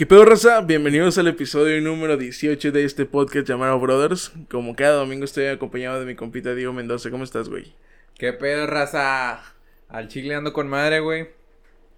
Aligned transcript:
¿Qué 0.00 0.06
pedo, 0.06 0.24
raza? 0.24 0.62
Bienvenidos 0.62 1.18
al 1.18 1.28
episodio 1.28 1.78
número 1.82 2.16
18 2.16 2.72
de 2.72 2.84
este 2.84 3.04
podcast 3.04 3.46
llamado 3.46 3.78
Brothers. 3.78 4.32
Como 4.50 4.74
cada 4.74 4.94
domingo 4.94 5.26
estoy 5.26 5.44
acompañado 5.44 6.00
de 6.00 6.06
mi 6.06 6.14
compita 6.14 6.54
Diego 6.54 6.72
Mendoza. 6.72 7.10
¿Cómo 7.10 7.22
estás, 7.22 7.50
güey? 7.50 7.74
¿Qué 8.16 8.32
pedo, 8.32 8.66
raza? 8.66 9.42
Al 9.90 10.08
chile 10.08 10.34
ando 10.34 10.54
con 10.54 10.68
madre, 10.68 11.00
güey. 11.00 11.28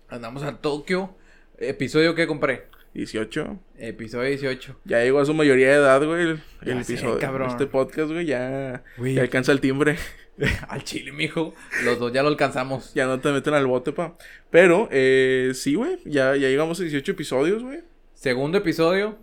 Andamos 0.09 0.43
a 0.43 0.57
Tokio. 0.57 1.15
¿Episodio 1.59 2.17
que 2.17 2.27
compré? 2.27 2.65
18. 2.95 3.61
Episodio 3.79 4.29
18. 4.31 4.81
Ya 4.85 5.05
llegó 5.05 5.21
a 5.21 5.25
su 5.25 5.33
mayoría 5.33 5.69
de 5.69 5.75
edad, 5.75 6.05
güey, 6.05 6.23
el, 6.23 6.43
episodio. 6.81 7.47
Este 7.47 7.67
podcast, 7.69 8.11
güey, 8.11 8.27
ya, 8.27 8.83
Güey. 8.97 9.15
ya 9.15 9.23
alcanza 9.23 9.53
el 9.53 9.61
timbre. 9.61 9.97
Al 10.69 10.83
chile, 10.83 11.13
mijo. 11.13 11.55
Los 11.85 12.01
dos 12.01 12.13
ya 12.13 12.25
lo 12.25 12.31
alcanzamos. 12.31 12.95
Ya 12.95 13.07
no 13.07 13.21
te 13.21 13.31
meten 13.31 13.55
al 13.55 13.69
bote, 13.69 13.93
pa. 13.93 14.17
Pero, 14.51 14.89
eh, 14.91 15.53
sí, 15.55 15.77
güey, 15.77 15.99
ya, 16.05 16.35
ya 16.35 16.49
llegamos 16.49 16.81
a 16.81 16.83
18 16.83 17.13
episodios, 17.13 17.63
güey. 17.63 17.92
Segundo 18.23 18.59
episodio 18.59 19.19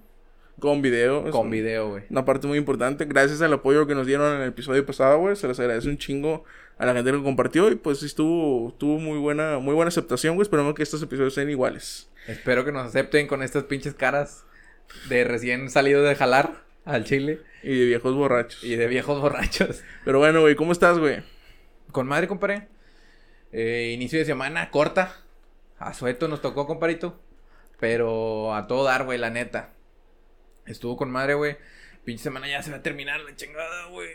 Con 0.60 0.82
video. 0.82 1.32
Con 1.32 1.50
video, 1.50 1.92
güey. 1.92 2.04
Una 2.10 2.26
parte 2.26 2.48
muy 2.48 2.58
importante. 2.58 3.06
Gracias 3.06 3.42
al 3.42 3.54
apoyo 3.54 3.88
que 3.88 3.96
nos 3.96 4.06
dieron 4.06 4.36
en 4.36 4.42
el 4.42 4.50
episodio 4.50 4.86
pasado, 4.86 5.20
güey. 5.20 5.38
Se 5.38 5.48
les 5.48 5.58
agradece 5.58 5.88
un 5.88 5.98
chingo 5.98 6.44
a 6.78 6.86
la 6.86 6.94
gente 6.94 7.10
que 7.10 7.16
lo 7.16 7.24
compartió. 7.24 7.72
Y 7.72 7.76
pues 7.76 8.04
estuvo, 8.04 8.74
tuvo 8.74 9.00
muy 9.00 9.18
buena, 9.18 9.60
muy 9.60 9.74
buena 9.74 9.88
aceptación, 9.88 10.36
güey. 10.36 10.44
Esperamos 10.44 10.74
que 10.74 10.84
estos 10.84 11.02
episodios 11.02 11.34
sean 11.34 11.50
iguales. 11.50 12.10
Espero 12.28 12.66
que 12.66 12.74
nos 12.74 12.86
acepten 12.86 13.28
con 13.28 13.42
estas 13.42 13.64
pinches 13.64 13.94
caras 13.94 14.44
de 15.08 15.24
recién 15.24 15.70
salido 15.70 16.04
de 16.04 16.16
jalar 16.16 16.66
al 16.84 17.06
chile 17.06 17.40
Y 17.64 17.80
de 17.80 17.86
viejos 17.86 18.14
borrachos. 18.16 18.62
y 18.66 18.76
de 18.76 18.88
viejos 18.88 19.22
borrachos. 19.22 19.82
Pero 20.04 20.20
bueno, 20.20 20.42
güey, 20.42 20.56
¿cómo 20.56 20.74
estás, 20.74 21.00
güey? 21.00 21.24
Con 21.94 22.06
madre, 22.06 22.28
compadre. 22.28 22.68
Eh, 23.54 23.92
inicio 23.94 24.20
de 24.20 24.26
semana 24.26 24.70
corta. 24.72 25.16
A 25.78 25.94
sueto 25.94 26.28
nos 26.28 26.42
tocó, 26.42 26.68
comparito. 26.68 27.18
Pero 27.80 28.54
a 28.54 28.68
todo 28.68 28.84
dar, 28.86 29.06
güey, 29.06 29.18
la 29.18 29.30
neta. 29.30 29.74
Estuvo 30.66 30.98
con 30.98 31.10
madre, 31.12 31.34
güey. 31.36 31.58
Pinche 32.04 32.24
semana 32.24 32.48
ya 32.48 32.62
se 32.62 32.72
va 32.72 32.78
a 32.78 32.82
terminar 32.84 33.20
la 33.22 33.36
chingada, 33.36 33.86
güey. 33.88 34.10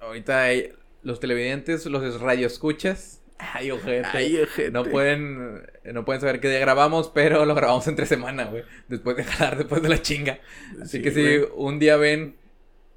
Ahorita 0.00 0.52
eh, 0.52 0.74
los 1.02 1.20
televidentes, 1.20 1.86
los 1.86 2.20
radioescuchas. 2.20 3.22
Ay, 3.38 3.70
ojete. 3.72 4.06
Ay, 4.12 4.40
ojete. 4.40 4.70
No 4.70 4.84
pueden, 4.84 5.66
no 5.84 6.04
pueden 6.04 6.20
saber 6.20 6.40
qué 6.40 6.48
día 6.48 6.60
grabamos, 6.60 7.10
pero 7.12 7.44
lo 7.44 7.54
grabamos 7.54 7.86
entre 7.88 8.06
semana, 8.06 8.44
güey. 8.44 8.62
Después 8.88 9.16
de 9.16 9.24
jalar, 9.24 9.58
después 9.58 9.82
de 9.82 9.88
la 9.88 10.00
chinga. 10.00 10.38
Así 10.80 10.98
Sí, 10.98 11.02
que 11.02 11.10
si 11.10 11.22
güey. 11.38 11.48
un 11.56 11.78
día 11.78 11.96
ven 11.96 12.36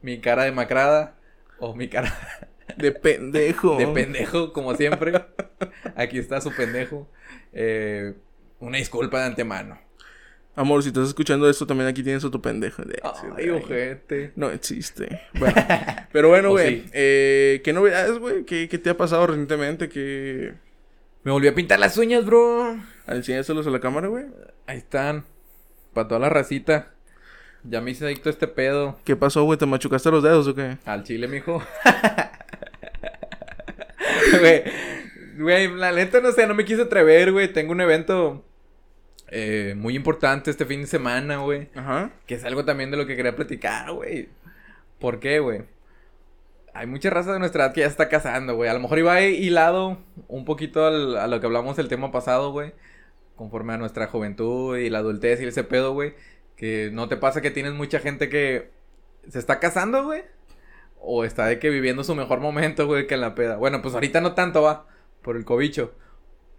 mi 0.02 0.20
cara 0.22 0.44
demacrada 0.44 1.16
o 1.60 1.74
mi 1.76 1.88
cara 1.90 2.14
De 2.78 2.92
pendejo. 2.92 3.78
de 3.78 3.88
pendejo, 3.88 4.54
como 4.54 4.76
siempre. 4.76 5.14
Aquí 5.96 6.20
está 6.20 6.42
su 6.42 6.52
pendejo. 6.56 7.10
Eh, 7.54 8.14
una 8.60 8.78
disculpa 8.78 9.20
de 9.20 9.26
antemano. 9.28 9.80
Amor, 10.58 10.82
si 10.84 10.88
estás 10.90 11.08
escuchando 11.10 11.50
esto, 11.50 11.68
también 11.68 11.90
aquí 11.90 12.02
tienes 12.02 12.24
otro 12.24 12.42
pendejo. 12.42 12.84
De- 12.84 13.02
Ay, 13.38 13.50
ojete. 13.50 14.32
No 14.36 14.50
existe. 14.52 15.22
Bueno, 15.34 15.56
pero 16.14 16.30
bueno, 16.30 16.52
güey. 16.52 16.82
sí. 16.84 16.90
eh, 16.94 17.62
¿Qué 17.64 17.74
novedades, 17.74 18.18
güey? 18.20 18.46
¿Qué, 18.46 18.70
¿Qué 18.70 18.78
te 18.78 18.90
ha 18.90 18.98
pasado 18.98 19.28
recientemente? 19.28 19.90
¿Qué... 19.90 20.54
Me 21.24 21.32
volvió 21.32 21.50
a 21.52 21.56
pintar 21.56 21.80
las 21.80 21.98
uñas, 21.98 22.26
bro. 22.26 22.78
Enséñaselos 23.08 23.68
a 23.68 23.70
la 23.72 23.80
cámara, 23.80 24.08
güey. 24.08 24.26
Ahí 24.68 24.78
están. 24.78 25.26
Para 25.94 26.08
toda 26.08 26.20
la 26.22 26.30
racita. 26.30 26.94
Ya 27.64 27.82
me 27.82 27.92
hice 27.92 28.06
adicto 28.06 28.30
a 28.30 28.32
este 28.32 28.48
pedo. 28.48 29.00
¿Qué 29.04 29.16
pasó, 29.16 29.44
güey? 29.44 29.58
¿Te 29.58 29.66
machucaste 29.66 30.12
los 30.12 30.22
dedos 30.24 30.48
o 30.48 30.54
qué? 30.56 30.78
Al 30.86 31.04
chile, 31.04 31.28
mijo. 31.28 31.62
Güey, 34.40 34.64
güey, 35.38 35.76
la 35.76 35.92
neta 35.92 36.20
no 36.22 36.32
sé, 36.32 36.46
no 36.48 36.54
me 36.56 36.66
quise 36.66 36.84
atrever, 36.84 37.32
güey. 37.32 37.52
Tengo 37.52 37.72
un 37.72 37.82
evento 37.82 38.44
eh, 39.30 39.74
muy 39.78 39.96
importante 39.96 40.52
este 40.52 40.66
fin 40.66 40.82
de 40.82 40.88
semana, 40.88 41.38
güey. 41.38 41.70
Ajá. 41.76 42.12
Que 42.26 42.36
es 42.36 42.44
algo 42.46 42.66
también 42.66 42.92
de 42.92 42.98
lo 42.98 43.06
que 43.08 43.16
quería 43.16 43.36
platicar, 43.36 43.92
güey. 43.92 44.30
¿Por 45.00 45.20
qué, 45.20 45.40
güey? 45.40 45.64
Hay 46.74 46.88
mucha 46.88 47.10
raza 47.10 47.32
de 47.34 47.40
nuestra 47.40 47.66
edad 47.66 47.74
que 47.74 47.82
ya 47.82 47.88
está 47.88 48.10
casando, 48.10 48.56
güey. 48.56 48.70
A 48.70 48.74
lo 48.74 48.80
mejor 48.82 49.00
iba 49.00 49.22
hilado 49.22 49.98
un 50.28 50.44
poquito 50.46 50.86
al- 50.86 51.18
a 51.18 51.28
lo 51.28 51.40
que 51.40 51.46
hablamos 51.46 51.80
el 51.80 51.88
tema 51.88 52.12
pasado, 52.12 52.52
güey. 52.52 52.74
Conforme 53.36 53.74
a 53.74 53.78
nuestra 53.78 54.08
juventud 54.08 54.78
y 54.78 54.90
la 54.90 55.00
adultez 55.00 55.42
y 55.42 55.46
ese 55.46 55.64
pedo, 55.64 55.94
güey. 55.94 56.14
Que 56.58 56.90
no 56.94 57.08
te 57.08 57.18
pasa 57.18 57.42
que 57.42 57.52
tienes 57.52 57.74
mucha 57.74 58.00
gente 58.00 58.30
que 58.30 58.70
se 59.30 59.40
está 59.40 59.60
casando, 59.60 60.04
güey. 60.04 60.24
O 61.00 61.24
está 61.24 61.46
de 61.48 61.60
que 61.60 61.70
viviendo 61.70 62.04
su 62.04 62.16
mejor 62.16 62.40
momento, 62.40 62.88
güey, 62.88 63.08
que 63.08 63.14
en 63.16 63.22
la 63.22 63.36
peda. 63.36 63.58
Bueno, 63.58 63.82
pues 63.82 63.94
ahorita 63.94 64.22
no 64.22 64.34
tanto 64.34 64.62
va 64.62 64.88
por 65.22 65.38
el 65.38 65.46
cobicho. 65.46 65.94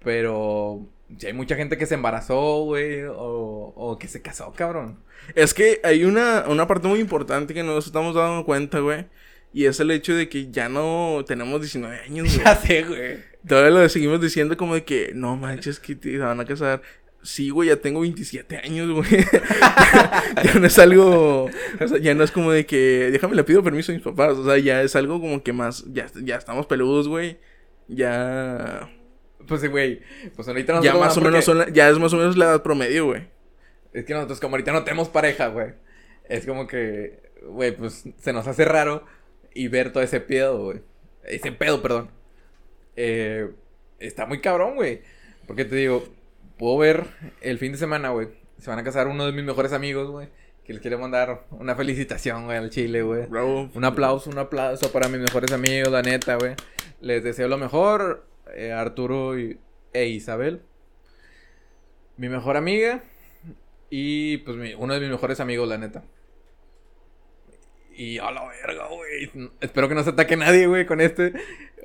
Pero 0.02 0.86
si 1.18 1.26
hay 1.26 1.32
mucha 1.32 1.56
gente 1.56 1.78
que 1.78 1.86
se 1.86 1.94
embarazó, 1.94 2.64
güey. 2.64 3.04
O, 3.04 3.72
o 3.76 3.98
que 3.98 4.08
se 4.08 4.22
casó, 4.22 4.52
cabrón. 4.52 4.98
Es 5.34 5.54
que 5.54 5.80
hay 5.82 6.04
una, 6.04 6.44
una 6.48 6.66
parte 6.66 6.88
muy 6.88 7.00
importante 7.00 7.54
que 7.54 7.62
no 7.62 7.74
nos 7.74 7.86
estamos 7.86 8.14
dando 8.14 8.44
cuenta, 8.44 8.80
güey. 8.80 9.06
Y 9.52 9.64
es 9.64 9.80
el 9.80 9.90
hecho 9.90 10.14
de 10.14 10.28
que 10.28 10.50
ya 10.50 10.68
no 10.68 11.24
tenemos 11.26 11.60
19 11.60 12.00
años, 12.00 12.28
güey. 12.34 12.44
Ya 12.44 12.56
sé, 12.56 12.82
güey. 12.82 13.18
Todavía 13.46 13.70
lo 13.70 13.88
seguimos 13.88 14.20
diciendo 14.20 14.56
como 14.56 14.74
de 14.74 14.84
que, 14.84 15.12
no 15.14 15.36
manches, 15.36 15.78
que 15.78 15.94
te 15.94 16.18
van 16.18 16.40
a 16.40 16.44
casar. 16.44 16.82
Sí, 17.22 17.50
güey, 17.50 17.68
ya 17.70 17.76
tengo 17.76 18.00
27 18.00 18.58
años, 18.58 18.90
güey. 18.90 19.08
ya 20.44 20.54
no 20.54 20.66
es 20.66 20.78
algo, 20.78 21.44
o 21.80 21.88
sea, 21.88 21.98
ya 21.98 22.14
no 22.14 22.22
es 22.22 22.30
como 22.30 22.52
de 22.52 22.66
que, 22.66 23.10
déjame 23.10 23.34
le 23.34 23.44
pido 23.44 23.62
permiso 23.64 23.92
a 23.92 23.94
mis 23.94 24.04
papás. 24.04 24.36
O 24.36 24.44
sea, 24.44 24.58
ya 24.58 24.82
es 24.82 24.94
algo 24.94 25.20
como 25.20 25.42
que 25.42 25.52
más, 25.52 25.84
ya, 25.92 26.06
ya 26.22 26.36
estamos 26.36 26.66
peludos, 26.66 27.08
güey. 27.08 27.38
Ya, 27.88 28.88
Pues 29.46 29.60
sí, 29.60 29.68
güey. 29.68 30.00
Pues 30.34 30.48
ahorita 30.48 30.74
no 30.74 30.82
ya 30.82 30.94
más 30.94 31.16
o 31.16 31.20
menos 31.20 31.44
son, 31.44 31.58
la- 31.58 31.68
ya 31.68 31.88
es 31.88 31.98
más 31.98 32.12
o 32.12 32.16
menos 32.16 32.36
la 32.36 32.46
edad 32.46 32.62
promedio, 32.62 33.06
güey. 33.06 33.28
Es 33.92 34.04
que 34.04 34.14
nosotros 34.14 34.40
como 34.40 34.54
ahorita 34.56 34.72
no 34.72 34.84
tenemos 34.84 35.08
pareja, 35.08 35.48
güey. 35.48 35.74
Es 36.28 36.44
como 36.46 36.66
que, 36.66 37.20
güey, 37.44 37.74
pues 37.76 38.04
se 38.18 38.32
nos 38.32 38.46
hace 38.46 38.64
raro 38.64 39.04
y 39.54 39.68
ver 39.68 39.92
todo 39.92 40.02
ese 40.02 40.20
pedo, 40.20 40.64
güey. 40.64 40.80
Ese 41.24 41.52
pedo, 41.52 41.80
perdón. 41.82 42.10
Eh, 42.96 43.50
está 43.98 44.26
muy 44.26 44.40
cabrón, 44.40 44.74
güey. 44.74 45.02
Porque 45.46 45.64
te 45.64 45.76
digo, 45.76 46.04
puedo 46.58 46.78
ver 46.78 47.04
el 47.40 47.58
fin 47.58 47.72
de 47.72 47.78
semana, 47.78 48.10
güey. 48.10 48.28
Se 48.58 48.70
van 48.70 48.78
a 48.78 48.84
casar 48.84 49.06
uno 49.08 49.26
de 49.26 49.32
mis 49.32 49.44
mejores 49.44 49.72
amigos, 49.72 50.10
güey. 50.10 50.28
Que 50.64 50.72
les 50.72 50.82
quiero 50.82 50.98
mandar 50.98 51.46
una 51.50 51.76
felicitación, 51.76 52.46
güey, 52.46 52.58
al 52.58 52.70
Chile, 52.70 53.02
güey. 53.02 53.26
Un 53.74 53.84
aplauso, 53.84 54.30
un 54.30 54.38
aplauso 54.38 54.90
para 54.90 55.08
mis 55.08 55.20
mejores 55.20 55.52
amigos, 55.52 55.92
la 55.92 56.02
neta, 56.02 56.36
güey. 56.36 56.54
Les 57.00 57.22
deseo 57.22 57.46
lo 57.46 57.56
mejor, 57.58 58.26
eh, 58.54 58.72
Arturo 58.72 59.38
y, 59.38 59.58
e 59.92 60.06
Isabel. 60.06 60.62
Mi 62.16 62.28
mejor 62.28 62.56
amiga 62.56 63.02
y 63.90 64.38
pues 64.38 64.56
mi- 64.56 64.74
uno 64.74 64.94
de 64.94 65.00
mis 65.00 65.10
mejores 65.10 65.40
amigos, 65.40 65.68
la 65.68 65.78
neta. 65.78 66.02
Y 67.98 68.18
a 68.18 68.30
la 68.30 68.46
verga, 68.46 68.88
güey. 68.88 69.50
Espero 69.62 69.88
que 69.88 69.94
no 69.94 70.04
se 70.04 70.10
ataque 70.10 70.36
nadie, 70.36 70.66
güey, 70.66 70.84
con 70.84 71.00
este. 71.00 71.32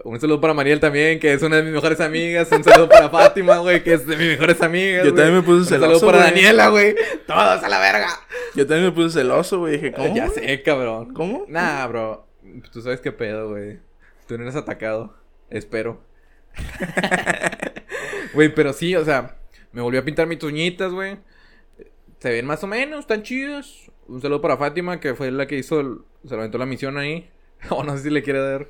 Un 0.03 0.19
saludo 0.19 0.41
para 0.41 0.53
Mariel 0.53 0.81
también, 0.81 1.19
que 1.19 1.31
es 1.31 1.41
una 1.41 1.55
de 1.57 1.63
mis 1.63 1.71
mejores 1.71 2.01
amigas. 2.01 2.51
Un 2.51 2.65
saludo 2.65 2.89
para 2.89 3.09
Fátima, 3.11 3.59
güey, 3.59 3.81
que 3.81 3.93
es 3.93 4.05
de 4.05 4.17
mis 4.17 4.27
mejores 4.27 4.61
amigas. 4.61 5.05
Yo 5.05 5.13
también 5.13 5.35
me 5.37 5.41
puse 5.41 5.59
Un 5.59 5.65
celoso, 5.65 5.99
saludo 5.99 6.11
para. 6.11 6.23
Daniela, 6.25 6.67
güey. 6.67 6.95
Todos 7.25 7.63
a 7.63 7.69
la 7.69 7.79
verga. 7.79 8.09
Yo 8.55 8.67
también 8.67 8.87
me 8.89 8.91
puse 8.91 9.19
celoso, 9.19 9.59
güey. 9.59 9.73
Dije, 9.77 9.91
¿cómo? 9.95 10.13
Ya 10.13 10.27
sé, 10.29 10.61
cabrón. 10.63 11.13
¿Cómo? 11.13 11.45
Nah, 11.47 11.87
bro. 11.87 12.27
Tú 12.73 12.81
sabes 12.81 12.99
qué 12.99 13.13
pedo, 13.13 13.49
güey. 13.49 13.79
Tú 14.27 14.35
no 14.37 14.43
eres 14.43 14.57
atacado. 14.57 15.15
Espero. 15.49 16.03
Güey, 18.33 18.53
pero 18.53 18.71
sí, 18.73 18.95
o 18.95 19.03
sea, 19.03 19.35
me 19.71 19.81
volvió 19.81 19.99
a 19.99 20.05
pintar 20.05 20.27
mis 20.27 20.41
uñitas, 20.43 20.91
güey. 20.93 21.17
Se 22.19 22.29
ven 22.29 22.45
más 22.45 22.63
o 22.63 22.67
menos, 22.67 23.01
están 23.01 23.23
chidos. 23.23 23.91
Un 24.07 24.21
saludo 24.21 24.41
para 24.41 24.57
Fátima, 24.57 24.99
que 24.99 25.15
fue 25.15 25.31
la 25.31 25.47
que 25.47 25.57
hizo, 25.57 25.79
el- 25.79 25.97
se 26.23 26.35
lo 26.35 26.41
aventó 26.41 26.57
la 26.57 26.65
misión 26.65 26.97
ahí. 26.97 27.29
O 27.69 27.83
no 27.83 27.95
sé 27.95 28.03
si 28.03 28.09
le 28.09 28.23
quiere 28.23 28.39
dar. 28.39 28.67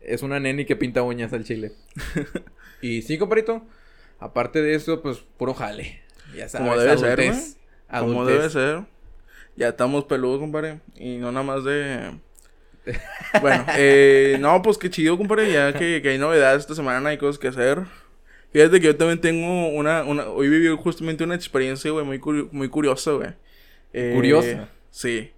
Es 0.00 0.22
una 0.22 0.40
neni 0.40 0.64
que 0.64 0.74
pinta 0.76 1.02
uñas 1.02 1.32
al 1.34 1.44
chile. 1.44 1.72
y 2.82 3.02
sí, 3.02 3.18
comparito. 3.18 3.62
Aparte 4.18 4.62
de 4.62 4.74
eso, 4.74 5.02
pues 5.02 5.18
puro 5.36 5.52
jale. 5.54 6.00
Ya 6.34 6.48
sabes, 6.48 6.66
Como 6.68 6.80
debe 6.80 6.96
ser, 6.96 7.20
adultez. 7.20 7.56
Como 7.90 8.22
Adultez. 8.22 8.36
debe 8.36 8.50
ser. 8.50 8.84
Ya 9.56 9.68
estamos 9.68 10.04
peludos, 10.04 10.40
compadre. 10.40 10.80
Y 10.94 11.16
no 11.18 11.32
nada 11.32 11.44
más 11.44 11.64
de. 11.64 12.12
Bueno, 13.40 13.64
eh, 13.76 14.36
no, 14.40 14.60
pues 14.62 14.76
qué 14.78 14.90
chido, 14.90 15.16
compadre. 15.16 15.52
Ya 15.52 15.72
que, 15.72 16.00
que 16.02 16.08
hay 16.10 16.18
novedades 16.18 16.60
esta 16.60 16.74
semana, 16.74 17.10
hay 17.10 17.18
cosas 17.18 17.38
que 17.38 17.48
hacer. 17.48 17.80
Fíjate 18.52 18.80
que 18.80 18.86
yo 18.88 18.96
también 18.96 19.20
tengo 19.20 19.68
una. 19.68 20.02
una 20.04 20.26
hoy 20.28 20.48
viví 20.48 20.68
justamente 20.76 21.22
una 21.24 21.34
experiencia, 21.36 21.90
güey, 21.92 22.04
muy, 22.04 22.18
curi- 22.18 22.48
muy 22.50 22.68
curiosa, 22.68 23.12
güey. 23.12 23.28
Eh, 23.92 24.12
¿Curiosa? 24.14 24.68
Sí. 24.90 25.30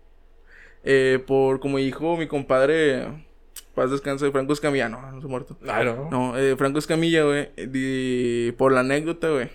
Eh, 0.84 1.22
por 1.26 1.60
como 1.60 1.78
dijo 1.78 2.16
mi 2.16 2.26
compadre. 2.26 3.06
Paz 3.74 3.90
descanse, 3.90 4.30
Franco 4.30 4.52
Escamilla. 4.52 4.88
No, 4.88 5.00
no 5.12 5.20
se 5.20 5.26
ha 5.26 5.30
muerto. 5.30 5.56
Claro. 5.62 6.08
No, 6.10 6.36
eh, 6.38 6.56
Franco 6.56 6.78
Escamilla, 6.78 7.24
güey. 7.24 8.52
Por 8.52 8.72
la 8.72 8.80
anécdota, 8.80 9.28
güey. 9.30 9.48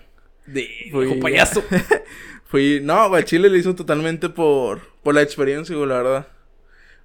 De 0.46 0.68
Fui- 0.90 1.20
payaso. 1.20 1.62
Fui, 2.46 2.80
no, 2.82 3.08
güey, 3.10 3.24
Chile 3.24 3.48
le 3.50 3.58
hizo 3.58 3.74
totalmente 3.74 4.28
por, 4.30 4.80
por 5.02 5.14
la 5.14 5.22
experiencia, 5.22 5.76
güey, 5.76 5.88
la 5.88 5.96
verdad. 5.96 6.28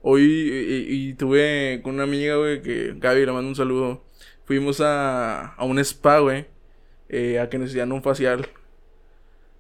Hoy, 0.05 0.21
y, 0.23 1.09
y 1.09 1.13
tuve 1.13 1.79
con 1.81 1.93
una 1.95 2.03
amiga, 2.03 2.35
güey, 2.35 2.61
que 2.61 2.93
Gaby 2.97 3.25
le 3.25 3.31
mando 3.31 3.47
un 3.47 3.55
saludo. 3.55 4.03
Fuimos 4.45 4.81
a, 4.81 5.53
a 5.55 5.63
un 5.63 5.79
spa, 5.79 6.19
güey, 6.19 6.45
eh, 7.09 7.39
a 7.39 7.49
que 7.49 7.57
nos 7.57 7.69
hicieran 7.69 7.91
un 7.93 8.03
facial. 8.03 8.45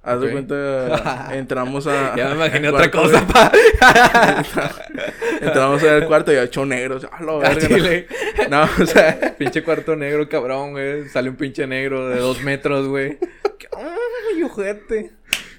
Haz 0.05 0.19
de 0.19 0.25
Ok. 0.27 0.31
cuenta, 0.33 1.29
entramos 1.33 1.87
a. 1.87 2.13
Ya 2.17 2.27
me 2.27 2.35
imaginé 2.35 2.67
otra 2.67 2.91
cuarto, 2.91 3.09
cosa, 3.09 3.25
pa. 3.25 3.51
Entramos 5.41 5.81
al 5.83 6.07
cuarto 6.07 6.31
y 6.31 6.35
había 6.35 6.49
ocho 6.49 6.65
negros. 6.65 7.05
A 7.09 7.23
la 7.23 7.33
Al 7.47 7.55
verga. 7.55 8.05
No, 8.49 8.65
no, 8.65 8.83
o 8.83 8.85
sea. 8.85 9.35
Pinche 9.37 9.63
cuarto 9.63 9.95
negro, 9.95 10.27
cabrón, 10.27 10.71
güey. 10.71 11.07
Sale 11.07 11.29
un 11.29 11.37
pinche 11.37 11.65
negro 11.67 12.09
de 12.09 12.19
dos 12.19 12.41
metros, 12.43 12.87
güey. 12.89 13.17
¿Qué- 13.57 13.67
Ay, 13.77 14.43
ojete. 14.43 15.11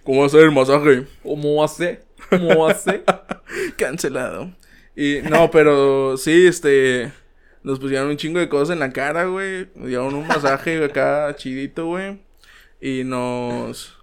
¿Cómo 0.05 0.21
va 0.21 0.27
a 0.27 0.29
ser 0.31 0.41
el 0.43 0.53
masaje? 0.53 1.05
¿Cómo 1.23 1.65
hace? 1.65 2.03
¿Cómo 2.29 2.69
hace? 2.69 3.03
Cancelado. 3.77 4.53
Y 4.96 5.19
no, 5.29 5.50
pero 5.52 6.17
sí, 6.17 6.46
este. 6.46 7.12
Nos 7.62 7.79
pusieron 7.81 8.08
un 8.11 8.17
chingo 8.19 8.38
de 8.41 8.49
cosas 8.49 8.75
en 8.75 8.81
la 8.81 8.93
cara, 8.93 9.25
güey. 9.26 9.69
Nos 9.75 9.88
dieron 9.88 10.14
un 10.14 10.26
masaje 10.26 10.82
acá 10.85 11.35
chidito, 11.37 11.87
güey. 11.87 12.20
Y 12.81 13.05
nos. 13.05 13.96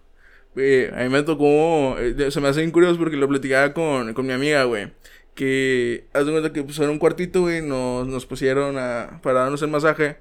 güey, 0.56 0.88
a 0.90 0.98
mí 1.04 1.10
me 1.10 1.24
tocó. 1.24 1.98
eh, 2.00 2.32
Se 2.32 2.42
me 2.42 2.48
hace 2.50 2.62
bien 2.62 2.72
curioso 2.72 2.98
porque 3.00 3.18
lo 3.18 3.28
platicaba 3.30 3.74
con, 3.74 4.14
con 4.14 4.26
mi 4.26 4.34
amiga, 4.34 4.64
güey. 4.66 4.92
Que. 5.36 6.06
Haz 6.14 6.26
de 6.26 6.32
cuenta 6.32 6.54
que 6.54 6.66
era 6.84 6.92
un 6.92 7.00
cuartito, 7.00 7.42
güey. 7.42 7.62
Nos, 7.62 8.08
nos 8.08 8.26
pusieron 8.26 8.78
a, 8.78 9.20
para 9.24 9.42
darnos 9.42 9.62
el 9.62 9.70
masaje. 9.70 10.18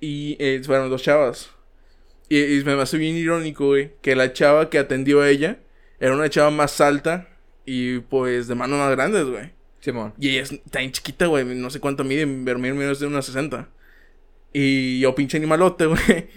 Y 0.00 0.36
eh, 0.40 0.62
fueron 0.64 0.90
dos 0.90 1.02
chavas. 1.02 1.50
Y, 2.28 2.42
y 2.60 2.64
me 2.64 2.72
hace 2.80 2.98
bien 2.98 3.16
irónico, 3.16 3.66
güey. 3.68 3.92
Que 4.02 4.16
la 4.16 4.32
chava 4.32 4.70
que 4.70 4.78
atendió 4.78 5.20
a 5.22 5.28
ella 5.30 5.58
era 6.00 6.14
una 6.14 6.30
chava 6.30 6.50
más 6.50 6.80
alta 6.80 7.28
y 7.66 7.98
pues 8.00 8.48
de 8.48 8.54
manos 8.54 8.78
más 8.78 8.90
grandes, 8.92 9.26
güey. 9.26 9.52
Simón. 9.80 10.14
Y 10.18 10.30
ella 10.30 10.42
es 10.42 10.60
tan 10.70 10.90
chiquita, 10.92 11.26
güey. 11.26 11.44
No 11.44 11.70
sé 11.70 11.80
cuánto 11.80 12.04
mide. 12.04 12.24
Vermeer 12.26 12.74
menos 12.74 13.00
de 13.00 13.06
unos 13.06 13.26
60. 13.26 13.68
Y 14.52 15.00
yo 15.00 15.14
pinche 15.14 15.36
animalote, 15.36 15.86
güey. 15.86 16.28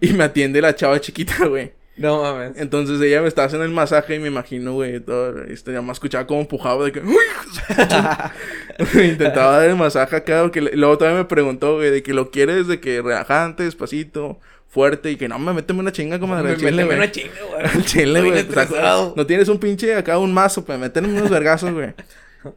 y 0.00 0.12
me 0.12 0.24
atiende 0.24 0.60
la 0.60 0.74
chava 0.74 1.00
chiquita, 1.00 1.46
güey. 1.46 1.72
No 1.96 2.22
mames. 2.22 2.52
Entonces 2.56 3.00
ella 3.00 3.22
me 3.22 3.28
estaba 3.28 3.46
haciendo 3.46 3.64
el 3.64 3.70
masaje 3.70 4.16
y 4.16 4.18
me 4.18 4.26
imagino, 4.28 4.72
güey, 4.72 4.98
todo, 4.98 5.44
este, 5.44 5.72
ya 5.72 5.80
me 5.80 5.92
escuchaba 5.92 6.26
como 6.26 6.40
empujaba 6.40 6.84
de 6.84 6.90
que, 6.92 7.00
uy, 7.00 7.14
intentaba 9.04 9.58
dar 9.58 9.68
el 9.68 9.76
masaje 9.76 10.16
acá, 10.16 10.50
que 10.50 10.60
luego 10.60 10.98
también 10.98 11.18
me 11.18 11.24
preguntó, 11.24 11.76
güey, 11.76 11.90
de 11.90 12.02
que 12.02 12.12
lo 12.12 12.32
quieres 12.32 12.66
de 12.66 12.80
que 12.80 13.00
relajante, 13.00 13.62
despacito, 13.62 14.40
fuerte, 14.66 15.12
y 15.12 15.16
que 15.16 15.28
no, 15.28 15.38
me 15.38 15.52
méteme 15.52 15.78
una 15.80 15.92
chinga 15.92 16.18
como 16.18 16.34
de 16.42 16.56
chile, 16.56 16.72
méteme 16.72 16.84
güey. 16.84 16.96
una 16.98 17.10
chinga, 17.12 17.32
güey. 17.48 17.84
Chile, 17.84 18.20
güey. 18.22 19.14
no 19.14 19.26
tienes 19.26 19.48
un 19.48 19.58
pinche 19.58 19.94
acá 19.94 20.18
un 20.18 20.34
mazo 20.34 20.64
para 20.64 20.80
meterme 20.80 21.12
unos 21.16 21.30
vergazos, 21.30 21.72
güey. 21.72 21.94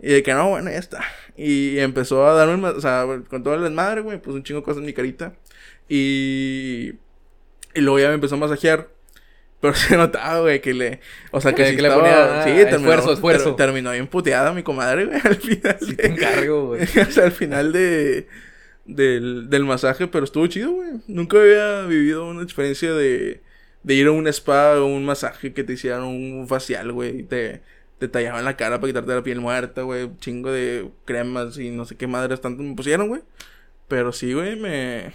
Y 0.01 0.07
de 0.13 0.23
que 0.23 0.33
no, 0.33 0.49
bueno, 0.49 0.69
ya 0.69 0.77
está. 0.77 1.03
Y 1.35 1.77
empezó 1.79 2.25
a 2.27 2.33
darme, 2.33 2.67
el 2.69 2.75
o 2.75 2.81
sea, 2.81 3.05
con 3.29 3.43
toda 3.43 3.57
la 3.57 3.63
desmadre, 3.63 4.01
güey, 4.01 4.19
pues 4.21 4.35
un 4.35 4.43
chingo 4.43 4.61
de 4.61 4.65
cosas 4.65 4.79
en 4.79 4.85
mi 4.85 4.93
carita. 4.93 5.33
Y. 5.89 6.93
Y 7.75 7.81
luego 7.81 7.99
ya 7.99 8.07
me 8.09 8.15
empezó 8.15 8.35
a 8.35 8.39
masajear. 8.39 8.89
Pero 9.59 9.73
se 9.75 9.97
notaba, 9.97 10.41
güey, 10.41 10.61
que 10.61 10.73
le. 10.73 10.99
O 11.31 11.41
sea, 11.41 11.53
que, 11.53 11.65
sí 11.69 11.75
que 11.75 11.81
le 11.81 11.89
ponía, 11.91 12.43
sí, 12.43 12.49
ah, 12.51 12.69
terminó, 12.69 12.91
esfuerzo, 12.93 13.13
esfuerzo. 13.13 13.55
ter- 13.55 13.65
terminó 13.65 13.91
bien 13.91 14.07
puteada 14.07 14.53
mi 14.53 14.63
comadre, 14.63 15.05
güey, 15.05 15.19
al 15.23 15.35
final. 15.35 15.77
Sí 15.81 15.95
te 15.95 16.07
encargo, 16.07 16.67
güey. 16.67 16.83
o 17.07 17.11
sea, 17.11 17.25
al 17.25 17.31
final 17.31 17.71
de, 17.71 18.27
del, 18.85 19.49
del 19.49 19.63
masaje, 19.65 20.07
pero 20.07 20.25
estuvo 20.25 20.45
chido, 20.47 20.71
güey. 20.71 20.89
Nunca 21.07 21.37
había 21.39 21.83
vivido 21.85 22.27
una 22.29 22.43
experiencia 22.43 22.93
de, 22.93 23.41
de 23.83 23.93
ir 23.95 24.07
a 24.07 24.11
un 24.11 24.27
spa 24.27 24.79
o 24.79 24.85
un 24.85 25.05
masaje 25.05 25.53
que 25.53 25.63
te 25.63 25.73
hicieran 25.73 26.03
un 26.03 26.47
facial, 26.47 26.91
güey. 26.91 27.19
y 27.19 27.23
Te, 27.23 27.61
te 27.99 28.07
tallaban 28.07 28.45
la 28.45 28.55
cara 28.57 28.79
para 28.79 28.89
quitarte 28.91 29.13
la 29.15 29.23
piel 29.23 29.39
muerta, 29.41 29.81
güey. 29.81 30.09
Chingo 30.19 30.51
de 30.51 30.89
cremas 31.05 31.57
y 31.57 31.69
no 31.71 31.85
sé 31.85 31.95
qué 31.95 32.07
madres 32.07 32.41
tanto 32.41 32.63
me 32.63 32.75
pusieron, 32.75 33.07
güey. 33.07 33.21
Pero 33.87 34.11
sí, 34.11 34.33
güey, 34.33 34.55
me... 34.55 35.13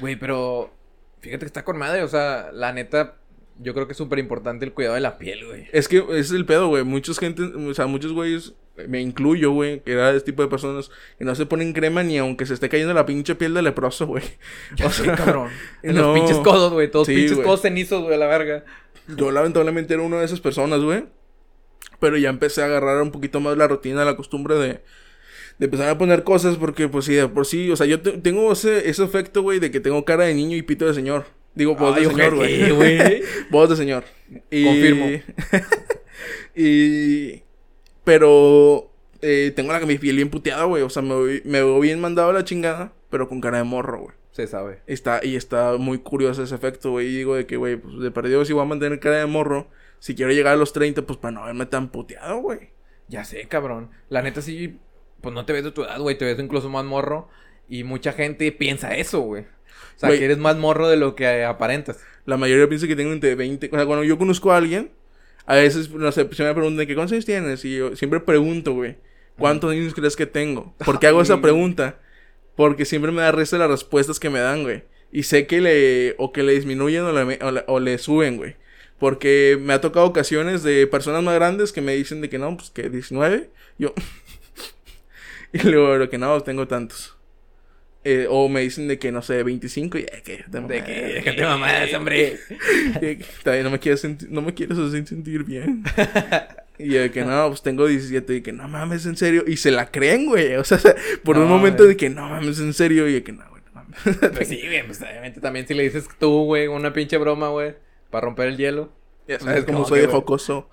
Güey, 0.00 0.16
pero 0.16 0.72
fíjate 1.20 1.40
que 1.40 1.46
está 1.46 1.64
con 1.64 1.78
madre, 1.78 2.02
o 2.02 2.08
sea, 2.08 2.50
la 2.52 2.72
neta, 2.72 3.16
yo 3.58 3.74
creo 3.74 3.86
que 3.86 3.92
es 3.92 3.98
súper 3.98 4.18
importante 4.18 4.64
el 4.64 4.72
cuidado 4.72 4.94
de 4.94 5.00
la 5.00 5.18
piel, 5.18 5.46
güey. 5.46 5.68
Es 5.72 5.88
que 5.88 5.98
ese 5.98 6.18
es 6.20 6.30
el 6.32 6.46
pedo, 6.46 6.68
güey. 6.68 6.84
Muchos 6.84 7.18
gente, 7.18 7.42
o 7.42 7.74
sea, 7.74 7.86
muchos 7.86 8.12
güeyes, 8.12 8.54
me 8.88 9.00
incluyo, 9.00 9.52
güey, 9.52 9.80
que 9.80 9.92
era 9.92 10.10
ese 10.10 10.24
tipo 10.24 10.42
de 10.42 10.48
personas 10.48 10.90
que 11.18 11.24
no 11.24 11.34
se 11.34 11.46
ponen 11.46 11.72
crema 11.72 12.02
ni 12.02 12.18
aunque 12.18 12.46
se 12.46 12.54
esté 12.54 12.68
cayendo 12.68 12.94
la 12.94 13.06
pinche 13.06 13.34
piel 13.34 13.54
de 13.54 13.62
leproso, 13.62 14.06
güey. 14.06 14.24
O 14.84 14.90
sea, 14.90 15.14
cabrón. 15.14 15.50
En 15.82 15.94
no. 15.94 16.12
los 16.12 16.18
pinches 16.18 16.38
codos, 16.38 16.72
güey, 16.72 16.90
todos 16.90 17.06
Sí, 17.06 17.14
pinches 17.14 17.34
güey. 17.34 17.46
codos 17.46 17.62
cenizos, 17.62 18.02
güey, 18.02 18.14
a 18.14 18.18
la 18.18 18.26
verga. 18.26 18.64
Yo 19.08 19.30
lamentablemente 19.30 19.94
era 19.94 20.02
una 20.02 20.18
de 20.18 20.24
esas 20.24 20.40
personas, 20.40 20.80
güey. 20.80 21.04
Pero 22.00 22.16
ya 22.16 22.28
empecé 22.30 22.62
a 22.62 22.66
agarrar 22.66 23.00
un 23.02 23.10
poquito 23.10 23.40
más 23.40 23.56
la 23.56 23.68
rutina, 23.68 24.04
la 24.04 24.16
costumbre 24.16 24.54
de, 24.56 24.68
de 25.58 25.64
empezar 25.66 25.88
a 25.88 25.98
poner 25.98 26.24
cosas 26.24 26.56
porque, 26.56 26.88
pues 26.88 27.04
sí, 27.04 27.14
de 27.14 27.28
por 27.28 27.46
sí, 27.46 27.70
o 27.70 27.76
sea, 27.76 27.86
yo 27.86 28.00
te- 28.00 28.18
tengo 28.18 28.52
ese, 28.52 28.88
ese 28.88 29.04
efecto, 29.04 29.42
güey, 29.42 29.58
de 29.60 29.70
que 29.70 29.80
tengo 29.80 30.04
cara 30.04 30.24
de 30.24 30.34
niño 30.34 30.56
y 30.56 30.62
pito 30.62 30.86
de 30.86 30.94
señor. 30.94 31.26
Digo, 31.54 31.76
voz 31.76 31.96
Ay, 31.96 32.04
de 32.04 32.10
señor, 32.10 32.34
güey. 32.34 32.70
güey. 32.72 33.22
voz 33.50 33.68
de 33.70 33.76
señor. 33.76 34.04
Y... 34.50 34.64
Confirmo. 34.64 35.06
y... 36.54 37.42
Pero... 38.04 38.90
eh, 39.22 39.52
tengo 39.54 39.72
la, 39.72 39.80
mi 39.80 39.98
piel 39.98 40.16
bien 40.16 40.30
puteada, 40.30 40.64
güey. 40.64 40.82
O 40.82 40.90
sea, 40.90 41.02
me, 41.02 41.14
voy- 41.14 41.42
me 41.44 41.62
veo 41.62 41.80
bien 41.80 42.00
mandado 42.00 42.30
a 42.30 42.32
la 42.32 42.44
chingada, 42.44 42.92
pero 43.10 43.28
con 43.28 43.40
cara 43.40 43.58
de 43.58 43.64
morro, 43.64 44.00
güey. 44.02 44.16
Se 44.32 44.46
sabe. 44.48 44.80
Está, 44.88 45.20
y 45.22 45.36
está 45.36 45.76
muy 45.78 45.98
curioso 45.98 46.42
ese 46.42 46.54
efecto, 46.56 46.90
güey. 46.90 47.06
Y 47.06 47.16
digo 47.18 47.36
de 47.36 47.46
que, 47.46 47.56
güey, 47.56 47.76
pues 47.76 48.00
de 48.00 48.10
perdido 48.10 48.44
si 48.44 48.52
voy 48.52 48.62
a 48.62 48.66
mantener 48.66 48.98
cara 48.98 49.18
de 49.18 49.26
morro. 49.26 49.68
Si 49.98 50.14
quiero 50.14 50.32
llegar 50.32 50.54
a 50.54 50.56
los 50.56 50.72
30, 50.72 51.02
pues 51.02 51.18
para 51.18 51.32
no 51.32 51.44
verme 51.44 51.66
tan 51.66 51.88
puteado, 51.88 52.38
güey. 52.38 52.70
Ya 53.08 53.24
sé, 53.24 53.46
cabrón. 53.48 53.90
La 54.08 54.22
neta 54.22 54.42
sí, 54.42 54.78
pues 55.20 55.34
no 55.34 55.44
te 55.44 55.52
ves 55.52 55.64
de 55.64 55.72
tu 55.72 55.84
edad, 55.84 55.98
güey, 55.98 56.18
te 56.18 56.24
ves 56.24 56.38
incluso 56.38 56.68
más 56.68 56.84
morro. 56.84 57.28
Y 57.68 57.84
mucha 57.84 58.12
gente 58.12 58.50
piensa 58.52 58.94
eso, 58.94 59.20
güey. 59.20 59.42
O 59.42 59.98
sea, 59.98 60.10
que 60.10 60.24
eres 60.24 60.38
más 60.38 60.56
morro 60.56 60.88
de 60.88 60.96
lo 60.96 61.14
que 61.14 61.44
aparentas. 61.44 61.98
La 62.26 62.36
mayoría 62.36 62.68
piensa 62.68 62.86
que 62.86 62.96
tengo 62.96 63.12
entre 63.12 63.34
20. 63.34 63.70
O 63.72 63.76
sea, 63.76 63.86
cuando 63.86 64.04
yo 64.04 64.18
conozco 64.18 64.52
a 64.52 64.56
alguien, 64.56 64.90
a 65.46 65.56
veces, 65.56 65.90
no 65.90 66.10
sé, 66.12 66.28
se 66.32 66.42
me 66.42 66.54
preguntan, 66.54 66.86
¿qué 66.86 66.94
cuántos 66.94 67.12
años 67.12 67.26
tienes? 67.26 67.64
Y 67.64 67.76
yo 67.76 67.96
siempre 67.96 68.20
pregunto, 68.20 68.72
güey, 68.72 68.96
¿cuántos 69.38 69.70
años 69.70 69.94
crees 69.94 70.16
que 70.16 70.26
tengo? 70.26 70.74
¿Por 70.84 70.98
qué 70.98 71.06
hago 71.06 71.22
esa 71.22 71.40
pregunta? 71.42 72.00
Porque 72.56 72.84
siempre 72.84 73.12
me 73.12 73.22
da 73.22 73.32
risa 73.32 73.58
las 73.58 73.70
respuestas 73.70 74.20
que 74.20 74.30
me 74.30 74.40
dan, 74.40 74.62
güey. 74.62 74.84
Y 75.12 75.24
sé 75.24 75.46
que 75.46 75.60
le, 75.60 76.14
o 76.18 76.32
que 76.32 76.42
le 76.42 76.52
disminuyen 76.52 77.02
o 77.02 77.12
le, 77.12 77.38
o 77.42 77.50
le, 77.50 77.64
o 77.66 77.80
le 77.80 77.98
suben, 77.98 78.36
güey. 78.36 78.56
Porque 78.98 79.58
me 79.60 79.72
ha 79.72 79.80
tocado 79.80 80.06
ocasiones 80.06 80.62
de 80.62 80.86
personas 80.86 81.22
más 81.22 81.34
grandes 81.34 81.72
que 81.72 81.80
me 81.80 81.94
dicen 81.94 82.20
de 82.20 82.28
que 82.28 82.38
no, 82.38 82.56
pues 82.56 82.70
que 82.70 82.88
19. 82.88 83.50
Yo. 83.78 83.92
y 85.52 85.58
luego 85.68 85.98
de 85.98 86.08
que 86.08 86.18
no, 86.18 86.40
tengo 86.42 86.66
tantos. 86.68 87.16
Eh, 88.06 88.26
o 88.28 88.50
me 88.50 88.60
dicen 88.60 88.86
de 88.86 88.98
que 88.98 89.10
no 89.10 89.22
sé, 89.22 89.42
25 89.42 89.96
y 89.96 90.02
eh, 90.02 90.22
que 90.22 90.44
te 90.50 90.60
De 90.60 90.84
que, 90.84 90.92
mamaste. 90.92 91.12
déjate 91.14 91.42
mamás, 91.42 91.94
hombre. 91.94 92.38
Que- 93.00 93.24
Todavía 93.42 93.64
no 93.64 93.70
me 93.70 93.78
quieres 93.78 94.04
senti- 94.04 94.26
no 94.28 94.42
me 94.42 94.50
hacer 94.52 95.06
sentir 95.06 95.44
bien. 95.44 95.82
y 96.78 96.90
de 96.90 97.10
que 97.10 97.24
no, 97.24 97.48
pues 97.48 97.62
tengo 97.62 97.86
17 97.86 98.36
y 98.36 98.42
que 98.42 98.52
no 98.52 98.68
mames, 98.68 99.06
en 99.06 99.16
serio. 99.16 99.44
Y 99.46 99.56
se 99.56 99.70
la 99.70 99.90
creen, 99.90 100.26
güey. 100.26 100.54
O 100.56 100.64
sea, 100.64 100.78
por 101.24 101.38
un 101.38 101.48
momento 101.48 101.84
de 101.84 101.96
que 101.96 102.10
no 102.10 102.28
mames, 102.28 102.58
en 102.60 102.74
serio. 102.74 103.08
Y 103.08 103.14
de 103.14 103.22
que 103.22 103.32
no, 103.32 103.48
güey, 103.48 103.62
no 103.64 103.72
mames. 103.72 104.18
Pues 104.34 104.48
sí, 104.48 104.60
güey, 104.62 104.84
pues 104.86 105.00
obviamente 105.00 105.40
también 105.40 105.66
si 105.66 105.72
le 105.72 105.84
dices 105.84 106.06
tú, 106.18 106.44
güey, 106.44 106.66
una 106.66 106.92
pinche 106.92 107.16
broma, 107.16 107.48
güey, 107.48 107.74
para 108.14 108.26
romper 108.26 108.46
el 108.46 108.56
hielo. 108.56 108.92
cómo 109.66 109.80
No, 109.80 109.84
soy 109.84 110.02
de 110.02 110.06
jocoso. 110.06 110.68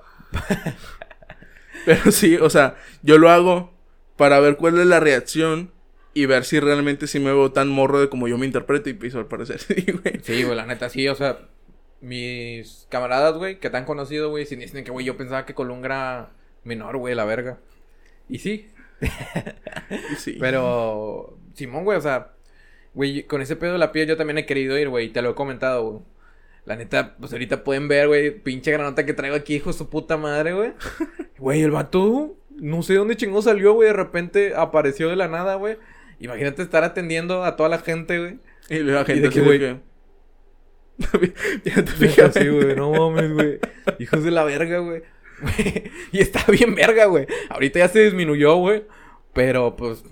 Pero 1.86 2.12
sí, 2.12 2.36
o 2.36 2.52
sea, 2.52 2.76
yo 3.02 3.18
lo 3.18 3.32
hago 3.32 3.74
para 4.16 4.40
ver 4.40 4.58
cuál 4.58 4.78
es 4.80 4.86
la 4.86 5.00
reacción 5.00 5.72
y 6.14 6.28
ver 6.28 6.46
si 6.46 6.60
realmente 6.60 7.08
sí 7.08 7.20
me 7.20 7.34
veo 7.34 7.52
tan 7.52 7.68
morro 7.68 8.00
de 8.00 8.10
como 8.10 8.28
yo 8.28 8.38
me 8.38 8.46
interpreto. 8.46 8.92
Y 8.92 8.94
piso 8.94 9.18
al 9.18 9.26
parecer, 9.26 9.58
sí, 9.60 9.74
güey. 9.92 10.22
Sí, 10.22 10.44
güey, 10.44 10.56
la 10.56 10.68
neta, 10.68 10.88
sí, 10.90 11.08
o 11.08 11.16
sea, 11.16 11.40
mis 12.00 12.86
camaradas, 12.90 13.36
güey, 13.38 13.60
que 13.60 13.72
te 13.72 13.78
han 13.78 13.86
conocido, 13.86 14.30
güey, 14.30 14.46
si 14.46 14.56
dicen 14.56 14.84
que, 14.84 14.92
güey, 14.92 15.04
yo 15.04 15.18
pensaba 15.18 15.48
que 15.48 15.56
Colunga 15.56 15.88
era 15.88 16.30
menor, 16.64 16.98
güey, 16.98 17.16
la 17.16 17.26
verga. 17.26 17.58
Y 18.30 18.38
sí, 18.38 18.70
Y 20.12 20.16
sí. 20.18 20.38
pero, 20.40 21.40
Simón, 21.56 21.86
güey, 21.86 21.98
o 21.98 22.02
sea, 22.02 22.34
güey, 22.94 23.24
con 23.24 23.42
ese 23.42 23.56
pedo 23.56 23.74
de 23.74 23.80
la 23.80 23.92
piel 23.92 24.08
yo 24.08 24.18
también 24.18 24.38
he 24.38 24.46
querido 24.46 24.78
ir, 24.78 24.90
güey, 24.90 25.08
y 25.08 25.10
te 25.10 25.24
lo 25.24 25.32
he 25.32 25.36
comentado, 25.36 25.84
güey. 25.90 26.04
La 26.66 26.76
neta, 26.76 27.16
pues 27.20 27.32
ahorita 27.34 27.64
pueden 27.64 27.88
ver, 27.88 28.08
güey, 28.08 28.32
pinche 28.32 28.72
granota 28.72 29.06
que 29.06 29.14
traigo 29.14 29.36
aquí, 29.36 29.56
hijo 29.56 29.72
de 29.72 29.78
su 29.78 29.90
puta 29.90 30.18
madre, 30.18 30.54
güey. 30.54 30.74
Güey, 31.38 31.64
el 31.64 31.72
vato, 31.72 32.38
no 32.52 32.84
sé 32.84 32.94
dónde 32.94 33.18
chingó 33.18 33.42
salió, 33.42 33.74
güey, 33.74 33.88
de 33.88 33.94
repente 33.94 34.54
apareció 34.56 35.10
de 35.10 35.16
la 35.16 35.28
nada, 35.28 35.56
güey. 35.56 35.80
Imagínate 36.20 36.62
estar 36.62 36.84
atendiendo 36.84 37.44
a 37.44 37.56
toda 37.56 37.68
la 37.68 37.80
gente, 37.80 38.20
güey. 38.20 38.38
Y 38.70 38.78
la 38.84 39.02
¿Y 39.02 39.06
gente 39.06 39.22
de 39.22 39.28
así 39.28 39.40
de 39.40 39.46
güey? 39.46 39.60
que... 39.60 39.80
ya 41.64 41.84
te 41.84 41.92
Fíjate, 41.92 41.92
fijas, 41.92 42.34
sí, 42.36 42.48
güey, 42.48 42.76
no 42.76 42.92
mames, 42.92 43.34
güey. 43.34 43.60
Hijos 43.98 44.24
de 44.24 44.30
la 44.30 44.44
verga. 44.44 44.78
Güey, 44.78 45.02
Y 46.12 46.20
está 46.20 46.44
bien 46.52 46.76
verga, 46.76 47.06
güey. 47.06 47.26
Ahorita 47.50 47.80
ya 47.80 47.88
se 47.88 48.02
disminuyó, 48.02 48.56
güey. 48.58 48.86
Pero 49.34 49.76
pues, 49.76 50.04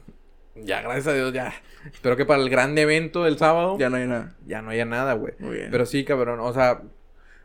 ya, 0.56 0.82
gracias 0.82 1.08
a 1.08 1.14
Dios, 1.14 1.34
ya. 1.34 1.54
Espero 1.94 2.18
que 2.18 2.26
para 2.26 2.42
el 2.42 2.50
gran 2.50 2.78
evento 2.78 3.24
del 3.24 3.38
sábado 3.38 3.78
ya, 3.78 3.86
Ya 3.86 3.90
no 3.90 3.98
hay 3.98 4.08
nada. 4.08 4.36
no 4.62 4.70
haya 4.70 4.86
nada, 4.86 5.14
güey. 5.14 5.34
Muy 5.40 5.58
bien. 5.58 5.70
Pero 5.72 5.86
sí, 5.86 6.04
cabrón, 6.04 6.40
o 6.40 6.54
sea, 6.54 6.82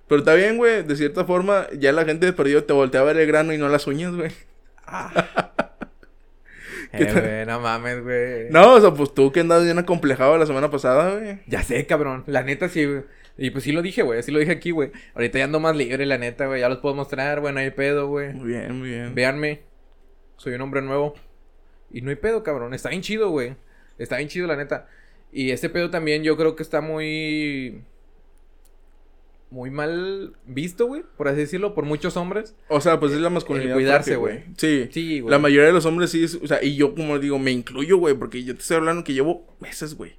Pero 0.09 0.21
está 0.21 0.35
bien, 0.35 0.57
güey. 0.57 0.83
De 0.83 0.97
cierta 0.97 1.25
forma, 1.25 1.67
ya 1.79 1.93
la 1.93 2.05
gente 2.05 2.27
de 2.27 2.33
perdido 2.33 2.65
te 2.65 2.73
voltea 2.73 3.01
a 3.01 3.05
ver 3.05 3.17
el 3.17 3.27
grano 3.27 3.53
y 3.53 3.59
no 3.59 3.69
las 3.69 3.87
uñas, 3.87 4.15
güey. 4.15 4.31
¿Qué 6.97 7.05
eh, 7.05 7.13
güey, 7.13 7.47
no 7.47 7.61
mames, 7.61 8.03
güey. 8.03 8.51
No, 8.51 8.75
o 8.75 8.81
sea, 8.81 8.93
pues 8.93 9.13
tú 9.15 9.33
que 9.33 9.41
andas 9.41 9.65
bien 9.65 9.79
acomplejado 9.79 10.39
la 10.39 10.47
semana 10.47 10.71
pasada, 10.71 11.19
güey. 11.19 11.41
Ya 11.47 11.63
sé, 11.63 11.87
cabrón. 11.87 12.23
La 12.27 12.43
neta, 12.43 12.69
sí, 12.69 12.85
güey. 12.85 13.03
Y 13.37 13.51
pues 13.51 13.65
sí 13.65 13.73
lo 13.73 13.83
dije, 13.83 14.03
güey. 14.03 14.23
Sí 14.23 14.31
lo 14.31 14.39
dije 14.39 14.53
aquí, 14.53 14.71
güey. 14.71 14.93
Ahorita 15.15 15.39
ya 15.39 15.45
ando 15.45 15.59
más 15.59 15.75
libre, 15.75 16.07
la 16.07 16.19
neta, 16.19 16.47
güey. 16.47 16.61
Ya 16.61 16.69
los 16.69 16.79
puedo 16.79 16.95
mostrar, 16.95 17.41
güey. 17.41 17.53
No 17.53 17.61
hay 17.61 17.71
pedo, 17.71 18.07
güey. 18.07 18.33
Muy 18.33 18.49
bien, 18.49 18.79
muy 18.79 18.91
bien. 18.91 19.15
Véanme. 19.15 19.63
Soy 20.37 20.55
un 20.55 20.61
hombre 20.61 20.83
nuevo. 20.83 21.15
Y 21.91 22.01
no 22.03 22.11
hay 22.11 22.17
pedo, 22.17 22.43
cabrón. 22.45 22.75
Está 22.75 22.91
bien 22.91 23.03
chido, 23.03 23.31
güey. 23.31 23.57
Está 23.99 24.17
bien 24.17 24.29
chido, 24.29 24.47
la 24.47 24.57
neta. 24.57 24.89
Y 25.33 25.51
este 25.51 25.69
pedo 25.69 25.91
también 25.91 26.23
yo 26.23 26.37
creo 26.37 26.57
que 26.57 26.63
está 26.63 26.81
muy... 26.81 27.83
Muy 29.51 29.71
mal 29.71 30.35
visto, 30.47 30.87
güey. 30.87 31.03
Por 31.17 31.29
así 31.29 31.39
decirlo. 31.41 31.75
Por 31.75 31.85
muchos 31.85 32.17
hombres. 32.17 32.57
O 32.69 32.81
sea, 32.81 32.99
pues 32.99 33.13
es 33.13 33.21
la 33.21 33.31
masculinidad. 33.31 33.71
El 33.77 33.83
cuidarse, 33.85 34.17
güey. 34.17 34.43
Sí. 34.57 34.89
Sí, 34.91 35.21
güey. 35.21 35.31
La 35.31 35.39
mayoría 35.39 35.67
de 35.69 35.73
los 35.73 35.87
hombres 35.87 36.11
sí, 36.11 36.25
es- 36.25 36.35
o 36.35 36.47
sea, 36.47 36.63
y 36.63 36.75
yo 36.77 36.95
como 36.95 37.19
digo, 37.21 37.39
me 37.39 37.53
incluyo, 37.53 37.99
güey, 37.99 38.15
porque 38.15 38.43
yo 38.43 38.55
te 38.55 38.63
estoy 38.63 38.79
hablando 38.79 39.05
que 39.05 39.13
llevo 39.13 39.47
meses, 39.61 39.95
güey. 39.95 40.17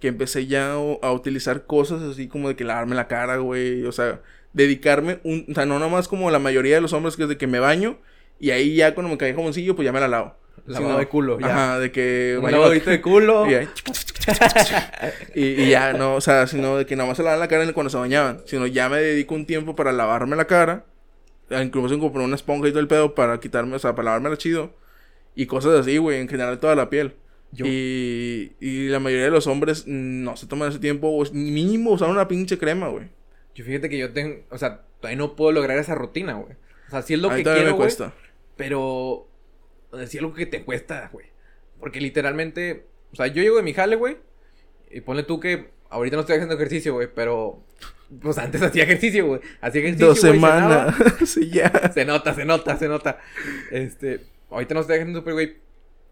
Que 0.00 0.08
empecé 0.08 0.46
ya 0.48 0.72
a 0.72 1.12
utilizar 1.12 1.64
cosas 1.66 2.02
así 2.02 2.26
como 2.26 2.48
de 2.48 2.56
que 2.56 2.64
lavarme 2.64 2.96
la 2.96 3.06
cara, 3.06 3.36
güey. 3.36 3.84
O 3.84 3.92
sea, 3.92 4.20
dedicarme 4.52 5.20
un, 5.22 5.46
o 5.48 5.54
sea, 5.54 5.64
no 5.64 5.78
nomás 5.78 6.08
como 6.08 6.28
la 6.32 6.40
mayoría 6.40 6.74
de 6.74 6.80
los 6.80 6.92
hombres 6.92 7.16
que 7.16 7.22
es 7.22 7.28
de 7.28 7.38
que 7.38 7.46
me 7.46 7.60
baño 7.60 7.98
y 8.40 8.50
ahí 8.50 8.74
ya 8.74 8.94
cuando 8.94 9.10
me 9.12 9.16
cae 9.18 9.32
jamoncillo, 9.32 9.76
pues 9.76 9.86
ya 9.86 9.92
me 9.92 10.00
la 10.00 10.08
lavo. 10.08 10.34
Lavado 10.66 10.98
de 10.98 11.08
culo, 11.08 11.40
ya. 11.40 11.46
Ajá, 11.46 11.78
de 11.80 11.90
que 11.90 12.38
Un 12.40 12.50
lavadito 12.50 12.90
de 12.90 13.00
culo. 13.00 13.50
y, 13.50 13.54
ahí- 13.54 13.68
y, 15.34 15.44
y 15.62 15.70
ya, 15.70 15.92
no, 15.92 16.14
o 16.14 16.20
sea, 16.20 16.46
sino 16.46 16.76
de 16.76 16.86
que 16.86 16.94
nada 16.96 17.08
más 17.08 17.16
se 17.16 17.22
lavan 17.22 17.40
la 17.40 17.48
cara 17.48 17.70
cuando 17.72 17.90
se 17.90 17.96
bañaban. 17.96 18.42
Sino 18.46 18.66
ya 18.66 18.88
me 18.88 18.98
dedico 18.98 19.34
un 19.34 19.46
tiempo 19.46 19.74
para 19.74 19.92
lavarme 19.92 20.36
la 20.36 20.46
cara. 20.46 20.84
Incluso 21.50 21.98
compré 21.98 22.22
una 22.24 22.36
esponja 22.36 22.68
y 22.68 22.70
todo 22.70 22.80
el 22.80 22.88
pedo 22.88 23.14
para 23.14 23.38
quitarme, 23.40 23.76
o 23.76 23.78
sea, 23.78 23.94
para 23.94 24.06
lavármela 24.06 24.36
chido. 24.38 24.72
Y 25.34 25.46
cosas 25.46 25.80
así, 25.80 25.98
güey, 25.98 26.20
en 26.20 26.28
general 26.28 26.58
toda 26.60 26.74
la 26.74 26.88
piel. 26.88 27.14
Yo- 27.52 27.66
Y, 27.66 28.52
y 28.60 28.88
la 28.88 29.00
mayoría 29.00 29.24
de 29.26 29.30
los 29.30 29.46
hombres 29.46 29.84
no 29.86 30.36
se 30.36 30.46
toman 30.46 30.70
ese 30.70 30.78
tiempo, 30.78 31.08
o 31.08 31.22
es- 31.22 31.32
mínimo 31.32 31.90
usar 31.90 32.08
una 32.08 32.28
pinche 32.28 32.56
crema, 32.58 32.88
güey. 32.88 33.08
Yo 33.54 33.64
fíjate 33.64 33.90
que 33.90 33.98
yo 33.98 34.12
tengo... 34.12 34.36
O 34.50 34.56
sea, 34.56 34.80
todavía 35.00 35.18
no 35.18 35.34
puedo 35.36 35.52
lograr 35.52 35.76
esa 35.76 35.94
rutina, 35.94 36.34
güey. 36.34 36.54
O 36.88 36.90
sea, 36.90 37.02
sí 37.02 37.14
es 37.14 37.20
lo 37.20 37.28
que 37.28 37.42
quiero, 37.42 37.70
me 37.72 37.76
cuesta. 37.76 38.14
Pero... 38.56 39.28
Sí 40.06 40.18
algo 40.18 40.34
que 40.34 40.46
te 40.46 40.64
cuesta, 40.64 41.10
güey. 41.12 41.26
Porque 41.80 42.00
literalmente... 42.00 42.86
O 43.12 43.16
sea, 43.16 43.26
yo 43.26 43.42
llego 43.42 43.56
de 43.56 43.62
mi 43.62 43.74
jale, 43.74 43.96
güey. 43.96 44.16
Y 44.90 45.00
ponle 45.00 45.22
tú 45.22 45.40
que... 45.40 45.70
Ahorita 45.90 46.16
no 46.16 46.20
estoy 46.20 46.36
haciendo 46.36 46.54
ejercicio, 46.54 46.94
güey. 46.94 47.08
Pero... 47.14 47.62
Pues 48.20 48.38
antes 48.38 48.62
hacía 48.62 48.84
ejercicio, 48.84 49.26
güey. 49.26 49.40
Hacía 49.60 49.80
ejercicio, 49.82 50.08
Dos 50.08 50.20
semanas. 50.20 50.94
sí, 51.26 51.50
ya. 51.50 51.70
Se 51.94 52.04
nota, 52.04 52.34
se 52.34 52.44
nota, 52.44 52.76
se 52.76 52.88
nota. 52.88 53.18
Este... 53.70 54.20
Ahorita 54.50 54.74
no 54.74 54.80
estoy 54.80 54.96
haciendo 54.96 55.20
super, 55.20 55.32
güey. 55.34 55.56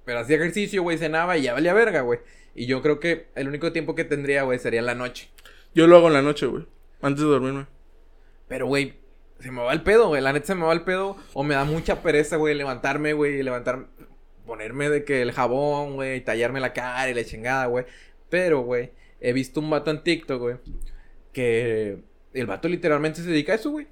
Pero 0.04 0.20
hacía 0.20 0.36
ejercicio, 0.36 0.82
güey. 0.82 0.98
Cenaba 0.98 1.36
y 1.36 1.42
ya 1.42 1.52
valía 1.52 1.74
verga, 1.74 2.00
güey. 2.00 2.20
Y 2.54 2.66
yo 2.66 2.82
creo 2.82 3.00
que 3.00 3.28
el 3.34 3.48
único 3.48 3.72
tiempo 3.72 3.94
que 3.94 4.04
tendría, 4.04 4.42
güey, 4.42 4.58
sería 4.58 4.80
en 4.80 4.86
la 4.86 4.94
noche. 4.94 5.30
Yo 5.74 5.86
lo 5.86 5.96
hago 5.96 6.08
en 6.08 6.14
la 6.14 6.22
noche, 6.22 6.46
güey. 6.46 6.66
Antes 7.00 7.22
de 7.22 7.28
dormirme. 7.28 7.66
Pero, 8.48 8.66
güey, 8.66 8.94
se 9.40 9.50
me 9.50 9.62
va 9.62 9.72
el 9.72 9.82
pedo, 9.82 10.08
güey. 10.08 10.22
La 10.22 10.32
neta 10.32 10.46
se 10.46 10.54
me 10.54 10.64
va 10.64 10.72
el 10.72 10.82
pedo. 10.82 11.16
O 11.32 11.42
me 11.42 11.54
da 11.54 11.64
mucha 11.64 12.02
pereza, 12.02 12.36
güey, 12.36 12.54
levantarme, 12.54 13.12
güey. 13.12 13.42
Levantar... 13.42 13.86
Ponerme 14.46 14.88
de 14.88 15.04
que 15.04 15.22
el 15.22 15.32
jabón, 15.32 15.94
güey. 15.94 16.22
Tallarme 16.22 16.60
la 16.60 16.72
cara 16.72 17.08
y 17.08 17.14
la 17.14 17.24
chingada, 17.24 17.66
güey. 17.66 17.84
Pero, 18.28 18.62
güey, 18.62 18.90
he 19.20 19.32
visto 19.32 19.60
un 19.60 19.70
vato 19.70 19.90
en 19.90 20.02
TikTok, 20.02 20.40
güey. 20.40 20.56
Que 21.32 22.02
el 22.32 22.46
vato 22.46 22.68
literalmente 22.68 23.22
se 23.22 23.30
dedica 23.30 23.52
a 23.52 23.56
eso, 23.56 23.70
güey. 23.70 23.86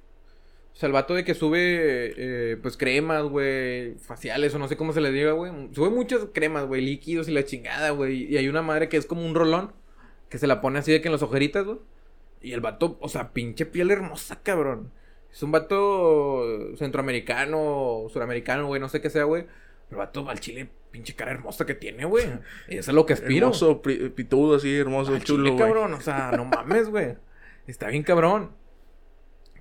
O 0.73 0.75
sea, 0.75 0.87
el 0.87 0.93
vato 0.93 1.13
de 1.13 1.25
que 1.25 1.33
sube, 1.33 1.59
eh, 1.59 2.57
pues, 2.61 2.77
cremas, 2.77 3.23
güey, 3.23 3.95
faciales 3.95 4.53
o 4.55 4.59
no 4.59 4.67
sé 4.67 4.77
cómo 4.77 4.93
se 4.93 5.01
le 5.01 5.11
diga, 5.11 5.33
güey. 5.33 5.51
Sube 5.73 5.89
muchas 5.89 6.27
cremas, 6.33 6.65
güey, 6.65 6.81
líquidos 6.81 7.27
y 7.27 7.31
la 7.31 7.43
chingada, 7.43 7.89
güey. 7.91 8.31
Y 8.31 8.37
hay 8.37 8.47
una 8.47 8.61
madre 8.61 8.87
que 8.87 8.97
es 8.97 9.05
como 9.05 9.25
un 9.25 9.35
rolón, 9.35 9.73
que 10.29 10.37
se 10.37 10.47
la 10.47 10.61
pone 10.61 10.79
así 10.79 10.91
de 10.91 11.01
que 11.01 11.09
en 11.09 11.13
las 11.13 11.21
ojeritas, 11.21 11.65
güey. 11.65 11.79
Y 12.41 12.53
el 12.53 12.61
vato, 12.61 12.97
o 13.01 13.09
sea, 13.09 13.33
pinche 13.33 13.65
piel 13.65 13.91
hermosa, 13.91 14.39
cabrón. 14.41 14.91
Es 15.31 15.43
un 15.43 15.51
vato 15.51 16.75
centroamericano, 16.77 18.07
suramericano, 18.09 18.67
güey, 18.67 18.81
no 18.81 18.89
sé 18.89 19.01
qué 19.01 19.09
sea, 19.09 19.23
güey. 19.25 19.45
Pero 19.87 20.01
el 20.01 20.07
vato 20.07 20.29
al 20.29 20.39
chile, 20.39 20.69
pinche 20.91 21.15
cara 21.15 21.31
hermosa 21.31 21.65
que 21.65 21.75
tiene, 21.75 22.05
güey. 22.05 22.25
Y 22.67 22.77
eso 22.77 22.91
es 22.91 22.95
lo 22.95 23.05
que 23.05 23.13
aspiro. 23.13 23.47
Hermoso, 23.47 23.81
pitudo 23.81 24.55
así, 24.55 24.77
hermoso, 24.77 25.13
Al 25.13 25.23
chulo, 25.23 25.45
chile, 25.45 25.55
güey. 25.55 25.63
cabrón, 25.65 25.93
o 25.93 26.01
sea, 26.01 26.31
no 26.31 26.45
mames, 26.45 26.89
güey. 26.89 27.15
Está 27.67 27.87
bien 27.87 28.03
cabrón. 28.03 28.51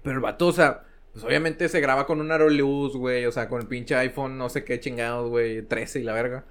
Pero 0.03 0.17
el 0.17 0.21
vato, 0.21 0.47
o 0.47 0.53
sea, 0.53 0.85
pues 1.13 1.25
obviamente 1.25 1.69
se 1.69 1.81
graba 1.81 2.07
con 2.07 2.21
un 2.21 2.31
aro 2.31 2.49
luz, 2.49 2.97
güey. 2.97 3.27
O 3.27 3.33
sea, 3.33 3.49
con 3.49 3.61
el 3.61 3.67
pinche 3.67 3.95
iPhone, 3.97 4.39
no 4.39 4.49
sé 4.49 4.65
qué 4.65 4.81
chingados, 4.81 5.29
güey. 5.29 5.63
13 5.63 6.01
y 6.01 6.05
la 6.05 6.13
verga. 6.15 6.47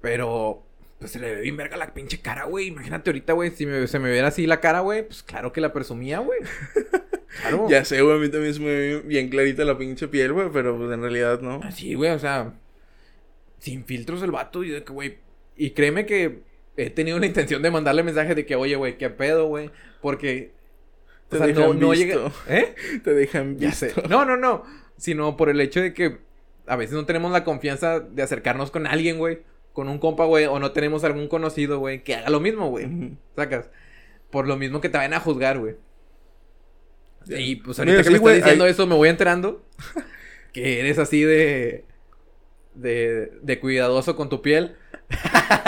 Pero, 0.00 0.66
pues 1.00 1.10
se 1.10 1.18
le 1.18 1.34
ve 1.34 1.40
bien 1.40 1.56
verga 1.56 1.76
la 1.76 1.92
pinche 1.92 2.20
cara, 2.20 2.44
güey. 2.44 2.68
Imagínate 2.68 3.10
ahorita, 3.10 3.32
güey, 3.32 3.50
si 3.50 3.66
me- 3.66 3.88
se 3.88 3.98
me 3.98 4.12
viera 4.12 4.28
así 4.28 4.46
la 4.46 4.60
cara, 4.60 4.80
güey. 4.80 5.02
Pues 5.04 5.22
claro 5.24 5.52
que 5.52 5.60
la 5.60 5.72
presumía, 5.72 6.20
güey. 6.20 6.38
Claro. 7.42 7.68
Ya 7.70 7.84
sé, 7.84 8.02
güey, 8.02 8.16
a 8.16 8.20
mí 8.20 8.28
también 8.28 8.52
se 8.52 8.58
me 8.60 8.66
ve 8.66 9.02
bien 9.06 9.28
clarita 9.28 9.64
la 9.64 9.78
pinche 9.78 10.08
piel, 10.08 10.32
güey, 10.32 10.48
pero 10.52 10.76
pues 10.76 10.90
en 10.92 11.00
realidad 11.00 11.40
no. 11.40 11.60
Así, 11.62 11.94
güey, 11.94 12.10
o 12.10 12.18
sea, 12.18 12.54
sin 13.58 13.84
filtros 13.84 14.22
el 14.24 14.32
vato 14.32 14.64
y 14.64 14.70
de 14.70 14.82
que, 14.82 14.92
güey, 14.92 15.18
y 15.56 15.70
créeme 15.70 16.06
que 16.06 16.40
he 16.76 16.90
tenido 16.90 17.20
la 17.20 17.26
intención 17.26 17.62
de 17.62 17.70
mandarle 17.70 18.02
mensaje 18.02 18.34
de 18.34 18.44
que, 18.44 18.56
oye, 18.56 18.74
güey, 18.74 18.98
qué 18.98 19.10
pedo, 19.10 19.46
güey, 19.46 19.70
porque, 20.02 20.50
Te 21.28 21.36
o 21.36 21.38
sea, 21.38 21.46
dejan 21.46 21.62
no, 21.64 21.74
no 21.74 21.94
llega, 21.94 22.32
¿eh? 22.48 22.74
Te 23.04 23.14
dejan 23.14 23.56
Ya 23.58 23.68
visto. 23.68 23.86
sé, 23.86 24.08
no, 24.08 24.24
no, 24.24 24.36
no, 24.36 24.64
sino 24.96 25.36
por 25.36 25.50
el 25.50 25.60
hecho 25.60 25.80
de 25.80 25.94
que 25.94 26.18
a 26.66 26.74
veces 26.74 26.94
no 26.94 27.06
tenemos 27.06 27.30
la 27.30 27.44
confianza 27.44 28.00
de 28.00 28.22
acercarnos 28.22 28.72
con 28.72 28.88
alguien, 28.88 29.18
güey, 29.18 29.38
con 29.72 29.88
un 29.88 29.98
compa, 29.98 30.24
güey, 30.24 30.46
o 30.46 30.58
no 30.58 30.72
tenemos 30.72 31.04
algún 31.04 31.28
conocido, 31.28 31.78
güey, 31.78 32.02
que 32.02 32.14
haga 32.16 32.30
lo 32.30 32.40
mismo, 32.40 32.68
güey, 32.70 32.88
sacas, 33.36 33.70
por 34.30 34.46
lo 34.48 34.56
mismo 34.56 34.80
que 34.80 34.88
te 34.88 34.98
vayan 34.98 35.14
a 35.14 35.20
juzgar, 35.20 35.58
güey. 35.58 35.76
Y 37.28 37.56
pues 37.56 37.78
Mira, 37.78 37.92
ahorita 37.92 38.10
que 38.10 38.16
sí, 38.16 38.22
me 38.24 38.30
estás 38.30 38.44
diciendo 38.44 38.64
hay- 38.64 38.70
eso, 38.70 38.86
me 38.86 38.94
voy 38.94 39.08
enterando 39.08 39.62
que 40.52 40.80
eres 40.80 40.98
así 40.98 41.22
de, 41.22 41.84
de. 42.74 43.32
de 43.42 43.60
cuidadoso 43.60 44.16
con 44.16 44.28
tu 44.28 44.40
piel. 44.42 44.76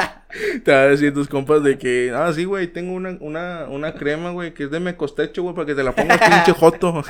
Te 0.65 0.73
va 0.73 0.81
a 0.83 0.87
decir 0.87 1.13
tus 1.13 1.29
compas 1.29 1.63
de 1.63 1.77
que, 1.77 2.11
ah, 2.15 2.33
sí, 2.33 2.45
güey, 2.45 2.67
tengo 2.67 2.95
una, 2.95 3.19
una, 3.21 3.67
una 3.69 3.95
crema, 3.95 4.31
güey, 4.31 4.55
que 4.55 4.65
es 4.65 4.71
de 4.71 4.81
mecostecho, 4.81 5.43
güey, 5.43 5.55
para 5.55 5.67
que 5.67 5.75
te 5.75 5.83
la 5.83 5.93
pongas 5.95 6.19
pinche 6.27 6.53
joto. 6.59 7.05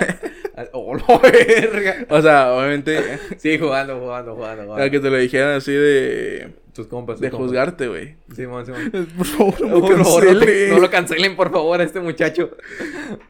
¡Oh, 0.73 0.97
la 0.97 1.19
verga! 1.19 2.05
o 2.09 2.21
sea, 2.21 2.53
obviamente, 2.53 2.99
Sí, 3.39 3.59
jugando, 3.59 4.01
jugando, 4.01 4.35
jugando. 4.35 4.63
a 4.63 4.67
jugando. 4.67 4.91
que 4.91 4.99
te 4.99 5.09
lo 5.11 5.17
dijeran 5.19 5.53
así 5.55 5.71
de, 5.73 6.53
Tus 6.75 6.87
compas. 6.87 7.21
de 7.21 7.31
compas. 7.31 7.47
juzgarte, 7.47 7.89
güey. 7.89 8.17
Simón, 8.35 8.65
Simón. 8.65 8.91
Por 9.17 9.27
favor, 9.27 9.61
no 9.61 9.81
Por 9.81 10.05
favor, 10.05 10.25
no, 10.25 10.39
te- 10.41 10.47
cancelen. 10.47 10.71
no 10.71 10.79
lo 10.79 10.91
cancelen, 10.91 11.37
por 11.37 11.51
favor, 11.53 11.81
a 11.81 11.85
este 11.85 12.01
muchacho. 12.01 12.57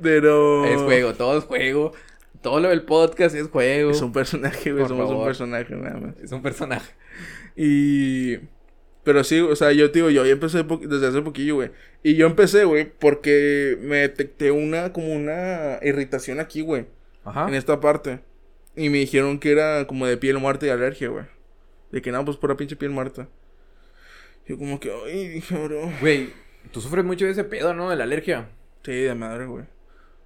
Pero... 0.01 0.65
Es 0.65 0.81
juego, 0.81 1.15
todo 1.15 1.39
es 1.39 1.45
juego. 1.45 1.93
Todo 2.41 2.61
lo 2.61 2.69
del 2.69 2.83
podcast 2.83 3.35
es 3.35 3.49
juego. 3.49 3.91
Es 3.91 4.01
un 4.01 4.13
personaje, 4.13 4.73
güey, 4.73 4.87
somos 4.87 5.11
un 5.11 5.25
personaje, 5.25 5.75
nada 5.75 5.99
más. 5.99 6.15
Es 6.23 6.33
un 6.33 6.43
personaje. 6.43 6.93
Y... 7.57 8.39
Pero 9.05 9.25
sí, 9.25 9.41
o 9.41 9.57
sea, 9.57 9.73
yo 9.73 9.91
te 9.91 9.99
digo, 9.99 10.11
yo 10.11 10.25
ya 10.25 10.31
empecé 10.31 10.63
desde 10.63 11.09
hace 11.09 11.23
poquillo, 11.23 11.57
güey. 11.57 11.73
Y 12.05 12.15
yo 12.15 12.27
empecé, 12.27 12.63
güey, 12.65 12.89
porque 13.01 13.77
me 13.81 13.97
detecté 13.97 14.53
una, 14.53 14.93
como 14.93 15.13
una 15.13 15.81
irritación 15.83 16.39
aquí, 16.39 16.61
güey. 16.61 16.87
Ajá. 17.25 17.49
En 17.49 17.55
esta 17.55 17.81
parte. 17.81 18.21
Y 18.77 18.89
me 18.91 18.99
dijeron 18.99 19.41
que 19.41 19.51
era 19.51 19.89
como 19.89 20.07
de 20.07 20.17
piel 20.17 20.39
muerta 20.39 20.67
y 20.67 20.69
alergia, 20.69 21.09
güey. 21.09 21.25
De 21.93 22.03
que 22.03 22.11
nada, 22.11 22.25
pues 22.25 22.37
pura 22.37 22.57
pinche 22.57 22.75
piel 22.77 22.91
muerta. 22.91 23.29
Yo 24.49 24.59
como 24.59 24.81
que, 24.81 24.91
ay, 25.07 25.29
dije, 25.29 25.55
bro. 25.57 25.93
Güey, 26.01 26.31
tú 26.73 26.81
sufres 26.81 27.05
mucho 27.05 27.25
de 27.27 27.31
ese 27.33 27.45
pedo, 27.45 27.75
¿no? 27.75 27.91
De 27.91 27.97
la 27.97 28.05
alergia. 28.05 28.49
Sí, 28.85 28.93
de 28.93 29.15
madre, 29.15 29.47
güey. 29.47 29.65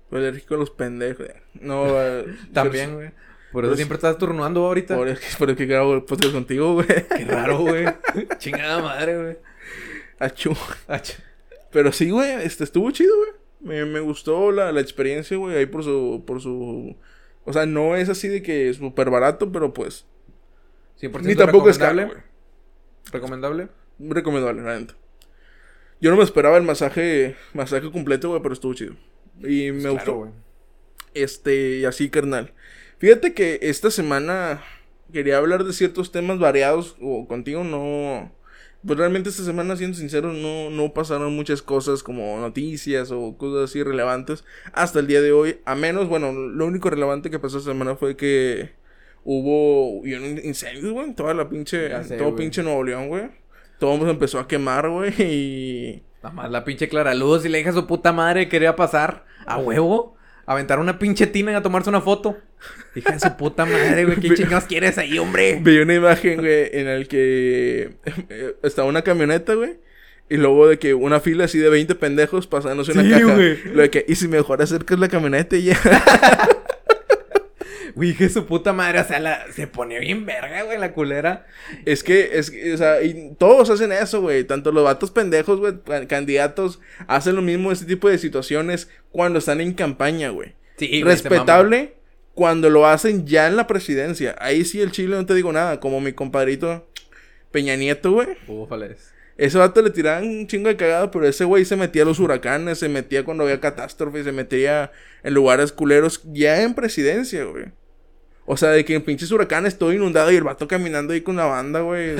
Soy 0.09 0.21
alérgico 0.21 0.55
a 0.55 0.59
los 0.59 0.71
pendejos. 0.71 1.27
No, 1.61 1.87
También, 2.53 2.95
güey. 2.95 3.11
Por 3.53 3.65
eso 3.65 3.77
siempre 3.77 3.97
estás 3.97 4.19
turnuando 4.19 4.65
ahorita. 4.67 4.97
Por 4.97 5.09
eso, 5.09 5.21
por 5.39 5.51
eso 5.51 5.57
que 5.57 5.67
grabo 5.67 5.95
el 5.95 6.03
podcast 6.05 6.33
contigo, 6.33 6.75
güey. 6.75 6.87
Qué 6.87 7.25
raro, 7.25 7.59
güey. 7.59 7.87
Chingada 8.39 8.83
madre, 8.83 9.17
güey. 9.23 9.37
Achú. 10.19 10.53
Ch- 10.89 11.19
Pero 11.71 11.93
sí, 11.93 12.11
güey, 12.11 12.31
este 12.45 12.65
estuvo 12.65 12.91
chido, 12.91 13.15
güey. 13.17 13.31
Me, 13.61 13.85
me 13.85 14.01
gustó 14.01 14.53
la, 14.53 14.73
la 14.73 14.81
experiencia, 14.81 15.37
güey, 15.37 15.57
ahí 15.57 15.67
por 15.67 15.83
su, 15.83 16.23
por 16.27 16.41
su... 16.41 16.97
O 17.45 17.53
sea, 17.53 17.67
no 17.67 17.97
es 17.97 18.09
así 18.09 18.29
de 18.29 18.43
que 18.43 18.69
es 18.69 18.77
súper 18.77 19.11
barato, 19.11 19.51
pero 19.51 19.73
pues... 19.73 20.07
100% 21.01 21.23
Ni 21.23 21.35
tampoco 21.35 21.71
es 21.71 21.79
caro, 21.79 22.11
recomendable. 23.13 23.69
¿Recomendable? 23.99 24.63
La 24.63 24.79
neta. 24.79 24.95
Yo 26.01 26.11
no 26.11 26.17
me 26.17 26.25
esperaba 26.25 26.57
el 26.57 26.63
masaje, 26.63 27.37
masaje 27.55 27.91
completo, 27.91 28.29
güey, 28.29 28.43
pero 28.43 28.53
estuvo 28.53 28.75
chido. 28.75 28.95
Y 29.41 29.73
me 29.73 29.89
gustó. 29.91 30.33
Este, 31.15 31.79
y 31.79 31.85
así, 31.85 32.11
carnal. 32.11 32.53
Fíjate 32.99 33.33
que 33.35 33.59
esta 33.63 33.91
semana 33.91 34.63
quería 35.13 35.39
hablar 35.39 35.65
de 35.65 35.73
ciertos 35.73 36.13
temas 36.13 36.39
variados, 36.39 36.97
o 37.01 37.27
contigo 37.27 37.65
no... 37.65 38.33
Pues 38.87 38.99
realmente 38.99 39.31
esta 39.31 39.43
semana, 39.43 39.75
siendo 39.77 39.97
sincero, 39.97 40.33
no, 40.33 40.71
no 40.71 40.93
pasaron 40.93 41.35
muchas 41.35 41.61
cosas 41.61 42.05
como 42.05 42.39
noticias 42.39 43.11
o 43.11 43.37
cosas 43.37 43.71
así 43.71 43.83
relevantes 43.83 44.45
hasta 44.73 45.01
el 45.01 45.09
día 45.09 45.21
de 45.23 45.33
hoy. 45.33 45.61
A 45.65 45.75
menos, 45.75 46.09
bueno, 46.09 46.33
lo 46.33 46.67
único 46.67 46.89
relevante 46.89 47.31
que 47.31 47.41
pasó 47.41 47.59
esta 47.59 47.71
semana 47.73 47.97
fue 47.97 48.17
que 48.17 48.75
hubo 49.29 50.07
y 50.07 50.15
un 50.15 50.39
incendio, 50.45 50.93
güey, 50.93 51.07
en 51.07 51.15
toda 51.15 51.35
la 51.35 51.49
pinche, 51.49 51.89
Ya 51.89 52.03
sé, 52.05 52.17
todo 52.17 52.29
güey. 52.31 52.37
pinche 52.45 52.63
Nuevo 52.63 52.85
León, 52.85 53.09
güey. 53.09 53.25
Todo 53.79 54.03
se 54.05 54.11
empezó 54.11 54.39
a 54.39 54.49
quemar, 54.49 54.89
güey, 54.89 55.13
y... 55.19 56.03
Nada 56.23 56.35
más 56.35 56.51
la 56.51 56.65
pinche 56.65 56.89
Clara 56.89 57.15
Luz 57.15 57.45
y 57.45 57.49
le 57.49 57.59
dije 57.59 57.71
a 57.71 57.73
su 57.75 57.87
puta 57.87 58.13
madre 58.13 58.49
quería 58.49 58.75
pasar 58.75 59.25
a 59.47 59.59
huevo. 59.59 60.17
Aventar 60.49 60.79
una 60.79 60.99
pinche 60.99 61.27
tina 61.27 61.51
y 61.51 61.55
a 61.57 61.63
tomarse 61.63 61.91
una 61.91 62.01
foto. 62.01 62.37
Hija 62.95 63.13
de 63.13 63.21
su 63.21 63.37
puta 63.37 63.65
madre, 63.67 64.05
güey. 64.05 64.17
¿Qué 64.19 64.31
chingados 64.35 64.65
quieres 64.65 64.97
ahí, 64.97 65.19
hombre? 65.19 65.59
Vi 65.61 65.79
una 65.79 65.95
imagen, 65.95 66.39
güey, 66.39 66.69
en 66.73 66.87
el 66.87 67.09
que 67.09 67.97
eh, 68.31 68.55
estaba 68.63 68.89
una 68.89 69.03
camioneta, 69.03 69.55
güey. 69.55 69.79
Y 70.29 70.37
luego 70.37 70.69
de 70.69 70.79
que 70.79 70.95
una 70.95 71.19
fila 71.21 71.45
así 71.45 71.59
de 71.59 71.69
20 71.69 71.95
pendejos 71.97 72.47
pasándose 72.47 72.93
una 72.93 73.03
Sí, 73.03 73.11
caja. 73.11 73.35
güey. 73.35 73.59
Lo 73.75 73.83
de 73.83 73.91
que, 73.91 74.05
y 74.09 74.15
si 74.15 74.27
mejor 74.29 74.63
acercas 74.63 74.99
la 74.99 75.09
camioneta 75.09 75.57
y 75.57 75.65
ya. 75.65 75.79
Güey, 77.97 78.15
que 78.15 78.29
su 78.29 78.47
puta 78.47 78.73
madre, 78.73 79.01
o 79.01 79.05
sea, 79.05 79.19
la, 79.19 79.51
se 79.53 79.67
pone 79.67 79.99
bien 79.99 80.25
verga, 80.27 80.63
güey, 80.63 80.79
la 80.79 80.93
culera. 80.93 81.47
es 81.85 82.05
que, 82.05 82.39
es 82.39 82.51
que, 82.51 82.75
o 82.75 82.77
sea, 82.77 83.03
y 83.03 83.33
todos 83.39 83.71
hacen 83.71 83.91
eso, 83.91 84.21
güey. 84.21 84.45
Tanto 84.45 84.71
los 84.71 84.85
vatos 84.85 85.11
pendejos, 85.11 85.59
güey, 85.59 85.75
ca- 85.83 86.07
candidatos, 86.07 86.79
hacen 87.09 87.35
lo 87.35 87.43
mismo 87.43 87.71
en 87.71 87.73
este 87.73 87.87
tipo 87.87 88.09
de 88.09 88.19
situaciones 88.19 88.89
cuando 89.11 89.39
están 89.39 89.61
en 89.63 89.73
campaña, 89.73 90.29
güey. 90.29 90.55
Sí, 90.77 91.03
Respetable 91.03 91.95
cuando 92.35 92.69
lo 92.69 92.87
hacen 92.87 93.27
ya 93.27 93.47
en 93.49 93.57
la 93.57 93.67
presidencia. 93.67 94.37
Ahí 94.41 94.67
sí 94.67 94.81
el 94.83 94.93
chile 94.93 95.17
no 95.17 95.25
te 95.25 95.33
digo 95.35 95.51
nada. 95.53 95.81
Como 95.81 96.01
mi 96.03 96.13
compadrito 96.13 96.87
Peña 97.51 97.77
Nieto, 97.77 98.13
güey. 98.13 98.29
Ufales. 98.47 99.15
Ese 99.39 99.57
vato 99.59 99.81
le 99.83 99.91
tiraban 99.91 100.25
un 100.29 100.47
chingo 100.47 100.69
de 100.69 100.77
cagada, 100.77 101.11
pero 101.11 101.27
ese 101.27 101.45
güey 101.45 101.65
se 101.65 101.77
metía 101.77 102.03
a 102.03 102.05
los 102.07 102.19
huracanes, 102.21 102.79
se 102.79 102.89
metía 102.89 103.25
cuando 103.25 103.45
había 103.45 103.61
catástrofe, 103.61 104.23
se 104.25 104.33
metía 104.33 104.93
en 105.23 105.35
lugares 105.35 105.73
culeros 105.73 106.23
ya 106.25 106.63
en 106.63 106.75
presidencia, 106.75 107.45
güey. 107.45 107.67
O 108.47 108.57
sea, 108.57 108.71
de 108.71 108.85
que 108.85 108.95
en 108.95 109.03
pinches 109.03 109.31
huracanes 109.33 109.77
todo 109.77 109.93
inundado 109.93 110.31
y 110.31 110.37
el 110.37 110.45
vato 110.45 110.69
caminando 110.69 111.13
ahí 111.13 111.21
con 111.21 111.37
la 111.37 111.47
banda, 111.47 111.81
güey. 111.81 112.15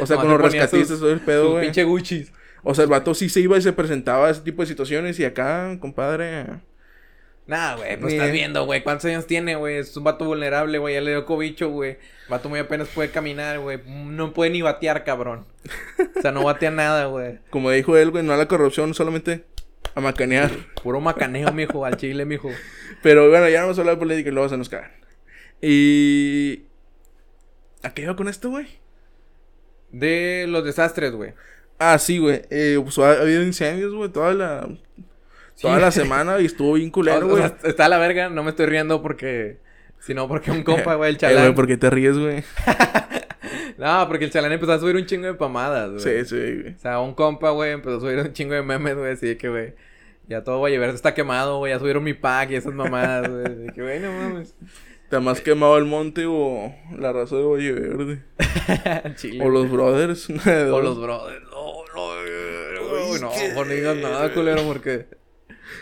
O 0.00 0.06
sea, 0.06 0.16
No, 0.16 0.22
con 0.22 0.30
los 0.30 0.40
rescatistas, 0.40 0.98
todo 0.98 1.10
el 1.10 1.20
pedo, 1.20 1.52
güey. 1.52 1.64
pinche 1.64 1.84
Gucci. 1.84 2.26
O 2.62 2.74
sea, 2.74 2.84
el 2.84 2.90
vato 2.90 3.14
sí 3.14 3.28
se 3.28 3.40
iba 3.40 3.56
y 3.56 3.62
se 3.62 3.72
presentaba 3.72 4.28
a 4.28 4.30
ese 4.30 4.42
tipo 4.42 4.62
de 4.62 4.68
situaciones 4.68 5.18
y 5.18 5.24
acá, 5.24 5.76
compadre. 5.80 6.46
Nah, 7.46 7.74
güey, 7.74 7.98
pues 7.98 8.12
estás 8.12 8.30
viendo, 8.30 8.64
güey. 8.66 8.84
¿Cuántos 8.84 9.06
años 9.06 9.26
tiene, 9.26 9.56
güey? 9.56 9.78
Es 9.78 9.96
un 9.96 10.04
vato 10.04 10.24
vulnerable, 10.24 10.78
güey. 10.78 10.94
Ya 10.94 11.00
le 11.00 11.10
dio 11.10 11.26
cobicho, 11.26 11.70
güey. 11.70 11.96
Vato 12.28 12.48
muy 12.48 12.60
apenas 12.60 12.88
puede 12.88 13.10
caminar, 13.10 13.58
güey. 13.58 13.80
No 13.86 14.32
puede 14.32 14.50
ni 14.50 14.62
batear, 14.62 15.02
cabrón. 15.04 15.44
O 16.16 16.20
sea, 16.20 16.30
no 16.30 16.44
batea 16.44 16.70
nada, 16.70 17.06
güey. 17.06 17.40
Como 17.50 17.70
dijo 17.70 17.96
él, 17.96 18.10
güey, 18.10 18.22
no 18.22 18.32
a 18.32 18.36
la 18.36 18.46
corrupción, 18.46 18.94
solamente 18.94 19.44
a 19.94 20.00
macanear. 20.00 20.50
Puro 20.82 21.00
macaneo, 21.00 21.52
mijo. 21.52 21.84
Al 21.84 21.96
chile, 21.96 22.24
mijo. 22.24 22.50
Pero 23.02 23.28
bueno, 23.28 23.48
ya 23.48 23.58
no 23.58 23.64
vamos 23.66 23.78
a 23.78 23.80
hablar 23.80 23.96
de 23.96 23.98
política 23.98 24.28
y 24.28 24.32
luego 24.32 24.48
se 24.48 24.56
nos 24.56 24.68
cagan. 24.68 24.92
Y. 25.62 26.64
¿A 27.82 27.94
qué 27.94 28.02
iba 28.02 28.14
con 28.16 28.28
esto, 28.28 28.50
güey? 28.50 28.66
De 29.90 30.46
los 30.48 30.64
desastres, 30.64 31.12
güey. 31.12 31.32
Ah, 31.78 31.98
sí, 31.98 32.18
güey. 32.18 32.42
Eh, 32.50 32.78
pues, 32.82 32.98
ha 32.98 33.20
habido 33.20 33.42
incendios, 33.42 33.94
güey, 33.94 34.10
toda 34.10 34.34
la. 34.34 34.68
Toda 35.60 35.78
la 35.78 35.90
semana 35.92 36.40
y 36.40 36.46
estuvo 36.46 36.74
bien 36.74 36.90
culero, 36.90 37.26
o 37.26 37.30
güey. 37.30 37.42
sea, 37.42 37.56
está 37.64 37.86
a 37.86 37.88
la 37.88 37.98
verga. 37.98 38.28
No 38.28 38.42
me 38.42 38.50
estoy 38.50 38.66
riendo 38.66 39.00
porque... 39.02 39.58
Sino 40.00 40.26
porque 40.26 40.50
un 40.50 40.62
compa, 40.64 40.94
güey, 40.96 41.10
el 41.10 41.16
Eh, 41.16 41.18
chalán. 41.18 41.42
güey, 41.44 41.54
¿por 41.54 41.66
qué 41.66 41.76
te 41.76 41.90
ríes, 41.90 42.18
güey? 42.18 42.42
No, 43.78 44.06
porque 44.06 44.26
el 44.26 44.30
chalán 44.30 44.52
empezó 44.52 44.72
a 44.72 44.78
subir 44.78 44.94
un 44.96 45.06
chingo 45.06 45.26
de 45.26 45.34
pamadas, 45.34 45.90
güey. 45.90 46.00
Sí, 46.00 46.24
sí, 46.28 46.60
güey. 46.62 46.74
O 46.74 46.78
sea, 46.78 47.00
un 47.00 47.14
compa, 47.14 47.50
güey, 47.50 47.72
empezó 47.72 47.96
a 47.96 48.00
subir 48.00 48.18
un 48.18 48.32
chingo 48.32 48.54
de 48.54 48.62
memes, 48.62 48.94
güey, 48.96 49.12
así 49.12 49.34
que, 49.36 49.48
güey, 49.48 49.74
ya 50.28 50.44
todo 50.44 50.60
Valleverse 50.60 50.94
está 50.94 51.14
quemado, 51.14 51.58
güey, 51.58 51.72
ya 51.72 51.78
subieron 51.80 52.04
mi 52.04 52.14
pack 52.14 52.50
y 52.50 52.54
esas 52.56 52.74
mamadas, 52.74 53.28
güey, 53.28 53.42
de 53.56 53.72
que, 53.72 53.82
güey, 53.82 53.98
no 53.98 54.12
mames. 54.12 54.54
¿Te 55.12 55.20
más 55.20 55.42
quemado 55.42 55.76
el 55.76 55.84
monte 55.84 56.24
o 56.26 56.74
la 56.96 57.12
raza 57.12 57.36
de 57.36 57.42
Valle 57.42 57.72
Verde? 57.72 58.22
Chile. 59.16 59.44
O 59.44 59.50
los 59.50 59.70
brothers. 59.70 60.30
O 60.70 60.80
los 60.80 60.98
brothers. 60.98 61.44
No, 61.50 61.84
no, 61.94 63.18
no, 63.20 63.54
no 63.54 63.64
digas 63.70 63.96
nada, 63.98 64.32
culero, 64.32 64.62
porque 64.62 65.04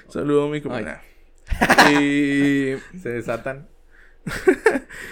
Saludo 0.09 0.47
a 0.47 0.49
mi 0.49 0.61
comunidad. 0.61 1.01
y. 1.93 2.75
se 3.01 3.09
desatan. 3.09 3.69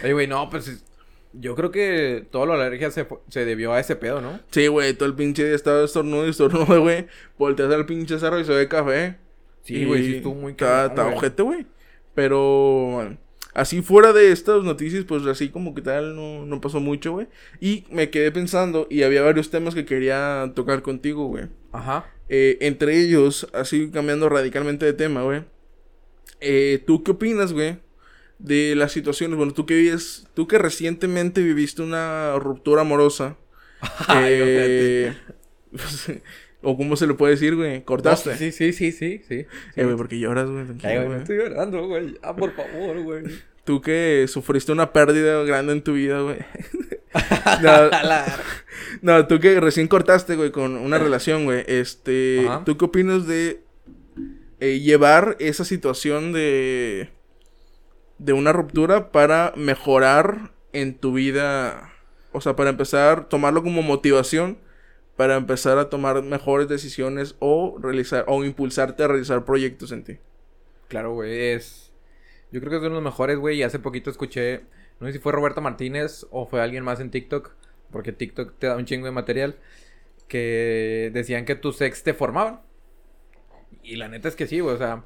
Oye, 0.02 0.12
güey, 0.12 0.26
no, 0.26 0.50
pues 0.50 0.66
es- 0.66 0.84
yo 1.32 1.54
creo 1.54 1.70
que 1.70 2.26
toda 2.32 2.46
la 2.46 2.54
alergia 2.54 2.90
se, 2.90 3.06
se 3.28 3.44
debió 3.44 3.72
a 3.72 3.78
ese 3.78 3.94
pedo, 3.94 4.20
¿no? 4.20 4.40
Sí, 4.50 4.66
güey, 4.66 4.94
todo 4.94 5.08
el 5.08 5.14
pinche 5.14 5.44
día 5.44 5.54
estaba 5.54 5.84
estornudo 5.84 6.26
y 6.26 6.30
estornudo, 6.30 6.80
güey. 6.82 7.06
Volteas 7.38 7.72
al 7.72 7.86
pinche 7.86 8.18
cerro 8.18 8.40
y 8.40 8.44
se 8.44 8.52
ve 8.52 8.66
café. 8.66 9.16
Sí, 9.62 9.84
güey, 9.84 10.04
sí 10.04 10.16
estuvo 10.16 10.34
muy 10.34 10.56
cabrón, 10.56 10.90
está 10.90 11.06
ojete, 11.06 11.42
güey. 11.44 11.66
Pero, 12.16 13.16
así 13.58 13.82
fuera 13.82 14.12
de 14.12 14.30
estas 14.30 14.62
noticias, 14.62 15.04
pues 15.04 15.26
así 15.26 15.48
como 15.48 15.74
que 15.74 15.82
tal, 15.82 16.14
no, 16.14 16.46
no 16.46 16.60
pasó 16.60 16.78
mucho, 16.78 17.12
güey. 17.12 17.26
Y 17.60 17.84
me 17.90 18.08
quedé 18.08 18.30
pensando, 18.30 18.86
y 18.88 19.02
había 19.02 19.22
varios 19.22 19.50
temas 19.50 19.74
que 19.74 19.84
quería 19.84 20.52
tocar 20.54 20.82
contigo, 20.82 21.26
güey. 21.26 21.46
Ajá. 21.72 22.06
Eh, 22.28 22.58
entre 22.60 23.00
ellos, 23.00 23.48
así 23.52 23.90
cambiando 23.90 24.28
radicalmente 24.28 24.86
de 24.86 24.92
tema, 24.92 25.22
güey. 25.22 25.42
Eh, 26.40 26.84
¿Tú 26.86 27.02
qué 27.02 27.10
opinas, 27.10 27.52
güey? 27.52 27.78
De 28.38 28.76
las 28.76 28.92
situaciones, 28.92 29.36
bueno, 29.36 29.52
tú 29.52 29.66
que 29.66 29.74
vives, 29.74 30.28
tú 30.34 30.46
que 30.46 30.58
recientemente 30.58 31.42
viviste 31.42 31.82
una 31.82 32.38
ruptura 32.38 32.82
amorosa. 32.82 33.36
Ay, 34.06 34.34
eh, 34.36 35.16
o 36.62 36.76
cómo 36.76 36.96
se 36.96 37.06
le 37.06 37.14
puede 37.14 37.34
decir, 37.34 37.54
güey, 37.54 37.82
cortaste. 37.82 38.30
No, 38.30 38.36
sí, 38.36 38.52
sí, 38.52 38.72
sí, 38.72 38.92
sí, 38.92 39.22
sí. 39.28 39.46
Eh, 39.76 39.84
güey, 39.84 39.96
porque 39.96 40.18
lloras, 40.18 40.48
güey. 40.50 40.64
Ay, 40.82 41.04
güey, 41.04 41.18
estoy 41.18 41.36
llorando, 41.36 41.86
güey. 41.86 42.18
Ah, 42.22 42.34
por 42.34 42.52
favor, 42.52 43.00
güey. 43.02 43.24
Tú 43.64 43.80
que 43.80 44.24
sufriste 44.28 44.72
una 44.72 44.92
pérdida 44.92 45.44
grande 45.44 45.74
en 45.74 45.82
tu 45.82 45.92
vida, 45.92 46.20
güey. 46.20 46.38
no, 47.62 47.90
no, 49.02 49.26
tú 49.26 49.40
que 49.40 49.60
recién 49.60 49.88
cortaste, 49.88 50.36
güey, 50.36 50.50
con 50.50 50.76
una 50.76 50.96
relación, 50.96 51.44
güey. 51.44 51.64
Este, 51.66 52.46
Ajá. 52.48 52.64
¿tú 52.64 52.78
qué 52.78 52.86
opinas 52.86 53.26
de 53.26 53.60
eh, 54.60 54.80
llevar 54.80 55.36
esa 55.38 55.66
situación 55.66 56.32
de 56.32 57.10
de 58.16 58.32
una 58.32 58.52
ruptura 58.52 59.12
para 59.12 59.52
mejorar 59.54 60.52
en 60.72 60.94
tu 60.94 61.12
vida? 61.12 61.92
O 62.32 62.40
sea, 62.40 62.56
para 62.56 62.70
empezar, 62.70 63.28
tomarlo 63.28 63.62
como 63.62 63.82
motivación 63.82 64.56
para 65.18 65.34
empezar 65.34 65.78
a 65.78 65.90
tomar 65.90 66.22
mejores 66.22 66.68
decisiones 66.68 67.34
o 67.40 67.76
realizar 67.82 68.24
o 68.28 68.44
impulsarte 68.44 69.02
a 69.02 69.08
realizar 69.08 69.44
proyectos 69.44 69.90
en 69.90 70.04
ti. 70.04 70.18
Claro, 70.86 71.12
güey, 71.12 71.54
es... 71.54 71.92
Yo 72.52 72.60
creo 72.60 72.70
que 72.70 72.76
es 72.76 72.82
de 72.84 72.88
los 72.88 73.02
mejores, 73.02 73.36
güey, 73.36 73.58
y 73.58 73.64
hace 73.64 73.80
poquito 73.80 74.10
escuché... 74.10 74.60
No 75.00 75.08
sé 75.08 75.14
si 75.14 75.18
fue 75.18 75.32
Roberto 75.32 75.60
Martínez 75.60 76.24
o 76.30 76.46
fue 76.46 76.62
alguien 76.62 76.84
más 76.84 77.00
en 77.00 77.10
TikTok, 77.10 77.50
porque 77.90 78.12
TikTok 78.12 78.60
te 78.60 78.68
da 78.68 78.76
un 78.76 78.84
chingo 78.84 79.06
de 79.06 79.10
material, 79.10 79.56
que 80.28 81.10
decían 81.12 81.44
que 81.44 81.56
tus 81.56 81.80
ex 81.80 82.04
te 82.04 82.14
formaban. 82.14 82.60
Y 83.82 83.96
la 83.96 84.06
neta 84.06 84.28
es 84.28 84.36
que 84.36 84.46
sí, 84.46 84.60
güey, 84.60 84.76
o 84.76 84.78
sea... 84.78 85.04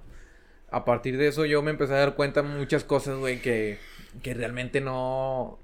A 0.70 0.84
partir 0.84 1.16
de 1.16 1.28
eso 1.28 1.46
yo 1.46 1.62
me 1.62 1.70
empecé 1.70 1.94
a 1.94 2.00
dar 2.00 2.16
cuenta 2.16 2.42
muchas 2.42 2.84
cosas, 2.84 3.16
güey, 3.16 3.40
que, 3.40 3.78
que 4.22 4.34
realmente 4.34 4.82
no... 4.82 5.58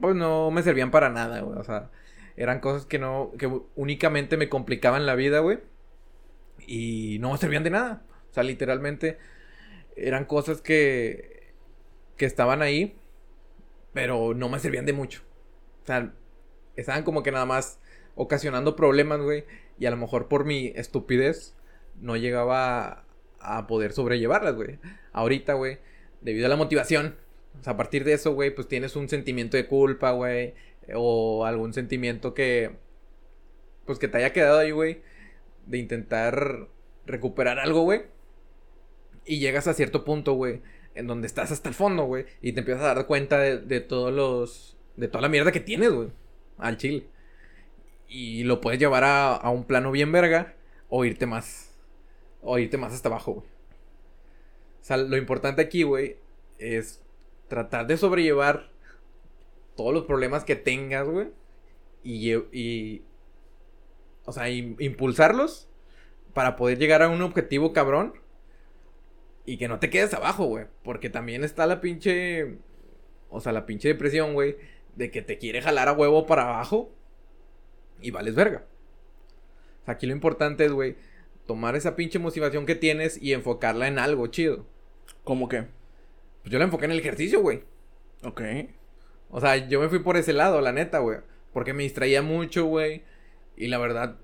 Pues 0.00 0.14
no 0.14 0.52
me 0.52 0.62
servían 0.62 0.92
para 0.92 1.08
nada, 1.10 1.40
güey, 1.40 1.58
o 1.58 1.64
sea... 1.64 1.90
Eran 2.38 2.60
cosas 2.60 2.86
que 2.86 3.00
no... 3.00 3.32
Que 3.36 3.50
únicamente 3.74 4.36
me 4.36 4.48
complicaban 4.48 5.06
la 5.06 5.16
vida, 5.16 5.40
güey. 5.40 5.58
Y 6.66 7.18
no 7.20 7.36
servían 7.36 7.64
de 7.64 7.70
nada. 7.70 8.02
O 8.30 8.34
sea, 8.34 8.44
literalmente 8.44 9.18
eran 9.96 10.24
cosas 10.24 10.60
que, 10.60 11.52
que 12.16 12.26
estaban 12.26 12.62
ahí, 12.62 12.96
pero 13.92 14.34
no 14.34 14.48
me 14.48 14.60
servían 14.60 14.86
de 14.86 14.92
mucho. 14.92 15.22
O 15.82 15.86
sea, 15.86 16.14
estaban 16.76 17.02
como 17.02 17.24
que 17.24 17.32
nada 17.32 17.44
más 17.44 17.80
ocasionando 18.14 18.76
problemas, 18.76 19.20
güey. 19.20 19.44
Y 19.80 19.86
a 19.86 19.90
lo 19.90 19.96
mejor 19.96 20.28
por 20.28 20.44
mi 20.44 20.68
estupidez 20.76 21.56
no 22.00 22.16
llegaba 22.16 23.04
a, 23.40 23.58
a 23.58 23.66
poder 23.66 23.92
sobrellevarlas, 23.92 24.54
güey. 24.54 24.78
Ahorita, 25.12 25.54
güey, 25.54 25.78
debido 26.20 26.46
a 26.46 26.48
la 26.48 26.56
motivación, 26.56 27.16
o 27.60 27.64
sea, 27.64 27.72
a 27.72 27.76
partir 27.76 28.04
de 28.04 28.12
eso, 28.12 28.32
güey, 28.34 28.54
pues 28.54 28.68
tienes 28.68 28.94
un 28.94 29.08
sentimiento 29.08 29.56
de 29.56 29.66
culpa, 29.66 30.12
güey. 30.12 30.54
O 30.94 31.44
algún 31.44 31.72
sentimiento 31.74 32.34
que, 32.34 32.76
pues 33.86 33.98
que 33.98 34.08
te 34.08 34.18
haya 34.18 34.32
quedado 34.32 34.58
ahí, 34.58 34.70
güey. 34.70 35.02
De 35.66 35.78
intentar 35.78 36.68
recuperar 37.06 37.58
algo, 37.58 37.82
güey. 37.82 38.02
Y 39.24 39.38
llegas 39.40 39.68
a 39.68 39.74
cierto 39.74 40.04
punto, 40.04 40.32
güey, 40.32 40.62
en 40.94 41.06
donde 41.06 41.26
estás 41.26 41.52
hasta 41.52 41.68
el 41.68 41.74
fondo, 41.74 42.04
güey, 42.04 42.24
y 42.40 42.52
te 42.52 42.60
empiezas 42.60 42.84
a 42.84 42.94
dar 42.94 43.06
cuenta 43.06 43.38
de, 43.38 43.58
de 43.58 43.80
todos 43.80 44.12
los. 44.12 44.78
de 44.96 45.08
toda 45.08 45.22
la 45.22 45.28
mierda 45.28 45.52
que 45.52 45.60
tienes, 45.60 45.92
güey, 45.92 46.08
al 46.56 46.78
chile. 46.78 47.06
Y 48.08 48.44
lo 48.44 48.60
puedes 48.62 48.80
llevar 48.80 49.04
a, 49.04 49.34
a 49.34 49.50
un 49.50 49.64
plano 49.64 49.90
bien 49.90 50.10
verga, 50.12 50.54
o 50.88 51.04
irte 51.04 51.26
más. 51.26 51.74
O 52.40 52.58
irte 52.58 52.78
más 52.78 52.94
hasta 52.94 53.08
abajo, 53.10 53.34
güey. 53.34 53.46
O 54.80 54.84
sea, 54.88 54.96
lo 54.96 55.18
importante 55.18 55.60
aquí, 55.60 55.82
güey, 55.82 56.16
es 56.58 57.02
tratar 57.48 57.86
de 57.86 57.98
sobrellevar 57.98 58.70
todos 59.78 59.94
los 59.94 60.04
problemas 60.04 60.44
que 60.44 60.56
tengas, 60.56 61.08
güey. 61.08 61.28
Y. 62.02 62.34
O 64.26 64.32
sea, 64.32 64.48
im- 64.50 64.76
impulsarlos 64.80 65.68
para 66.34 66.56
poder 66.56 66.78
llegar 66.78 67.02
a 67.02 67.08
un 67.08 67.22
objetivo 67.22 67.72
cabrón. 67.72 68.14
Y 69.46 69.56
que 69.56 69.68
no 69.68 69.78
te 69.78 69.88
quedes 69.88 70.12
abajo, 70.12 70.44
güey. 70.46 70.66
Porque 70.82 71.08
también 71.08 71.44
está 71.44 71.66
la 71.66 71.80
pinche. 71.80 72.58
O 73.30 73.40
sea, 73.40 73.52
la 73.52 73.64
pinche 73.66 73.88
depresión, 73.88 74.34
güey. 74.34 74.56
De 74.96 75.10
que 75.10 75.22
te 75.22 75.38
quiere 75.38 75.62
jalar 75.62 75.88
a 75.88 75.92
huevo 75.92 76.26
para 76.26 76.42
abajo. 76.42 76.90
Y 78.02 78.10
vales 78.10 78.34
verga. 78.34 78.66
O 79.82 79.84
sea, 79.86 79.94
aquí 79.94 80.06
lo 80.06 80.12
importante 80.12 80.64
es, 80.66 80.72
güey. 80.72 80.96
tomar 81.46 81.76
esa 81.76 81.96
pinche 81.96 82.18
motivación 82.18 82.66
que 82.66 82.74
tienes 82.74 83.16
y 83.22 83.32
enfocarla 83.32 83.88
en 83.88 83.98
algo 83.98 84.26
chido. 84.26 84.66
¿Cómo 85.24 85.48
qué? 85.48 85.64
Pues 86.42 86.52
yo 86.52 86.58
la 86.58 86.66
enfoqué 86.66 86.84
en 86.84 86.90
el 86.92 86.98
ejercicio, 86.98 87.40
güey. 87.40 87.62
Ok. 88.22 88.42
O 89.30 89.40
sea, 89.40 89.56
yo 89.68 89.80
me 89.80 89.88
fui 89.88 89.98
por 89.98 90.16
ese 90.16 90.32
lado, 90.32 90.60
la 90.60 90.72
neta, 90.72 90.98
güey. 90.98 91.18
Porque 91.52 91.72
me 91.72 91.82
distraía 91.82 92.22
mucho, 92.22 92.64
güey. 92.64 93.02
Y 93.56 93.68
la 93.68 93.78
verdad, 93.78 94.16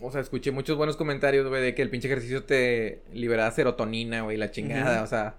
o 0.00 0.10
sea, 0.10 0.20
escuché 0.20 0.50
muchos 0.50 0.76
buenos 0.76 0.96
comentarios, 0.96 1.46
güey, 1.48 1.62
de 1.62 1.74
que 1.74 1.82
el 1.82 1.90
pinche 1.90 2.08
ejercicio 2.08 2.44
te 2.44 3.02
liberaba 3.12 3.50
serotonina, 3.50 4.22
güey, 4.22 4.36
la 4.36 4.50
chingada. 4.50 5.02
O 5.02 5.06
sea, 5.06 5.36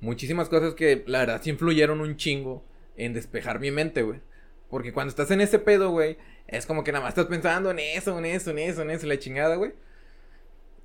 muchísimas 0.00 0.48
cosas 0.48 0.74
que 0.74 1.04
la 1.06 1.20
verdad 1.20 1.40
sí 1.42 1.50
influyeron 1.50 2.00
un 2.00 2.16
chingo 2.16 2.64
en 2.96 3.14
despejar 3.14 3.60
mi 3.60 3.70
mente, 3.70 4.02
güey. 4.02 4.20
Porque 4.68 4.92
cuando 4.92 5.10
estás 5.10 5.30
en 5.30 5.40
ese 5.40 5.58
pedo, 5.58 5.90
güey, 5.90 6.16
es 6.46 6.66
como 6.66 6.84
que 6.84 6.92
nada 6.92 7.04
más 7.04 7.10
estás 7.10 7.26
pensando 7.26 7.70
en 7.70 7.78
eso, 7.78 8.18
en 8.18 8.24
eso, 8.24 8.50
en 8.50 8.58
eso, 8.58 8.82
en 8.82 8.90
eso, 8.90 9.06
la 9.06 9.18
chingada, 9.18 9.56
güey. 9.56 9.72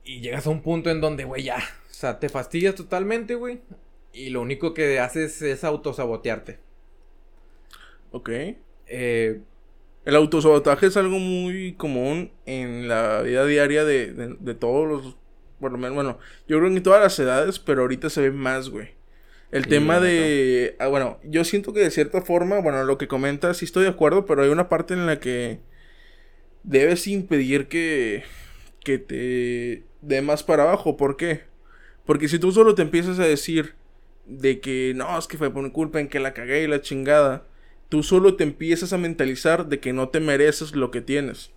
Y 0.03 0.21
llegas 0.21 0.45
a 0.45 0.51
un 0.51 0.61
punto 0.61 0.89
en 0.91 1.01
donde, 1.01 1.23
güey, 1.23 1.43
ya. 1.43 1.57
O 1.57 1.93
sea, 1.93 2.19
te 2.19 2.29
fastidias 2.29 2.75
totalmente, 2.75 3.35
güey. 3.35 3.61
Y 4.13 4.29
lo 4.29 4.41
único 4.41 4.73
que 4.73 4.99
haces 4.99 5.41
es 5.41 5.63
autosabotearte. 5.63 6.59
Ok. 8.15 8.29
Eh, 8.87 9.41
El 10.05 10.15
autosabotaje 10.15 10.87
es 10.87 10.97
algo 10.97 11.19
muy 11.19 11.75
común 11.75 12.31
en 12.45 12.87
la 12.87 13.21
vida 13.23 13.45
diaria 13.45 13.85
de, 13.85 14.13
de, 14.13 14.37
de 14.39 14.55
todos 14.55 14.87
los. 14.87 15.17
Por 15.59 15.71
lo 15.73 15.77
menos, 15.79 15.95
bueno, 15.95 16.19
yo 16.47 16.59
creo 16.59 16.71
que 16.71 16.77
en 16.77 16.83
todas 16.83 17.01
las 17.01 17.19
edades, 17.19 17.59
pero 17.59 17.83
ahorita 17.83 18.09
se 18.09 18.21
ve 18.21 18.31
más, 18.31 18.69
güey. 18.69 18.89
El 19.51 19.67
Sí, 19.67 19.69
tema 19.69 19.99
de. 20.01 20.75
ah, 20.79 20.87
bueno, 20.87 21.19
yo 21.25 21.45
siento 21.45 21.73
que 21.73 21.81
de 21.81 21.91
cierta 21.91 22.21
forma, 22.21 22.59
bueno, 22.61 22.83
lo 22.85 22.97
que 22.99 23.07
comentas 23.09 23.57
sí 23.57 23.65
estoy 23.65 23.83
de 23.85 23.89
acuerdo, 23.91 24.25
pero 24.25 24.43
hay 24.43 24.49
una 24.49 24.69
parte 24.69 24.93
en 24.95 25.05
la 25.07 25.19
que 25.19 25.61
debes 26.63 27.07
impedir 27.07 27.67
que, 27.67 28.23
que 28.83 28.97
te 28.99 29.85
dé 30.01 30.21
más 30.21 30.43
para 30.43 30.63
abajo. 30.63 30.97
¿Por 30.97 31.17
qué? 31.17 31.41
Porque 32.05 32.27
si 32.29 32.39
tú 32.39 32.51
solo 32.51 32.75
te 32.75 32.83
empiezas 32.83 33.19
a 33.19 33.25
decir 33.25 33.75
de 34.25 34.59
que 34.61 34.93
no, 34.95 35.17
es 35.17 35.27
que 35.27 35.37
fue 35.37 35.51
por 35.53 35.63
mi 35.63 35.71
culpa, 35.71 35.99
en 36.01 36.09
que 36.09 36.19
la 36.19 36.33
cagué 36.33 36.63
y 36.63 36.67
la 36.67 36.81
chingada, 36.81 37.45
tú 37.89 38.03
solo 38.03 38.35
te 38.35 38.43
empiezas 38.43 38.93
a 38.93 38.97
mentalizar 38.97 39.67
de 39.67 39.79
que 39.79 39.93
no 39.93 40.09
te 40.09 40.19
mereces 40.19 40.75
lo 40.75 40.91
que 40.91 41.01
tienes. 41.01 41.51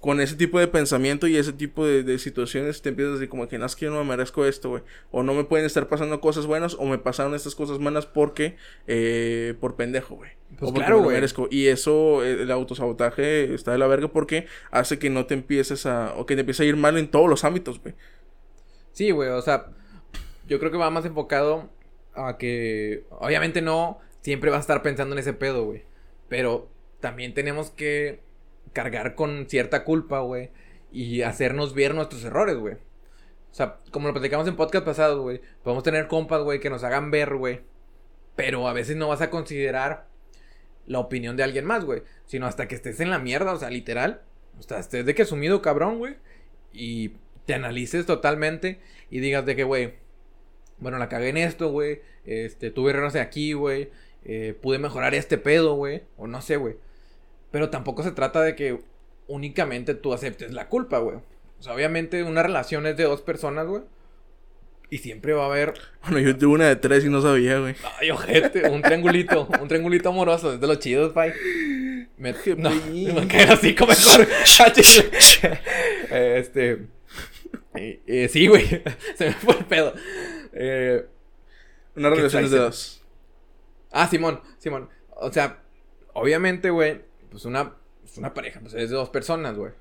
Con 0.00 0.20
ese 0.20 0.36
tipo 0.36 0.60
de 0.60 0.68
pensamiento 0.68 1.26
y 1.26 1.36
ese 1.36 1.52
tipo 1.52 1.84
de, 1.84 2.04
de 2.04 2.20
situaciones 2.20 2.82
te 2.82 2.90
empiezas 2.90 3.10
a 3.10 3.14
decir 3.14 3.28
como 3.28 3.48
que 3.48 3.58
no 3.58 3.66
es 3.66 3.74
que 3.74 3.86
yo 3.86 3.90
no 3.90 3.98
me 3.98 4.10
merezco 4.10 4.46
esto, 4.46 4.68
güey. 4.68 4.82
O 5.10 5.24
no 5.24 5.34
me 5.34 5.42
pueden 5.42 5.66
estar 5.66 5.88
pasando 5.88 6.20
cosas 6.20 6.46
buenas 6.46 6.74
o 6.74 6.84
me 6.84 6.98
pasaron 6.98 7.34
estas 7.34 7.56
cosas 7.56 7.80
malas 7.80 8.06
porque, 8.06 8.54
eh, 8.86 9.54
por 9.60 9.74
pendejo, 9.74 10.14
güey. 10.14 10.30
Pues 10.56 10.70
O 10.70 10.74
porque 10.74 10.86
claro, 10.86 10.98
me 11.00 11.06
lo 11.08 11.10
merezco. 11.10 11.48
Y 11.50 11.66
eso, 11.66 12.24
eh, 12.24 12.42
el 12.42 12.50
autosabotaje 12.52 13.52
está 13.52 13.72
de 13.72 13.78
la 13.78 13.88
verga 13.88 14.06
porque 14.06 14.46
hace 14.70 15.00
que 15.00 15.10
no 15.10 15.26
te 15.26 15.34
empieces 15.34 15.84
a, 15.84 16.14
o 16.16 16.26
que 16.26 16.36
te 16.36 16.40
empiece 16.40 16.62
a 16.62 16.66
ir 16.66 16.76
mal 16.76 16.96
en 16.96 17.08
todos 17.10 17.28
los 17.28 17.42
ámbitos, 17.42 17.80
güey. 17.82 17.94
Sí, 18.92 19.10
güey, 19.10 19.30
o 19.30 19.42
sea, 19.42 19.66
yo 20.46 20.58
creo 20.58 20.70
que 20.70 20.78
va 20.78 20.90
más 20.90 21.04
enfocado 21.04 21.70
a 22.14 22.36
que, 22.38 23.04
obviamente 23.10 23.62
no, 23.62 23.98
siempre 24.20 24.50
vas 24.50 24.58
a 24.58 24.60
estar 24.60 24.82
pensando 24.82 25.14
en 25.14 25.20
ese 25.20 25.32
pedo, 25.32 25.64
güey. 25.64 25.84
Pero 26.28 26.68
también 27.00 27.34
tenemos 27.34 27.70
que 27.70 28.20
cargar 28.72 29.14
con 29.14 29.46
cierta 29.48 29.84
culpa, 29.84 30.20
güey, 30.20 30.50
y 30.92 31.22
hacernos 31.22 31.74
ver 31.74 31.94
nuestros 31.94 32.24
errores, 32.24 32.56
güey. 32.56 32.74
O 33.50 33.54
sea, 33.54 33.78
como 33.90 34.08
lo 34.08 34.14
platicamos 34.14 34.46
en 34.46 34.56
podcast 34.56 34.84
pasados, 34.84 35.20
güey, 35.20 35.40
podemos 35.62 35.82
tener 35.82 36.06
compas, 36.06 36.42
güey, 36.42 36.60
que 36.60 36.70
nos 36.70 36.84
hagan 36.84 37.10
ver, 37.10 37.36
güey. 37.36 37.60
Pero 38.36 38.68
a 38.68 38.72
veces 38.72 38.96
no 38.96 39.08
vas 39.08 39.20
a 39.20 39.30
considerar 39.30 40.06
la 40.86 41.00
opinión 41.00 41.36
de 41.36 41.42
alguien 41.42 41.64
más, 41.64 41.84
güey. 41.84 42.02
Sino 42.26 42.46
hasta 42.46 42.68
que 42.68 42.74
estés 42.74 43.00
en 43.00 43.10
la 43.10 43.18
mierda, 43.18 43.52
o 43.52 43.58
sea, 43.58 43.70
literal. 43.70 44.22
O 44.58 44.62
sea, 44.62 44.78
estés 44.78 45.04
de 45.06 45.14
que 45.14 45.24
sumido 45.24 45.62
cabrón, 45.62 45.98
güey. 45.98 46.16
Y 46.72 47.14
te 47.46 47.54
analices 47.54 48.06
totalmente 48.06 48.78
y 49.10 49.20
digas 49.20 49.44
de 49.46 49.56
que, 49.56 49.64
güey, 49.64 49.94
bueno, 50.78 50.98
la 50.98 51.08
cagué 51.08 51.30
en 51.30 51.38
esto, 51.38 51.70
güey. 51.70 52.02
Este, 52.24 52.70
tuve 52.70 52.90
errores 52.90 53.16
aquí, 53.16 53.54
güey. 53.54 53.90
Eh, 54.24 54.56
pude 54.60 54.78
mejorar 54.78 55.14
este 55.14 55.38
pedo, 55.38 55.74
güey. 55.74 56.02
O 56.16 56.26
no 56.26 56.40
sé, 56.42 56.56
güey. 56.56 56.76
Pero 57.50 57.70
tampoco 57.70 58.02
se 58.02 58.12
trata 58.12 58.42
de 58.42 58.54
que 58.54 58.80
únicamente 59.26 59.94
tú 59.94 60.12
aceptes 60.12 60.52
la 60.52 60.68
culpa, 60.68 60.98
güey. 60.98 61.16
O 61.58 61.62
sea, 61.62 61.74
obviamente 61.74 62.22
una 62.22 62.42
relación 62.42 62.86
es 62.86 62.96
de 62.96 63.04
dos 63.04 63.22
personas, 63.22 63.66
güey. 63.66 63.82
Y 64.90 64.98
siempre 64.98 65.34
va 65.34 65.42
a 65.44 65.46
haber 65.46 65.74
Bueno, 66.02 66.18
yo 66.20 66.36
tuve 66.36 66.54
una 66.54 66.68
de 66.68 66.76
tres 66.76 67.04
y 67.04 67.10
no 67.10 67.20
sabía, 67.20 67.58
güey. 67.58 67.74
Ay, 68.00 68.10
ojete, 68.10 68.70
un 68.70 68.80
triangulito, 68.80 69.46
un 69.60 69.68
triangulito 69.68 70.08
amoroso, 70.08 70.54
es 70.54 70.60
de 70.60 70.66
los 70.66 70.78
chidos, 70.78 71.12
pai. 71.12 71.32
Me, 72.16 72.34
Qué 72.34 72.56
no, 72.56 72.70
me 72.70 73.28
cae 73.28 73.44
así 73.44 73.74
como 73.74 73.92
mejor. 73.92 74.26
Este. 76.10 76.86
eh, 77.74 78.00
eh, 78.06 78.28
sí, 78.28 78.46
güey. 78.46 78.64
Se 79.16 79.26
me 79.26 79.32
fue 79.32 79.58
el 79.58 79.64
pedo. 79.66 79.94
Eh, 80.54 81.04
Una 81.94 82.08
¿Qué 82.10 82.16
relación 82.16 82.44
es 82.44 82.50
de 82.50 82.58
dos. 82.58 82.97
Ah, 83.90 84.08
Simón, 84.08 84.40
Simón. 84.58 84.88
O 85.16 85.32
sea, 85.32 85.62
obviamente, 86.12 86.70
güey, 86.70 87.02
pues 87.30 87.44
una, 87.44 87.76
pues 88.02 88.16
una 88.18 88.34
pareja, 88.34 88.60
pues 88.60 88.74
es 88.74 88.90
de 88.90 88.96
dos 88.96 89.10
personas, 89.10 89.56
güey. 89.56 89.72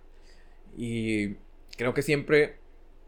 Y 0.75 1.35
creo 1.77 1.93
que 1.93 2.01
siempre 2.01 2.57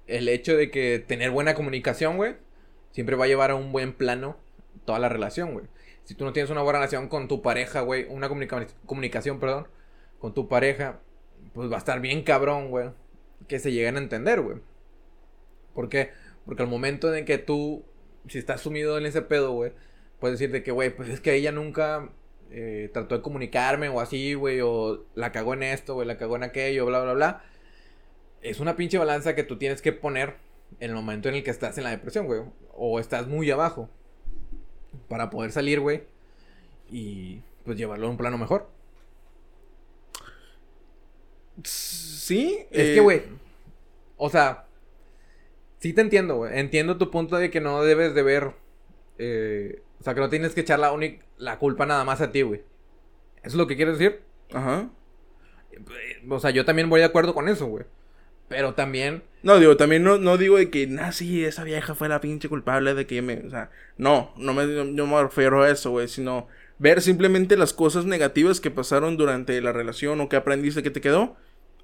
el 0.08 0.28
hecho 0.28 0.56
de 0.58 0.72
que 0.72 1.00
tener 1.00 1.32
buena 1.32 1.54
comunicación, 1.54 2.18
güey, 2.18 2.36
siempre 2.92 3.16
va 3.16 3.26
a 3.26 3.28
llevar 3.28 3.52
a 3.52 3.56
un 3.56 3.72
buen 3.72 3.94
plano 3.94 4.38
toda 4.86 5.00
la 5.00 5.10
relación, 5.10 5.54
güey. 5.54 5.66
Si 6.04 6.16
tú 6.16 6.26
no 6.26 6.34
tienes 6.34 6.50
una 6.50 6.64
buena 6.64 6.80
relación 6.80 7.08
con 7.08 7.28
tu 7.28 7.42
pareja, 7.44 7.82
güey, 7.82 8.06
una 8.10 8.28
comunica- 8.30 8.66
comunicación, 8.86 9.40
perdón, 9.40 9.68
con 10.20 10.34
tu 10.34 10.48
pareja, 10.48 11.00
pues 11.54 11.72
va 11.72 11.76
a 11.76 11.80
estar 11.80 12.02
bien 12.02 12.24
cabrón, 12.24 12.70
güey, 12.70 12.90
que 13.48 13.60
se 13.60 13.72
lleguen 13.72 13.96
a 13.98 14.00
entender, 14.00 14.42
güey. 14.42 14.58
¿Por 15.74 15.90
qué? 15.90 16.12
Porque 16.46 16.64
al 16.64 16.70
momento 16.70 17.14
en 17.14 17.26
que 17.26 17.38
tú, 17.38 17.86
si 18.28 18.40
estás 18.40 18.62
sumido 18.62 18.98
en 18.98 19.06
ese 19.06 19.22
pedo, 19.22 19.52
güey, 19.52 19.72
puedes 20.20 20.40
decir 20.40 20.52
de 20.52 20.64
que, 20.64 20.72
güey, 20.72 20.96
pues 20.96 21.10
es 21.10 21.20
que 21.22 21.36
ella 21.36 21.52
nunca 21.52 22.10
eh, 22.52 22.90
trató 22.94 23.16
de 23.16 23.22
comunicarme 23.22 23.90
o 23.90 24.00
así, 24.00 24.34
güey, 24.34 24.62
o 24.62 25.06
la 25.16 25.32
cagó 25.32 25.54
en 25.54 25.64
esto, 25.64 25.94
güey, 25.96 26.08
la 26.08 26.18
cagó 26.18 26.36
en 26.36 26.44
aquello, 26.44 26.86
bla, 26.86 27.02
bla, 27.02 27.14
bla. 27.14 27.44
Es 28.42 28.60
una 28.60 28.76
pinche 28.76 28.98
balanza 28.98 29.36
que 29.36 29.44
tú 29.44 29.58
tienes 29.58 29.82
que 29.82 29.94
poner 29.94 30.36
en 30.80 30.92
el 30.92 30.96
momento 30.96 31.30
en 31.30 31.36
el 31.36 31.44
que 31.44 31.52
estás 31.52 31.78
en 31.78 31.84
la 31.84 31.90
depresión, 31.92 32.26
güey, 32.26 32.42
o 32.74 33.00
estás 33.00 33.28
muy 33.28 33.50
abajo, 33.52 33.90
para 35.08 35.30
poder 35.30 35.52
salir, 35.52 35.80
güey, 35.80 36.04
y 36.90 37.42
pues 37.66 37.78
llevarlo 37.78 38.08
a 38.08 38.10
un 38.10 38.18
plano 38.18 38.38
mejor. 38.38 38.70
Sí. 41.64 42.66
Es 42.72 42.90
eh, 42.90 42.94
que, 42.96 43.00
güey, 43.02 43.24
o 44.18 44.30
sea, 44.30 44.66
sí 45.80 45.94
te 45.94 46.02
entiendo, 46.02 46.38
güey. 46.38 46.60
Entiendo 46.60 46.98
tu 46.98 47.12
punto 47.12 47.38
de 47.38 47.50
que 47.50 47.62
no 47.62 47.84
debes 47.84 48.14
de 48.14 48.24
ver, 48.24 48.54
eh, 49.18 49.82
o 50.00 50.04
sea, 50.04 50.14
que 50.14 50.20
no 50.22 50.30
tienes 50.30 50.54
que 50.54 50.62
echar 50.62 50.80
la, 50.80 50.92
única- 50.92 51.26
la 51.38 51.58
culpa 51.60 51.86
nada 51.86 52.04
más 52.04 52.22
a 52.22 52.32
ti, 52.32 52.42
güey. 52.42 52.62
¿Eso 53.38 53.48
es 53.50 53.56
lo 53.56 53.68
que 53.68 53.76
quieres 53.76 53.98
decir? 53.98 54.22
Ajá. 54.54 54.90
O 56.30 56.40
sea, 56.40 56.50
yo 56.52 56.66
también 56.66 56.90
voy 56.90 57.00
de 57.00 57.06
acuerdo 57.06 57.34
con 57.34 57.48
eso, 57.48 57.66
güey. 57.68 57.86
Pero 58.48 58.74
también, 58.74 59.22
No, 59.44 59.60
digo, 59.60 59.78
también 59.78 60.04
no, 60.04 60.18
no 60.18 60.38
digo 60.38 60.58
de 60.58 60.72
que, 60.72 60.88
nah, 60.88 61.12
sí, 61.12 61.46
esa 61.46 61.64
vieja 61.64 61.94
fue 61.94 62.10
la 62.10 62.20
pinche 62.20 62.50
culpable 62.50 62.96
de 62.96 63.06
que 63.06 63.16
yo 63.16 63.24
me. 63.24 63.36
O 63.46 63.50
sea, 63.50 63.70
no, 63.98 64.32
no 64.38 64.54
me, 64.54 64.66
no 64.66 65.06
me 65.08 65.22
refiero 65.22 65.62
a 65.62 65.70
eso, 65.70 65.92
güey, 65.92 66.08
sino 66.08 66.48
ver 66.80 67.02
simplemente 67.02 67.56
las 67.58 67.74
cosas 67.74 68.06
negativas 68.06 68.60
que 68.60 68.72
pasaron 68.72 69.18
durante 69.18 69.62
la 69.62 69.72
relación 69.72 70.20
o 70.20 70.30
que 70.30 70.36
aprendiste 70.36 70.82
que 70.82 70.90
te 70.90 71.00
quedó. 71.02 71.36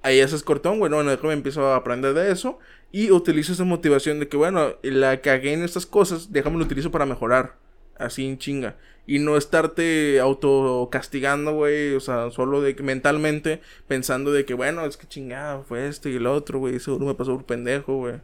Ahí 0.02 0.20
haces 0.20 0.42
cortón, 0.42 0.78
güey, 0.78 0.90
no, 0.90 0.96
bueno, 0.96 1.10
déjame 1.12 1.34
empiezo 1.34 1.66
a 1.66 1.76
aprender 1.76 2.14
de 2.14 2.30
eso 2.32 2.58
y 2.92 3.10
utilizo 3.12 3.52
esa 3.52 3.64
motivación 3.64 4.18
de 4.20 4.28
que, 4.28 4.36
bueno, 4.36 4.74
la 4.82 5.20
cagué 5.20 5.52
en 5.52 5.62
estas 5.62 5.86
cosas, 5.86 6.32
déjame 6.32 6.58
lo 6.58 6.64
utilizo 6.64 6.90
para 6.90 7.06
mejorar, 7.06 7.54
así 7.98 8.26
en 8.26 8.38
chinga. 8.38 8.76
Y 9.06 9.20
no 9.20 9.36
estarte 9.36 10.18
autocastigando, 10.20 11.52
güey, 11.52 11.94
o 11.94 12.00
sea, 12.00 12.30
solo 12.30 12.60
de 12.60 12.74
que 12.74 12.82
mentalmente 12.82 13.60
pensando 13.86 14.32
de 14.32 14.44
que, 14.44 14.54
bueno, 14.54 14.84
es 14.84 14.96
que 14.96 15.06
chingada, 15.06 15.62
fue 15.62 15.86
esto 15.86 16.08
y 16.08 16.16
el 16.16 16.26
otro, 16.26 16.58
güey, 16.58 16.80
seguro 16.80 17.06
me 17.06 17.14
pasó 17.14 17.34
por 17.34 17.46
pendejo, 17.46 17.96
güey. 17.96 18.14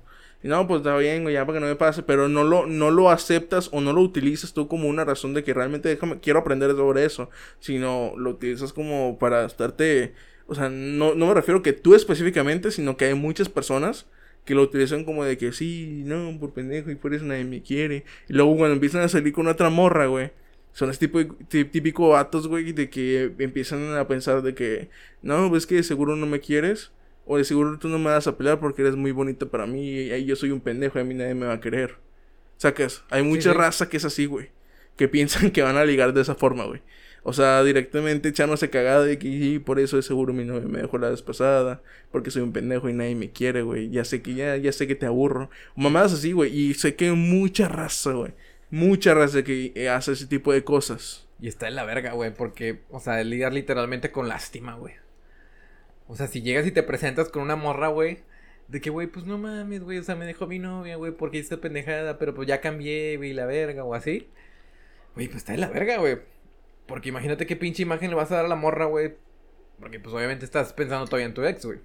Y 0.42 0.48
no, 0.48 0.66
pues 0.66 0.78
está 0.80 0.96
bien, 0.96 1.22
güey, 1.22 1.34
ya 1.34 1.46
para 1.46 1.58
que 1.58 1.60
no 1.60 1.68
me 1.68 1.76
pase, 1.76 2.02
pero 2.02 2.28
no 2.28 2.42
lo, 2.42 2.66
no 2.66 2.90
lo 2.90 3.10
aceptas 3.10 3.68
o 3.72 3.80
no 3.80 3.92
lo 3.92 4.00
utilizas 4.00 4.52
tú 4.52 4.66
como 4.66 4.88
una 4.88 5.04
razón 5.04 5.34
de 5.34 5.44
que 5.44 5.54
realmente 5.54 5.88
déjame, 5.88 6.18
quiero 6.18 6.40
aprender 6.40 6.72
sobre 6.72 7.04
eso, 7.04 7.30
sino 7.60 8.12
lo 8.16 8.30
utilizas 8.30 8.72
como 8.72 9.18
para 9.20 9.44
estarte, 9.44 10.14
o 10.48 10.56
sea, 10.56 10.68
no, 10.68 11.14
no 11.14 11.26
me 11.26 11.34
refiero 11.34 11.62
que 11.62 11.72
tú 11.72 11.94
específicamente, 11.94 12.72
sino 12.72 12.96
que 12.96 13.04
hay 13.04 13.14
muchas 13.14 13.48
personas 13.48 14.06
que 14.44 14.54
lo 14.54 14.62
utilizan 14.62 15.04
como 15.04 15.24
de 15.24 15.38
que 15.38 15.52
sí, 15.52 16.02
no, 16.04 16.36
por 16.38 16.52
pendejo 16.52 16.90
y 16.90 16.96
por 16.96 17.14
eso 17.14 17.24
nadie 17.24 17.44
me 17.44 17.62
quiere. 17.62 18.04
Y 18.28 18.32
luego 18.34 18.56
cuando 18.56 18.74
empiezan 18.74 19.02
a 19.02 19.08
salir 19.08 19.32
con 19.32 19.46
otra 19.46 19.70
morra, 19.70 20.06
güey. 20.06 20.30
Son 20.72 20.88
ese 20.88 21.06
tipo 21.06 21.20
típico 21.48 22.08
vatos, 22.08 22.48
güey, 22.48 22.72
de 22.72 22.88
que 22.88 23.30
empiezan 23.38 23.94
a 23.94 24.08
pensar 24.08 24.40
de 24.42 24.54
que, 24.54 24.88
no, 25.20 25.50
pues 25.50 25.66
que 25.66 25.76
de 25.76 25.82
seguro 25.82 26.16
no 26.16 26.26
me 26.26 26.40
quieres. 26.40 26.92
O 27.24 27.38
de 27.38 27.44
seguro 27.44 27.78
tú 27.78 27.88
no 27.88 27.98
me 27.98 28.06
vas 28.06 28.26
a 28.26 28.36
pelear 28.36 28.58
porque 28.58 28.82
eres 28.82 28.96
muy 28.96 29.12
bonita 29.12 29.46
para 29.46 29.66
mí 29.66 29.90
y 29.90 30.10
ahí 30.10 30.24
yo 30.24 30.34
soy 30.34 30.50
un 30.50 30.60
pendejo 30.60 30.98
y 30.98 31.02
a 31.02 31.04
mí 31.04 31.14
nadie 31.14 31.34
me 31.34 31.46
va 31.46 31.54
a 31.54 31.60
querer. 31.60 31.96
Sacas, 32.56 33.04
hay 33.10 33.22
mucha 33.22 33.52
sí. 33.52 33.58
raza 33.58 33.88
que 33.88 33.96
es 33.96 34.04
así, 34.04 34.26
güey. 34.26 34.50
Que 34.96 35.08
piensan 35.08 35.50
que 35.52 35.62
van 35.62 35.76
a 35.76 35.84
ligar 35.84 36.12
de 36.14 36.22
esa 36.22 36.34
forma, 36.34 36.64
güey. 36.64 36.80
O 37.24 37.32
sea, 37.32 37.62
directamente 37.62 38.30
echándose 38.30 38.68
cagada 38.68 39.04
de 39.04 39.16
que 39.16 39.28
sí, 39.28 39.58
por 39.60 39.78
eso 39.78 39.96
de 39.96 40.02
seguro 40.02 40.32
mi 40.32 40.44
novia 40.44 40.66
me 40.68 40.80
dejó 40.82 40.98
la 40.98 41.08
vez 41.10 41.22
pasada. 41.22 41.80
Porque 42.10 42.30
soy 42.30 42.42
un 42.42 42.52
pendejo 42.52 42.88
y 42.88 42.92
nadie 42.92 43.14
me 43.14 43.30
quiere, 43.30 43.62
güey. 43.62 43.90
Ya 43.90 44.04
sé 44.04 44.22
que 44.22 44.34
ya, 44.34 44.56
ya 44.56 44.72
sé 44.72 44.86
que 44.86 44.96
te 44.96 45.06
aburro. 45.06 45.48
Mamadas 45.76 46.12
así, 46.14 46.32
güey. 46.32 46.54
Y 46.54 46.74
sé 46.74 46.96
que 46.96 47.12
mucha 47.12 47.68
raza, 47.68 48.12
güey. 48.12 48.32
Mucha 48.70 49.14
raza 49.14 49.44
que 49.44 49.88
hace 49.88 50.12
ese 50.12 50.26
tipo 50.26 50.52
de 50.52 50.64
cosas. 50.64 51.28
Y 51.40 51.46
está 51.46 51.68
en 51.68 51.76
la 51.76 51.84
verga, 51.84 52.12
güey. 52.12 52.34
Porque, 52.34 52.80
o 52.90 52.98
sea, 52.98 53.22
lidiar 53.22 53.52
literalmente 53.52 54.10
con 54.10 54.28
lástima, 54.28 54.74
güey. 54.74 54.94
O 56.08 56.16
sea, 56.16 56.26
si 56.26 56.42
llegas 56.42 56.66
y 56.66 56.72
te 56.72 56.82
presentas 56.82 57.28
con 57.28 57.42
una 57.42 57.54
morra, 57.54 57.88
güey. 57.88 58.18
De 58.66 58.80
que, 58.80 58.90
güey, 58.90 59.06
pues 59.06 59.26
no 59.26 59.38
mames, 59.38 59.84
güey. 59.84 59.98
O 59.98 60.02
sea, 60.02 60.16
me 60.16 60.26
dejó 60.26 60.46
mi 60.48 60.58
novia, 60.58 60.96
güey, 60.96 61.12
porque 61.12 61.38
hice 61.38 61.56
pendejada. 61.56 62.18
Pero 62.18 62.34
pues 62.34 62.48
ya 62.48 62.60
cambié, 62.60 63.16
güey, 63.16 63.32
la 63.32 63.46
verga, 63.46 63.84
o 63.84 63.94
así. 63.94 64.28
Güey, 65.14 65.28
pues 65.28 65.38
está 65.38 65.54
en 65.54 65.60
la 65.60 65.68
verga, 65.68 65.98
güey. 65.98 66.18
Porque 66.86 67.08
imagínate 67.08 67.46
qué 67.46 67.56
pinche 67.56 67.82
imagen 67.82 68.10
le 68.10 68.16
vas 68.16 68.30
a 68.32 68.36
dar 68.36 68.44
a 68.44 68.48
la 68.48 68.56
morra, 68.56 68.86
güey. 68.86 69.14
Porque 69.80 70.00
pues 70.00 70.14
obviamente 70.14 70.44
estás 70.44 70.72
pensando 70.72 71.06
todavía 71.06 71.26
en 71.26 71.34
tu 71.34 71.44
ex, 71.44 71.64
güey. 71.64 71.80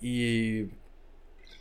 Y... 0.00 0.64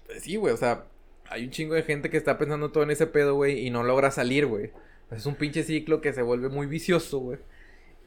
Pues, 0.06 0.24
sí, 0.24 0.36
güey, 0.38 0.54
o 0.54 0.58
sea, 0.58 0.86
hay 1.30 1.44
un 1.44 1.52
chingo 1.52 1.76
de 1.76 1.84
gente 1.84 2.10
que 2.10 2.18
está 2.18 2.38
pensando 2.38 2.72
todo 2.72 2.84
en 2.84 2.92
ese 2.92 3.08
pedo, 3.08 3.36
güey, 3.36 3.66
y 3.66 3.70
no 3.70 3.84
logra 3.84 4.12
salir, 4.12 4.46
güey. 4.46 4.72
Es 5.12 5.26
un 5.26 5.36
pinche 5.36 5.64
ciclo 5.64 6.02
que 6.02 6.14
se 6.14 6.22
vuelve 6.22 6.50
muy 6.50 6.68
vicioso, 6.68 7.20
güey. 7.20 7.40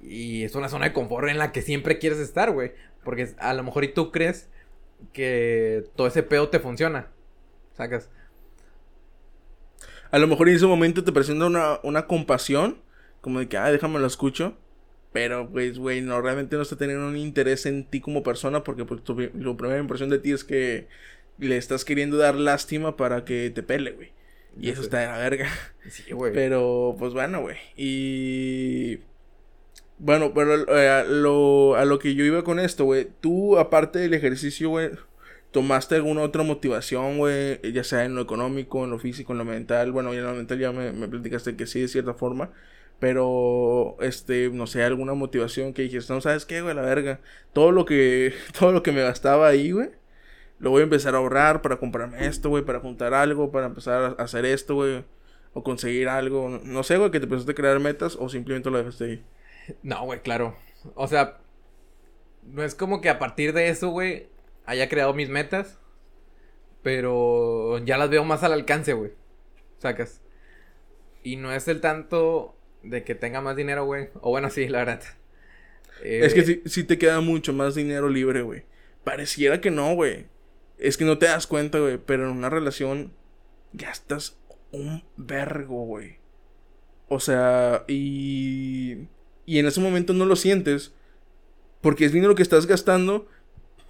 Y 0.03 0.43
es 0.45 0.55
una 0.55 0.69
zona 0.69 0.87
de 0.87 0.93
confort 0.93 1.29
en 1.29 1.39
la 1.39 1.53
que 1.53 1.63
siempre 1.63 1.99
quieres 1.99 2.19
estar, 2.19 2.53
güey. 2.53 2.73
Porque 3.05 3.35
a 3.39 3.55
lo 3.55 3.63
mejor 3.63 3.85
y 3.85 3.93
tú 3.93 4.11
crees 4.11 4.49
que 5.13 5.85
todo 5.97 6.07
ese 6.07 6.23
pedo 6.23 6.49
te 6.49 6.61
funciona. 6.61 7.09
Sacas. 7.77 8.09
A 10.11 10.19
lo 10.19 10.27
mejor 10.27 10.49
en 10.49 10.57
ese 10.57 10.67
momento 10.67 11.03
te 11.05 11.13
presenta 11.13 11.47
una, 11.47 11.81
una 11.83 12.07
compasión 12.07 12.83
como 13.23 13.39
de 13.39 13.49
que, 13.49 13.57
ah, 13.57 13.73
déjame 13.73 13.99
lo 13.99 14.07
escucho. 14.07 14.59
Pero, 15.13 15.49
pues, 15.51 15.79
güey, 15.79 16.01
no, 16.01 16.21
realmente 16.21 16.57
no 16.57 16.63
está 16.63 16.77
teniendo 16.77 17.07
un 17.07 17.17
interés 17.17 17.67
en 17.67 17.85
ti 17.85 18.01
como 18.01 18.23
persona 18.23 18.65
porque 18.65 18.85
pues, 18.85 19.05
tu, 19.05 19.15
primera 19.15 19.79
impresión 19.79 20.11
de 20.11 20.19
ti 20.19 20.33
es 20.33 20.43
que 20.43 20.89
le 21.39 21.57
estás 21.57 21.85
queriendo 21.85 22.17
dar 22.17 22.35
lástima 22.35 22.97
para 22.97 23.25
que 23.25 23.51
te 23.51 23.63
pele, 23.63 23.93
güey. 23.93 24.11
Y 24.61 24.71
eso 24.71 24.83
está 24.83 24.99
de 25.01 25.07
la 25.07 25.19
verga. 25.19 25.49
Sí, 25.89 26.13
güey. 26.13 26.33
Pero, 26.33 26.97
pues 26.99 27.13
bueno, 27.13 27.41
güey. 27.41 27.57
Y... 27.77 29.01
Bueno, 29.99 30.33
pero 30.35 30.77
eh, 30.77 30.89
a, 30.89 31.05
lo, 31.05 31.77
a 31.77 31.85
lo 31.85 31.99
que 31.99 32.15
yo 32.15 32.25
iba 32.25 32.43
con 32.43 32.59
esto, 32.59 32.85
güey. 32.85 33.09
Tú, 33.21 33.59
aparte 33.59 33.99
del 34.01 34.15
ejercicio, 34.15 34.69
güey, 34.69 34.91
¿tomaste 35.53 35.95
alguna 35.95 36.23
otra 36.23 36.43
motivación, 36.43 37.19
güey? 37.19 37.61
Ya 37.73 37.85
sea 37.85 38.05
en 38.05 38.15
lo 38.15 38.23
económico, 38.23 38.85
en 38.85 38.91
lo 38.91 38.99
físico, 38.99 39.33
en 39.33 39.39
lo 39.39 39.45
mental. 39.45 39.93
Bueno, 39.93 40.13
en 40.13 40.25
lo 40.25 40.35
mental 40.35 40.59
ya 40.59 40.73
me, 40.73 40.93
me 40.93 41.07
platicaste 41.09 41.57
que 41.57 41.67
sí, 41.67 41.81
de 41.83 41.89
cierta 41.89 42.15
forma. 42.15 42.51
Pero, 42.99 43.97
este, 44.01 44.51
no 44.51 44.67
sé, 44.67 44.85
alguna 44.85 45.15
motivación 45.15 45.73
que 45.73 45.83
dijiste, 45.83 46.13
no 46.13 46.21
sabes 46.21 46.47
qué, 46.47 46.63
güey, 46.63 46.75
la 46.75 46.83
verga. 46.83 47.21
Todo 47.53 47.73
lo 47.73 47.85
que, 47.85 48.33
todo 48.59 48.73
lo 48.73 48.83
que 48.83 48.93
me 48.93 49.03
gastaba 49.03 49.49
ahí, 49.49 49.73
güey. 49.73 49.91
Lo 50.59 50.71
voy 50.71 50.81
a 50.81 50.85
empezar 50.85 51.15
a 51.15 51.19
ahorrar 51.19 51.61
para 51.63 51.79
comprarme 51.79 52.27
esto, 52.27 52.49
güey, 52.49 52.65
para 52.65 52.79
juntar 52.79 53.15
algo, 53.15 53.51
para 53.51 53.67
empezar 53.67 54.17
a 54.19 54.23
hacer 54.23 54.45
esto, 54.45 54.77
güey. 54.77 55.05
O 55.55 55.65
conseguir 55.65 56.09
algo. 56.09 56.61
No 56.63 56.83
sé, 56.85 56.97
güey, 56.97 57.11
que 57.11 57.19
te 57.19 57.25
empezaste 57.25 57.53
a 57.53 57.55
crear 57.57 57.81
metas 57.81 58.17
o 58.17 58.29
simplemente 58.29 58.71
lo 58.71 58.79
dejaste 58.79 59.05
ahí. 59.05 59.25
No, 59.83 60.05
güey, 60.05 60.21
claro. 60.21 60.57
O 60.95 61.09
sea, 61.09 61.39
no 62.45 62.63
es 62.63 62.75
como 62.75 63.01
que 63.01 63.11
a 63.11 63.19
partir 63.19 63.53
de 63.53 63.69
eso, 63.69 63.91
güey, 63.91 64.29
haya 64.65 64.89
creado 64.89 65.13
mis 65.15 65.29
metas. 65.29 65.79
Pero 66.83 67.79
ya 67.79 67.97
las 67.97 68.11
veo 68.11 68.25
más 68.25 68.43
al 68.43 68.53
alcance, 68.53 68.93
güey. 68.93 69.13
Sacas. 69.79 70.21
Y 71.23 71.37
no 71.37 71.53
es 71.53 71.69
el 71.69 71.81
tanto 71.81 72.57
de 72.83 73.05
que 73.05 73.15
tenga 73.15 73.41
más 73.41 73.57
dinero, 73.57 73.85
güey. 73.85 74.09
O 74.21 74.31
bueno, 74.31 74.51
sí, 74.51 74.69
la 74.69 74.79
verdad. 74.79 75.03
Es 76.03 76.35
que 76.35 76.41
eh, 76.41 76.63
sí, 76.67 76.85
te 76.85 76.99
queda 76.99 77.21
mucho 77.21 77.53
más 77.53 77.75
dinero 77.75 78.09
libre, 78.09 78.43
güey. 78.43 78.65
Pareciera 79.05 79.61
que 79.61 79.71
no, 79.71 79.95
güey. 79.95 80.27
Es 80.79 80.97
que 80.97 81.05
no 81.05 81.19
te 81.19 81.27
das 81.27 81.47
cuenta, 81.47 81.79
güey. 81.79 81.99
Pero 81.99 82.29
en 82.29 82.37
una 82.37 82.51
relación 82.51 83.13
gastas 83.73 84.39
un 84.73 85.05
vergo, 85.17 85.85
güey. 85.85 86.17
O 87.09 87.21
sea, 87.21 87.85
y. 87.87 89.09
Y 89.45 89.59
en 89.59 89.67
ese 89.67 89.81
momento 89.81 90.13
no 90.13 90.27
lo 90.27 90.37
sientes. 90.37 90.93
Porque 91.81 92.05
es 92.05 92.13
dinero 92.13 92.35
que 92.35 92.43
estás 92.43 92.67
gastando 92.67 93.29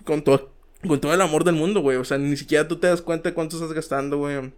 con 0.04 0.24
todo, 0.24 0.54
con 0.86 1.00
todo 1.00 1.12
el 1.12 1.20
amor 1.20 1.44
del 1.44 1.54
mundo, 1.54 1.80
güey. 1.80 1.96
O 1.98 2.04
sea, 2.04 2.18
ni 2.18 2.36
siquiera 2.36 2.68
tú 2.68 2.78
te 2.78 2.86
das 2.86 3.02
cuenta 3.02 3.30
de 3.30 3.34
cuánto 3.34 3.56
estás 3.56 3.72
gastando, 3.72 4.18
güey 4.18 4.52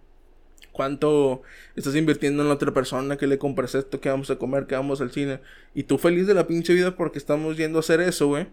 cuánto 0.75 1.43
estás 1.77 1.95
invirtiendo 1.95 2.43
en 2.43 2.49
la 2.49 2.55
otra 2.57 2.75
persona, 2.75 3.17
que 3.17 3.29
le 3.29 3.39
compras 3.39 3.75
esto, 3.77 4.01
que 4.01 4.11
vamos 4.11 4.29
a 4.31 4.37
comer, 4.37 4.67
que 4.67 4.75
vamos 4.75 5.01
al 5.01 5.13
cine. 5.13 5.41
Y 5.73 5.85
tú 5.85 5.99
feliz 5.99 6.27
de 6.27 6.35
la 6.35 6.49
pinche 6.49 6.75
vida 6.75 6.97
porque 6.97 7.19
estamos 7.19 7.57
yendo 7.57 7.79
a 7.79 7.81
hacer 7.81 8.01
eso, 8.01 8.27
güey. 8.27 8.49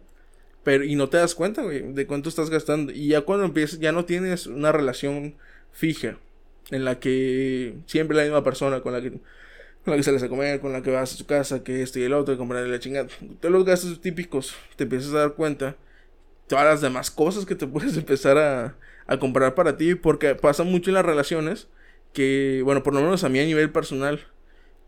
Pero, 0.64 0.84
y 0.84 0.96
no 0.96 1.10
te 1.10 1.18
das 1.18 1.34
cuenta, 1.34 1.64
güey, 1.64 1.94
de 1.94 2.06
cuánto 2.06 2.30
estás 2.30 2.52
gastando. 2.52 2.92
Y 2.92 3.08
ya 3.08 3.22
cuando 3.22 3.46
empiezas, 3.46 3.80
ya 3.80 3.92
no 3.92 4.06
tienes 4.06 4.46
una 4.46 4.72
relación 4.72 5.36
fija 5.72 6.20
en 6.70 6.86
la 6.86 7.00
que 7.00 7.76
siempre 7.88 8.16
la 8.16 8.24
misma 8.24 8.44
persona 8.44 8.82
con 8.82 8.94
la 8.94 9.02
que, 9.02 9.10
con 9.10 9.20
la 9.88 9.98
que 9.98 10.04
sales 10.04 10.22
a 10.22 10.30
comer, 10.30 10.60
con 10.60 10.72
la 10.72 10.84
que 10.84 10.92
vas 10.92 11.14
a 11.14 11.18
su 11.18 11.26
casa, 11.26 11.64
que 11.64 11.82
esto 11.82 11.98
y 11.98 12.04
el 12.04 12.14
otro, 12.14 12.38
comprarle 12.38 12.70
la 12.70 12.80
chingada. 12.80 13.10
Todos 13.40 13.52
los 13.52 13.66
gastos 13.66 14.00
típicos, 14.00 14.56
te 14.76 14.84
empiezas 14.84 15.12
a 15.16 15.20
dar 15.20 15.34
cuenta. 15.34 15.76
Todas 16.48 16.66
las 16.66 16.82
demás 16.82 17.10
cosas 17.10 17.46
que 17.48 17.56
te 17.56 17.66
puedes 17.66 17.98
empezar 17.98 18.38
a, 18.38 18.76
a 19.08 19.18
comprar 19.18 19.56
para 19.56 19.76
ti, 19.76 19.96
porque 19.96 20.36
pasa 20.36 20.64
mucho 20.64 20.92
en 20.92 20.96
las 20.96 21.06
relaciones 21.06 21.68
que, 22.14 22.62
bueno, 22.64 22.84
por 22.84 22.94
lo 22.94 23.02
menos 23.02 23.24
a 23.24 23.30
mí 23.30 23.40
a 23.40 23.46
nivel 23.46 23.72
personal, 23.72 24.20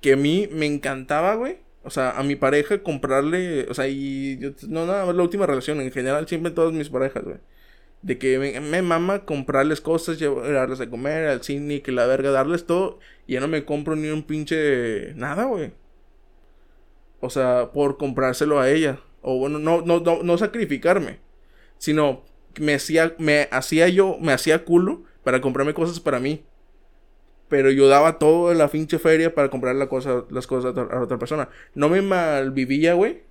que 0.01 0.13
a 0.13 0.17
mí 0.17 0.49
me 0.51 0.65
encantaba, 0.65 1.35
güey. 1.35 1.57
O 1.83 1.89
sea, 1.89 2.11
a 2.11 2.23
mi 2.23 2.35
pareja 2.35 2.81
comprarle, 2.81 3.67
o 3.69 3.73
sea, 3.73 3.87
y 3.87 4.37
yo, 4.39 4.51
no, 4.69 4.85
nada 4.85 5.05
más 5.05 5.15
la 5.15 5.23
última 5.23 5.45
relación, 5.45 5.81
en 5.81 5.91
general, 5.91 6.27
siempre 6.27 6.51
todas 6.51 6.73
mis 6.73 6.89
parejas, 6.89 7.23
güey. 7.23 7.37
De 8.01 8.17
que 8.17 8.37
me, 8.39 8.81
mama 8.81 9.25
comprarles 9.25 9.81
cosas, 9.81 10.19
llevarles 10.19 10.81
a 10.81 10.89
comer, 10.89 11.27
al 11.27 11.43
cine, 11.43 11.81
que 11.81 11.91
la 11.91 12.05
verga, 12.05 12.31
darles 12.31 12.65
todo, 12.65 12.99
y 13.27 13.33
ya 13.33 13.39
no 13.39 13.47
me 13.47 13.65
compro 13.65 13.95
ni 13.95 14.09
un 14.09 14.23
pinche 14.23 15.13
nada, 15.15 15.45
güey. 15.45 15.71
O 17.21 17.29
sea, 17.29 17.71
por 17.73 17.97
comprárselo 17.97 18.59
a 18.59 18.69
ella. 18.69 18.99
O 19.21 19.37
bueno, 19.37 19.59
no, 19.59 19.81
no, 19.81 20.01
no, 20.01 20.23
no 20.23 20.37
sacrificarme. 20.37 21.19
Sino 21.77 22.23
me 22.59 22.75
hacía, 22.75 23.15
me 23.17 23.47
hacía 23.51 23.87
yo, 23.89 24.17
me 24.19 24.33
hacía 24.33 24.65
culo 24.65 25.03
para 25.23 25.41
comprarme 25.41 25.73
cosas 25.73 25.99
para 25.99 26.19
mí. 26.19 26.43
Pero 27.53 27.69
yo 27.69 27.87
daba 27.87 28.17
todo 28.17 28.51
en 28.51 28.57
la 28.57 28.67
pinche 28.67 28.97
feria 28.97 29.35
para 29.35 29.51
comprar 29.51 29.75
la 29.75 29.87
cosa, 29.87 30.23
las 30.31 30.47
cosas 30.47 30.75
a, 30.75 31.01
otra 31.01 31.19
persona. 31.19 31.49
No 31.75 31.87
me 31.87 32.01
malvivía, 32.01 32.95
güey. 32.95 33.21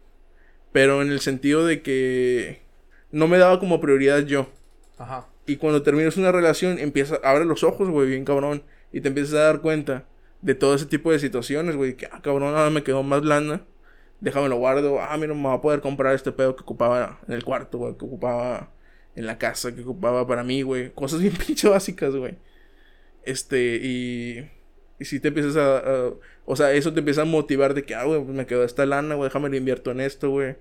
Pero 0.70 1.02
en 1.02 1.10
el 1.10 1.18
sentido 1.18 1.66
de 1.66 1.82
que 1.82 2.62
no 3.10 3.26
me 3.26 3.38
daba 3.38 3.58
como 3.58 3.80
prioridad 3.80 4.20
yo. 4.20 4.46
Ajá. 4.96 5.26
Y 5.44 5.56
cuando 5.56 5.82
terminas 5.82 6.18
una 6.18 6.30
relación, 6.30 6.78
empieza, 6.78 7.18
abre 7.24 7.44
los 7.44 7.64
ojos, 7.64 7.88
güey, 7.88 8.10
bien 8.10 8.24
cabrón. 8.24 8.62
Y 8.92 9.00
te 9.00 9.08
empiezas 9.08 9.34
a 9.34 9.42
dar 9.42 9.60
cuenta 9.60 10.04
de 10.40 10.54
todo 10.54 10.76
ese 10.76 10.86
tipo 10.86 11.10
de 11.10 11.18
situaciones, 11.18 11.74
güey. 11.74 11.96
Que, 11.96 12.06
ah, 12.06 12.20
cabrón, 12.22 12.54
ahora 12.54 12.70
me 12.70 12.84
quedó 12.84 13.02
más 13.02 13.22
blanda. 13.22 13.62
Déjame 14.20 14.48
lo 14.48 14.58
guardo. 14.58 15.00
Ah, 15.00 15.16
mira, 15.16 15.34
me 15.34 15.42
va 15.42 15.54
a 15.54 15.60
poder 15.60 15.80
comprar 15.80 16.14
este 16.14 16.30
pedo 16.30 16.54
que 16.54 16.62
ocupaba 16.62 17.18
en 17.26 17.34
el 17.34 17.42
cuarto, 17.42 17.78
güey. 17.78 17.96
Que 17.96 18.04
ocupaba 18.04 18.70
en 19.16 19.26
la 19.26 19.36
casa, 19.38 19.74
que 19.74 19.82
ocupaba 19.82 20.28
para 20.28 20.44
mí, 20.44 20.62
güey. 20.62 20.92
Cosas 20.92 21.20
bien 21.22 21.34
pinche 21.34 21.68
básicas, 21.68 22.14
güey. 22.14 22.38
Este, 23.24 23.80
y. 23.82 24.50
Y 24.98 25.04
si 25.04 25.18
te 25.18 25.28
empiezas 25.28 25.56
a, 25.56 26.12
O 26.44 26.54
sea, 26.54 26.72
eso 26.72 26.92
te 26.92 27.00
empieza 27.00 27.22
a 27.22 27.24
motivar 27.24 27.74
de 27.74 27.84
que, 27.84 27.94
ah, 27.94 28.04
güey, 28.04 28.22
pues 28.22 28.36
me 28.36 28.46
quedó 28.46 28.64
esta 28.64 28.86
lana, 28.86 29.14
güey, 29.16 29.28
déjame 29.28 29.48
le 29.48 29.56
invierto 29.56 29.90
en 29.90 30.00
esto, 30.00 30.30
güey. 30.30 30.56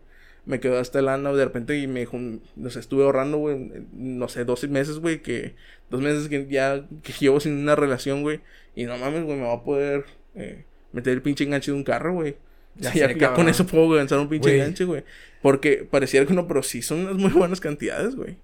Me 0.46 0.60
quedó 0.60 0.80
esta 0.80 1.02
lana, 1.04 1.32
de 1.32 1.46
repente, 1.46 1.78
y 1.78 1.88
me. 1.88 2.08
No 2.56 2.70
sé, 2.70 2.80
estuve 2.80 3.04
ahorrando, 3.04 3.38
güey, 3.38 3.86
no 3.94 4.28
sé, 4.28 4.46
12 4.46 4.68
meses, 4.68 5.00
güey, 5.00 5.22
que. 5.22 5.56
Dos 5.90 6.02
meses 6.02 6.28
que 6.28 6.48
ya. 6.50 6.88
Que 7.04 7.14
llevo 7.14 7.40
sin 7.40 7.54
una 7.58 7.76
relación, 7.76 8.24
güey. 8.24 8.42
Y 8.76 8.86
no 8.86 8.98
mames, 8.98 9.24
güey, 9.24 9.38
me 9.38 9.46
va 9.46 9.54
a 9.54 9.64
poder. 9.64 10.06
Eh, 10.36 10.66
meter 10.92 11.14
el 11.14 11.22
pinche 11.22 11.44
enganche 11.44 11.72
de 11.72 11.78
un 11.78 11.84
carro, 11.84 12.14
güey. 12.14 12.36
Ya, 12.76 12.94
ya, 12.94 13.34
con 13.34 13.50
eso 13.50 13.66
puedo 13.66 13.96
lanzar 13.96 14.20
un 14.20 14.30
pinche 14.30 14.56
enganche, 14.56 14.86
güey. 14.86 15.04
Porque 15.42 15.88
pareciera 15.90 16.26
que 16.26 16.34
no, 16.34 16.48
pero 16.48 16.64
sí 16.64 16.82
son 16.82 17.02
unas 17.02 17.16
muy 17.16 17.32
buenas 17.32 17.60
cantidades, 17.60 18.16
güey. 18.16 18.38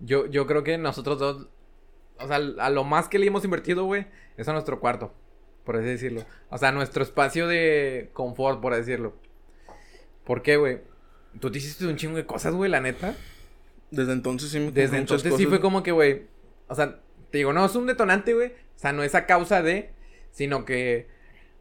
Yo, 0.00 0.26
yo 0.26 0.46
creo 0.46 0.64
que 0.64 0.76
nosotros 0.78 1.18
dos 1.18 1.48
o 2.22 2.28
sea, 2.28 2.36
a 2.36 2.70
lo 2.70 2.84
más 2.84 3.08
que 3.08 3.18
le 3.18 3.26
hemos 3.26 3.44
invertido, 3.44 3.84
güey, 3.84 4.06
es 4.36 4.48
a 4.48 4.52
nuestro 4.52 4.80
cuarto, 4.80 5.14
por 5.64 5.76
así 5.76 5.86
decirlo. 5.86 6.24
O 6.50 6.58
sea, 6.58 6.72
nuestro 6.72 7.02
espacio 7.02 7.46
de 7.46 8.10
confort, 8.12 8.60
por 8.60 8.72
así 8.72 8.82
decirlo. 8.82 9.14
¿Por 10.24 10.42
qué, 10.42 10.56
güey? 10.56 10.80
Tú 11.40 11.50
te 11.50 11.58
hiciste 11.58 11.86
un 11.86 11.96
chingo 11.96 12.16
de 12.16 12.26
cosas, 12.26 12.54
güey, 12.54 12.70
la 12.70 12.80
neta. 12.80 13.16
Desde 13.90 14.12
entonces 14.12 14.50
sí 14.50 14.60
me 14.60 14.70
Desde 14.70 14.98
entonces 14.98 15.34
sí 15.36 15.46
fue 15.46 15.60
como 15.60 15.82
que, 15.82 15.92
güey. 15.92 16.26
O 16.68 16.74
sea, 16.74 17.00
te 17.30 17.38
digo, 17.38 17.52
no 17.52 17.64
es 17.64 17.74
un 17.74 17.86
detonante, 17.86 18.34
güey. 18.34 18.48
O 18.48 18.78
sea, 18.78 18.92
no 18.92 19.02
es 19.02 19.14
a 19.14 19.26
causa 19.26 19.62
de. 19.62 19.90
Sino 20.30 20.64
que. 20.64 21.08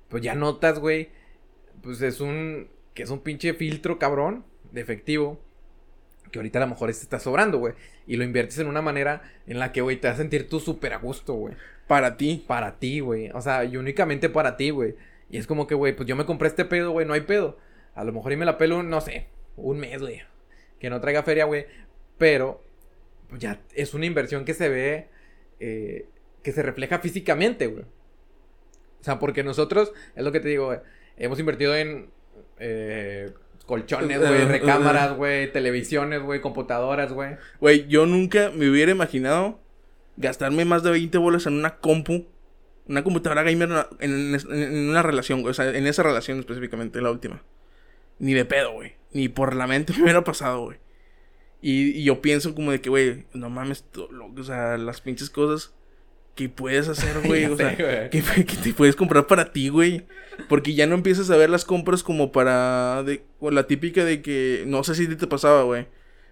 Pues 0.10 0.24
ya 0.24 0.36
notas, 0.36 0.80
güey. 0.80 1.10
Pues 1.82 2.02
es 2.02 2.22
un. 2.22 2.70
Que 2.94 3.04
es 3.04 3.10
un 3.10 3.22
pinche 3.22 3.54
filtro, 3.54 4.00
cabrón. 4.00 4.46
De 4.72 4.82
efectivo 4.82 5.40
que 6.32 6.40
ahorita 6.40 6.60
a 6.60 6.62
lo 6.62 6.68
mejor 6.68 6.90
este 6.90 7.04
está 7.04 7.20
sobrando, 7.20 7.58
güey. 7.58 7.74
Y 8.08 8.18
lo 8.18 8.24
inviertes 8.24 8.58
en 8.60 8.68
una 8.68 8.82
manera 8.82 9.22
en 9.48 9.60
la 9.60 9.72
que, 9.72 9.82
güey, 9.82 9.98
te 9.98 10.08
vas 10.08 10.16
a 10.16 10.22
sentir 10.22 10.50
tú 10.50 10.60
súper 10.60 10.94
a 10.94 10.98
gusto, 10.98 11.34
güey. 11.34 11.56
Para 11.88 12.18
ti. 12.18 12.44
Para 12.48 12.80
ti, 12.80 13.00
güey. 13.00 13.30
O 13.32 13.42
sea, 13.42 13.66
y 13.66 13.78
únicamente 13.78 14.30
para 14.30 14.58
ti, 14.58 14.70
güey. 14.70 14.96
Y 15.30 15.38
es 15.38 15.48
como 15.48 15.68
que, 15.68 15.76
güey, 15.76 15.96
pues 15.96 16.08
yo 16.08 16.16
me 16.16 16.26
compré 16.26 16.48
este 16.48 16.66
pedo, 16.66 16.92
güey, 16.92 17.06
no 17.06 17.14
hay 17.14 17.22
pedo. 17.22 17.58
A 17.96 18.04
lo 18.04 18.14
mejor 18.14 18.32
y 18.32 18.38
me 18.38 18.46
la 18.46 18.58
pelo, 18.58 18.84
no 18.84 19.02
sé, 19.02 19.28
un 19.56 19.80
mes, 19.80 20.02
güey. 20.02 20.22
Que 20.80 20.90
no 20.90 21.00
traiga 21.02 21.24
feria, 21.24 21.46
güey. 21.46 21.66
Pero 22.18 22.64
pues 23.30 23.42
ya 23.42 23.62
es 23.74 23.94
una 23.94 24.06
inversión 24.06 24.44
que 24.44 24.54
se 24.54 24.68
ve, 24.68 25.08
eh, 25.60 26.06
que 26.44 26.52
se 26.52 26.62
refleja 26.62 27.00
físicamente, 27.00 27.68
güey. 27.68 27.84
O 27.84 29.04
sea, 29.04 29.20
porque 29.20 29.44
nosotros, 29.44 29.94
es 30.16 30.24
lo 30.24 30.32
que 30.32 30.42
te 30.42 30.50
digo, 30.50 30.66
güey, 30.66 30.80
hemos 31.18 31.40
invertido 31.40 31.76
en 31.76 32.10
eh, 32.60 33.32
colchones, 33.72 34.20
güey, 34.20 34.44
recámaras, 34.44 35.16
güey, 35.16 35.50
televisiones, 35.50 36.22
güey, 36.22 36.42
computadoras, 36.42 37.14
güey. 37.14 37.38
Güey, 37.62 37.88
yo 37.88 38.06
nunca 38.06 38.52
me 38.54 38.70
hubiera 38.70 38.92
imaginado 38.92 39.62
gastarme 40.18 40.66
más 40.66 40.84
de 40.84 40.92
20 40.92 41.18
bolas 41.20 41.46
en 41.46 41.54
una 41.54 41.78
compu, 41.78 42.28
una 42.90 43.02
computadora 43.02 43.44
gamer 43.44 43.88
en, 44.02 44.36
en 44.36 44.90
una 44.90 45.02
relación, 45.02 45.40
güey, 45.40 45.52
o 45.52 45.54
sea, 45.54 45.70
en 45.70 45.88
esa 45.88 46.04
relación 46.04 46.40
específicamente, 46.40 47.00
la 47.00 47.12
última. 47.12 47.44
Ni 48.20 48.34
de 48.34 48.44
pedo, 48.44 48.74
güey. 48.74 48.96
Ni 49.14 49.30
por 49.30 49.56
la 49.56 49.68
mente 49.68 49.94
me 49.98 50.04
hubiera 50.04 50.26
pasado, 50.26 50.66
güey. 50.66 50.78
Y, 51.62 52.04
yo 52.04 52.22
pienso 52.22 52.54
como 52.54 52.72
de 52.72 52.82
que, 52.82 52.90
güey, 52.90 53.26
no 53.34 53.50
mames, 53.50 53.86
o 53.96 54.44
sea, 54.44 54.78
las 54.78 55.00
pinches 55.00 55.30
cosas 55.30 55.74
que 56.36 56.50
puedes 56.50 56.88
hacer, 56.88 57.22
güey. 57.28 57.46
o 57.46 57.56
sea, 57.56 57.76
que, 58.10 58.22
te 58.64 58.74
puedes 58.74 58.96
comprar 58.96 59.28
para 59.28 59.52
ti, 59.52 59.70
güey. 59.70 60.06
Porque 60.50 60.74
ya 60.74 60.88
no 60.88 60.96
empiezas 60.96 61.30
a 61.30 61.38
ver 61.38 61.50
las 61.50 61.66
compras 61.66 62.04
como 62.04 62.32
para. 62.32 63.04
De, 63.04 63.24
la 63.42 63.68
típica 63.68 64.04
de 64.06 64.22
que. 64.22 64.64
No 64.68 64.84
sé 64.84 64.96
si 64.96 65.08
te 65.16 65.28
pasaba, 65.28 65.64
güey. 65.64 65.88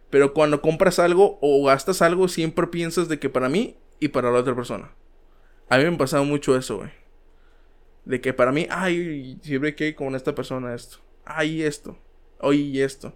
Pero 0.10 0.34
cuando 0.34 0.62
compras 0.62 0.98
algo 0.98 1.38
o 1.42 1.66
gastas 1.66 2.02
algo, 2.02 2.28
siempre 2.28 2.68
piensas 2.68 3.10
de 3.10 3.20
que 3.20 3.30
para 3.30 3.50
mí 3.50 3.78
y 4.00 4.08
para 4.08 4.32
la 4.32 4.40
otra 4.40 4.56
persona. 4.56 4.92
A 5.70 5.78
mí 5.78 5.84
me 5.84 5.94
ha 5.94 5.98
pasado 5.98 6.26
mucho 6.26 6.58
eso, 6.58 6.78
güey. 6.78 6.90
De 8.06 8.20
que 8.20 8.34
para 8.34 8.52
mí, 8.52 8.66
ay, 8.72 9.38
siempre 9.44 9.76
que 9.76 9.94
con 9.94 10.16
esta 10.16 10.34
persona 10.34 10.74
esto. 10.74 10.98
Ay, 11.26 11.62
esto. 11.62 12.00
Oye, 12.40 12.84
esto 12.84 13.14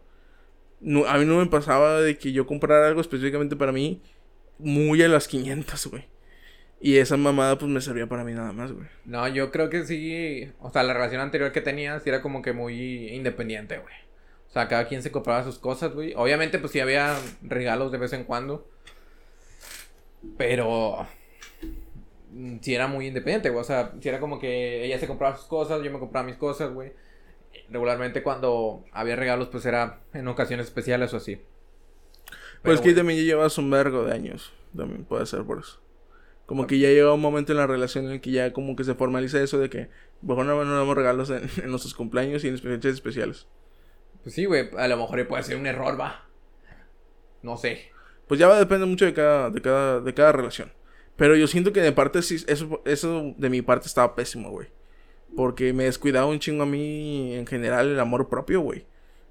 a 1.08 1.17
mí 1.17 1.26
no 1.26 1.38
me 1.38 1.46
pasaba 1.46 2.02
de 2.02 2.17
que 2.17 2.32
yo 2.32 2.46
comprara 2.46 2.88
algo 2.88 3.02
específicamente 3.02 3.56
para 3.56 3.72
mí 3.72 4.02
muy 4.60 5.02
a 5.02 5.08
las 5.08 5.28
500, 5.28 5.88
güey. 5.88 6.06
Y 6.84 6.98
esa 6.98 7.15
mamada 7.15 7.58
pues 7.58 7.72
me 7.72 7.82
servía 7.82 8.08
para 8.08 8.24
mí 8.24 8.34
nada 8.34 8.52
más, 8.52 8.72
güey. 8.72 8.88
No, 9.06 9.28
yo 9.28 9.52
creo 9.52 9.69
que 9.69 9.86
sí, 9.86 10.52
o 10.60 10.69
sea, 10.69 10.84
la 10.84 10.93
relación 10.93 11.22
anterior 11.22 11.52
que 11.52 11.62
tenía 11.62 12.00
sí 12.00 12.10
era 12.10 12.22
como 12.22 12.41
que 12.41 12.54
muy 12.54 13.08
independiente, 13.10 13.78
güey. 13.78 13.96
O 14.50 14.52
sea, 14.52 14.67
cada 14.67 14.88
quien 14.88 15.02
se 15.02 15.12
compraba 15.12 15.43
sus 15.43 15.60
cosas, 15.60 15.93
güey. 15.93 16.13
Obviamente 16.15 16.60
pues 16.60 16.74
sí 16.74 16.82
había 16.82 17.17
regalos 17.41 17.91
de 17.91 17.98
vez 17.98 18.13
en 18.13 18.26
cuando. 18.26 18.67
Pero 20.38 21.08
sí 22.62 22.76
era 22.76 22.88
muy 22.88 23.08
independiente, 23.08 23.50
güey. 23.50 23.62
O 23.62 23.65
sea, 23.65 23.93
sí 24.00 24.10
era 24.10 24.19
como 24.19 24.38
que 24.38 24.86
ella 24.86 25.00
se 25.00 25.08
compraba 25.08 25.38
sus 25.38 25.48
cosas, 25.48 25.82
yo 25.84 25.91
me 25.91 26.00
compraba 26.00 26.28
mis 26.28 26.36
cosas, 26.36 26.72
güey 26.72 26.91
regularmente 27.69 28.24
cuando 28.24 28.84
había 28.91 29.15
regalos, 29.15 29.48
pues 29.50 29.65
era 29.65 30.02
en 30.13 30.28
ocasiones 30.28 30.67
especiales 30.67 31.13
o 31.13 31.17
así. 31.17 31.41
pues 32.62 32.82
que 32.82 32.93
también 32.93 33.24
llevas 33.24 33.58
un 33.58 33.69
vergo 33.69 34.04
de 34.06 34.13
años. 34.13 34.54
También 34.76 35.06
puede 35.06 35.26
ser 35.26 35.43
por 35.43 35.60
eso. 35.60 35.80
Como 36.45 36.67
que 36.67 36.77
ya 36.77 36.89
llega 36.89 37.13
un 37.13 37.21
momento 37.21 37.53
en 37.53 37.58
la 37.58 37.67
relación 37.67 38.06
en 38.06 38.12
el 38.12 38.21
que 38.21 38.32
ya 38.32 38.51
como 38.51 38.75
que 38.75 38.84
se 38.84 38.95
formaliza 38.95 39.41
eso 39.41 39.60
de 39.60 39.69
que, 39.69 39.89
mejor 40.21 40.45
no, 40.45 40.63
no 40.63 40.77
damos 40.77 40.95
regalos 40.95 41.29
en, 41.29 41.49
nuestros 41.69 41.93
cumpleaños 41.93 42.43
y 42.43 42.49
en 42.49 42.58
fechas 42.58 42.93
especiales. 42.93 43.47
Pues 44.23 44.36
sí, 44.36 44.45
güey, 44.45 44.69
a 44.77 44.88
lo 44.88 44.97
mejor 44.97 45.27
puede 45.27 45.43
ser 45.43 45.58
un 45.58 45.67
error, 45.67 45.99
va. 45.99 46.27
No 47.41 47.58
sé. 47.58 47.91
Pues 48.27 48.39
ya 48.39 48.47
va 48.47 48.56
a 48.56 48.60
depender 48.60 48.88
mucho 48.88 49.06
de 49.06 49.13
cada, 49.13 49.49
de 49.49 49.62
cada, 49.62 49.99
de 49.99 50.13
cada 50.13 50.32
relación. 50.32 50.71
Pero 51.15 51.36
yo 51.36 51.47
siento 51.47 51.73
que 51.73 51.82
de 51.82 51.91
parte 51.91 52.21
sí, 52.21 52.43
eso, 52.47 52.82
eso 52.86 53.34
de 53.38 53.49
mi 53.49 53.62
parte 53.62 53.88
estaba 53.88 54.15
pésimo, 54.15 54.49
güey. 54.49 54.69
Porque 55.36 55.73
me 55.73 55.86
descuidaba 55.86 56.27
un 56.27 56.39
chingo 56.39 56.63
a 56.63 56.67
mí 56.67 57.34
en 57.34 57.45
general 57.45 57.89
el 57.89 57.99
amor 57.99 58.29
propio, 58.29 58.62
güey. 58.62 58.86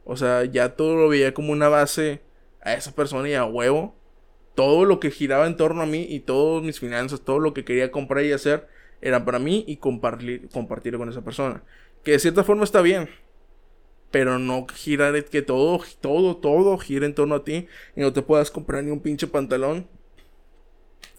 O 0.05 0.17
sea, 0.17 0.45
ya 0.45 0.77
todo 0.77 0.97
lo 0.97 1.09
veía 1.09 1.33
como 1.35 1.53
una 1.53 1.69
base 1.69 2.23
a 2.61 2.75
esa 2.75 2.95
persona 2.95 3.29
y 3.29 3.35
a 3.35 3.45
huevo. 3.45 3.97
Todo 4.55 4.85
lo 4.85 5.01
que 5.01 5.11
giraba 5.11 5.47
en 5.47 5.57
torno 5.57 5.83
a 5.83 5.87
mí 5.87 6.07
y 6.09 6.21
todas 6.21 6.63
mis 6.63 6.79
finanzas, 6.79 7.23
todo 7.23 7.39
lo 7.39 7.55
que 7.55 7.65
quería 7.65 7.91
comprar 7.91 8.25
y 8.25 8.33
hacer, 8.33 8.69
era 9.01 9.25
para 9.25 9.39
mí 9.39 9.65
y 9.67 9.77
compartir, 9.79 10.49
compartirlo 10.51 10.99
con 10.99 11.09
esa 11.09 11.23
persona. 11.23 11.63
Que 12.05 12.13
de 12.13 12.19
cierta 12.19 12.45
forma 12.45 12.65
está 12.65 12.83
bien. 12.83 13.09
Pero 14.11 14.39
no 14.39 14.67
girar 14.69 15.25
que 15.25 15.41
todo, 15.41 15.81
todo, 16.01 16.37
todo 16.37 16.77
gire 16.79 17.07
en 17.07 17.15
torno 17.15 17.37
a 17.37 17.45
ti 17.45 17.67
y 17.97 18.01
no 18.01 18.13
te 18.13 18.21
puedas 18.21 18.51
comprar 18.51 18.85
ni 18.85 18.91
un 18.91 19.01
pinche 19.01 19.27
pantalón. 19.27 19.89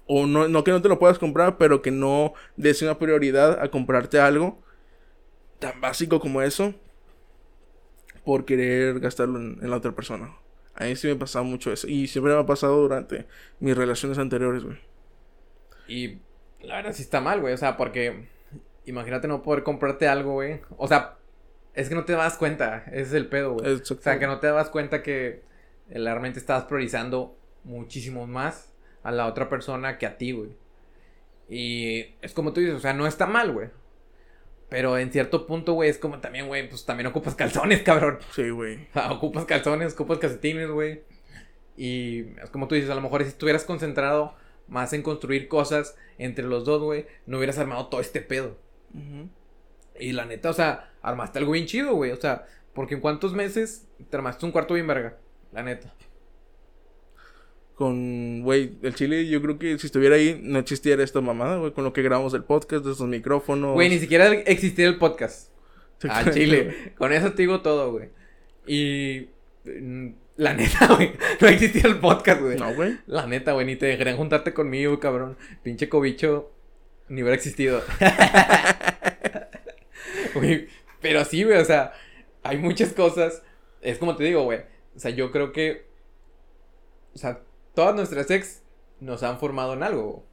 O 0.06 0.28
no, 0.28 0.48
no 0.48 0.64
que 0.64 0.72
no 0.72 0.82
te 0.82 0.90
lo 0.90 1.00
puedas 1.00 1.18
comprar, 1.18 1.58
pero 1.58 1.82
que 1.82 1.90
no 1.90 2.34
des 2.56 2.82
una 2.82 3.00
prioridad 3.00 3.60
a 3.62 3.72
comprarte 3.72 4.20
algo 4.20 4.62
tan 5.64 5.80
básico 5.80 6.20
como 6.20 6.42
eso 6.42 6.74
por 8.26 8.46
querer 8.46 9.00
gastarlo 9.00 9.40
en, 9.40 9.70
la 9.70 9.78
otra 9.78 9.94
persona. 9.94 10.36
A 10.76 10.86
mí 10.86 10.96
sí 10.96 11.08
me 11.08 11.14
ha 11.14 11.20
pasado 11.20 11.46
mucho 11.46 11.72
eso. 11.72 11.88
Y 11.88 12.08
siempre 12.08 12.34
me 12.34 12.40
ha 12.40 12.46
pasado 12.46 12.82
durante 12.82 13.26
mis 13.60 13.76
relaciones 13.76 14.18
anteriores, 14.18 14.64
güey. 14.64 14.78
Y 15.88 16.20
la 16.62 16.78
verdad 16.78 16.94
sí 16.94 17.04
está 17.04 17.22
mal, 17.22 17.42
güey. 17.42 17.54
O 17.54 17.58
sea, 17.58 17.78
porque 17.78 18.28
imagínate 18.86 19.28
no 19.28 19.44
poder 19.44 19.64
comprarte 19.64 20.08
algo, 20.08 20.34
güey. 20.34 20.62
O 20.78 20.88
sea, 20.88 21.18
es 21.74 21.90
que 21.90 21.96
no 21.96 22.06
te 22.06 22.14
das 22.14 22.38
cuenta. 22.38 22.86
Ese 22.88 23.02
es 23.02 23.14
el 23.14 23.28
pedo, 23.28 23.54
güey. 23.54 23.72
O 23.72 23.84
sea, 23.84 24.20
que 24.20 24.28
no 24.28 24.40
te 24.40 24.48
das 24.48 24.70
cuenta 24.70 25.04
que 25.04 25.44
realmente 25.90 26.40
estás 26.40 26.64
priorizando 26.64 27.38
muchísimo 27.64 28.26
más 28.28 28.74
a 29.04 29.12
la 29.12 29.28
otra 29.28 29.50
persona 29.50 29.98
que 29.98 30.06
a 30.06 30.18
ti, 30.18 30.32
güey. 30.32 30.56
Y 31.50 32.16
es 32.22 32.34
como 32.34 32.54
tú 32.54 32.62
dices, 32.62 32.76
o 32.76 32.80
sea, 32.80 32.94
no 32.94 33.06
está 33.06 33.26
mal, 33.26 33.52
güey. 33.52 33.70
Pero 34.74 34.98
en 34.98 35.12
cierto 35.12 35.46
punto, 35.46 35.74
güey, 35.74 35.92
es 35.92 36.00
como 36.00 36.18
también, 36.18 36.48
güey, 36.48 36.68
pues 36.68 36.84
también 36.84 37.06
ocupas 37.06 37.36
calzones, 37.36 37.82
cabrón. 37.84 38.18
Sí, 38.34 38.50
güey. 38.50 38.88
ocupas 39.12 39.46
calzones, 39.46 39.94
ocupas 39.94 40.18
calcetines, 40.18 40.68
güey. 40.68 41.04
Y 41.78 42.22
es 42.42 42.50
como 42.50 42.68
tú 42.68 42.74
dices, 42.74 42.90
a 42.90 42.96
lo 42.96 43.02
mejor 43.02 43.22
si 43.22 43.28
estuvieras 43.28 43.66
concentrado 43.66 44.34
más 44.68 44.92
en 44.94 45.04
construir 45.04 45.48
cosas 45.48 45.96
entre 46.18 46.46
los 46.46 46.66
dos, 46.66 46.82
güey, 46.82 47.06
no 47.28 47.38
hubieras 47.38 47.60
armado 47.60 47.86
todo 47.86 48.02
este 48.02 48.20
pedo. 48.22 48.58
Y 50.00 50.14
la 50.14 50.26
neta, 50.26 50.50
o 50.50 50.54
sea, 50.54 50.92
armaste 51.04 51.38
algo 51.38 51.52
bien 51.52 51.68
chido, 51.68 51.94
güey. 51.94 52.10
O 52.10 52.18
sea, 52.18 52.48
porque 52.74 52.96
en 52.96 53.02
cuántos 53.02 53.34
meses 53.34 53.88
te 54.10 54.18
armaste 54.18 54.44
un 54.44 54.52
cuarto 54.52 54.74
bien 54.74 54.88
verga. 54.88 55.20
La 55.52 55.62
neta 55.62 55.94
con, 57.76 58.42
güey, 58.44 58.74
el 58.84 58.94
chile, 58.94 59.28
yo 59.28 59.42
creo 59.42 59.58
que 59.58 59.78
si 59.80 59.88
estuviera 59.88 60.16
ahí, 60.16 60.40
no 60.42 60.60
existiera 60.60 61.04
esta 61.04 61.22
mamada, 61.22 61.58
güey, 61.58 61.72
con 61.72 61.84
lo 61.84 61.94
que 61.94 62.04
grabamos 62.04 62.34
el 62.34 62.44
podcast, 62.44 62.86
de 62.86 62.92
estos 62.92 63.08
micrófonos. 63.08 63.74
Güey, 63.74 63.90
ni 63.90 64.00
siquiera 64.00 64.32
existiera 64.32 64.92
el 64.92 64.98
podcast. 64.98 65.54
Al 66.10 66.34
chile. 66.34 66.94
Con 66.98 67.14
eso 67.14 67.32
te 67.32 67.44
digo 67.44 67.62
todo, 67.62 67.92
güey. 67.92 68.10
Y. 68.68 69.30
La 70.36 70.54
neta, 70.54 70.94
güey. 70.96 71.14
No 71.40 71.48
existía 71.48 71.84
el 71.84 72.00
podcast, 72.00 72.42
güey. 72.42 72.58
No, 72.58 72.74
güey. 72.74 72.98
La 73.06 73.28
neta, 73.28 73.54
güey. 73.54 73.66
Ni 73.66 73.76
te 73.76 73.86
dejarían 73.86 74.18
juntarte 74.18 74.54
conmigo, 74.54 75.00
cabrón. 75.00 75.38
Pinche 75.62 75.90
cobicho. 75.90 76.52
Ni 77.10 77.22
hubiera 77.22 77.36
existido. 77.36 77.84
Güey. 80.34 80.68
Pero 81.00 81.24
sí, 81.26 81.44
güey. 81.44 81.58
O 81.58 81.66
sea, 81.66 81.94
hay 82.42 82.58
muchas 82.58 82.94
cosas. 82.94 83.44
Es 83.82 84.00
como 84.00 84.16
te 84.16 84.24
digo, 84.24 84.44
güey. 84.44 84.62
O 84.96 85.00
sea, 85.00 85.12
yo 85.12 85.32
creo 85.32 85.52
que. 85.52 85.86
O 87.14 87.18
sea, 87.18 87.42
todas 87.74 87.96
nuestras 87.96 88.30
ex 88.32 88.62
nos 89.00 89.24
han 89.24 89.40
formado 89.40 89.74
en 89.74 89.84
algo. 89.84 90.26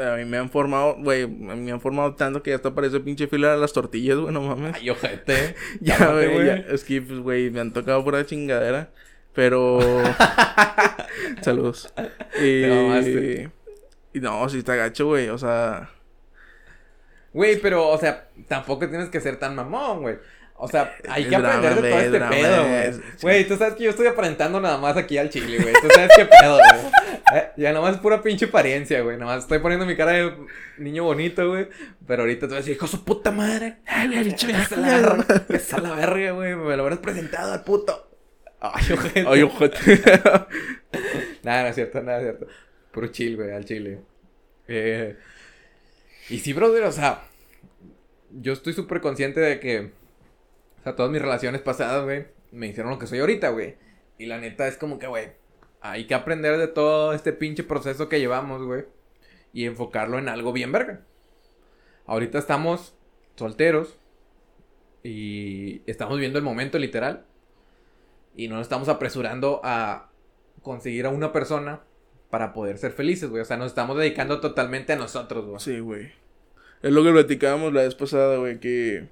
A 0.00 0.16
mí 0.16 0.24
me 0.24 0.36
han 0.36 0.50
formado, 0.50 0.96
güey, 0.98 1.26
me 1.26 1.72
han 1.72 1.80
formado 1.80 2.14
tanto 2.14 2.42
que 2.42 2.50
ya 2.50 2.56
hasta 2.56 2.74
parece 2.74 3.00
pinche 3.00 3.26
fila 3.26 3.52
de 3.52 3.58
las 3.58 3.72
tortillas, 3.72 4.18
güey, 4.18 4.32
no 4.32 4.42
mames. 4.42 4.74
Ay, 4.76 4.90
ojete. 4.90 5.56
ya, 5.80 6.12
güey, 6.12 6.64
es 6.68 6.84
que, 6.84 7.00
pues, 7.02 7.18
güey, 7.20 7.50
me 7.50 7.60
han 7.60 7.72
tocado 7.72 8.04
pura 8.04 8.24
chingadera. 8.24 8.90
Pero. 9.34 9.80
Saludos. 11.42 11.92
Y... 12.40 12.64
y 14.12 14.20
no, 14.20 14.48
sí 14.48 14.58
está 14.58 14.74
gacho, 14.74 15.06
güey, 15.06 15.28
o 15.28 15.38
sea. 15.38 15.90
Güey, 17.32 17.60
pero, 17.60 17.88
o 17.88 17.98
sea, 17.98 18.28
tampoco 18.48 18.88
tienes 18.88 19.10
que 19.10 19.20
ser 19.20 19.38
tan 19.38 19.54
mamón, 19.54 20.02
güey. 20.02 20.18
O 20.60 20.66
sea, 20.66 20.92
hay 21.08 21.28
que 21.28 21.36
aprender 21.36 21.80
de 21.80 21.88
todo 21.88 22.00
este 22.00 22.20
pedo, 22.20 22.66
güey. 22.66 22.90
Güey, 23.22 23.46
tú 23.46 23.56
sabes 23.56 23.74
que 23.74 23.84
yo 23.84 23.90
estoy 23.90 24.08
aparentando 24.08 24.60
nada 24.60 24.76
más 24.76 24.96
aquí 24.96 25.16
al 25.16 25.30
chile, 25.30 25.56
güey. 25.56 25.72
Tú 25.72 25.88
sabes 25.94 26.10
qué 26.16 26.24
pedo, 26.24 26.56
güey. 26.56 26.92
Eh, 27.34 27.50
ya 27.56 27.68
nada 27.72 27.80
más 27.80 27.94
es 27.94 28.00
pura 28.00 28.22
pinche 28.22 28.46
apariencia, 28.46 29.00
güey. 29.02 29.16
Nada 29.18 29.36
más 29.36 29.44
estoy 29.44 29.60
poniendo 29.60 29.86
mi 29.86 29.96
cara 29.96 30.12
de 30.12 30.34
niño 30.78 31.04
bonito, 31.04 31.48
güey. 31.48 31.68
Pero 32.08 32.22
ahorita 32.22 32.40
te 32.40 32.46
voy 32.46 32.56
a 32.56 32.58
decir, 32.58 32.74
hijo 32.74 32.88
su 32.88 33.04
puta 33.04 33.30
madre. 33.30 33.76
Ay, 33.86 34.08
güey, 34.08 34.24
bicho, 34.24 34.48
esa 34.48 34.76
la 34.76 34.88
verga. 34.88 35.46
La 35.80 35.94
verga, 35.94 36.30
güey. 36.32 36.56
Me 36.56 36.76
lo 36.76 36.82
hubieras 36.82 36.98
presentado 36.98 37.52
al 37.52 37.62
puto. 37.62 38.10
Ay, 38.60 38.92
ojete. 38.92 39.24
Ay, 39.28 39.42
ojete. 39.42 39.78
nada, 41.44 41.62
no 41.62 41.68
es 41.68 41.74
cierto, 41.76 42.02
nada 42.02 42.18
es 42.18 42.24
cierto. 42.24 42.46
Puro 42.90 43.06
chill, 43.06 43.36
güey, 43.36 43.52
al 43.52 43.64
chile. 43.64 44.00
Eh, 44.66 45.16
y 46.30 46.40
sí, 46.40 46.52
brother, 46.52 46.82
o 46.82 46.92
sea, 46.92 47.22
yo 48.32 48.52
estoy 48.52 48.72
súper 48.72 49.00
consciente 49.00 49.38
de 49.38 49.60
que 49.60 49.92
sea, 50.88 50.96
todas 50.96 51.12
mis 51.12 51.22
relaciones 51.22 51.60
pasadas, 51.60 52.04
güey, 52.04 52.26
me 52.50 52.66
hicieron 52.66 52.90
lo 52.90 52.98
que 52.98 53.06
soy 53.06 53.20
ahorita, 53.20 53.50
güey. 53.50 53.76
Y 54.18 54.26
la 54.26 54.38
neta 54.38 54.66
es 54.66 54.76
como 54.76 54.98
que, 54.98 55.06
güey, 55.06 55.32
hay 55.80 56.06
que 56.06 56.14
aprender 56.14 56.58
de 56.58 56.68
todo 56.68 57.12
este 57.12 57.32
pinche 57.32 57.62
proceso 57.62 58.08
que 58.08 58.18
llevamos, 58.18 58.62
güey. 58.64 58.84
Y 59.52 59.64
enfocarlo 59.64 60.18
en 60.18 60.28
algo 60.28 60.52
bien 60.52 60.72
verga. 60.72 61.00
Ahorita 62.06 62.38
estamos 62.38 62.96
solteros. 63.36 63.98
Y 65.02 65.82
estamos 65.86 66.18
viendo 66.18 66.38
el 66.38 66.44
momento 66.44 66.78
literal. 66.78 67.24
Y 68.36 68.48
no 68.48 68.56
nos 68.56 68.62
estamos 68.62 68.88
apresurando 68.88 69.60
a 69.64 70.10
conseguir 70.62 71.06
a 71.06 71.10
una 71.10 71.32
persona 71.32 71.82
para 72.30 72.52
poder 72.52 72.78
ser 72.78 72.92
felices, 72.92 73.30
güey. 73.30 73.42
O 73.42 73.44
sea, 73.44 73.56
nos 73.56 73.68
estamos 73.68 73.96
dedicando 73.96 74.40
totalmente 74.40 74.92
a 74.92 74.96
nosotros, 74.96 75.46
güey. 75.46 75.60
Sí, 75.60 75.78
güey. 75.80 76.12
Es 76.82 76.92
lo 76.92 77.02
que 77.02 77.12
platicábamos 77.12 77.72
la 77.72 77.82
vez 77.82 77.94
pasada, 77.94 78.36
güey, 78.36 78.60
que... 78.60 79.08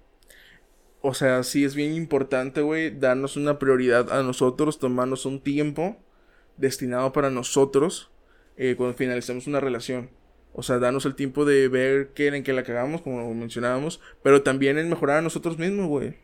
O 1.08 1.14
sea, 1.14 1.44
sí 1.44 1.64
es 1.64 1.76
bien 1.76 1.94
importante, 1.94 2.62
güey, 2.62 2.90
darnos 2.90 3.36
una 3.36 3.60
prioridad 3.60 4.10
a 4.10 4.24
nosotros, 4.24 4.80
tomarnos 4.80 5.24
un 5.24 5.40
tiempo 5.40 5.96
destinado 6.56 7.12
para 7.12 7.30
nosotros 7.30 8.10
eh, 8.56 8.74
cuando 8.76 8.96
finalicemos 8.96 9.46
una 9.46 9.60
relación. 9.60 10.10
O 10.52 10.64
sea, 10.64 10.80
darnos 10.80 11.06
el 11.06 11.14
tiempo 11.14 11.44
de 11.44 11.68
ver 11.68 12.08
qué 12.12 12.26
en 12.26 12.42
qué 12.42 12.52
la 12.52 12.64
cagamos, 12.64 13.02
como 13.02 13.32
mencionábamos, 13.34 14.00
pero 14.24 14.42
también 14.42 14.78
en 14.78 14.88
mejorar 14.88 15.18
a 15.18 15.22
nosotros 15.22 15.58
mismos, 15.58 15.86
güey. 15.86 16.16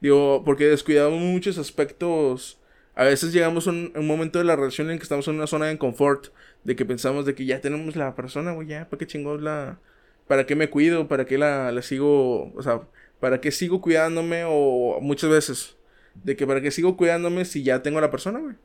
Digo, 0.00 0.42
porque 0.44 0.64
descuidamos 0.66 1.20
muchos 1.20 1.56
aspectos. 1.56 2.60
A 2.96 3.04
veces 3.04 3.32
llegamos 3.32 3.68
a 3.68 3.70
un, 3.70 3.92
momento 3.94 4.40
de 4.40 4.44
la 4.44 4.56
relación 4.56 4.90
en 4.90 4.98
que 4.98 5.04
estamos 5.04 5.28
en 5.28 5.36
una 5.36 5.46
zona 5.46 5.66
de 5.66 5.78
confort, 5.78 6.32
de 6.64 6.74
que 6.74 6.84
pensamos 6.84 7.26
de 7.26 7.36
que 7.36 7.46
ya 7.46 7.60
tenemos 7.60 7.94
la 7.94 8.16
persona, 8.16 8.50
güey, 8.54 8.66
ya, 8.66 8.88
¿para 8.88 8.98
qué 8.98 9.06
chingos 9.06 9.40
la... 9.40 9.78
¿Para 10.26 10.46
qué 10.46 10.56
me 10.56 10.68
cuido? 10.68 11.06
¿Para 11.06 11.26
qué 11.26 11.38
la, 11.38 11.70
la 11.70 11.82
sigo? 11.82 12.52
O 12.54 12.62
sea, 12.62 12.82
¿para 13.20 13.40
qué 13.40 13.52
sigo 13.52 13.80
cuidándome? 13.80 14.44
O 14.46 14.98
muchas 15.00 15.30
veces, 15.30 15.76
de 16.14 16.36
que 16.36 16.46
¿para 16.46 16.60
qué 16.60 16.70
sigo 16.70 16.96
cuidándome 16.96 17.44
si 17.44 17.62
ya 17.62 17.82
tengo 17.82 17.98
a 17.98 18.02
la 18.02 18.10
persona, 18.10 18.38
güey? 18.40 18.56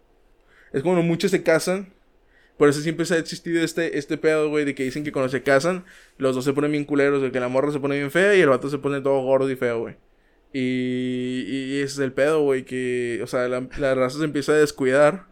Es 0.73 0.81
como 0.81 1.01
muchos 1.03 1.31
se 1.31 1.43
casan 1.43 1.93
por 2.57 2.69
eso 2.69 2.81
siempre 2.81 3.05
se 3.05 3.15
ha 3.15 3.17
existido 3.17 3.61
este, 3.61 3.97
este 3.97 4.17
pedo, 4.17 4.49
güey, 4.49 4.65
de 4.65 4.75
que 4.75 4.83
dicen 4.83 5.03
que 5.03 5.11
cuando 5.11 5.29
se 5.29 5.43
casan, 5.43 5.85
los 6.17 6.35
dos 6.35 6.45
se 6.45 6.53
ponen 6.53 6.71
bien 6.71 6.85
culeros, 6.85 7.21
de 7.21 7.31
que 7.31 7.39
la 7.39 7.49
morra 7.49 7.71
se 7.71 7.79
pone 7.79 7.97
bien 7.97 8.11
fea 8.11 8.35
y 8.35 8.41
el 8.41 8.49
vato 8.49 8.69
se 8.69 8.77
pone 8.77 9.01
todo 9.01 9.21
gordo 9.21 9.49
y 9.49 9.55
feo, 9.55 9.79
güey. 9.81 9.95
Y, 10.53 11.43
y 11.47 11.81
ese 11.81 11.93
es 11.95 11.99
el 11.99 12.13
pedo, 12.13 12.43
güey, 12.43 12.63
que, 12.63 13.19
o 13.23 13.27
sea, 13.27 13.49
la, 13.49 13.67
la, 13.77 13.95
raza 13.95 14.19
se 14.19 14.25
empieza 14.25 14.53
a 14.53 14.55
descuidar 14.55 15.25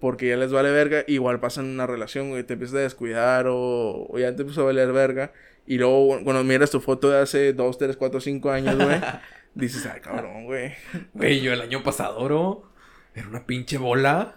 porque 0.00 0.28
ya 0.28 0.36
les 0.36 0.52
vale 0.52 0.70
verga. 0.72 1.04
Igual 1.06 1.38
pasa 1.40 1.60
en 1.60 1.68
una 1.68 1.86
relación, 1.86 2.30
güey, 2.30 2.42
te 2.44 2.54
empiezas 2.54 2.76
a 2.76 2.80
descuidar 2.80 3.46
o, 3.46 4.08
o 4.10 4.18
ya 4.18 4.34
te 4.34 4.42
empieza 4.42 4.62
a 4.62 4.64
valer 4.64 4.92
verga. 4.92 5.32
Y 5.68 5.76
luego, 5.76 6.24
cuando 6.24 6.42
miras 6.44 6.70
tu 6.70 6.80
foto 6.80 7.10
de 7.10 7.20
hace 7.20 7.52
2, 7.52 7.76
3, 7.76 7.98
4, 7.98 8.20
5 8.22 8.50
años, 8.50 8.76
güey, 8.76 8.98
dices, 9.54 9.84
ay, 9.84 10.00
cabrón, 10.00 10.46
güey. 10.46 10.72
Güey, 11.12 11.42
yo 11.42 11.52
el 11.52 11.60
año 11.60 11.82
pasado, 11.82 12.24
bro, 12.24 12.72
era 13.14 13.28
una 13.28 13.44
pinche 13.44 13.76
bola. 13.76 14.34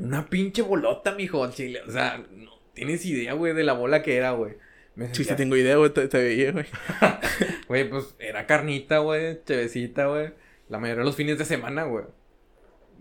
Una 0.00 0.26
pinche 0.26 0.62
bolota, 0.62 1.14
mijo. 1.14 1.38
O 1.38 1.52
sea, 1.52 2.26
no 2.32 2.50
tienes 2.74 3.06
idea, 3.06 3.34
güey, 3.34 3.54
de 3.54 3.62
la 3.62 3.74
bola 3.74 4.02
que 4.02 4.16
era, 4.16 4.32
güey. 4.32 4.56
Sí, 5.12 5.22
sí 5.22 5.36
tengo 5.36 5.54
idea, 5.54 5.76
güey, 5.76 5.92
te, 5.92 6.08
veía, 6.08 6.50
güey. 6.50 6.66
Güey, 7.68 7.88
pues 7.88 8.16
era 8.18 8.46
carnita, 8.46 8.98
güey, 8.98 9.44
chevecita, 9.44 10.06
güey. 10.06 10.32
La 10.68 10.80
mayoría 10.80 11.02
de 11.02 11.06
los 11.06 11.14
fines 11.14 11.38
de 11.38 11.44
semana, 11.44 11.84
güey. 11.84 12.06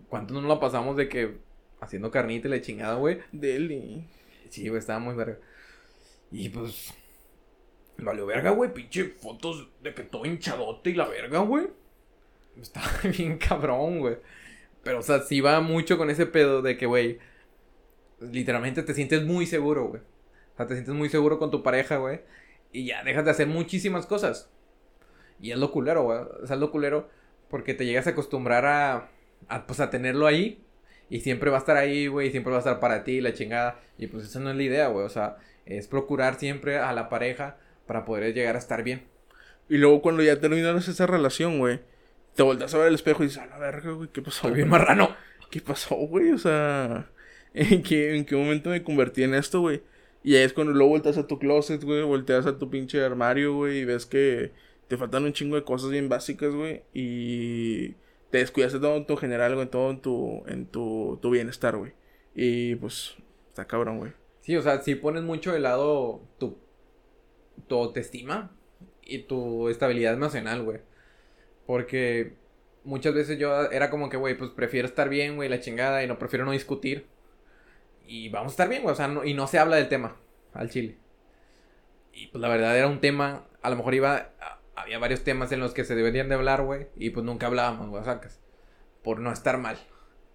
¿Cuántos 0.07 0.39
no 0.39 0.47
lo 0.47 0.59
pasamos 0.59 0.97
de 0.97 1.09
que 1.09 1.37
haciendo 1.81 2.11
carnita 2.11 2.47
y 2.47 2.51
la 2.51 2.61
chingada, 2.61 2.95
güey? 2.95 3.21
Deli. 3.31 4.07
Sí, 4.49 4.67
güey, 4.67 4.77
estaba 4.77 4.99
muy 4.99 5.15
verga. 5.15 5.39
Y 6.31 6.49
pues. 6.49 6.93
Valió 7.97 8.25
verga, 8.25 8.51
güey. 8.51 8.73
Pinche 8.73 9.05
fotos 9.05 9.69
de 9.81 9.93
que 9.93 10.03
todo 10.03 10.25
hinchadote 10.25 10.89
y 10.89 10.93
la 10.93 11.07
verga, 11.07 11.39
güey. 11.39 11.67
Estaba 12.61 12.87
bien 13.17 13.37
cabrón, 13.37 13.99
güey. 13.99 14.17
Pero, 14.83 14.99
o 14.99 15.01
sea, 15.01 15.21
sí 15.21 15.41
va 15.41 15.61
mucho 15.61 15.97
con 15.97 16.09
ese 16.09 16.25
pedo 16.25 16.61
de 16.61 16.77
que, 16.77 16.85
güey, 16.85 17.19
literalmente 18.19 18.83
te 18.83 18.93
sientes 18.93 19.23
muy 19.23 19.45
seguro, 19.45 19.87
güey. 19.87 20.01
O 20.53 20.57
sea, 20.57 20.67
te 20.67 20.75
sientes 20.75 20.93
muy 20.93 21.09
seguro 21.09 21.39
con 21.39 21.51
tu 21.51 21.63
pareja, 21.63 21.97
güey. 21.97 22.21
Y 22.71 22.85
ya 22.85 23.03
dejas 23.03 23.25
de 23.25 23.31
hacer 23.31 23.47
muchísimas 23.47 24.05
cosas. 24.05 24.49
Y 25.41 25.51
es 25.51 25.57
lo 25.57 25.71
culero, 25.71 26.03
güey. 26.03 26.19
O 26.43 26.47
sea, 26.47 26.55
es 26.55 26.59
lo 26.59 26.71
culero 26.71 27.09
porque 27.49 27.73
te 27.73 27.85
llegas 27.85 28.07
a 28.07 28.11
acostumbrar 28.11 28.65
a, 28.65 29.09
a, 29.47 29.67
pues, 29.67 29.79
a 29.79 29.89
tenerlo 29.89 30.27
ahí. 30.27 30.61
Y 31.09 31.21
siempre 31.21 31.49
va 31.49 31.57
a 31.57 31.59
estar 31.59 31.77
ahí, 31.77 32.07
güey. 32.07 32.27
Y 32.27 32.31
siempre 32.31 32.51
va 32.51 32.57
a 32.57 32.59
estar 32.59 32.79
para 32.79 33.03
ti, 33.03 33.21
la 33.21 33.33
chingada. 33.33 33.79
Y 33.97 34.07
pues 34.07 34.25
esa 34.25 34.39
no 34.39 34.49
es 34.49 34.55
la 34.55 34.63
idea, 34.63 34.87
güey. 34.87 35.05
O 35.05 35.09
sea, 35.09 35.37
es 35.65 35.87
procurar 35.87 36.35
siempre 36.35 36.77
a 36.77 36.91
la 36.93 37.09
pareja 37.09 37.57
para 37.85 38.05
poder 38.05 38.33
llegar 38.33 38.55
a 38.55 38.59
estar 38.59 38.83
bien. 38.83 39.03
Y 39.69 39.77
luego 39.77 40.01
cuando 40.01 40.23
ya 40.23 40.39
terminas 40.39 40.87
esa 40.87 41.07
relación, 41.07 41.59
güey 41.59 41.79
te 42.35 42.43
volteas 42.43 42.73
a 42.73 42.77
ver 42.77 42.87
el 42.89 42.95
espejo 42.95 43.23
y 43.23 43.27
dices, 43.27 43.41
a 43.41 43.45
la 43.47 43.57
verga, 43.57 43.91
güey, 43.91 44.09
¿qué 44.09 44.21
pasó? 44.21 44.51
bien 44.51 44.69
marrano. 44.69 45.15
¿Qué 45.49 45.61
pasó, 45.61 45.95
güey? 45.95 46.31
O 46.31 46.37
sea, 46.37 47.09
¿en 47.53 47.81
qué, 47.81 48.15
¿en 48.15 48.25
qué 48.25 48.35
momento 48.35 48.69
me 48.69 48.83
convertí 48.83 49.23
en 49.23 49.33
esto, 49.33 49.61
güey? 49.61 49.81
Y 50.21 50.35
ahí 50.35 50.43
es 50.43 50.53
cuando 50.53 50.73
luego 50.73 50.89
volteas 50.89 51.17
a 51.17 51.27
tu 51.27 51.39
closet, 51.39 51.83
güey, 51.83 52.03
volteas 52.03 52.45
a 52.45 52.57
tu 52.57 52.69
pinche 52.69 53.01
armario, 53.03 53.55
güey, 53.55 53.79
y 53.79 53.85
ves 53.85 54.05
que 54.05 54.51
te 54.87 54.97
faltan 54.97 55.23
un 55.23 55.33
chingo 55.33 55.55
de 55.55 55.63
cosas 55.63 55.91
bien 55.91 56.09
básicas, 56.09 56.53
güey, 56.53 56.83
y 56.93 57.91
te 58.31 58.39
descuidas 58.39 58.73
de 58.73 58.79
todo 58.79 58.97
en 58.97 59.05
tu 59.05 59.15
general, 59.15 59.55
güey, 59.55 59.67
todo 59.67 59.91
en 59.91 60.01
tu, 60.01 60.43
en 60.47 60.65
tu, 60.65 61.19
tu 61.21 61.29
bienestar, 61.29 61.77
güey. 61.77 61.93
Y 62.35 62.75
pues, 62.75 63.15
está 63.49 63.65
cabrón, 63.65 63.99
güey. 63.99 64.11
Sí, 64.41 64.57
o 64.57 64.61
sea, 64.61 64.81
si 64.81 64.95
pones 64.95 65.23
mucho 65.23 65.53
de 65.53 65.59
lado 65.59 66.21
tu, 66.39 66.57
tu 67.67 67.75
autoestima 67.75 68.51
y 69.01 69.19
tu 69.19 69.69
estabilidad 69.69 70.13
emocional, 70.13 70.63
güey. 70.63 70.79
Porque 71.65 72.33
muchas 72.83 73.13
veces 73.13 73.37
yo 73.37 73.71
era 73.71 73.89
como 73.89 74.09
que, 74.09 74.17
güey, 74.17 74.37
pues 74.37 74.51
prefiero 74.51 74.87
estar 74.87 75.09
bien, 75.09 75.35
güey, 75.35 75.49
la 75.49 75.59
chingada, 75.59 76.03
y 76.03 76.07
no 76.07 76.19
prefiero 76.19 76.45
no 76.45 76.51
discutir. 76.51 77.07
Y 78.07 78.29
vamos 78.29 78.51
a 78.51 78.53
estar 78.53 78.69
bien, 78.69 78.83
güey, 78.83 78.93
o 78.93 78.95
sea, 78.95 79.13
y 79.25 79.33
no 79.33 79.47
se 79.47 79.59
habla 79.59 79.77
del 79.77 79.89
tema 79.89 80.15
al 80.53 80.69
chile. 80.69 80.97
Y 82.13 82.27
pues 82.27 82.41
la 82.41 82.47
verdad 82.47 82.77
era 82.77 82.87
un 82.87 83.01
tema, 83.01 83.47
a 83.61 83.69
lo 83.69 83.75
mejor 83.75 83.93
iba, 83.95 84.29
había 84.75 84.99
varios 84.99 85.23
temas 85.23 85.51
en 85.51 85.59
los 85.59 85.73
que 85.73 85.83
se 85.83 85.95
deberían 85.95 86.29
de 86.29 86.35
hablar, 86.35 86.63
güey, 86.63 86.87
y 86.95 87.09
pues 87.09 87.25
nunca 87.25 87.47
hablábamos, 87.47 87.89
güey, 87.89 88.03
sacas. 88.03 88.39
Por 89.03 89.19
no 89.19 89.31
estar 89.31 89.57
mal. 89.57 89.77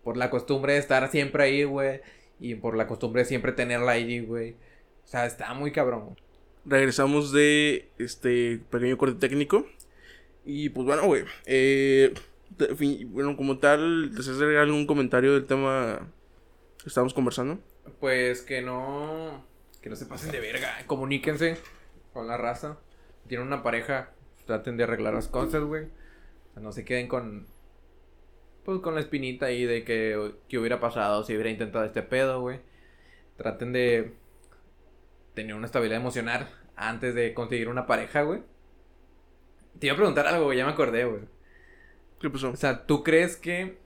Por 0.02 0.16
la 0.16 0.30
costumbre 0.30 0.74
de 0.74 0.78
estar 0.78 1.08
siempre 1.10 1.44
ahí, 1.44 1.64
güey, 1.64 2.00
y 2.38 2.54
por 2.56 2.76
la 2.76 2.86
costumbre 2.86 3.22
de 3.22 3.26
siempre 3.26 3.52
tenerla 3.52 3.92
ahí, 3.92 4.20
güey. 4.20 4.56
O 5.04 5.06
sea, 5.06 5.26
está 5.26 5.52
muy 5.54 5.72
cabrón. 5.72 6.16
Regresamos 6.64 7.32
de 7.32 7.88
este 7.98 8.60
pequeño 8.70 8.98
corte 8.98 9.18
técnico. 9.18 9.66
Y 10.44 10.68
pues 10.70 10.86
bueno, 10.86 11.06
güey. 11.06 11.24
Eh, 11.46 12.14
bueno, 13.08 13.36
como 13.36 13.58
tal, 13.58 14.14
¿deseas 14.14 14.40
agregar 14.40 14.64
algún 14.64 14.86
comentario 14.86 15.32
del 15.32 15.46
tema 15.46 16.08
que 16.82 16.88
estamos 16.88 17.14
conversando? 17.14 17.58
Pues 17.98 18.42
que 18.42 18.62
no. 18.62 19.44
Que 19.80 19.88
no 19.88 19.96
se 19.96 20.06
pasen 20.06 20.32
de 20.32 20.40
verga. 20.40 20.68
Comuníquense 20.86 21.56
con 22.12 22.26
la 22.26 22.36
raza. 22.36 22.78
Tienen 23.26 23.46
una 23.46 23.62
pareja. 23.62 24.10
Traten 24.46 24.76
de 24.76 24.84
arreglar 24.84 25.14
las 25.14 25.28
cosas, 25.28 25.62
güey. 25.62 25.86
No 26.56 26.72
se 26.72 26.84
queden 26.84 27.08
con. 27.08 27.46
Pues 28.64 28.80
con 28.80 28.94
la 28.94 29.00
espinita 29.00 29.46
ahí 29.46 29.64
de 29.64 29.84
que, 29.84 30.34
que 30.48 30.58
hubiera 30.58 30.80
pasado 30.80 31.24
si 31.24 31.32
hubiera 31.32 31.50
intentado 31.50 31.84
este 31.84 32.02
pedo, 32.02 32.40
güey. 32.40 32.60
Traten 33.36 33.72
de 33.72 34.12
tener 35.40 35.56
una 35.56 35.66
estabilidad 35.66 36.00
emocional 36.00 36.48
antes 36.76 37.14
de 37.14 37.32
conseguir 37.32 37.68
una 37.68 37.86
pareja, 37.86 38.22
güey. 38.22 38.42
Te 39.78 39.86
iba 39.86 39.94
a 39.94 39.96
preguntar 39.96 40.26
algo, 40.26 40.44
güey, 40.44 40.58
ya 40.58 40.66
me 40.66 40.72
acordé, 40.72 41.04
güey. 41.04 41.22
¿Qué 42.20 42.28
pasó? 42.28 42.50
O 42.50 42.56
sea, 42.56 42.86
¿tú 42.86 43.02
crees 43.02 43.36
que 43.36 43.78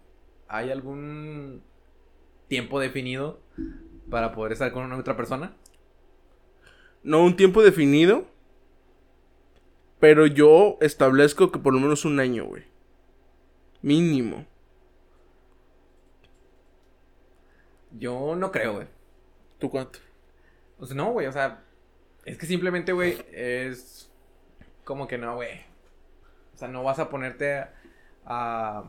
hay 0.49 0.73
algún 0.73 1.63
tiempo 2.49 2.81
definido 2.81 3.41
para 4.11 4.33
poder 4.33 4.53
estar 4.53 4.73
con 4.73 4.85
una 4.85 4.99
otra 4.99 5.17
persona? 5.17 5.55
No 7.05 7.23
un 7.23 7.37
tiempo 7.37 7.63
definido. 7.63 8.27
Pero 10.01 10.27
yo 10.27 10.77
establezco 10.81 11.53
que 11.53 11.61
por 11.61 11.73
lo 11.73 11.81
menos 11.81 12.05
un 12.05 12.19
año, 12.19 12.45
güey. 12.45 12.65
Mínimo. 13.81 14.45
Yo 17.93 18.35
no 18.35 18.51
creo, 18.51 18.75
güey. 18.75 18.87
¿Tú 19.59 19.71
cuánto? 19.71 20.01
O 20.79 20.87
sea, 20.87 20.97
no, 20.97 21.13
güey, 21.13 21.27
o 21.27 21.33
sea, 21.33 21.63
es 22.25 22.39
que 22.39 22.47
simplemente, 22.47 22.93
güey, 22.93 23.17
es 23.33 24.11
como 24.85 25.07
que 25.07 25.19
no, 25.19 25.37
güey. 25.37 25.61
O 26.55 26.59
sea, 26.59 26.69
no 26.69 26.83
vas 26.83 26.99
a 26.99 27.11
ponerte 27.11 27.65
a, 28.25 28.85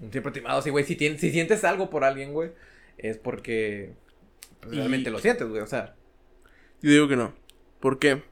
un 0.00 0.10
tiempo 0.10 0.28
estimado 0.28 0.58
así, 0.58 0.70
güey. 0.70 0.84
Si, 0.84 0.96
si 0.96 1.30
sientes 1.30 1.64
algo 1.64 1.90
por 1.90 2.04
alguien, 2.04 2.32
güey, 2.32 2.52
es 2.98 3.18
porque 3.18 3.94
pues, 4.60 4.76
realmente 4.76 5.10
lo 5.10 5.18
sientes, 5.18 5.48
güey. 5.48 5.62
O 5.62 5.66
sea. 5.66 5.94
Yo 6.82 6.90
digo 6.90 7.08
que 7.08 7.16
no. 7.16 7.34
¿Por 7.80 7.98
qué? 7.98 8.22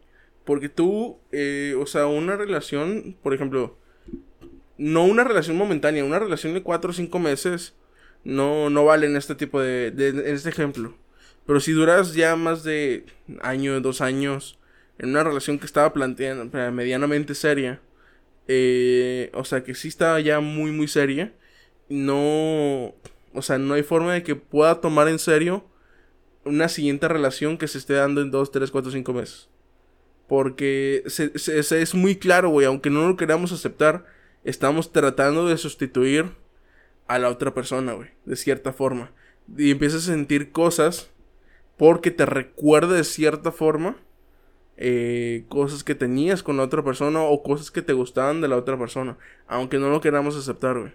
Porque 0.44 0.68
tú, 0.68 1.18
eh, 1.32 1.74
o 1.78 1.86
sea, 1.86 2.06
una 2.06 2.36
relación, 2.36 3.16
por 3.22 3.34
ejemplo, 3.34 3.78
no 4.76 5.04
una 5.04 5.24
relación 5.24 5.56
momentánea, 5.56 6.04
una 6.04 6.18
relación 6.18 6.52
de 6.54 6.62
cuatro 6.62 6.90
o 6.90 6.94
cinco 6.94 7.18
meses, 7.18 7.74
no, 8.24 8.68
no 8.68 8.84
vale 8.84 9.06
en 9.06 9.16
este 9.16 9.34
tipo 9.34 9.60
de, 9.60 9.90
de, 9.90 10.08
en 10.08 10.34
este 10.34 10.50
ejemplo. 10.50 10.94
Pero 11.46 11.60
si 11.60 11.72
duras 11.72 12.14
ya 12.14 12.36
más 12.36 12.64
de 12.64 13.04
año, 13.42 13.80
dos 13.80 14.00
años, 14.00 14.58
en 14.98 15.10
una 15.10 15.24
relación 15.24 15.58
que 15.58 15.66
estaba 15.66 15.92
planteando, 15.92 16.46
medianamente 16.72 17.34
seria, 17.34 17.80
eh, 18.48 19.30
o 19.34 19.44
sea, 19.44 19.64
que 19.64 19.74
sí 19.74 19.88
estaba 19.88 20.20
ya 20.20 20.40
muy, 20.40 20.70
muy 20.70 20.88
seria. 20.88 21.32
No, 21.88 22.94
o 23.34 23.42
sea, 23.42 23.58
no 23.58 23.74
hay 23.74 23.82
forma 23.82 24.14
de 24.14 24.22
que 24.22 24.36
pueda 24.36 24.80
tomar 24.80 25.08
en 25.08 25.18
serio 25.18 25.64
una 26.44 26.68
siguiente 26.68 27.08
relación 27.08 27.58
que 27.58 27.68
se 27.68 27.78
esté 27.78 27.94
dando 27.94 28.20
en 28.22 28.30
2, 28.30 28.50
3, 28.50 28.70
4, 28.70 28.90
5 28.92 29.12
meses. 29.12 29.48
Porque 30.28 31.02
se, 31.06 31.38
se- 31.38 31.82
es 31.82 31.94
muy 31.94 32.16
claro, 32.16 32.48
güey, 32.50 32.66
aunque 32.66 32.90
no 32.90 33.06
lo 33.06 33.16
queramos 33.16 33.52
aceptar, 33.52 34.06
estamos 34.44 34.92
tratando 34.92 35.46
de 35.46 35.58
sustituir 35.58 36.30
a 37.06 37.18
la 37.18 37.28
otra 37.28 37.52
persona, 37.52 37.92
güey, 37.92 38.08
de 38.24 38.36
cierta 38.36 38.72
forma. 38.72 39.12
Y 39.58 39.70
empiezas 39.70 40.04
a 40.08 40.12
sentir 40.12 40.50
cosas 40.52 41.10
porque 41.76 42.10
te 42.10 42.26
recuerda 42.26 42.94
de 42.94 43.04
cierta 43.04 43.52
forma 43.52 43.96
eh, 44.76 45.44
cosas 45.48 45.84
que 45.84 45.94
tenías 45.94 46.42
con 46.42 46.56
la 46.56 46.64
otra 46.64 46.82
persona 46.82 47.22
o 47.22 47.42
cosas 47.42 47.70
que 47.70 47.82
te 47.82 47.92
gustaban 47.92 48.40
de 48.40 48.48
la 48.48 48.56
otra 48.56 48.78
persona, 48.78 49.16
aunque 49.46 49.78
no 49.78 49.90
lo 49.90 50.00
queramos 50.00 50.36
aceptar, 50.36 50.78
güey. 50.78 50.92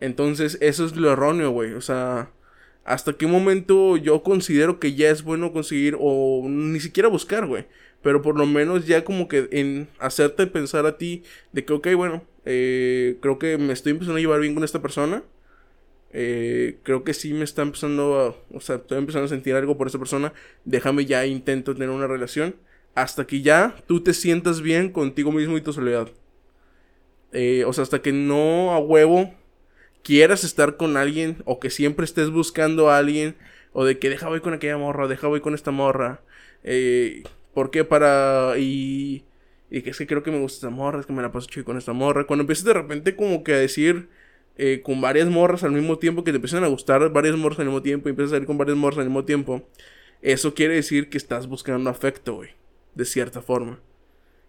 Entonces, 0.00 0.58
eso 0.60 0.84
es 0.84 0.96
lo 0.96 1.12
erróneo, 1.12 1.50
güey. 1.50 1.74
O 1.74 1.80
sea, 1.80 2.30
hasta 2.84 3.12
qué 3.12 3.26
momento 3.26 3.96
yo 3.96 4.22
considero 4.22 4.80
que 4.80 4.94
ya 4.94 5.10
es 5.10 5.22
bueno 5.22 5.52
conseguir 5.52 5.96
o 6.00 6.42
ni 6.48 6.80
siquiera 6.80 7.08
buscar, 7.08 7.46
güey. 7.46 7.66
Pero 8.02 8.22
por 8.22 8.36
lo 8.38 8.46
menos 8.46 8.86
ya 8.86 9.04
como 9.04 9.28
que 9.28 9.48
en 9.52 9.88
hacerte 9.98 10.46
pensar 10.46 10.86
a 10.86 10.96
ti 10.96 11.22
de 11.52 11.64
que, 11.64 11.74
ok, 11.74 11.88
bueno, 11.94 12.24
eh, 12.46 13.18
creo 13.20 13.38
que 13.38 13.58
me 13.58 13.72
estoy 13.74 13.92
empezando 13.92 14.16
a 14.16 14.20
llevar 14.20 14.40
bien 14.40 14.54
con 14.54 14.64
esta 14.64 14.80
persona. 14.82 15.22
Eh, 16.12 16.78
creo 16.82 17.04
que 17.04 17.14
sí 17.14 17.32
me 17.32 17.44
está 17.44 17.62
empezando 17.62 18.20
a, 18.20 18.56
o 18.56 18.60
sea, 18.60 18.76
estoy 18.76 18.98
empezando 18.98 19.26
a 19.26 19.28
sentir 19.28 19.54
algo 19.54 19.76
por 19.76 19.86
esa 19.86 19.98
persona. 19.98 20.32
Déjame 20.64 21.06
ya 21.06 21.26
intento 21.26 21.74
tener 21.74 21.90
una 21.90 22.06
relación. 22.06 22.56
Hasta 22.94 23.26
que 23.26 23.42
ya 23.42 23.76
tú 23.86 24.02
te 24.02 24.14
sientas 24.14 24.60
bien 24.62 24.90
contigo 24.90 25.32
mismo 25.32 25.56
y 25.56 25.60
tu 25.62 25.72
soledad. 25.72 26.08
Eh, 27.32 27.64
o 27.64 27.72
sea, 27.72 27.82
hasta 27.82 28.02
que 28.02 28.12
no 28.12 28.72
a 28.72 28.78
huevo 28.78 29.32
quieras 30.02 30.44
estar 30.44 30.76
con 30.76 30.96
alguien 30.96 31.42
o 31.44 31.60
que 31.60 31.70
siempre 31.70 32.04
estés 32.04 32.30
buscando 32.30 32.90
a 32.90 32.98
alguien 32.98 33.36
o 33.72 33.84
de 33.84 33.98
que 33.98 34.10
deja 34.10 34.28
voy 34.28 34.40
con 34.40 34.54
aquella 34.54 34.76
morra, 34.78 35.06
deja 35.08 35.28
voy 35.28 35.40
con 35.40 35.54
esta 35.54 35.70
morra. 35.70 36.22
Eh, 36.64 37.22
¿Por 37.54 37.70
qué 37.70 37.84
para 37.84 38.54
y 38.58 39.24
y 39.70 39.82
que 39.82 39.90
es 39.90 39.98
que 39.98 40.06
creo 40.06 40.22
que 40.22 40.32
me 40.32 40.40
gusta 40.40 40.66
esta 40.66 40.70
morra, 40.70 41.00
es 41.00 41.06
que 41.06 41.12
me 41.12 41.22
la 41.22 41.30
paso 41.32 41.46
chido 41.48 41.64
con 41.64 41.78
esta 41.78 41.92
morra. 41.92 42.26
Cuando 42.26 42.42
empiezas 42.42 42.64
de 42.64 42.74
repente 42.74 43.14
como 43.14 43.44
que 43.44 43.54
a 43.54 43.58
decir 43.58 44.08
eh, 44.62 44.82
con 44.82 45.00
varias 45.00 45.26
morras 45.26 45.64
al 45.64 45.72
mismo 45.72 45.96
tiempo, 45.96 46.22
que 46.22 46.32
te 46.32 46.36
empiezan 46.36 46.64
a 46.64 46.66
gustar 46.66 47.10
varias 47.10 47.34
morras 47.34 47.58
al 47.60 47.64
mismo 47.64 47.80
tiempo 47.80 48.08
y 48.08 48.10
empiezas 48.10 48.32
a 48.32 48.36
salir 48.36 48.46
con 48.46 48.58
varias 48.58 48.76
morras 48.76 48.98
al 48.98 49.06
mismo 49.06 49.24
tiempo, 49.24 49.66
eso 50.20 50.52
quiere 50.52 50.74
decir 50.74 51.08
que 51.08 51.16
estás 51.16 51.46
buscando 51.46 51.88
afecto, 51.88 52.34
güey, 52.34 52.50
de 52.94 53.06
cierta 53.06 53.40
forma. 53.40 53.80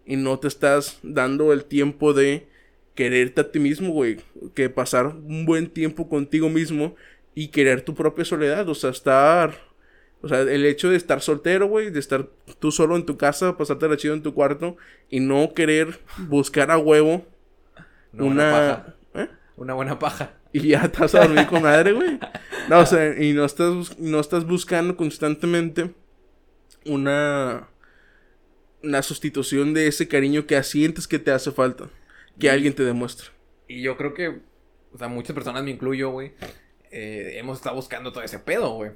Y 0.04 0.16
no 0.16 0.38
te 0.38 0.48
estás 0.48 0.98
dando 1.02 1.50
el 1.54 1.64
tiempo 1.64 2.12
de 2.12 2.46
quererte 2.94 3.40
a 3.40 3.50
ti 3.52 3.58
mismo, 3.58 3.90
güey. 3.90 4.18
Que 4.54 4.68
pasar 4.68 5.06
un 5.06 5.46
buen 5.46 5.70
tiempo 5.70 6.10
contigo 6.10 6.50
mismo 6.50 6.94
y 7.34 7.48
querer 7.48 7.80
tu 7.80 7.94
propia 7.94 8.26
soledad. 8.26 8.68
O 8.68 8.74
sea, 8.74 8.90
estar. 8.90 9.54
O 10.20 10.28
sea, 10.28 10.42
el 10.42 10.66
hecho 10.66 10.90
de 10.90 10.96
estar 10.98 11.22
soltero, 11.22 11.68
güey, 11.68 11.88
de 11.88 12.00
estar 12.00 12.28
tú 12.58 12.70
solo 12.70 12.96
en 12.96 13.06
tu 13.06 13.16
casa, 13.16 13.56
pasarte 13.56 13.88
la 13.88 13.96
chido 13.96 14.12
en 14.12 14.22
tu 14.22 14.34
cuarto 14.34 14.76
y 15.08 15.20
no 15.20 15.54
querer 15.54 16.00
buscar 16.18 16.70
a 16.70 16.76
huevo 16.76 17.24
Una. 18.12 18.94
Una 19.56 19.74
buena 19.74 19.98
paja. 19.98 20.34
Y 20.52 20.68
ya 20.68 20.90
te 20.90 21.00
vas 21.00 21.14
a 21.14 21.26
dormir 21.26 21.46
con 21.46 21.62
madre, 21.62 21.92
güey. 21.92 22.18
No, 22.68 22.80
o 22.80 22.86
sea, 22.86 23.20
y 23.20 23.32
no 23.32 23.44
estás, 23.44 23.98
no 23.98 24.20
estás 24.20 24.46
buscando 24.46 24.96
constantemente 24.96 25.94
una. 26.86 27.68
Una 28.82 29.02
sustitución 29.02 29.74
de 29.74 29.86
ese 29.86 30.08
cariño 30.08 30.46
que 30.46 30.60
sientes 30.64 31.06
que 31.06 31.20
te 31.20 31.30
hace 31.30 31.52
falta. 31.52 31.88
Que 32.38 32.50
alguien 32.50 32.74
te 32.74 32.82
demuestre. 32.82 33.28
Y 33.68 33.80
yo 33.80 33.96
creo 33.96 34.12
que, 34.12 34.40
o 34.92 34.98
sea, 34.98 35.06
muchas 35.08 35.34
personas, 35.34 35.62
me 35.62 35.70
incluyo, 35.70 36.10
güey, 36.10 36.32
eh, 36.90 37.34
hemos 37.36 37.58
estado 37.58 37.76
buscando 37.76 38.12
todo 38.12 38.24
ese 38.24 38.38
pedo, 38.38 38.74
güey. 38.74 38.90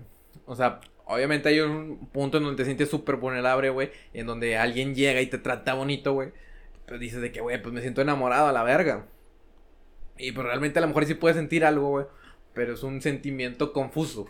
O 0.45 0.57
sea, 0.57 0.81
obviamente 1.05 1.49
hay 1.49 1.61
un 1.61 2.09
punto 2.13 2.39
en 2.39 2.45
donde 2.45 2.57
te 2.57 2.65
sientes 2.65 2.91
súper 2.91 3.17
vulnerable, 3.17 3.71
güey, 3.71 3.91
en 4.13 4.27
donde 4.27 4.57
alguien 4.57 4.95
llega 4.95 5.21
y 5.21 5.27
te 5.27 5.39
trata 5.39 5.75
bonito, 5.75 6.13
güey. 6.13 6.33
Pero 6.85 6.99
dices 6.99 7.21
de 7.21 7.33
que, 7.33 7.41
güey, 7.41 7.61
pues 7.63 7.73
me 7.73 7.81
siento 7.81 8.03
enamorado 8.03 8.49
a 8.49 8.53
la 8.53 8.63
verga. 8.63 9.07
Y 10.19 10.33
pues 10.33 10.47
realmente 10.47 10.79
a 10.79 10.83
lo 10.83 10.89
mejor 10.89 11.05
sí 11.07 11.15
puedes 11.15 11.37
sentir 11.37 11.65
algo, 11.65 11.91
güey, 11.91 12.07
pero 12.55 12.75
es 12.75 12.83
un 12.83 13.03
sentimiento 13.03 13.73
confuso. 13.73 14.27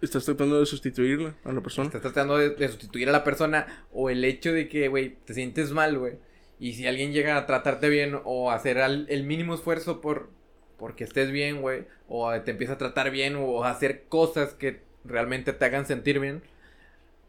Estás 0.00 0.24
tratando 0.24 0.58
de 0.58 0.66
sustituirla 0.66 1.34
a 1.44 1.52
la 1.52 1.60
persona. 1.60 1.86
Estás 1.86 2.02
tratando 2.02 2.36
de, 2.36 2.50
de 2.50 2.68
sustituir 2.68 3.08
a 3.08 3.12
la 3.12 3.24
persona 3.24 3.86
o 3.92 4.10
el 4.10 4.24
hecho 4.24 4.52
de 4.52 4.68
que, 4.68 4.88
güey, 4.88 5.16
te 5.24 5.34
sientes 5.34 5.70
mal, 5.70 5.98
güey. 5.98 6.14
Y 6.58 6.74
si 6.74 6.86
alguien 6.86 7.12
llega 7.12 7.36
a 7.36 7.46
tratarte 7.46 7.88
bien 7.88 8.18
o 8.24 8.50
a 8.50 8.54
hacer 8.54 8.78
al- 8.78 9.06
el 9.08 9.24
mínimo 9.24 9.54
esfuerzo 9.54 10.00
por 10.00 10.30
porque 10.76 11.04
estés 11.04 11.30
bien, 11.30 11.60
güey, 11.62 11.84
o 12.08 12.32
te 12.40 12.50
empieza 12.50 12.72
a 12.72 12.78
tratar 12.78 13.12
bien 13.12 13.36
o 13.36 13.62
a 13.64 13.70
hacer 13.70 14.04
cosas 14.08 14.52
que 14.54 14.80
realmente 15.04 15.52
te 15.52 15.64
hagan 15.64 15.86
sentir 15.86 16.18
bien, 16.18 16.42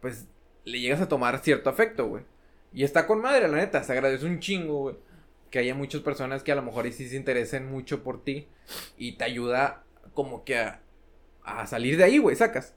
pues 0.01 0.26
le 0.65 0.80
llegas 0.80 1.01
a 1.01 1.07
tomar 1.07 1.39
cierto 1.39 1.69
afecto, 1.69 2.07
güey. 2.07 2.24
Y 2.74 2.84
está 2.84 3.05
con 3.05 3.21
madre, 3.21 3.47
la 3.47 3.57
neta, 3.57 3.84
se 3.84 3.91
agradece 3.91 4.26
un 4.26 4.39
chingo, 4.39 4.80
güey. 4.80 4.95
Que 5.54 5.60
haya 5.60 5.76
muchas 5.76 6.01
personas 6.01 6.41
que 6.41 6.51
a 6.51 6.56
lo 6.56 6.64
mejor 6.64 6.91
sí 6.91 7.08
se 7.08 7.16
interesen 7.16 7.70
mucho 7.72 8.01
por 8.01 8.24
ti 8.24 8.47
y 8.97 9.18
te 9.18 9.24
ayuda 9.24 9.84
como 10.16 10.43
que 10.45 10.58
a, 10.58 10.82
a 11.43 11.68
salir 11.68 11.95
de 11.95 12.06
ahí, 12.06 12.18
güey, 12.18 12.36
sacas. 12.36 12.74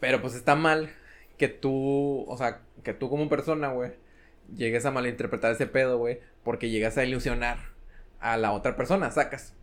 Pero 0.00 0.20
pues 0.20 0.34
está 0.34 0.56
mal 0.56 0.90
que 1.38 1.46
tú, 1.46 2.24
o 2.26 2.36
sea, 2.36 2.62
que 2.82 2.92
tú 2.92 3.08
como 3.08 3.28
persona, 3.28 3.68
güey, 3.68 3.92
llegues 4.52 4.84
a 4.84 4.90
malinterpretar 4.90 5.52
ese 5.52 5.68
pedo, 5.68 5.98
güey, 5.98 6.18
porque 6.42 6.70
llegas 6.70 6.98
a 6.98 7.04
ilusionar 7.04 7.58
a 8.18 8.36
la 8.36 8.50
otra 8.50 8.74
persona, 8.74 9.12
sacas. 9.12 9.54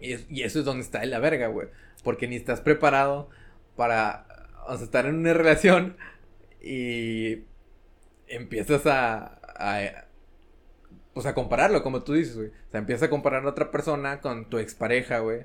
Y, 0.00 0.12
es- 0.14 0.26
eso 0.30 0.58
es 0.58 0.64
donde 0.64 0.82
está 0.82 1.00
de 1.02 1.06
la 1.06 1.20
verga, 1.20 1.46
güey. 1.46 1.68
Porque 2.02 2.26
ni 2.26 2.34
estás 2.34 2.60
preparado 2.60 3.30
para, 3.76 4.26
o 4.66 4.74
sea, 4.74 4.84
estar 4.86 5.06
en 5.06 5.14
una 5.18 5.34
relación 5.34 5.96
y 6.60 7.44
empiezas 8.26 8.86
a 8.86 9.38
pues 11.14 11.26
a 11.26 11.34
compararlo, 11.34 11.82
como 11.82 12.02
tú 12.02 12.14
dices, 12.14 12.36
güey. 12.36 12.48
O 12.48 12.70
sea, 12.70 12.80
empiezas 12.80 13.04
a 13.04 13.10
comparar 13.10 13.44
a 13.44 13.48
otra 13.48 13.70
persona 13.70 14.20
con 14.20 14.48
tu 14.48 14.58
expareja, 14.58 15.18
güey. 15.18 15.44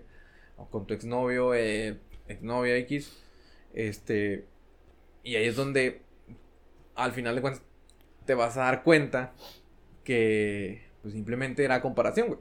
O 0.56 0.70
con 0.70 0.88
tu 0.88 0.94
exnovio, 0.94 1.54
eh, 1.54 2.00
exnovia 2.28 2.78
X. 2.78 3.24
Este. 3.74 4.46
Y 5.24 5.36
ahí 5.36 5.46
es 5.46 5.56
donde, 5.56 6.02
al 6.96 7.12
final 7.12 7.36
de 7.36 7.42
cuentas, 7.42 7.64
te 8.26 8.34
vas 8.34 8.58
a 8.58 8.62
dar 8.62 8.84
cuenta 8.84 9.34
que, 10.04 10.86
pues 11.02 11.14
simplemente 11.14 11.64
era 11.64 11.82
comparación, 11.82 12.28
güey. 12.28 12.40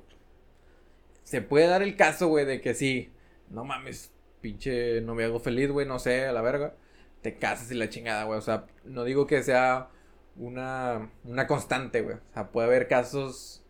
Se 1.24 1.42
puede 1.42 1.66
dar 1.66 1.82
el 1.82 1.96
caso, 1.96 2.28
güey, 2.28 2.44
de 2.44 2.60
que 2.60 2.74
sí, 2.74 3.10
no 3.50 3.64
mames, 3.64 4.12
pinche 4.40 5.00
noviazgo 5.00 5.40
feliz, 5.40 5.70
güey, 5.70 5.86
no 5.86 5.98
sé, 5.98 6.26
a 6.26 6.32
la 6.32 6.42
verga. 6.42 6.74
Te 7.22 7.38
casas 7.38 7.70
y 7.72 7.74
la 7.74 7.88
chingada, 7.88 8.24
güey. 8.24 8.38
O 8.38 8.42
sea, 8.42 8.66
no 8.84 9.02
digo 9.02 9.26
que 9.26 9.42
sea 9.42 9.90
una, 10.39 11.11
una 11.24 11.47
constante, 11.47 12.01
güey. 12.03 12.16
O 12.16 12.34
sea, 12.34 12.51
puede 12.51 12.66
haber 12.68 12.89
casos 12.89 13.62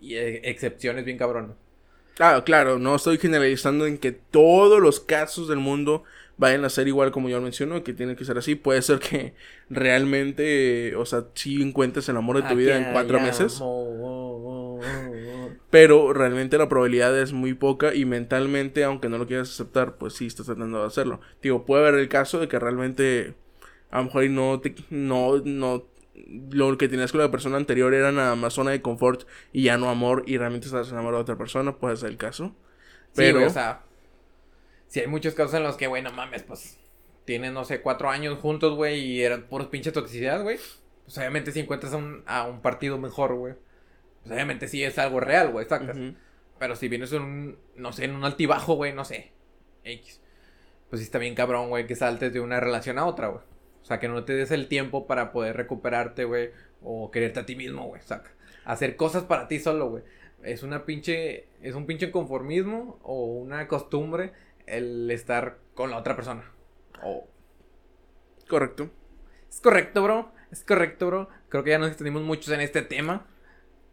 y 0.00 0.16
e- 0.16 0.48
excepciones 0.50 1.04
bien 1.04 1.18
cabronas. 1.18 1.56
Claro, 2.14 2.44
claro, 2.44 2.78
no 2.78 2.94
estoy 2.94 3.18
generalizando 3.18 3.86
en 3.86 3.98
que 3.98 4.12
todos 4.12 4.80
los 4.80 5.00
casos 5.00 5.48
del 5.48 5.58
mundo 5.58 6.04
vayan 6.36 6.64
a 6.64 6.68
ser 6.70 6.86
igual 6.88 7.10
como 7.10 7.28
yo 7.28 7.36
lo 7.38 7.42
menciono, 7.42 7.82
que 7.82 7.94
tienen 7.94 8.16
que 8.16 8.24
ser 8.24 8.36
así. 8.38 8.54
Puede 8.54 8.82
ser 8.82 8.98
que 8.98 9.34
realmente, 9.70 10.88
eh, 10.90 10.96
o 10.96 11.06
sea, 11.06 11.24
sí 11.34 11.62
encuentres 11.62 12.08
el 12.08 12.16
amor 12.16 12.36
de 12.42 12.48
tu 12.48 12.54
vida 12.54 12.76
en 12.76 12.92
cuatro 12.92 13.18
meses. 13.20 13.58
Pero 15.70 16.12
realmente 16.12 16.58
la 16.58 16.68
probabilidad 16.68 17.18
es 17.18 17.32
muy 17.32 17.54
poca 17.54 17.94
y 17.94 18.04
mentalmente, 18.04 18.84
aunque 18.84 19.08
no 19.08 19.18
lo 19.18 19.26
quieras 19.26 19.48
aceptar, 19.50 19.96
pues 19.96 20.14
sí 20.14 20.26
estás 20.26 20.46
tratando 20.46 20.80
de 20.80 20.86
hacerlo. 20.86 21.20
Digo, 21.42 21.64
puede 21.64 21.86
haber 21.88 22.00
el 22.00 22.08
caso 22.08 22.38
de 22.40 22.48
que 22.48 22.58
realmente 22.58 23.34
a 23.90 23.98
lo 23.98 24.04
mejor 24.04 24.28
no 24.30 24.60
te, 24.60 24.74
no, 24.90 25.38
no, 25.44 25.84
lo 26.26 26.76
que 26.78 26.88
tenías 26.88 27.12
con 27.12 27.20
la 27.20 27.30
persona 27.30 27.56
anterior 27.56 27.94
era 27.94 28.12
nada 28.12 28.34
más 28.36 28.54
zona 28.54 28.70
de 28.70 28.82
confort 28.82 29.26
y 29.52 29.64
ya 29.64 29.78
no 29.78 29.90
amor 29.90 30.24
y 30.26 30.38
realmente 30.38 30.66
estás 30.66 30.90
enamorado 30.90 31.18
de 31.18 31.22
otra 31.22 31.36
persona, 31.38 31.76
puede 31.76 31.96
ser 31.96 32.10
el 32.10 32.16
caso. 32.16 32.54
Pero, 33.14 33.46
o 33.46 33.50
sea, 33.50 33.82
si 34.86 35.00
hay 35.00 35.06
muchos 35.06 35.34
casos 35.34 35.54
en 35.54 35.62
los 35.62 35.76
que, 35.76 35.86
güey, 35.86 36.02
no 36.02 36.12
mames, 36.12 36.42
pues 36.42 36.78
tienen, 37.24 37.54
no 37.54 37.64
sé, 37.64 37.80
cuatro 37.80 38.10
años 38.10 38.38
juntos, 38.38 38.74
güey, 38.74 39.00
y 39.00 39.22
eran 39.22 39.44
puros 39.44 39.68
pinche 39.68 39.92
toxicidad, 39.92 40.42
güey. 40.42 40.58
Pues 41.04 41.18
obviamente 41.18 41.52
si 41.52 41.60
encuentras 41.60 41.92
a 41.92 41.96
un, 41.96 42.22
a 42.26 42.44
un 42.44 42.62
partido 42.62 42.98
mejor, 42.98 43.34
güey. 43.34 43.54
Pues 44.22 44.32
obviamente 44.32 44.68
sí 44.68 44.82
es 44.82 44.98
algo 44.98 45.20
real, 45.20 45.50
güey, 45.50 45.66
sacas. 45.66 45.96
Pero 46.58 46.76
si 46.76 46.88
vienes 46.88 47.12
en 47.12 47.22
un, 47.22 47.58
no 47.76 47.92
sé, 47.92 48.04
en 48.04 48.14
un 48.14 48.24
altibajo, 48.24 48.74
güey, 48.74 48.92
no 48.92 49.04
sé. 49.04 49.32
X. 49.84 50.20
Pues 50.88 51.00
sí 51.00 51.04
está 51.04 51.18
bien 51.18 51.34
cabrón, 51.34 51.68
güey, 51.68 51.86
que 51.86 51.96
saltes 51.96 52.32
de 52.32 52.40
una 52.40 52.60
relación 52.60 52.98
a 52.98 53.06
otra, 53.06 53.28
güey. 53.28 53.42
O 53.82 53.84
sea, 53.84 53.98
que 53.98 54.08
no 54.08 54.24
te 54.24 54.32
des 54.34 54.50
el 54.52 54.68
tiempo 54.68 55.06
para 55.06 55.32
poder 55.32 55.56
recuperarte, 55.56 56.24
güey. 56.24 56.50
O 56.82 57.10
quererte 57.10 57.40
a 57.40 57.46
ti 57.46 57.56
mismo, 57.56 57.86
güey, 57.86 58.02
saca. 58.02 58.30
Hacer 58.64 58.96
cosas 58.96 59.24
para 59.24 59.48
ti 59.48 59.58
solo, 59.58 59.90
güey. 59.90 60.04
Es 60.42 60.62
una 60.62 60.84
pinche, 60.84 61.46
es 61.62 61.74
un 61.74 61.86
pinche 61.86 62.10
conformismo 62.10 62.98
o 63.02 63.24
una 63.26 63.68
costumbre 63.68 64.32
el 64.66 65.10
estar 65.10 65.58
con 65.74 65.90
la 65.90 65.98
otra 65.98 66.16
persona. 66.16 66.44
O... 67.02 67.28
correcto. 68.48 68.90
Es 69.48 69.60
correcto, 69.60 70.02
bro. 70.02 70.32
Es 70.50 70.64
correcto, 70.64 71.06
bro. 71.06 71.28
Creo 71.48 71.64
que 71.64 71.70
ya 71.70 71.78
nos 71.78 71.88
extendimos 71.88 72.22
muchos 72.22 72.52
en 72.52 72.60
este 72.60 72.82
tema. 72.82 73.26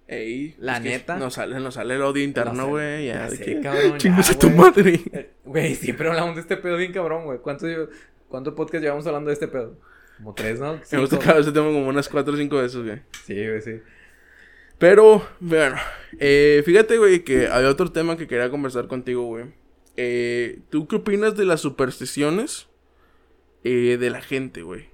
Ey, 0.08 0.56
La 0.58 0.78
es 0.78 0.84
neta. 0.84 1.18
Nos 1.18 1.36
sale, 1.36 1.60
nos 1.60 1.76
sale 1.76 1.96
el 1.96 2.02
odio 2.02 2.24
interno, 2.24 2.68
güey. 2.70 3.06
ya 3.08 3.14
Ya, 3.26 3.30
de 3.30 3.36
sé, 3.38 3.44
que. 3.44 3.62
cabrón, 3.62 3.98
Chingas 4.00 4.32
a 4.32 4.40
tu 4.40 4.48
güey. 4.48 4.58
madre. 4.60 5.02
Eh, 5.14 5.30
Güey, 5.46 5.76
siempre 5.76 6.08
hablamos 6.10 6.36
de 6.36 6.42
este 6.42 6.58
pedo 6.58 6.78
bien 6.78 6.92
cabrón, 6.94 7.26
güey. 7.26 7.40
¿Cuánto, 7.40 7.68
¿Cuánto 8.30 8.56
podcast 8.56 8.84
llevamos 8.84 9.06
hablando 9.08 9.30
de 9.30 9.34
este 9.34 9.48
pedo? 9.48 9.76
Como 10.18 10.34
tres, 10.34 10.60
¿no? 10.60 10.74
Hemos 10.74 10.88
Cinco. 10.88 11.08
tocado 11.08 11.40
este 11.40 11.52
tema 11.52 11.66
como 11.68 11.88
unas 11.88 12.08
cuatro 12.08 12.34
o 12.34 12.38
cinco 12.38 12.58
veces, 12.58 12.82
güey. 12.84 13.02
Sí, 13.26 13.34
güey, 13.36 13.62
sí. 13.62 13.82
Pero, 14.78 15.28
bueno, 15.40 15.76
eh, 16.20 16.62
fíjate, 16.66 16.98
güey, 16.98 17.24
que 17.24 17.48
hay 17.48 17.66
otro 17.66 17.92
tema 17.92 18.16
que 18.16 18.28
quería 18.28 18.50
conversar 18.50 18.88
contigo, 18.88 19.24
güey. 19.26 19.46
Eh, 19.98 20.62
¿Tú 20.70 20.88
qué 20.88 20.98
opinas 20.98 21.36
de 21.36 21.44
las 21.44 21.60
supersticiones 21.60 22.68
eh, 23.64 23.98
de 24.00 24.10
la 24.10 24.22
gente, 24.22 24.62
güey? 24.62 24.90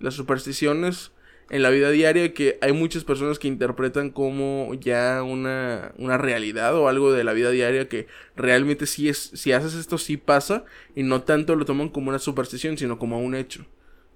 Las 0.00 0.14
supersticiones 0.14 1.12
en 1.50 1.62
la 1.62 1.70
vida 1.70 1.90
diaria 1.90 2.34
que 2.34 2.58
hay 2.60 2.72
muchas 2.72 3.04
personas 3.04 3.38
que 3.38 3.48
interpretan 3.48 4.10
como 4.10 4.74
ya 4.74 5.22
una, 5.22 5.92
una 5.96 6.18
realidad 6.18 6.76
o 6.76 6.88
algo 6.88 7.12
de 7.12 7.24
la 7.24 7.32
vida 7.32 7.50
diaria 7.50 7.88
que 7.88 8.06
realmente 8.36 8.86
sí 8.86 9.08
es, 9.08 9.18
si 9.18 9.52
haces 9.52 9.74
esto 9.74 9.96
sí 9.96 10.16
pasa 10.16 10.64
y 10.94 11.02
no 11.02 11.22
tanto 11.22 11.56
lo 11.56 11.64
toman 11.64 11.88
como 11.88 12.10
una 12.10 12.18
superstición, 12.18 12.76
sino 12.76 12.98
como 12.98 13.18
un 13.20 13.34
hecho. 13.34 13.66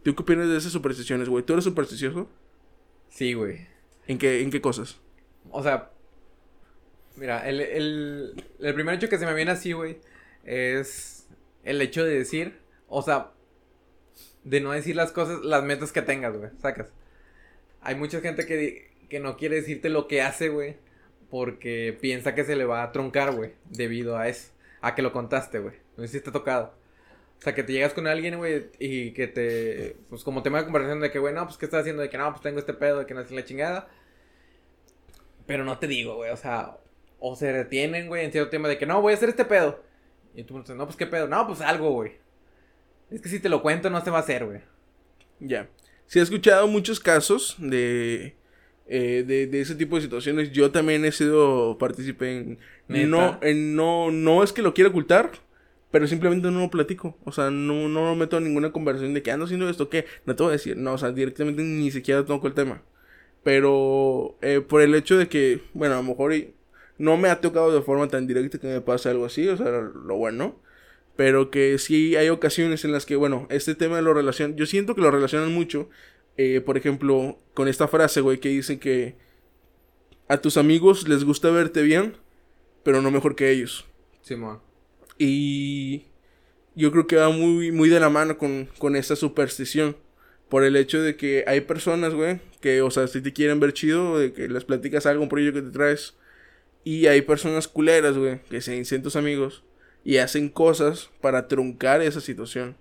¿Tú 0.03 0.15
qué 0.15 0.23
opinas 0.23 0.49
de 0.49 0.57
esas 0.57 0.73
supersticiones, 0.73 1.29
güey? 1.29 1.45
¿Tú 1.45 1.55
eres 1.55 1.65
supersticioso? 1.65 2.29
Sí, 3.09 3.33
güey. 3.35 3.67
¿En 4.07 4.19
qué, 4.19 4.43
en 4.43 4.51
qué 4.51 4.61
cosas? 4.61 5.01
O 5.51 5.63
sea, 5.63 5.91
mira, 7.17 7.49
el, 7.49 7.61
el, 7.61 8.45
el 8.59 8.75
primer 8.75 8.97
hecho 8.97 9.09
que 9.09 9.19
se 9.19 9.27
me 9.27 9.35
viene 9.35 9.53
así, 9.53 9.73
güey, 9.73 10.01
es 10.45 11.29
el 11.63 11.81
hecho 11.81 12.05
de 12.05 12.15
decir, 12.15 12.59
o 12.89 13.01
sea, 13.01 13.31
de 14.45 14.61
no 14.61 14.73
decir 14.73 14.97
las 14.97 15.13
cosas, 15.13 15.41
las 15.45 15.63
metas 15.63 15.93
que 15.93 16.03
tengas, 16.03 16.37
güey, 16.37 16.51
sacas. 16.61 16.89
Hay 17.83 17.97
mucha 17.97 18.21
gente 18.21 18.47
que, 18.47 18.91
que 19.09 19.21
no 19.21 19.37
quiere 19.37 19.57
decirte 19.57 19.89
lo 19.89 20.09
que 20.09 20.23
hace, 20.23 20.49
güey, 20.49 20.77
porque 21.31 21.97
piensa 22.01 22.35
que 22.35 22.45
se 22.45 22.57
le 22.57 22.65
va 22.65 22.83
a 22.83 22.93
troncar, 22.93 23.35
güey, 23.35 23.53
debido 23.71 24.17
a 24.17 24.29
eso, 24.29 24.53
a 24.81 24.95
que 24.95 25.03
lo 25.03 25.13
contaste, 25.13 25.59
güey. 25.59 25.75
No 25.97 26.05
sé 26.07 26.19
si 26.19 26.21
te 26.21 26.31
tocado. 26.31 26.75
O 27.39 27.43
sea, 27.43 27.55
que 27.55 27.65
te 27.65 27.73
llegas 27.73 27.93
con 27.93 28.07
alguien, 28.07 28.39
güey, 28.39 28.71
y 28.79 29.13
que 29.13 29.27
te, 29.27 29.97
pues 30.09 30.23
como 30.23 30.45
tema 30.45 30.59
de 30.59 30.65
conversación 30.65 31.01
de 31.01 31.11
que, 31.11 31.19
güey, 31.19 31.35
no, 31.35 31.45
pues, 31.45 31.59
¿qué 31.59 31.65
estás 31.65 31.81
haciendo? 31.81 32.01
De 32.01 32.09
que, 32.09 32.17
no, 32.17 32.31
pues, 32.31 32.41
tengo 32.41 32.61
este 32.61 32.73
pedo, 32.73 33.01
de 33.01 33.07
que 33.07 33.15
no 33.15 33.21
es 33.21 33.33
la 33.33 33.45
chingada. 33.45 33.89
Pero 35.45 35.65
no 35.65 35.79
te 35.79 35.89
digo, 35.89 36.15
güey, 36.15 36.31
o 36.31 36.37
sea, 36.37 36.77
o 37.19 37.35
se 37.35 37.53
retienen, 37.53 38.07
güey, 38.07 38.25
en 38.25 38.33
cierto 38.33 38.51
tema 38.51 38.69
de 38.69 38.79
que 38.79 38.87
no, 38.87 39.03
voy 39.03 39.13
a 39.13 39.17
hacer 39.17 39.29
este 39.29 39.45
pedo. 39.45 39.83
Y 40.35 40.45
tú 40.45 40.55
me 40.55 40.61
dices, 40.61 40.77
no, 40.77 40.87
pues 40.87 40.97
qué 40.97 41.07
pedo, 41.07 41.27
no, 41.27 41.47
pues 41.47 41.61
algo, 41.61 41.91
güey. 41.91 42.13
Es 43.11 43.21
que 43.21 43.29
si 43.29 43.41
te 43.41 43.49
lo 43.49 43.61
cuento, 43.61 43.91
no 43.91 44.01
se 44.03 44.11
va 44.11 44.19
a 44.19 44.23
hacer, 44.23 44.45
güey. 44.45 44.61
Ya. 45.41 45.69
Sí, 46.13 46.19
he 46.19 46.23
escuchado 46.23 46.69
muchos 46.69 47.01
casos 47.01 47.57
de, 47.59 48.37
eh, 48.87 49.25
de, 49.27 49.47
de 49.47 49.61
ese 49.63 49.75
tipo 49.77 49.97
de 49.97 50.03
situaciones. 50.03 50.53
Yo 50.53 50.71
también 50.71 51.07
he 51.07 51.11
sido 51.13 51.79
partícipe 51.79 52.37
en... 52.37 52.59
¿Neta? 52.87 53.07
No, 53.07 53.39
en 53.41 53.75
no, 53.75 54.11
no 54.11 54.43
es 54.43 54.53
que 54.53 54.61
lo 54.61 54.75
quiera 54.75 54.91
ocultar, 54.91 55.31
pero 55.91 56.07
simplemente 56.07 56.51
no 56.51 56.61
lo 56.61 56.71
platico. 56.71 57.17
O 57.25 57.33
sea, 57.33 57.51
no, 57.51 57.89
no 57.89 58.05
lo 58.11 58.15
meto 58.15 58.37
en 58.37 58.45
ninguna 58.45 58.73
conversación 58.73 59.15
de 59.15 59.23
que 59.23 59.31
ando 59.33 59.47
haciendo 59.47 59.71
esto, 59.71 59.89
¿qué? 59.89 60.05
No 60.27 60.37
te 60.37 60.43
voy 60.43 60.51
a 60.51 60.53
decir. 60.53 60.77
No, 60.77 60.93
o 60.93 60.99
sea, 60.99 61.13
directamente 61.13 61.63
ni 61.63 61.91
siquiera 61.91 62.27
toco 62.27 62.47
el 62.47 62.53
tema. 62.53 62.83
Pero 63.43 64.37
eh, 64.43 64.61
por 64.61 64.83
el 64.83 64.95
hecho 64.95 65.17
de 65.17 65.29
que, 65.29 65.63
bueno, 65.73 65.95
a 65.95 65.99
lo 65.99 66.05
mejor 66.05 66.35
y- 66.35 66.53
no 66.99 67.17
me 67.17 67.31
ha 67.31 67.41
tocado 67.41 67.75
de 67.75 67.81
forma 67.81 68.09
tan 68.09 68.27
directa 68.27 68.59
que 68.59 68.67
me 68.67 68.83
pase 68.83 69.09
algo 69.09 69.25
así, 69.25 69.49
o 69.49 69.57
sea, 69.57 69.71
lo 69.71 70.17
bueno. 70.17 70.61
Pero 71.17 71.51
que 71.51 71.79
sí 71.79 72.17
hay 72.17 72.29
ocasiones 72.31 72.85
en 72.85 72.93
las 72.93 73.07
que, 73.07 73.17
bueno, 73.17 73.47
este 73.51 73.75
tema 73.75 74.01
lo 74.01 74.15
relacionan. 74.15 74.57
Yo 74.57 74.67
siento 74.67 74.95
que 74.95 75.03
lo 75.03 75.11
relacionan 75.11 75.53
mucho. 75.53 75.89
eh, 76.39 76.63
por 76.65 76.79
ejemplo, 76.79 77.39
con 77.55 77.69
esta 77.69 77.89
frase, 77.89 78.21
güey, 78.23 78.39
que 78.41 78.49
dicen 78.49 78.79
que 78.79 79.17
a 80.29 80.39
tus 80.41 80.57
amigos 80.57 81.09
les 81.09 81.25
gusta 81.25 81.51
verte 81.51 81.83
bien, 81.83 82.17
pero 82.83 83.03
no 83.03 83.11
mejor 83.11 83.37
que 83.37 83.51
ellos. 83.51 83.85
Simón. 84.23 84.61
Y 85.19 86.05
yo 86.75 86.91
creo 86.91 87.07
que 87.07 87.17
va 87.17 87.29
muy, 87.29 87.71
muy 87.71 87.91
de 87.91 88.01
la 88.01 88.09
mano 88.09 88.39
con, 88.39 88.69
con 88.79 88.97
esta 88.97 89.15
superstición. 89.17 89.97
Por 90.49 90.65
el 90.65 90.77
hecho 90.77 91.03
de 91.03 91.17
que 91.17 91.45
hay 91.47 91.63
personas, 91.63 92.15
güey, 92.15 92.41
que, 92.61 92.83
o 92.83 92.91
sea, 92.91 93.07
si 93.09 93.21
te 93.23 93.33
quieren 93.33 93.61
ver 93.61 93.73
chido, 93.73 94.19
de 94.19 94.33
que 94.33 94.49
les 94.49 94.65
platicas 94.65 95.07
algo, 95.07 95.23
un 95.23 95.29
proyecto 95.29 95.61
que 95.61 95.67
te 95.67 95.73
traes. 95.73 96.15
Y 96.85 97.07
hay 97.07 97.23
personas 97.23 97.69
culeras, 97.69 98.17
güey, 98.19 98.41
que 98.51 98.61
se 98.61 98.73
dicen 98.73 99.03
tus 99.03 99.17
amigos 99.17 99.65
y 100.05 100.17
hacen 100.19 100.49
cosas 100.49 101.11
para 101.21 101.49
truncar 101.49 102.03
esa 102.03 102.21
situación. 102.21 102.77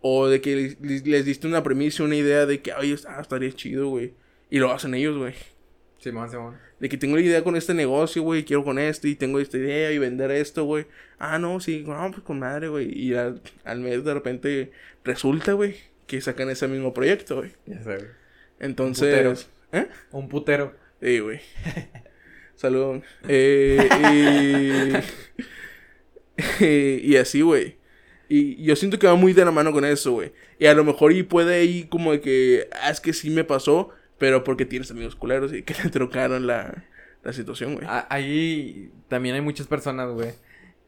O 0.00 0.28
de 0.28 0.40
que 0.40 0.54
les, 0.56 0.80
les- 0.80 1.06
les 1.06 1.24
diste 1.24 1.46
una 1.46 1.62
premisa, 1.62 2.02
una 2.04 2.16
idea 2.16 2.44
de 2.46 2.60
que, 2.60 2.72
oye, 2.74 2.96
ah, 3.08 3.20
estaría 3.20 3.52
chido, 3.52 3.88
güey. 3.88 4.12
Y 4.50 4.58
lo 4.58 4.70
hacen 4.72 4.94
ellos, 4.94 5.16
güey. 5.16 5.34
Simón, 5.98 6.30
Simón. 6.30 6.56
De 6.78 6.88
que 6.90 6.98
tengo 6.98 7.16
la 7.16 7.22
idea 7.22 7.42
con 7.42 7.56
este 7.56 7.72
negocio, 7.72 8.22
güey, 8.22 8.44
quiero 8.44 8.62
con 8.64 8.78
esto 8.78 9.08
y 9.08 9.14
tengo 9.14 9.40
esta 9.40 9.56
idea 9.56 9.90
y 9.92 9.98
vender 9.98 10.30
esto, 10.30 10.64
güey. 10.64 10.86
Ah, 11.18 11.38
no, 11.38 11.60
sí, 11.60 11.82
no, 11.86 12.10
pues 12.10 12.22
con 12.22 12.38
madre, 12.38 12.68
güey. 12.68 12.92
Y 12.92 13.14
al, 13.14 13.40
al 13.64 13.80
mes 13.80 14.04
de 14.04 14.12
repente 14.12 14.72
resulta, 15.04 15.54
güey, 15.54 15.76
que 16.06 16.20
sacan 16.20 16.50
ese 16.50 16.68
mismo 16.68 16.92
proyecto, 16.92 17.36
güey. 17.36 17.52
Ya 17.64 17.82
sé, 17.82 17.96
güey. 17.96 18.08
Entonces... 18.60 19.48
¿Eh? 19.72 19.88
Un 20.12 20.28
putero. 20.28 20.74
Sí, 21.00 21.18
güey. 21.20 21.40
Saludos. 22.56 23.02
Eh, 23.26 23.88
y... 24.12 25.42
y 26.60 27.16
así, 27.16 27.42
güey. 27.42 27.76
Y 28.28 28.62
yo 28.64 28.74
siento 28.76 28.98
que 28.98 29.06
va 29.06 29.14
muy 29.16 29.32
de 29.32 29.44
la 29.44 29.50
mano 29.50 29.70
con 29.72 29.84
eso, 29.84 30.12
güey. 30.12 30.32
Y 30.58 30.66
a 30.66 30.74
lo 30.74 30.82
mejor 30.84 31.12
y 31.12 31.22
puede 31.22 31.64
ir 31.64 31.88
como 31.88 32.12
de 32.12 32.20
que, 32.20 32.68
ah, 32.82 32.90
es 32.90 33.00
que 33.00 33.12
sí 33.12 33.30
me 33.30 33.44
pasó, 33.44 33.90
pero 34.18 34.44
porque 34.44 34.64
tienes 34.64 34.90
amigos 34.90 35.14
culeros 35.14 35.52
y 35.52 35.62
que 35.64 35.74
le 35.82 35.90
trocaron 35.90 36.46
la, 36.46 36.84
la 37.22 37.32
situación, 37.32 37.74
güey. 37.74 37.86
A- 37.86 38.06
Ahí 38.10 38.90
también 39.08 39.34
hay 39.34 39.40
muchas 39.42 39.66
personas, 39.66 40.10
güey, 40.10 40.32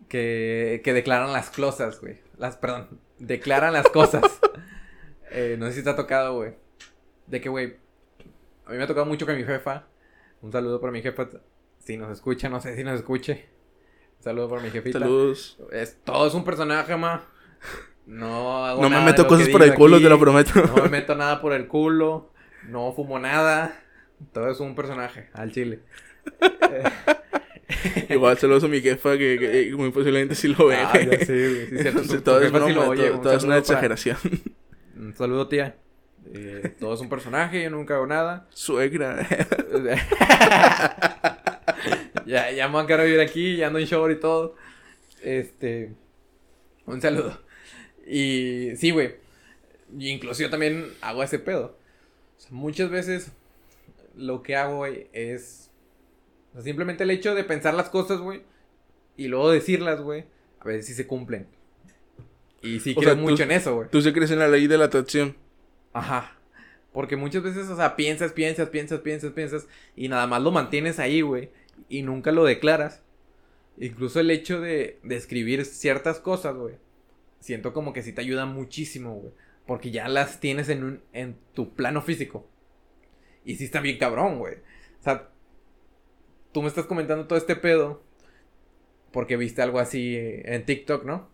que, 0.09 0.81
que 0.83 0.93
declaran 0.93 1.33
las 1.33 1.51
cosas, 1.51 2.01
güey. 2.01 2.19
Las, 2.39 2.57
perdón, 2.57 3.01
declaran 3.19 3.73
las 3.73 3.89
cosas. 3.89 4.23
Eh, 5.33 5.57
no 5.59 5.67
sé 5.67 5.73
si 5.73 5.83
te 5.83 5.91
ha 5.91 5.97
tocado, 5.97 6.37
güey. 6.37 6.53
De 7.27 7.41
que, 7.41 7.49
güey, 7.49 7.75
a 8.65 8.71
mí 8.71 8.77
me 8.79 8.85
ha 8.85 8.87
tocado 8.87 9.05
mucho 9.07 9.27
que 9.27 9.35
mi 9.35 9.43
jefa, 9.45 9.85
un 10.41 10.53
saludo 10.53 10.81
para 10.81 10.93
mi 10.93 11.03
jefa, 11.03 11.29
si 11.85 11.97
nos 11.97 12.11
escucha, 12.13 12.49
no 12.49 12.61
sé 12.61 12.77
si 12.77 12.85
nos 12.85 12.95
escuche. 12.95 13.45
Un 14.27 14.31
saludo 14.33 14.49
para 14.49 14.63
mi 14.63 14.71
jefita. 14.71 14.99
Saludos. 14.99 15.57
Es, 15.71 15.99
todo 16.03 16.27
es 16.27 16.35
un 16.35 16.43
personaje, 16.45 16.97
ma. 16.97 17.23
No 18.07 18.67
hago 18.67 18.83
No 18.83 18.91
me 18.91 19.01
meto 19.01 19.23
de 19.23 19.29
cosas 19.29 19.49
por 19.51 19.63
el 19.63 19.73
culo, 19.75 19.97
aquí. 19.97 20.05
te 20.05 20.11
lo 20.11 20.19
prometo. 20.19 20.51
No 20.67 20.83
me 20.83 20.89
meto 20.89 21.15
nada 21.15 21.41
por 21.41 21.53
el 21.53 21.69
culo. 21.69 22.33
No 22.69 22.93
fumo 22.93 23.21
nada. 23.21 23.81
Todo 24.33 24.51
es 24.51 24.59
un 24.59 24.75
personaje, 24.75 25.29
al 25.33 25.53
chile. 25.53 25.79
Igual 28.11 28.37
saludos 28.39 28.65
a 28.65 28.69
mi 28.69 28.81
jefa 28.81 29.17
que, 29.17 29.39
que 29.39 29.73
muy 29.77 29.93
posiblemente 29.93 30.35
sí 30.35 30.49
lo 30.49 30.67
ve, 30.67 30.75
Ah, 30.77 30.93
ya. 30.99 31.19
Sí, 31.25 31.67
cierto. 31.81 32.03
Tu- 32.03 32.21
todo 32.23 32.39
tu 32.41 32.47
es 32.47 32.51
jefa 32.53 32.67
sí 32.67 32.73
broma, 32.73 32.85
lo 32.87 32.91
oye. 32.91 33.07
todo- 33.07 33.17
Un 33.19 33.23
todo 33.23 33.33
es 33.33 33.43
una 33.45 33.51
para- 33.51 33.61
exageración. 33.61 34.17
Un 34.97 35.15
saludo, 35.17 35.47
tía. 35.47 35.77
Eh, 36.35 36.75
todo 36.81 36.95
es 36.95 37.01
un 37.01 37.09
personaje, 37.09 37.63
yo 37.63 37.71
nunca 37.71 37.95
hago 37.95 38.09
nada. 38.09 38.49
Suegra. 38.51 39.25
ya, 42.27 42.51
ya 42.51 42.69
me 42.69 42.75
van 42.75 42.91
a 43.01 43.05
vivir 43.05 43.21
aquí, 43.21 43.57
ya 43.57 43.69
ando 43.69 43.79
en 43.79 43.87
short 43.87 44.13
y 44.17 44.21
todo. 44.21 44.55
Este. 45.23 45.93
Un 46.87 47.01
saludo. 47.01 47.41
Y 48.07 48.71
sí, 48.77 48.91
güey. 48.91 49.15
Incluso 49.99 50.43
yo 50.43 50.51
también 50.51 50.93
hago 51.01 51.23
ese 51.23 51.39
pedo. 51.39 51.77
O 52.37 52.41
sea, 52.41 52.51
muchas 52.53 52.91
veces 52.91 53.33
lo 54.17 54.43
que 54.43 54.57
hago, 54.57 54.79
güey, 54.79 55.09
es. 55.13 55.71
o 56.51 56.55
sea, 56.55 56.63
simplemente 56.63 57.05
el 57.05 57.11
hecho 57.11 57.35
de 57.35 57.45
pensar 57.45 57.75
las 57.75 57.89
cosas, 57.89 58.19
güey. 58.21 58.43
Y 59.17 59.29
luego 59.29 59.51
decirlas, 59.51 60.01
güey. 60.01 60.25
A 60.61 60.65
ver 60.65 60.83
si 60.83 60.95
se 60.95 61.07
cumplen. 61.07 61.47
Y 62.63 62.81
sí 62.81 62.93
O 62.97 63.01
creo 63.01 63.15
sea, 63.15 63.23
tú- 63.23 63.29
mucho 63.31 63.43
en 63.45 63.53
eso, 63.53 63.75
güey. 63.77 63.89
Tú 63.91 64.01
se 64.03 64.13
crees 64.13 64.31
en 64.31 64.39
la 64.41 64.49
ley 64.49 64.67
de 64.67 64.79
la 64.79 64.87
atracción. 64.87 65.37
Ajá. 65.93 66.33
Porque 66.93 67.17
muchas 67.17 67.43
veces, 67.43 67.69
o 67.69 67.77
sea, 67.77 67.95
piensas, 67.95 68.33
piensas, 68.33 68.71
piensas, 68.71 69.01
piensas, 69.01 69.33
piensas. 69.33 69.67
Y 69.95 70.09
nada 70.09 70.27
más 70.27 70.43
lo 70.43 70.51
mantienes 70.51 70.99
ahí, 70.99 71.21
güey. 71.21 71.51
Y 71.89 72.03
nunca 72.03 72.33
lo 72.33 72.45
declaras. 72.45 73.03
Incluso 73.79 74.21
el 74.21 74.31
hecho 74.31 74.61
de, 74.61 74.99
de 75.03 75.17
escribir 75.17 75.65
ciertas 75.65 76.21
cosas, 76.21 76.57
güey. 76.57 76.77
Siento 77.41 77.73
como 77.73 77.93
que 77.93 78.03
sí 78.03 78.13
te 78.13 78.23
ayuda 78.23 78.47
muchísimo, 78.47 79.15
güey. 79.15 79.33
Porque 79.67 79.91
ya 79.91 80.09
las 80.09 80.41
tienes 80.41 80.69
en, 80.69 80.85
un, 80.85 81.03
en 81.13 81.37
tu 81.55 81.75
plano 81.75 82.03
físico. 82.03 82.49
Y 83.45 83.57
sí 83.57 83.65
está 83.65 83.81
bien 83.81 83.99
cabrón, 83.99 84.39
güey. 84.39 84.55
O 85.01 85.03
sea, 85.03 85.29
tú 86.53 86.63
me 86.63 86.69
estás 86.69 86.87
comentando 86.87 87.27
todo 87.27 87.39
este 87.39 87.57
pedo. 87.57 88.03
Porque 89.13 89.37
viste 89.37 89.63
algo 89.63 89.79
así 89.79 90.17
en 90.17 90.65
TikTok, 90.65 91.05
¿no? 91.05 91.29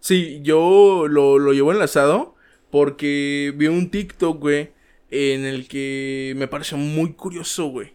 Sí, 0.00 0.40
yo 0.42 1.06
lo, 1.08 1.38
lo 1.38 1.52
llevo 1.52 1.72
enlazado 1.72 2.34
porque 2.72 3.52
vi 3.54 3.66
un 3.66 3.90
TikTok, 3.90 4.40
güey, 4.40 4.70
en 5.10 5.44
el 5.44 5.68
que 5.68 6.32
me 6.36 6.48
pareció 6.48 6.78
muy 6.78 7.12
curioso, 7.12 7.66
güey. 7.66 7.92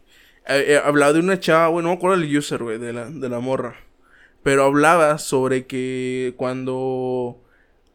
Eh, 0.48 0.74
eh, 0.74 0.82
hablaba 0.84 1.14
de 1.14 1.20
una 1.20 1.40
chava, 1.40 1.68
güey, 1.68 1.84
no 1.84 1.90
me 1.90 1.96
acuerdo 1.96 2.22
el 2.22 2.38
user, 2.38 2.64
güey, 2.64 2.78
de 2.78 2.94
la, 2.94 3.10
de 3.10 3.30
la 3.30 3.40
morra. 3.40 3.76
Pero 4.44 4.64
hablaba 4.66 5.18
sobre 5.18 5.66
que 5.68 6.34
cuando... 6.38 7.44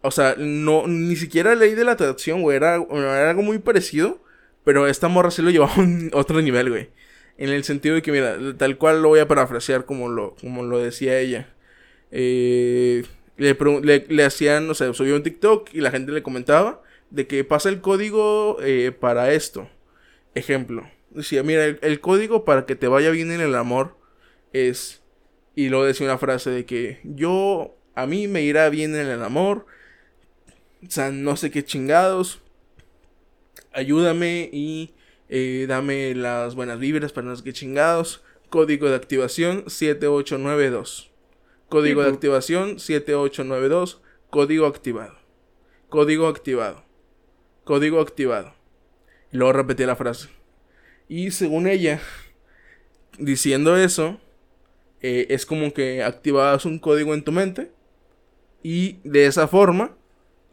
O 0.02 0.10
sea, 0.10 0.34
no, 0.36 0.86
ni 0.86 1.16
siquiera 1.16 1.54
ley 1.54 1.74
de 1.74 1.84
la 1.84 1.92
atracción, 1.92 2.42
güey, 2.42 2.56
era, 2.56 2.76
era 2.76 3.30
algo 3.30 3.42
muy 3.42 3.58
parecido. 3.58 4.22
Pero 4.64 4.86
esta 4.86 5.08
morra 5.08 5.30
sí 5.30 5.42
lo 5.42 5.50
llevaba 5.50 5.74
a 5.74 5.80
un 5.80 6.10
otro 6.14 6.40
nivel, 6.42 6.70
güey. 6.70 6.90
En 7.38 7.50
el 7.50 7.64
sentido 7.64 7.94
de 7.94 8.02
que, 8.02 8.12
mira, 8.12 8.36
tal 8.58 8.78
cual 8.78 9.02
lo 9.02 9.08
voy 9.08 9.20
a 9.20 9.28
parafrasear 9.28 9.84
como 9.86 10.08
lo, 10.08 10.36
como 10.40 10.62
lo 10.62 10.78
decía 10.78 11.18
ella. 11.18 11.48
Eh, 12.10 13.04
le, 13.38 13.56
le, 13.82 14.06
le 14.08 14.24
hacían, 14.24 14.68
o 14.70 14.74
sea, 14.74 14.92
subía 14.92 15.14
un 15.14 15.22
TikTok 15.22 15.70
y 15.72 15.80
la 15.80 15.90
gente 15.90 16.12
le 16.12 16.22
comentaba 16.22 16.82
de 17.10 17.26
que 17.26 17.44
pasa 17.44 17.68
el 17.68 17.80
código 17.80 18.58
eh, 18.62 18.92
para 18.92 19.32
esto. 19.32 19.68
Ejemplo. 20.34 20.88
Decía, 21.14 21.42
mira, 21.42 21.64
el, 21.64 22.00
código 22.00 22.44
para 22.44 22.64
que 22.66 22.76
te 22.76 22.88
vaya 22.88 23.10
bien 23.10 23.30
en 23.30 23.40
el 23.40 23.54
amor 23.54 23.96
es... 24.52 25.02
Y 25.54 25.68
luego 25.68 25.84
decía 25.84 26.06
una 26.06 26.18
frase 26.18 26.50
de 26.50 26.64
que 26.64 27.00
yo, 27.04 27.76
a 27.94 28.06
mí 28.06 28.26
me 28.26 28.42
irá 28.42 28.70
bien 28.70 28.94
en 28.94 29.06
el 29.06 29.22
amor. 29.22 29.66
O 30.86 30.90
sea, 30.90 31.10
no 31.10 31.36
sé 31.36 31.50
qué 31.50 31.62
chingados. 31.62 32.40
Ayúdame 33.72 34.48
y 34.50 34.94
eh, 35.28 35.66
dame 35.68 36.14
las 36.14 36.54
buenas 36.54 36.78
vibras 36.78 37.12
para 37.12 37.26
no 37.26 37.36
sé 37.36 37.44
qué 37.44 37.52
chingados. 37.52 38.22
Código 38.48 38.88
de 38.88 38.96
activación 38.96 39.64
7892. 39.68 41.10
Código 41.68 42.02
de 42.02 42.08
activación 42.08 42.78
7892. 42.78 44.00
Código 44.30 44.66
activado. 44.66 45.16
Código 45.90 46.28
activado. 46.28 46.84
Código 47.64 48.00
activado. 48.00 48.54
Y 49.30 49.36
luego 49.36 49.52
repetí 49.52 49.84
la 49.84 49.96
frase. 49.96 50.28
Y 51.12 51.30
según 51.30 51.66
ella, 51.66 52.00
diciendo 53.18 53.76
eso, 53.76 54.18
eh, 55.02 55.26
es 55.28 55.44
como 55.44 55.74
que 55.74 56.02
activabas 56.02 56.64
un 56.64 56.78
código 56.78 57.12
en 57.12 57.22
tu 57.22 57.32
mente. 57.32 57.70
Y 58.62 58.96
de 59.04 59.26
esa 59.26 59.46
forma 59.46 59.94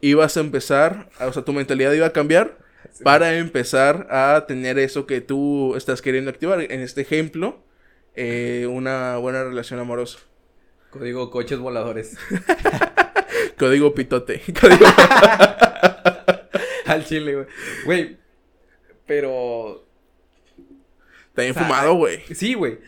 ibas 0.02 0.36
a 0.36 0.40
empezar, 0.40 1.08
o 1.18 1.32
sea, 1.32 1.46
tu 1.46 1.54
mentalidad 1.54 1.94
iba 1.94 2.04
a 2.04 2.12
cambiar 2.12 2.58
para 3.02 3.38
empezar 3.38 4.06
a 4.10 4.44
tener 4.46 4.78
eso 4.78 5.06
que 5.06 5.22
tú 5.22 5.76
estás 5.76 6.02
queriendo 6.02 6.30
activar. 6.30 6.60
En 6.60 6.82
este 6.82 7.00
ejemplo, 7.00 7.64
eh, 8.14 8.68
una 8.70 9.16
buena 9.16 9.42
relación 9.42 9.80
amorosa. 9.80 10.18
Código 10.90 11.30
coches 11.30 11.58
voladores. 11.58 12.18
Código 13.58 13.94
pitote. 13.94 14.42
Código... 14.60 14.84
Al 16.84 17.06
chile, 17.06 17.34
güey. 17.34 17.46
Güey, 17.86 18.18
pero... 19.06 19.86
Está 21.30 21.42
bien 21.42 21.54
fumado, 21.54 21.94
güey. 21.94 22.20
Sí, 22.34 22.54
güey. 22.54 22.78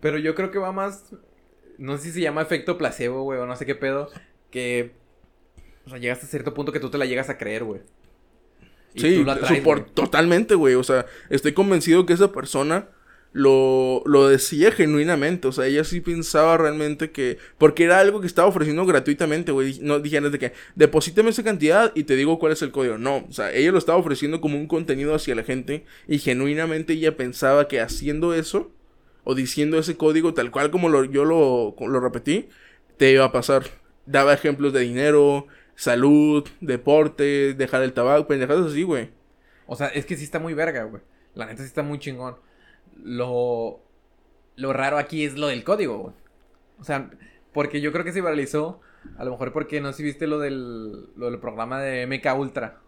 Pero 0.00 0.18
yo 0.18 0.34
creo 0.34 0.50
que 0.50 0.58
va 0.58 0.72
más... 0.72 1.12
No 1.76 1.96
sé 1.96 2.04
si 2.04 2.12
se 2.12 2.20
llama 2.20 2.42
efecto 2.42 2.78
placebo, 2.78 3.22
güey, 3.22 3.38
o 3.38 3.46
no 3.46 3.54
sé 3.54 3.66
qué 3.66 3.74
pedo. 3.74 4.10
Que... 4.50 4.94
O 5.86 5.90
sea, 5.90 5.98
llegas 5.98 6.22
a 6.22 6.26
cierto 6.26 6.54
punto 6.54 6.72
que 6.72 6.80
tú 6.80 6.90
te 6.90 6.98
la 6.98 7.06
llegas 7.06 7.30
a 7.30 7.38
creer, 7.38 7.64
güey. 7.64 7.80
Sí, 8.94 9.24
totalmente, 9.94 10.54
güey. 10.54 10.74
O 10.74 10.82
sea, 10.82 11.06
estoy 11.30 11.52
convencido 11.52 12.04
que 12.06 12.12
esa 12.12 12.32
persona 12.32 12.88
lo, 13.32 14.02
lo 14.06 14.28
decía 14.28 14.72
genuinamente. 14.72 15.48
O 15.48 15.52
sea, 15.52 15.66
ella 15.66 15.84
sí 15.84 16.00
pensaba 16.00 16.56
realmente 16.56 17.10
que. 17.10 17.38
Porque 17.58 17.84
era 17.84 18.00
algo 18.00 18.20
que 18.20 18.26
estaba 18.26 18.48
ofreciendo 18.48 18.86
gratuitamente, 18.86 19.52
güey. 19.52 19.78
No 19.80 20.00
dijeron 20.00 20.32
de 20.32 20.38
que 20.38 20.52
deposítame 20.74 21.30
esa 21.30 21.44
cantidad 21.44 21.92
y 21.94 22.04
te 22.04 22.16
digo 22.16 22.38
cuál 22.38 22.52
es 22.52 22.62
el 22.62 22.70
código. 22.70 22.98
No, 22.98 23.26
o 23.28 23.32
sea, 23.32 23.52
ella 23.52 23.72
lo 23.72 23.78
estaba 23.78 23.98
ofreciendo 23.98 24.40
como 24.40 24.56
un 24.56 24.66
contenido 24.66 25.14
hacia 25.14 25.34
la 25.34 25.44
gente. 25.44 25.84
Y 26.06 26.18
genuinamente 26.18 26.94
ella 26.94 27.16
pensaba 27.16 27.68
que 27.68 27.80
haciendo 27.80 28.34
eso, 28.34 28.70
o 29.24 29.34
diciendo 29.34 29.78
ese 29.78 29.96
código 29.96 30.34
tal 30.34 30.50
cual 30.50 30.70
como 30.70 30.88
lo, 30.88 31.04
yo 31.04 31.24
lo, 31.24 31.74
lo 31.78 32.00
repetí, 32.00 32.48
te 32.96 33.12
iba 33.12 33.24
a 33.24 33.32
pasar. 33.32 33.64
Daba 34.06 34.32
ejemplos 34.32 34.72
de 34.72 34.80
dinero, 34.80 35.46
salud, 35.74 36.48
deporte, 36.60 37.52
dejar 37.54 37.82
el 37.82 37.92
tabaco, 37.92 38.26
pendejadas 38.26 38.72
así, 38.72 38.84
güey. 38.84 39.10
O 39.66 39.76
sea, 39.76 39.88
es 39.88 40.06
que 40.06 40.16
sí 40.16 40.24
está 40.24 40.38
muy 40.38 40.54
verga, 40.54 40.84
güey. 40.84 41.02
La 41.34 41.44
neta 41.44 41.58
sí 41.58 41.66
está 41.66 41.82
muy 41.82 41.98
chingón 41.98 42.36
lo, 43.02 43.80
lo 44.56 44.72
raro 44.72 44.98
aquí 44.98 45.24
es 45.24 45.36
lo 45.36 45.48
del 45.48 45.64
código, 45.64 46.14
O 46.78 46.84
sea, 46.84 47.10
porque 47.52 47.80
yo 47.80 47.92
creo 47.92 48.04
que 48.04 48.12
se 48.12 48.20
viralizó, 48.20 48.80
a 49.16 49.24
lo 49.24 49.32
mejor 49.32 49.52
porque 49.52 49.80
no 49.80 49.92
sé 49.92 49.98
si 49.98 50.02
viste 50.04 50.26
lo 50.26 50.38
del, 50.38 51.12
lo 51.16 51.30
del 51.30 51.40
programa 51.40 51.80
de 51.80 52.06
MK 52.06 52.38
Ultra. 52.38 52.80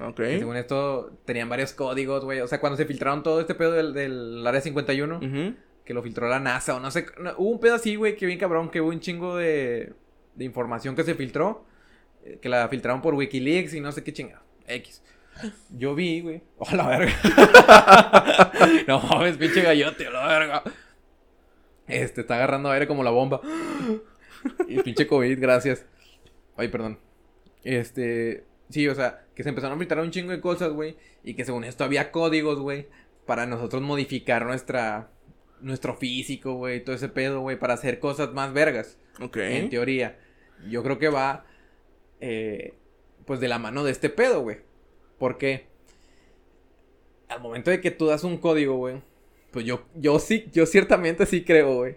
Ok. 0.00 0.20
según 0.38 0.56
esto, 0.56 1.18
tenían 1.24 1.48
varios 1.48 1.72
códigos, 1.72 2.24
güey. 2.24 2.40
O 2.40 2.46
sea, 2.46 2.60
cuando 2.60 2.76
se 2.76 2.86
filtraron 2.86 3.22
todo 3.22 3.40
este 3.40 3.54
pedo 3.54 3.72
del, 3.72 3.94
del 3.94 4.46
Área 4.46 4.60
51, 4.60 5.20
que 5.84 5.94
lo 5.94 6.02
filtró 6.02 6.28
la 6.28 6.38
NASA 6.38 6.76
o 6.76 6.80
no 6.80 6.90
sé. 6.90 7.06
hubo 7.36 7.50
un 7.50 7.60
pedo 7.60 7.74
así, 7.74 7.96
güey, 7.96 8.14
que 8.16 8.26
bien 8.26 8.38
cabrón, 8.38 8.70
que 8.70 8.80
hubo 8.80 8.90
un 8.90 9.00
chingo 9.00 9.36
de, 9.36 9.92
de 10.34 10.44
información 10.44 10.94
que 10.94 11.02
se 11.04 11.14
filtró. 11.14 11.64
Eh, 12.24 12.38
que 12.40 12.48
la 12.48 12.68
filtraron 12.68 13.00
por 13.00 13.14
Wikileaks 13.14 13.74
y 13.74 13.80
no 13.80 13.92
sé 13.92 14.02
qué 14.02 14.12
chingada. 14.12 14.42
X. 14.66 15.02
Yo 15.70 15.94
vi, 15.94 16.20
güey. 16.20 16.42
¡Oh, 16.58 16.74
la 16.74 16.86
verga! 16.88 17.12
no 18.86 19.00
mames, 19.00 19.36
pinche 19.36 19.62
gallote, 19.62 20.10
la 20.10 20.26
verga. 20.26 20.62
Este, 21.86 22.20
está 22.20 22.34
agarrando 22.34 22.70
aire 22.70 22.86
como 22.86 23.02
la 23.02 23.10
bomba. 23.10 23.40
y 24.68 24.82
pinche 24.82 25.06
COVID, 25.06 25.40
gracias. 25.40 25.86
Ay, 26.56 26.68
perdón. 26.68 26.98
Este, 27.64 28.44
sí, 28.68 28.86
o 28.88 28.94
sea, 28.94 29.24
que 29.34 29.42
se 29.42 29.48
empezaron 29.48 29.76
a 29.76 29.78
filtrar 29.78 30.04
un 30.04 30.10
chingo 30.10 30.32
de 30.32 30.40
cosas, 30.40 30.72
güey. 30.72 30.96
Y 31.24 31.34
que 31.34 31.44
según 31.44 31.64
esto 31.64 31.84
había 31.84 32.10
códigos, 32.10 32.58
güey. 32.58 32.88
Para 33.26 33.46
nosotros 33.46 33.82
modificar 33.82 34.44
nuestra. 34.44 35.10
Nuestro 35.60 35.96
físico, 35.96 36.54
güey. 36.54 36.84
Todo 36.84 36.94
ese 36.94 37.08
pedo, 37.08 37.40
güey. 37.40 37.58
Para 37.58 37.74
hacer 37.74 37.98
cosas 37.98 38.32
más 38.32 38.52
vergas. 38.52 38.98
Ok. 39.20 39.36
En 39.38 39.70
teoría. 39.70 40.18
Yo 40.68 40.82
creo 40.82 40.98
que 40.98 41.08
va. 41.08 41.44
Eh, 42.20 42.74
pues 43.24 43.40
de 43.40 43.48
la 43.48 43.58
mano 43.58 43.84
de 43.84 43.92
este 43.92 44.08
pedo, 44.08 44.42
güey. 44.42 44.58
Porque 45.18 45.66
al 47.28 47.40
momento 47.40 47.70
de 47.70 47.80
que 47.80 47.90
tú 47.90 48.06
das 48.06 48.24
un 48.24 48.38
código, 48.38 48.76
güey, 48.76 49.02
pues 49.50 49.64
yo, 49.64 49.86
yo 49.94 50.18
sí, 50.18 50.48
yo 50.52 50.66
ciertamente 50.66 51.26
sí 51.26 51.44
creo, 51.44 51.74
güey, 51.76 51.96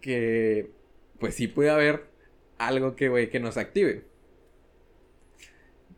que 0.00 0.70
pues 1.18 1.34
sí 1.34 1.48
puede 1.48 1.70
haber 1.70 2.06
algo 2.58 2.96
que, 2.96 3.08
güey, 3.08 3.30
que 3.30 3.40
nos 3.40 3.56
active. 3.56 4.04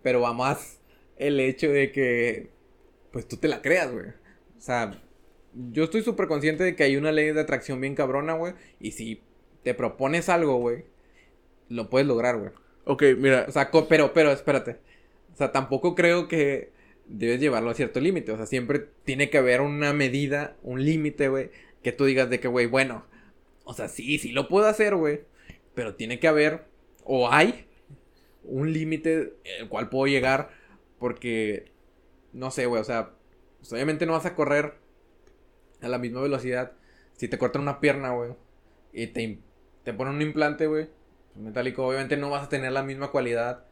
Pero 0.02 0.20
va 0.20 0.32
más 0.32 0.80
el 1.16 1.38
hecho 1.40 1.68
de 1.70 1.92
que, 1.92 2.50
pues 3.12 3.28
tú 3.28 3.36
te 3.36 3.48
la 3.48 3.62
creas, 3.62 3.92
güey. 3.92 4.08
O 4.08 4.60
sea, 4.60 5.00
yo 5.54 5.84
estoy 5.84 6.02
súper 6.02 6.26
consciente 6.26 6.64
de 6.64 6.74
que 6.74 6.84
hay 6.84 6.96
una 6.96 7.12
ley 7.12 7.32
de 7.32 7.40
atracción 7.40 7.80
bien 7.80 7.94
cabrona, 7.94 8.34
güey. 8.34 8.54
Y 8.80 8.92
si 8.92 9.22
te 9.62 9.74
propones 9.74 10.28
algo, 10.28 10.56
güey, 10.56 10.84
lo 11.68 11.90
puedes 11.90 12.06
lograr, 12.08 12.38
güey. 12.38 12.50
Ok, 12.84 13.02
mira. 13.18 13.46
O 13.48 13.52
sea, 13.52 13.70
pero, 13.88 14.12
pero, 14.12 14.32
espérate. 14.32 14.78
O 15.32 15.36
sea, 15.36 15.52
tampoco 15.52 15.94
creo 15.94 16.28
que 16.28 16.72
debes 17.06 17.40
llevarlo 17.40 17.70
a 17.70 17.74
cierto 17.74 18.00
límite. 18.00 18.32
O 18.32 18.36
sea, 18.36 18.46
siempre 18.46 18.88
tiene 19.04 19.30
que 19.30 19.38
haber 19.38 19.60
una 19.60 19.92
medida, 19.92 20.56
un 20.62 20.84
límite, 20.84 21.28
güey. 21.28 21.50
Que 21.82 21.92
tú 21.92 22.04
digas 22.04 22.30
de 22.30 22.40
que, 22.40 22.48
güey, 22.48 22.66
bueno. 22.66 23.04
O 23.64 23.74
sea, 23.74 23.88
sí, 23.88 24.18
sí 24.18 24.32
lo 24.32 24.48
puedo 24.48 24.66
hacer, 24.66 24.96
güey. 24.96 25.20
Pero 25.74 25.94
tiene 25.94 26.18
que 26.18 26.28
haber, 26.28 26.66
o 27.04 27.30
hay, 27.30 27.66
un 28.44 28.72
límite 28.72 29.34
el 29.58 29.68
cual 29.68 29.88
puedo 29.88 30.06
llegar. 30.06 30.50
Porque, 30.98 31.72
no 32.32 32.50
sé, 32.50 32.66
güey, 32.66 32.80
o 32.80 32.84
sea, 32.84 33.12
pues, 33.58 33.72
obviamente 33.72 34.06
no 34.06 34.12
vas 34.12 34.26
a 34.26 34.34
correr 34.34 34.74
a 35.80 35.88
la 35.88 35.98
misma 35.98 36.20
velocidad. 36.20 36.72
Si 37.16 37.28
te 37.28 37.38
cortan 37.38 37.62
una 37.62 37.80
pierna, 37.80 38.10
güey, 38.10 38.32
y 38.92 39.08
te, 39.08 39.38
te 39.84 39.94
ponen 39.94 40.14
un 40.14 40.22
implante, 40.22 40.66
güey, 40.66 40.88
metálico, 41.34 41.86
obviamente 41.86 42.16
no 42.16 42.30
vas 42.30 42.44
a 42.44 42.48
tener 42.48 42.72
la 42.72 42.82
misma 42.82 43.10
cualidad 43.10 43.66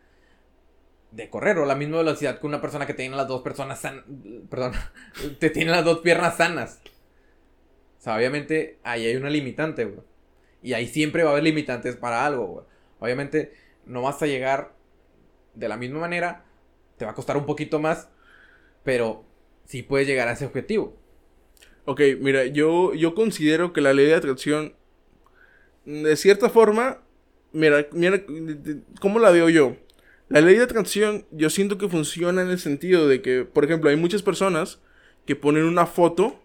de 1.13 1.29
correr 1.29 1.59
o 1.59 1.67
la 1.67 1.75
misma 1.75 1.99
velocidad 1.99 2.39
que 2.39 2.47
una 2.47 2.61
persona 2.61 2.87
que 2.87 2.95
tiene 2.95 3.17
las 3.17 3.27
dos 3.27 3.43
personas 3.43 3.81
san 3.81 4.05
perdón, 4.49 4.73
te 5.39 5.51
tiene 5.51 5.71
las 5.71 5.85
dos 5.85 5.99
piernas 6.01 6.37
sanas. 6.37 6.81
O 7.99 8.03
sea, 8.03 8.17
obviamente 8.17 8.79
ahí 8.83 9.07
hay 9.07 9.17
una 9.17 9.31
limitante, 9.31 9.85
güey. 9.85 10.01
Y 10.63 10.73
ahí 10.75 10.87
siempre 10.87 11.23
va 11.23 11.31
a 11.31 11.33
haber 11.33 11.45
limitantes 11.45 11.97
para 11.97 12.25
algo, 12.25 12.47
güey. 12.47 12.67
Obviamente 12.99 13.53
no 13.87 14.03
vas 14.03 14.23
a 14.23 14.27
llegar 14.27 14.73
de 15.55 15.69
la 15.69 15.77
misma 15.77 16.01
manera, 16.01 16.45
te 16.97 17.05
va 17.05 17.11
a 17.13 17.15
costar 17.15 17.37
un 17.37 17.47
poquito 17.47 17.79
más, 17.79 18.09
pero 18.85 19.25
sí 19.65 19.83
puedes 19.83 20.07
llegar 20.07 20.29
a 20.29 20.33
ese 20.33 20.47
objetivo. 20.47 20.97
Ok, 21.85 22.01
mira, 22.21 22.45
yo, 22.47 22.95
yo 22.95 23.15
considero 23.15 23.73
que 23.73 23.81
la 23.81 23.93
ley 23.93 24.07
de 24.07 24.15
atracción, 24.15 24.75
de 25.85 26.17
cierta 26.17 26.51
forma, 26.51 27.03
mira, 27.53 27.87
mira, 27.93 28.23
¿cómo 29.01 29.19
la 29.19 29.31
veo 29.31 29.49
yo? 29.49 29.77
La 30.31 30.41
ley 30.41 30.55
de 30.55 30.63
atracción 30.63 31.27
yo 31.33 31.51
siento 31.51 31.77
que 31.77 31.89
funciona 31.89 32.41
en 32.43 32.51
el 32.51 32.61
sentido 32.61 33.09
de 33.09 33.21
que, 33.21 33.45
por 33.45 33.65
ejemplo, 33.65 33.91
hay 33.91 33.97
muchas 33.97 34.23
personas 34.23 34.81
que 35.27 35.35
ponen 35.35 35.65
una 35.65 35.87
foto 35.87 36.41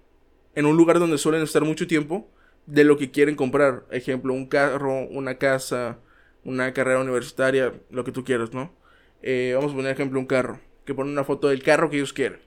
en 0.55 0.65
un 0.65 0.75
lugar 0.75 0.97
donde 0.97 1.19
suelen 1.19 1.43
estar 1.43 1.63
mucho 1.63 1.86
tiempo 1.86 2.27
de 2.65 2.83
lo 2.83 2.97
que 2.97 3.11
quieren 3.11 3.36
comprar. 3.36 3.86
Ejemplo, 3.91 4.33
un 4.33 4.47
carro, 4.47 5.07
una 5.09 5.38
casa, 5.38 5.99
una 6.43 6.73
carrera 6.73 6.99
universitaria, 6.99 7.73
lo 7.91 8.03
que 8.03 8.11
tú 8.11 8.23
quieras, 8.23 8.53
¿no? 8.53 8.73
Eh, 9.21 9.51
vamos 9.53 9.73
a 9.73 9.75
poner 9.75 9.91
ejemplo 9.91 10.19
un 10.19 10.25
carro, 10.25 10.59
que 10.83 10.95
ponen 10.95 11.13
una 11.13 11.23
foto 11.23 11.49
del 11.49 11.61
carro 11.61 11.91
que 11.91 11.97
ellos 11.97 12.11
quieren. 12.11 12.39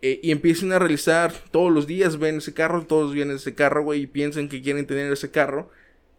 Eh, 0.00 0.18
y 0.22 0.30
empiecen 0.30 0.72
a 0.72 0.78
realizar, 0.78 1.34
todos 1.50 1.70
los 1.70 1.86
días 1.86 2.18
ven 2.18 2.38
ese 2.38 2.54
carro, 2.54 2.86
todos 2.86 3.14
ven 3.14 3.30
ese 3.32 3.54
carro, 3.54 3.82
güey, 3.82 4.00
y 4.00 4.06
piensan 4.06 4.48
que 4.48 4.62
quieren 4.62 4.86
tener 4.86 5.12
ese 5.12 5.30
carro. 5.30 5.68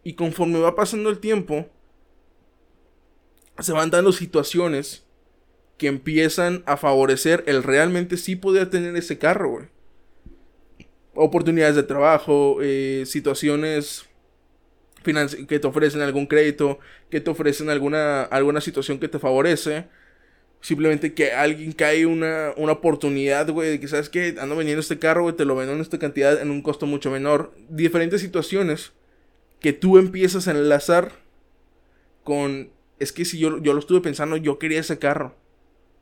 Y 0.04 0.12
conforme 0.12 0.60
va 0.60 0.76
pasando 0.76 1.10
el 1.10 1.18
tiempo, 1.18 1.68
se 3.58 3.72
van 3.72 3.90
dando 3.90 4.12
situaciones 4.12 5.04
que 5.78 5.88
empiezan 5.88 6.62
a 6.66 6.76
favorecer 6.76 7.44
el 7.46 7.62
realmente 7.62 8.16
sí 8.16 8.36
poder 8.36 8.70
tener 8.70 8.96
ese 8.96 9.18
carro, 9.18 9.50
güey. 9.50 9.64
Oportunidades 11.14 11.76
de 11.76 11.82
trabajo, 11.82 12.58
eh, 12.60 13.04
situaciones 13.06 14.06
que 15.02 15.58
te 15.58 15.66
ofrecen 15.66 16.02
algún 16.02 16.26
crédito, 16.26 16.78
que 17.10 17.20
te 17.20 17.30
ofrecen 17.30 17.70
alguna, 17.70 18.22
alguna 18.22 18.60
situación 18.60 18.98
que 18.98 19.08
te 19.08 19.18
favorece. 19.18 19.86
Simplemente 20.60 21.14
que 21.14 21.32
alguien 21.32 21.72
cae 21.72 22.06
una, 22.06 22.52
una 22.56 22.72
oportunidad, 22.72 23.48
güey, 23.50 23.70
de 23.70 23.80
que, 23.80 23.88
¿sabes 23.88 24.08
qué? 24.08 24.34
Ando 24.40 24.56
vendiendo 24.56 24.80
este 24.80 24.98
carro, 24.98 25.22
güey, 25.22 25.36
te 25.36 25.44
lo 25.44 25.54
vendo 25.54 25.74
en 25.74 25.80
esta 25.80 25.98
cantidad 25.98 26.40
en 26.40 26.50
un 26.50 26.60
costo 26.60 26.86
mucho 26.86 27.10
menor. 27.10 27.54
Diferentes 27.68 28.20
situaciones 28.20 28.92
que 29.60 29.72
tú 29.72 29.98
empiezas 29.98 30.48
a 30.48 30.52
enlazar 30.52 31.12
con... 32.24 32.70
Es 32.98 33.12
que 33.12 33.24
si 33.24 33.38
yo, 33.38 33.58
yo 33.58 33.72
lo 33.72 33.78
estuve 33.78 34.00
pensando, 34.00 34.36
yo 34.36 34.58
quería 34.58 34.80
ese 34.80 34.98
carro. 34.98 35.36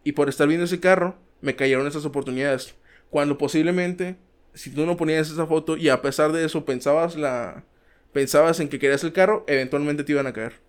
Y 0.05 0.13
por 0.13 0.29
estar 0.29 0.47
viendo 0.47 0.65
ese 0.65 0.81
carro, 0.81 1.17
me 1.41 1.57
cayeron 1.57 1.87
esas 1.87 2.05
oportunidades. 2.05 2.75
Cuando 3.11 3.39
posiblemente, 3.39 4.17
si 4.55 4.71
tú 4.71 4.87
no 4.87 4.97
ponías 4.97 5.31
esa 5.31 5.47
foto 5.47 5.77
y 5.77 5.89
a 5.89 6.03
pesar 6.03 6.33
de 6.33 6.45
eso 6.45 6.65
pensabas 6.65 7.17
la... 7.17 7.65
Pensabas 8.13 8.61
en 8.61 8.69
que 8.69 8.79
querías 8.79 9.03
el 9.03 9.13
carro, 9.13 9.45
eventualmente 9.49 10.05
te 10.05 10.13
iban 10.13 10.29
a 10.29 10.33
caer. 10.33 10.61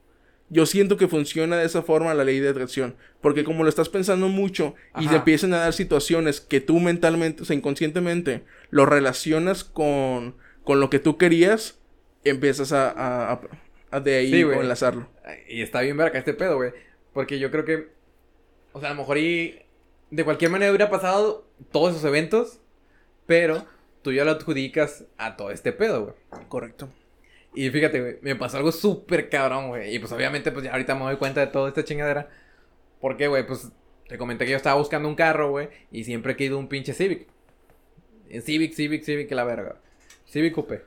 Yo 0.49 0.65
siento 0.65 0.97
que 0.97 1.07
funciona 1.07 1.57
de 1.57 1.65
esa 1.65 1.84
forma 1.84 2.13
la 2.13 2.23
ley 2.23 2.39
de 2.39 2.49
atracción. 2.49 2.95
Porque 3.21 3.43
como 3.43 3.63
lo 3.63 3.69
estás 3.69 3.89
pensando 3.89 4.30
mucho 4.30 4.73
y 4.99 5.07
te 5.07 5.15
empiezan 5.15 5.53
a 5.53 5.57
dar 5.57 5.73
situaciones 5.73 6.41
que 6.41 6.61
tú 6.61 6.80
mentalmente, 6.80 7.43
o 7.43 7.45
sea, 7.45 7.55
inconscientemente, 7.55 8.43
lo 8.71 8.86
relacionas 8.86 9.63
con, 9.63 10.36
con 10.63 10.80
lo 10.80 10.89
que 10.89 10.99
tú 10.99 11.17
querías, 11.17 11.80
empiezas 12.23 12.71
a, 12.71 13.39
a, 13.91 13.99
de 13.99 14.15
ahí 14.15 14.41
enlazarlo. 14.41 15.07
Y 15.47 15.61
está 15.61 15.82
bien 15.82 15.97
ver 15.97 16.07
acá 16.07 16.19
este 16.19 16.34
pedo, 16.34 16.57
güey. 16.57 16.71
Porque 17.13 17.39
yo 17.39 17.51
creo 17.51 17.65
que, 17.65 17.89
o 18.73 18.80
sea, 18.80 18.89
a 18.89 18.93
lo 18.93 18.99
mejor 18.99 19.17
y 19.17 19.61
de 20.11 20.23
cualquier 20.23 20.51
manera 20.51 20.71
hubiera 20.71 20.89
pasado 20.89 21.47
todos 21.71 21.91
esos 21.91 22.05
eventos, 22.05 22.59
pero 23.26 23.65
tú 24.01 24.11
ya 24.11 24.23
lo 24.26 24.32
adjudicas 24.32 25.05
a 25.17 25.36
todo 25.36 25.51
este 25.51 25.71
pedo, 25.71 26.03
güey. 26.03 26.15
Correcto. 26.47 26.89
Y 27.53 27.69
fíjate, 27.69 28.01
güey, 28.01 28.17
me 28.21 28.36
pasó 28.36 28.57
algo 28.57 28.71
súper 28.71 29.30
cabrón, 29.30 29.69
güey. 29.69 29.95
Y 29.95 29.99
pues 29.99 30.11
obviamente, 30.11 30.51
pues 30.51 30.65
ya 30.65 30.71
ahorita 30.71 30.93
me 30.95 31.05
doy 31.05 31.15
cuenta 31.15 31.39
de 31.39 31.47
toda 31.47 31.69
esta 31.69 31.84
chingadera. 31.84 32.30
¿Por 32.99 33.17
qué, 33.17 33.28
güey? 33.28 33.47
Pues 33.47 33.71
te 34.07 34.17
comenté 34.17 34.45
que 34.45 34.51
yo 34.51 34.57
estaba 34.57 34.78
buscando 34.78 35.07
un 35.07 35.15
carro, 35.15 35.51
güey. 35.51 35.69
Y 35.91 36.03
siempre 36.03 36.34
he 36.34 36.36
querido 36.36 36.59
un 36.59 36.67
pinche 36.67 36.93
Civic. 36.93 37.28
Civic, 38.41 38.73
Civic, 38.73 39.03
Civic, 39.03 39.30
que 39.30 39.36
la 39.36 39.45
verga. 39.45 39.78
Civic 40.26 40.53
Coupé. 40.53 40.84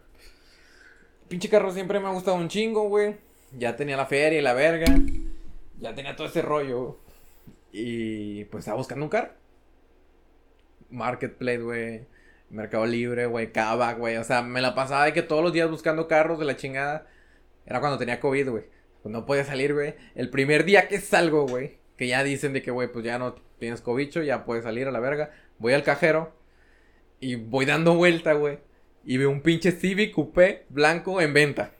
Pinche 1.28 1.49
carro 1.49 1.72
siempre 1.72 2.01
me 2.01 2.07
ha 2.07 2.12
gustado 2.12 2.36
un 2.36 2.49
chingo, 2.49 2.89
güey. 2.89 3.16
Ya 3.57 3.76
tenía 3.76 3.96
la 3.96 4.07
feria 4.07 4.38
y 4.38 4.42
la 4.42 4.55
verga. 4.55 4.86
Ya 5.78 5.94
tenía 5.94 6.16
todo 6.16 6.26
ese 6.26 6.42
rollo. 6.42 6.99
Y 7.72 8.44
pues 8.46 8.62
estaba 8.62 8.78
buscando 8.78 9.05
un 9.05 9.11
carro. 9.11 9.32
Marketplace, 10.90 11.59
güey 11.59 12.07
Mercado 12.51 12.86
Libre, 12.86 13.26
güey, 13.26 13.53
Cava, 13.53 13.92
güey. 13.94 14.16
O 14.16 14.24
sea, 14.24 14.42
me 14.42 14.61
la 14.61 14.74
pasaba 14.74 15.05
de 15.05 15.12
que 15.12 15.22
todos 15.22 15.42
los 15.42 15.53
días 15.53 15.70
buscando 15.70 16.09
carros 16.09 16.38
de 16.38 16.44
la 16.44 16.57
chingada. 16.57 17.07
Era 17.66 17.80
cuando 17.80 17.99
tenía 17.99 18.20
COVID, 18.20 18.49
güey. 18.49 18.64
Pues 19.03 19.12
no 19.12 19.26
podía 19.26 19.44
salir, 19.44 19.74
güey. 19.74 19.94
El 20.14 20.30
primer 20.30 20.64
día 20.64 20.88
que 20.88 21.01
salgo, 21.01 21.46
güey. 21.46 21.78
Que 21.96 22.09
ya 22.09 22.22
dicen 22.24 22.53
de 22.53 22.62
que, 22.62 22.70
güey, 22.70 22.90
pues 22.90 23.05
ya 23.05 23.18
no 23.18 23.34
tienes 23.59 23.80
cobicho, 23.80 24.22
ya 24.22 24.44
puedes 24.44 24.64
salir 24.64 24.86
a 24.88 24.92
la 24.92 25.01
verga. 25.01 25.30
Voy 25.59 25.74
al 25.74 25.82
cajero. 25.82 26.34
Y 27.20 27.34
voy 27.34 27.66
dando 27.66 27.94
vuelta, 27.94 28.32
güey. 28.32 28.61
Y 29.05 29.16
veo 29.18 29.30
un 29.30 29.42
pinche 29.42 29.72
Civic 29.72 30.14
Coupé 30.14 30.66
blanco 30.68 31.20
en 31.20 31.34
venta. 31.34 31.72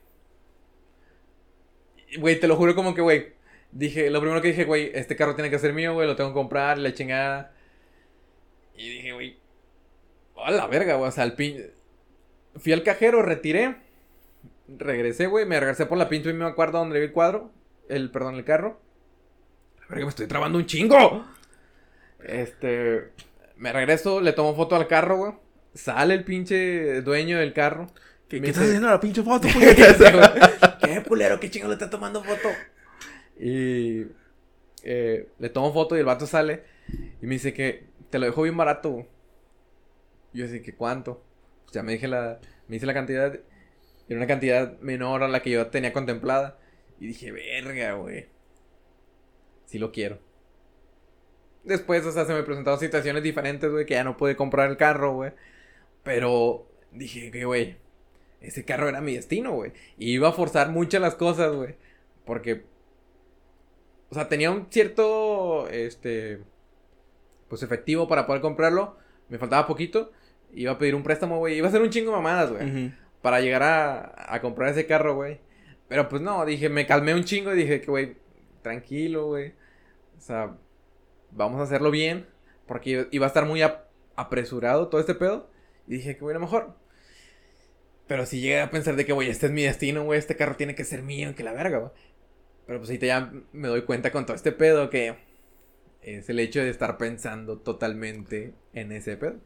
Güey, 2.17 2.41
te 2.41 2.49
lo 2.49 2.57
juro 2.57 2.75
como 2.75 2.95
que, 2.95 3.03
güey. 3.03 3.33
Dije, 3.71 4.09
lo 4.09 4.21
primero 4.21 4.41
que 4.41 4.49
dije, 4.49 4.65
güey, 4.65 4.91
este 4.95 5.15
carro 5.15 5.35
tiene 5.35 5.51
que 5.51 5.59
ser 5.59 5.75
mío, 5.75 5.93
güey, 5.93 6.07
lo 6.07 6.17
tengo 6.17 6.31
que 6.31 6.35
comprar, 6.35 6.79
la 6.79 6.95
chingada. 6.95 7.53
Y 8.75 8.89
dije, 8.89 9.13
güey, 9.13 9.37
a 10.37 10.51
la 10.51 10.67
verga, 10.67 10.95
güey. 10.95 11.09
O 11.09 11.13
sea, 11.13 11.25
al 11.25 11.35
pin... 11.35 11.67
Fui 12.57 12.73
al 12.73 12.83
cajero, 12.83 13.23
retiré. 13.23 13.77
Regresé, 14.69 15.27
güey. 15.27 15.47
Me 15.47 15.59
regresé 15.61 15.87
por 15.87 15.99
la 15.99 16.09
pinche 16.09 16.31
y 16.31 16.33
me 16.33 16.45
acuerdo 16.45 16.79
donde 16.79 16.99
vi 16.99 17.07
el 17.07 17.13
cuadro. 17.13 17.51
El, 17.89 18.11
perdón, 18.11 18.37
el 18.37 18.45
carro. 18.45 18.81
La 19.81 19.87
verga, 19.89 20.05
me 20.05 20.11
estoy 20.11 20.27
trabando 20.27 20.59
un 20.59 20.67
chingo. 20.67 21.25
Este. 22.25 23.11
Me 23.57 23.73
regreso, 23.73 24.21
le 24.21 24.33
tomo 24.33 24.55
foto 24.55 24.77
al 24.77 24.87
carro, 24.87 25.17
güey. 25.17 25.33
Sale 25.75 26.15
el 26.15 26.25
pinche 26.25 27.03
dueño 27.03 27.39
del 27.39 27.53
carro. 27.53 27.89
¿Qué, 28.29 28.43
¿qué 28.43 28.49
estás 28.49 28.65
haciendo 28.65 28.89
la 28.89 29.01
pinche 29.01 29.23
foto, 29.23 29.49
¿Qué 30.81 31.01
pulero? 31.01 31.41
¿Qué 31.41 31.51
chingo 31.51 31.69
le 31.69 31.75
está 31.75 31.89
tomando 31.89 32.23
foto? 32.23 32.49
Y. 33.39 34.07
Eh, 34.83 35.29
le 35.39 35.49
tomo 35.49 35.73
foto 35.73 35.97
y 35.97 36.01
el 36.01 36.05
vato 36.05 36.27
sale. 36.27 36.65
Y 37.23 37.27
me 37.27 37.35
dice 37.35 37.55
que 37.55 37.87
te 38.11 38.19
lo 38.19 38.27
dejo 38.27 38.43
bien 38.43 38.57
barato, 38.57 38.91
güey. 38.91 39.07
Yo 40.35 40.45
decía 40.45 40.63
que 40.63 40.75
cuánto. 40.75 41.25
Pues 41.65 41.73
ya 41.73 41.83
me 41.83 41.93
dije 41.93 42.07
la, 42.07 42.39
me 42.69 42.77
dice 42.77 42.87
la 42.87 42.95
cantidad. 42.95 43.33
Era 44.09 44.19
una 44.19 44.27
cantidad 44.27 44.79
menor 44.81 45.23
a 45.23 45.29
la 45.29 45.41
que 45.41 45.51
yo 45.51 45.67
tenía 45.69 45.95
contemplada. 45.95 46.59
Y 47.01 47.07
dije, 47.07 47.33
verga, 47.33 47.95
güey. 47.95 48.27
Sí 49.67 49.79
lo 49.79 49.91
quiero. 49.91 50.19
Después, 51.65 52.05
o 52.05 52.13
sea, 52.13 52.25
se 52.25 52.35
me 52.35 52.43
presentaron 52.43 52.81
situaciones 52.81 53.23
diferentes, 53.23 53.71
güey, 53.71 53.87
que 53.87 53.95
ya 53.95 54.05
no 54.05 54.17
pude 54.17 54.37
comprar 54.37 54.71
el 54.71 54.77
carro, 54.77 55.15
güey. 55.15 55.33
Pero 56.03 56.67
dije 56.93 57.31
que, 57.31 57.45
güey, 57.45 57.77
ese 58.41 58.65
carro 58.65 58.89
era 58.89 59.01
mi 59.01 59.15
destino, 59.15 59.53
güey. 59.53 59.73
Y 59.97 60.13
iba 60.13 60.29
a 60.29 60.33
forzar 60.33 60.71
muchas 60.71 61.01
las 61.01 61.15
cosas, 61.15 61.55
güey. 61.55 61.77
Porque, 62.25 62.65
o 64.11 64.15
sea, 64.15 64.29
tenía 64.29 64.51
un 64.51 64.67
cierto, 64.71 65.69
este, 65.69 66.41
pues 67.49 67.63
efectivo 67.63 68.07
para 68.09 68.27
poder 68.27 68.43
comprarlo. 68.43 68.97
Me 69.29 69.39
faltaba 69.39 69.67
poquito. 69.67 70.13
Iba 70.55 70.73
a 70.73 70.79
pedir 70.79 70.95
un 70.95 71.03
préstamo, 71.03 71.39
güey. 71.39 71.57
Iba 71.57 71.69
a 71.69 71.71
ser 71.71 71.83
un 71.83 71.91
chingo 71.91 72.11
de 72.11 72.17
mamadas, 72.17 72.53
güey. 72.53 72.93
Para 73.23 73.41
llegar 73.41 73.63
a, 73.63 74.35
a 74.35 74.41
comprar 74.41 74.71
ese 74.71 74.87
carro, 74.87 75.15
güey. 75.15 75.41
Pero 75.89 76.09
pues 76.09 76.23
no, 76.23 76.45
dije, 76.45 76.69
me 76.69 76.87
calmé 76.87 77.15
un 77.15 77.25
chingo 77.25 77.53
y 77.53 77.57
dije 77.57 77.81
que, 77.81 77.91
güey, 77.91 78.17
tranquilo, 78.63 79.27
güey. 79.27 79.55
O 80.17 80.21
sea, 80.21 80.57
vamos 81.31 81.61
a 81.61 81.65
hacerlo 81.65 81.91
bien. 81.91 82.27
Porque 82.67 83.09
iba 83.11 83.27
a 83.27 83.29
estar 83.29 83.47
muy 83.47 83.63
apresurado 84.15 84.89
todo 84.89 85.01
este 85.01 85.15
pedo. 85.15 85.51
Y 85.87 85.97
dije 85.97 86.15
que, 86.15 86.21
güey, 86.21 86.37
a 86.37 86.39
lo 86.39 86.45
mejor. 86.45 86.75
Pero 88.09 88.27
si 88.27 88.41
llegué 88.41 88.61
a 88.61 88.71
pensar 88.71 88.97
de 88.97 89.07
que, 89.07 89.13
güey, 89.13 89.29
este 89.29 89.47
es 89.47 89.53
mi 89.53 89.63
destino, 89.63 90.03
güey, 90.03 90.19
este 90.19 90.35
carro 90.35 90.57
tiene 90.57 90.75
que 90.75 90.85
ser 90.85 91.03
mío, 91.03 91.35
que 91.37 91.45
la 91.45 91.53
verga, 91.53 91.79
güey. 91.79 91.93
Pero 92.67 92.81
pues 92.81 92.91
ahorita 92.91 93.07
ya 93.07 93.33
me 93.53 93.69
doy 93.69 93.83
cuenta 93.83 94.11
con 94.11 94.27
todo 94.27 94.35
este 94.35 94.51
pedo 94.51 94.91
que 94.91 95.15
es 96.03 96.29
el 96.29 96.41
hecho 96.41 96.61
de 96.61 96.71
estar 96.71 96.99
pensando 96.99 97.59
totalmente 97.59 98.55
en 98.73 98.93
ese 98.93 99.17
pedo 99.17 99.39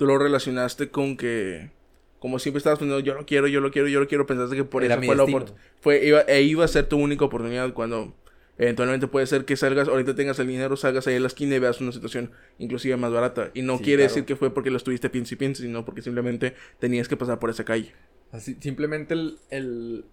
tú 0.00 0.06
lo 0.06 0.16
relacionaste 0.16 0.88
con 0.88 1.18
que, 1.18 1.72
como 2.20 2.38
siempre 2.38 2.56
estabas 2.56 2.78
pensando, 2.78 3.00
yo 3.00 3.12
lo 3.12 3.26
quiero, 3.26 3.48
yo 3.48 3.60
lo 3.60 3.70
quiero, 3.70 3.86
yo 3.86 4.00
lo 4.00 4.08
quiero, 4.08 4.24
pensaste 4.24 4.56
que 4.56 4.64
por 4.64 4.82
eso 4.82 4.96
fue 4.96 5.14
la 5.14 5.24
oportunidad. 5.24 5.60
Fue, 5.82 6.02
iba, 6.02 6.22
e 6.22 6.40
iba 6.40 6.64
a 6.64 6.68
ser 6.68 6.86
tu 6.86 6.96
única 6.96 7.26
oportunidad 7.26 7.74
cuando 7.74 8.14
eventualmente 8.60 9.08
puede 9.08 9.26
ser 9.26 9.44
que 9.46 9.56
salgas, 9.56 9.88
ahorita 9.88 10.14
tengas 10.14 10.38
el 10.38 10.46
dinero, 10.46 10.76
salgas 10.76 11.06
ahí 11.06 11.14
en 11.14 11.22
la 11.22 11.28
esquina 11.28 11.56
y 11.56 11.58
veas 11.58 11.80
una 11.80 11.92
situación 11.92 12.30
inclusive 12.58 12.96
más 12.96 13.10
barata. 13.10 13.50
Y 13.54 13.62
no 13.62 13.78
quiere 13.78 14.04
decir 14.04 14.24
que 14.26 14.36
fue 14.36 14.52
porque 14.52 14.70
lo 14.70 14.76
estuviste 14.76 15.08
piensa 15.08 15.34
y 15.34 15.36
piensa, 15.38 15.62
sino 15.62 15.84
porque 15.84 16.02
simplemente 16.02 16.54
tenías 16.78 17.08
que 17.08 17.16
pasar 17.16 17.38
por 17.38 17.48
esa 17.50 17.64
calle. 17.64 17.94
Así, 18.32 18.56
simplemente 18.60 19.14
el, 19.14 19.38
el, 19.48 20.04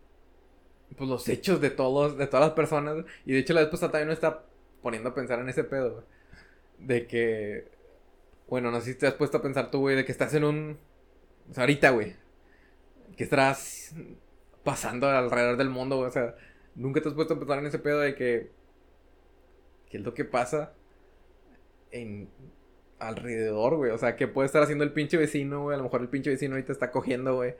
pues 0.97 1.09
los 1.09 1.27
hechos 1.27 1.59
de 1.59 1.69
todos, 1.69 2.17
de 2.17 2.25
todas 2.25 2.47
las 2.47 2.55
personas. 2.55 3.03
Y 3.25 3.33
de 3.33 3.39
hecho 3.39 3.53
la 3.53 3.69
pasada 3.69 3.91
también 3.91 4.07
no 4.07 4.13
está 4.13 4.43
poniendo 4.81 5.09
a 5.09 5.13
pensar 5.13 5.39
en 5.39 5.49
ese 5.49 5.65
pedo, 5.65 6.05
De 6.79 7.05
que 7.05 7.65
bueno, 8.47 8.71
no 8.71 8.79
sé 8.79 8.93
si 8.93 8.97
te 8.97 9.07
has 9.07 9.13
puesto 9.13 9.37
a 9.37 9.41
pensar 9.41 9.69
tú, 9.69 9.79
güey, 9.79 9.95
de 9.95 10.05
que 10.05 10.11
estás 10.11 10.33
en 10.33 10.43
un. 10.43 10.77
O 11.49 11.53
sea, 11.53 11.63
ahorita, 11.63 11.89
güey. 11.91 12.15
Que 13.17 13.23
estás 13.23 13.93
pasando 14.63 15.09
alrededor 15.09 15.57
del 15.57 15.69
mundo, 15.69 15.97
güey. 15.97 16.07
O 16.07 16.11
sea, 16.11 16.35
nunca 16.77 17.01
te 17.01 17.09
has 17.09 17.15
puesto 17.15 17.33
a 17.33 17.39
pensar 17.39 17.59
en 17.59 17.65
ese 17.65 17.79
pedo 17.79 17.99
de 17.99 18.15
que. 18.15 18.51
¿Qué 19.89 19.97
es 19.97 20.03
lo 20.03 20.13
que 20.13 20.25
pasa 20.25 20.73
en. 21.91 22.29
alrededor, 22.99 23.75
güey? 23.75 23.91
O 23.91 23.97
sea, 23.97 24.15
¿qué 24.15 24.27
puede 24.27 24.45
estar 24.45 24.63
haciendo 24.63 24.83
el 24.83 24.93
pinche 24.93 25.17
vecino, 25.17 25.63
güey? 25.63 25.75
A 25.75 25.77
lo 25.77 25.83
mejor 25.83 26.01
el 26.01 26.09
pinche 26.09 26.29
vecino 26.29 26.55
ahorita 26.55 26.71
está 26.71 26.91
cogiendo, 26.91 27.35
güey. 27.35 27.55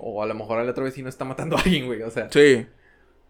O 0.00 0.22
a 0.22 0.26
lo 0.26 0.34
mejor 0.34 0.60
el 0.60 0.68
otro 0.68 0.84
vecino 0.84 1.08
está 1.08 1.24
matando 1.24 1.56
a 1.56 1.60
alguien, 1.60 1.86
güey. 1.86 2.02
O 2.02 2.10
sea. 2.10 2.30
Sí. 2.30 2.66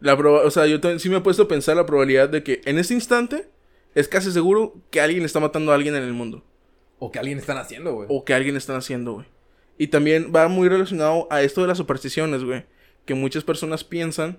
La 0.00 0.14
o 0.14 0.50
sea, 0.50 0.66
yo 0.66 0.78
sí 0.98 1.10
me 1.10 1.18
he 1.18 1.20
puesto 1.20 1.42
a 1.42 1.48
pensar 1.48 1.76
la 1.76 1.84
probabilidad 1.84 2.28
de 2.28 2.42
que 2.42 2.62
en 2.64 2.78
ese 2.78 2.94
instante 2.94 3.50
es 3.94 4.08
casi 4.08 4.32
seguro 4.32 4.74
que 4.90 5.00
alguien 5.00 5.24
está 5.24 5.40
matando 5.40 5.72
a 5.72 5.74
alguien 5.74 5.94
en 5.94 6.02
el 6.02 6.14
mundo. 6.14 6.42
O 6.98 7.10
que 7.10 7.18
alguien 7.18 7.38
están 7.38 7.58
haciendo, 7.58 7.92
güey. 7.92 8.06
O 8.10 8.24
que 8.24 8.32
alguien 8.32 8.56
están 8.56 8.76
haciendo, 8.76 9.12
güey. 9.14 9.26
Y 9.76 9.88
también 9.88 10.32
va 10.34 10.48
muy 10.48 10.68
relacionado 10.68 11.26
a 11.30 11.42
esto 11.42 11.60
de 11.60 11.68
las 11.68 11.78
supersticiones, 11.78 12.44
güey. 12.44 12.64
Que 13.04 13.14
muchas 13.14 13.44
personas 13.44 13.84
piensan 13.84 14.38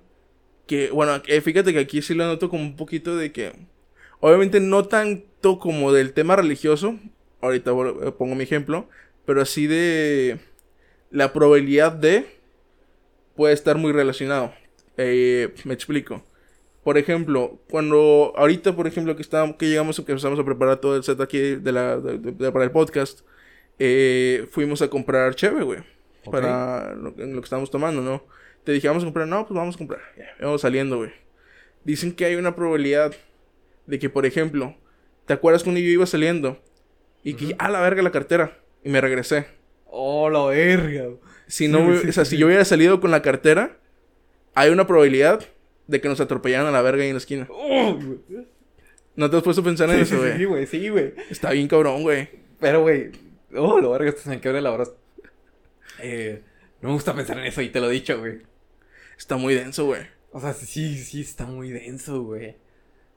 que, 0.67 0.89
bueno, 0.91 1.21
eh, 1.27 1.41
fíjate 1.41 1.73
que 1.73 1.79
aquí 1.79 2.01
sí 2.01 2.13
lo 2.13 2.25
noto 2.25 2.49
como 2.49 2.63
un 2.63 2.75
poquito 2.75 3.15
de 3.15 3.31
que, 3.31 3.53
obviamente 4.19 4.59
no 4.59 4.85
tanto 4.85 5.59
como 5.59 5.91
del 5.91 6.13
tema 6.13 6.35
religioso, 6.35 6.97
ahorita 7.41 7.71
eh, 7.71 8.11
pongo 8.17 8.35
mi 8.35 8.43
ejemplo, 8.43 8.87
pero 9.25 9.41
así 9.41 9.67
de 9.67 10.39
la 11.09 11.33
probabilidad 11.33 11.91
de 11.91 12.25
puede 13.35 13.53
estar 13.53 13.77
muy 13.77 13.91
relacionado. 13.91 14.53
Eh, 14.97 15.53
me 15.65 15.73
explico. 15.73 16.23
Por 16.83 16.97
ejemplo, 16.97 17.59
cuando 17.69 18.33
ahorita, 18.35 18.75
por 18.75 18.87
ejemplo, 18.87 19.15
que 19.15 19.21
estábamos, 19.21 19.55
que 19.57 19.67
llegamos, 19.67 19.95
que 19.97 20.11
empezamos 20.11 20.39
a 20.39 20.43
preparar 20.43 20.77
todo 20.77 20.95
el 20.95 21.03
set 21.03 21.19
aquí 21.21 21.55
de 21.55 21.71
la, 21.71 21.97
de, 21.97 22.51
para 22.51 22.65
el 22.65 22.71
podcast, 22.71 23.21
eh, 23.77 24.47
fuimos 24.51 24.81
a 24.81 24.89
comprar 24.89 25.35
cheve, 25.35 25.63
güey. 25.63 25.79
Para 26.29 26.93
lo, 26.95 27.11
lo, 27.11 27.15
que 27.15 27.39
estábamos 27.39 27.71
tomando, 27.71 28.01
¿no? 28.01 28.23
Te 28.63 28.71
dije, 28.71 28.87
vamos 28.87 29.03
a 29.03 29.07
comprar, 29.07 29.27
no, 29.27 29.47
pues 29.47 29.55
vamos 29.55 29.75
a 29.75 29.77
comprar. 29.77 30.01
Ya, 30.17 30.35
vamos 30.41 30.61
saliendo, 30.61 30.97
güey. 30.97 31.11
Dicen 31.83 32.13
que 32.13 32.25
hay 32.25 32.35
una 32.35 32.55
probabilidad 32.55 33.13
de 33.87 33.99
que, 33.99 34.09
por 34.09 34.25
ejemplo, 34.25 34.75
¿Te 35.25 35.33
acuerdas 35.35 35.63
cuando 35.63 35.79
yo 35.79 35.87
iba 35.87 36.05
saliendo? 36.05 36.61
Y 37.23 37.35
que, 37.35 37.55
ah, 37.59 37.69
la 37.69 37.79
verga, 37.79 38.01
la 38.01 38.11
cartera. 38.11 38.57
Y 38.83 38.89
me 38.89 38.99
regresé. 38.99 39.45
Oh, 39.85 40.29
la 40.29 40.43
verga. 40.45 41.05
Si 41.47 41.67
no, 41.67 41.87
o 41.87 42.11
sea, 42.11 42.25
si 42.25 42.37
yo 42.37 42.47
hubiera 42.47 42.65
salido 42.65 42.99
con 42.99 43.11
la 43.11 43.21
cartera, 43.21 43.77
hay 44.55 44.71
una 44.71 44.87
probabilidad 44.87 45.41
de 45.87 46.01
que 46.01 46.09
nos 46.09 46.19
atropellaran 46.19 46.67
a 46.67 46.71
la 46.71 46.81
verga 46.81 47.03
ahí 47.03 47.09
en 47.09 47.15
la 47.15 47.19
esquina. 47.19 47.47
Oh, 47.49 47.97
¿No 49.15 49.29
te 49.29 49.37
has 49.37 49.43
puesto 49.43 49.61
a 49.61 49.65
pensar 49.65 49.89
en 49.89 49.99
eso, 49.99 50.17
güey? 50.17 50.37
Sí, 50.37 50.43
güey, 50.45 50.67
sí, 50.67 50.89
güey. 50.89 51.13
Está 51.29 51.51
bien 51.51 51.67
cabrón, 51.67 52.01
güey. 52.03 52.29
Pero, 52.59 52.81
güey. 52.81 53.11
Oh, 53.55 53.79
la 53.79 53.87
verga, 53.89 54.13
se 54.13 54.29
me 54.29 54.41
quebra 54.41 54.61
la 54.61 54.71
hora. 54.71 54.85
Eh, 55.99 56.41
no 56.81 56.89
me 56.89 56.95
gusta 56.95 57.13
pensar 57.13 57.37
en 57.37 57.45
eso 57.45 57.61
y 57.61 57.69
te 57.69 57.79
lo 57.79 57.89
he 57.89 57.93
dicho, 57.93 58.17
güey. 58.19 58.39
Está 59.21 59.37
muy 59.37 59.53
denso, 59.53 59.85
güey. 59.85 60.01
O 60.31 60.39
sea, 60.39 60.51
sí, 60.51 60.97
sí, 60.97 61.21
está 61.21 61.45
muy 61.45 61.69
denso, 61.69 62.23
güey. 62.23 62.49
O 62.49 62.55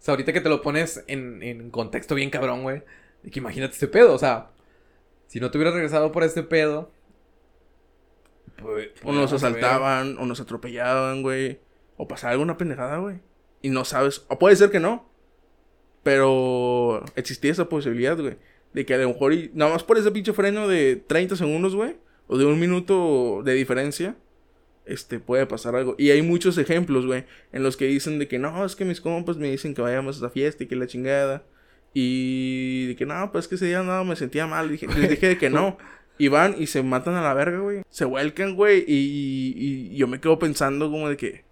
sea, 0.00 0.12
ahorita 0.12 0.34
que 0.34 0.42
te 0.42 0.50
lo 0.50 0.60
pones 0.60 1.02
en, 1.06 1.42
en 1.42 1.70
contexto 1.70 2.14
bien 2.14 2.28
cabrón, 2.28 2.62
güey. 2.62 2.82
De 3.22 3.30
que 3.30 3.38
imagínate 3.38 3.72
este 3.72 3.88
pedo, 3.88 4.12
o 4.12 4.18
sea, 4.18 4.50
si 5.28 5.40
no 5.40 5.50
te 5.50 5.56
hubieras 5.56 5.72
regresado 5.72 6.12
por 6.12 6.22
este 6.22 6.42
pedo. 6.42 6.92
Pues, 8.60 8.90
o 9.02 9.12
nos 9.12 9.32
asaltaban, 9.32 10.18
o 10.18 10.26
nos 10.26 10.40
atropellaban, 10.40 11.22
güey. 11.22 11.58
O 11.96 12.06
pasaba 12.06 12.32
alguna 12.32 12.58
pendejada, 12.58 12.98
güey. 12.98 13.20
Y 13.62 13.70
no 13.70 13.86
sabes. 13.86 14.26
O 14.28 14.38
puede 14.38 14.56
ser 14.56 14.70
que 14.70 14.80
no. 14.80 15.08
Pero 16.02 17.02
existía 17.16 17.50
esa 17.50 17.70
posibilidad, 17.70 18.18
güey. 18.18 18.36
De 18.74 18.84
que 18.84 18.92
a 18.92 18.98
lo 18.98 19.08
mejor, 19.08 19.32
y, 19.32 19.50
nada 19.54 19.72
más 19.72 19.84
por 19.84 19.96
ese 19.96 20.10
pinche 20.10 20.34
freno 20.34 20.68
de 20.68 20.96
30 20.96 21.34
segundos, 21.36 21.74
güey. 21.74 21.96
O 22.26 22.36
de 22.36 22.44
un 22.44 22.60
minuto 22.60 23.40
de 23.42 23.54
diferencia. 23.54 24.16
Este, 24.86 25.18
puede 25.18 25.46
pasar 25.46 25.76
algo. 25.76 25.94
Y 25.98 26.10
hay 26.10 26.22
muchos 26.22 26.58
ejemplos, 26.58 27.06
güey. 27.06 27.24
En 27.52 27.62
los 27.62 27.76
que 27.76 27.86
dicen 27.86 28.18
de 28.18 28.28
que 28.28 28.38
no, 28.38 28.64
es 28.64 28.76
que 28.76 28.84
mis 28.84 29.00
compas 29.00 29.36
me 29.36 29.50
dicen 29.50 29.74
que 29.74 29.82
vayamos 29.82 30.16
a 30.16 30.18
esa 30.18 30.30
fiesta 30.30 30.64
y 30.64 30.66
que 30.66 30.76
la 30.76 30.86
chingada. 30.86 31.44
Y 31.94 32.88
de 32.88 32.96
que 32.96 33.06
no, 33.06 33.30
pues 33.32 33.48
que 33.48 33.54
ese 33.54 33.66
día 33.66 33.82
no, 33.82 34.04
me 34.04 34.16
sentía 34.16 34.46
mal. 34.46 34.70
Dije, 34.70 34.86
les 34.88 35.08
dije 35.08 35.28
de 35.28 35.38
que 35.38 35.48
no. 35.48 35.78
Y 36.18 36.28
van 36.28 36.54
y 36.58 36.66
se 36.66 36.82
matan 36.82 37.14
a 37.14 37.22
la 37.22 37.34
verga, 37.34 37.58
güey. 37.60 37.82
Se 37.88 38.04
vuelcan, 38.04 38.56
güey. 38.56 38.84
Y, 38.86 39.54
y, 39.56 39.96
yo 39.96 40.06
me 40.06 40.20
quedo 40.20 40.38
pensando 40.38 40.90
como 40.90 41.08
de 41.08 41.16
que, 41.16 41.44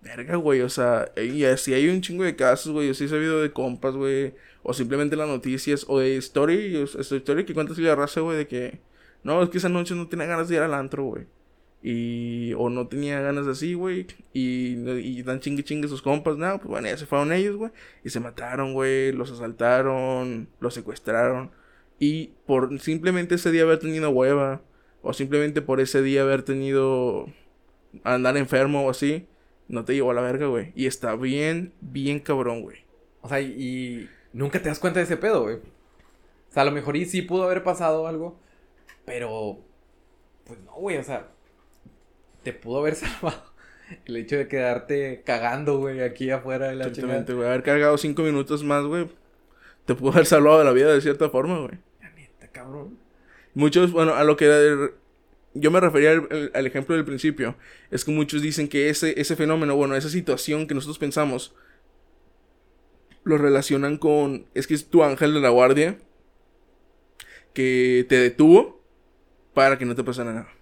verga, 0.00 0.36
güey. 0.36 0.62
O 0.62 0.68
sea, 0.68 1.12
y 1.16 1.44
así 1.44 1.74
hay 1.74 1.88
un 1.88 2.00
chingo 2.00 2.24
de 2.24 2.36
casos, 2.36 2.72
güey. 2.72 2.88
Yo 2.88 2.94
sí 2.94 3.04
he 3.04 3.08
sabido 3.08 3.42
de 3.42 3.52
compas, 3.52 3.94
güey. 3.94 4.34
O 4.62 4.72
simplemente 4.72 5.16
las 5.16 5.28
noticias. 5.28 5.84
O 5.88 5.98
de 5.98 6.16
story. 6.16 6.76
Esta 6.98 7.16
historia 7.16 7.44
que 7.44 7.54
cuentas 7.54 7.78
la 7.78 7.94
raza, 7.94 8.20
güey. 8.20 8.38
De 8.38 8.46
que, 8.48 8.80
no, 9.24 9.42
es 9.42 9.50
que 9.50 9.58
esa 9.58 9.68
noche 9.68 9.94
no 9.94 10.08
tenía 10.08 10.26
ganas 10.26 10.48
de 10.48 10.56
ir 10.56 10.62
al 10.62 10.74
antro, 10.74 11.04
güey. 11.04 11.26
Y, 11.82 12.52
o 12.54 12.70
no 12.70 12.88
tenía 12.88 13.20
ganas 13.20 13.46
de 13.46 13.52
así, 13.52 13.74
güey. 13.74 14.06
Y, 14.32 14.74
y 14.98 15.22
dan 15.22 15.40
chingue 15.40 15.62
chingue 15.62 15.88
sus 15.88 16.02
compas. 16.02 16.36
No, 16.36 16.58
pues 16.58 16.68
bueno, 16.68 16.88
ya 16.88 16.96
se 16.96 17.06
fueron 17.06 17.32
ellos, 17.32 17.56
güey. 17.56 17.70
Y 18.04 18.10
se 18.10 18.20
mataron, 18.20 18.74
güey. 18.74 19.12
Los 19.12 19.30
asaltaron. 19.30 20.48
Los 20.60 20.74
secuestraron. 20.74 21.52
Y 21.98 22.32
por 22.46 22.80
simplemente 22.80 23.36
ese 23.36 23.50
día 23.50 23.62
haber 23.62 23.78
tenido 23.78 24.10
hueva. 24.10 24.62
O 25.02 25.12
simplemente 25.12 25.62
por 25.62 25.80
ese 25.80 26.02
día 26.02 26.22
haber 26.22 26.42
tenido. 26.42 27.26
Andar 28.04 28.36
enfermo 28.36 28.86
o 28.86 28.90
así. 28.90 29.26
No 29.68 29.84
te 29.84 29.94
llevó 29.94 30.10
a 30.10 30.14
la 30.14 30.22
verga, 30.22 30.46
güey. 30.46 30.72
Y 30.74 30.86
está 30.86 31.14
bien, 31.14 31.74
bien 31.80 32.20
cabrón, 32.20 32.62
güey. 32.62 32.78
O 33.20 33.28
sea, 33.28 33.40
y, 33.40 34.08
nunca 34.32 34.60
te 34.60 34.68
das 34.68 34.78
cuenta 34.78 34.98
de 34.98 35.04
ese 35.04 35.16
pedo, 35.16 35.42
güey. 35.42 35.56
O 35.56 36.52
sea, 36.52 36.62
a 36.62 36.66
lo 36.66 36.72
mejor 36.72 36.96
y 36.96 37.04
sí 37.04 37.22
pudo 37.22 37.44
haber 37.44 37.62
pasado 37.62 38.06
algo. 38.06 38.38
Pero. 39.04 39.60
Pues 40.44 40.58
no, 40.60 40.72
güey. 40.72 40.96
O 40.96 41.04
sea, 41.04 41.28
te 42.48 42.58
pudo 42.58 42.78
haber 42.78 42.94
salvado 42.94 43.42
el 44.06 44.16
hecho 44.16 44.36
de 44.36 44.48
quedarte 44.48 45.22
cagando, 45.24 45.78
güey, 45.78 46.00
aquí 46.00 46.30
afuera 46.30 46.68
de 46.68 46.76
la 46.76 46.86
Exactamente, 46.86 47.34
güey. 47.34 47.46
Haber 47.46 47.62
cargado 47.62 47.96
cinco 47.98 48.22
minutos 48.22 48.64
más, 48.64 48.84
güey. 48.84 49.08
Te 49.84 49.94
pudo 49.94 50.12
haber 50.12 50.26
salvado 50.26 50.58
de 50.58 50.64
la 50.64 50.72
vida 50.72 50.92
de 50.92 51.00
cierta 51.00 51.30
forma, 51.30 51.58
güey. 51.58 51.78
La 52.00 52.10
neta, 52.10 52.48
cabrón. 52.48 52.98
Muchos, 53.54 53.92
bueno, 53.92 54.14
a 54.14 54.24
lo 54.24 54.36
que 54.36 54.90
yo 55.54 55.70
me 55.70 55.80
refería 55.80 56.22
al, 56.52 56.66
ejemplo 56.66 56.94
del 56.94 57.04
principio. 57.04 57.56
Es 57.90 58.04
que 58.04 58.12
muchos 58.12 58.42
dicen 58.42 58.68
que 58.68 58.90
ese, 58.90 59.18
ese 59.20 59.36
fenómeno, 59.36 59.74
bueno, 59.76 59.96
esa 59.96 60.10
situación 60.10 60.66
que 60.66 60.74
nosotros 60.74 60.98
pensamos, 60.98 61.54
lo 63.24 63.38
relacionan 63.38 63.96
con. 63.96 64.46
Es 64.54 64.66
que 64.66 64.74
es 64.74 64.88
tu 64.88 65.02
ángel 65.02 65.32
de 65.32 65.40
la 65.40 65.48
guardia 65.48 65.98
que 67.54 68.04
te 68.08 68.16
detuvo 68.16 68.82
para 69.54 69.78
que 69.78 69.86
no 69.86 69.94
te 69.94 70.04
pasara 70.04 70.32
nada. 70.32 70.57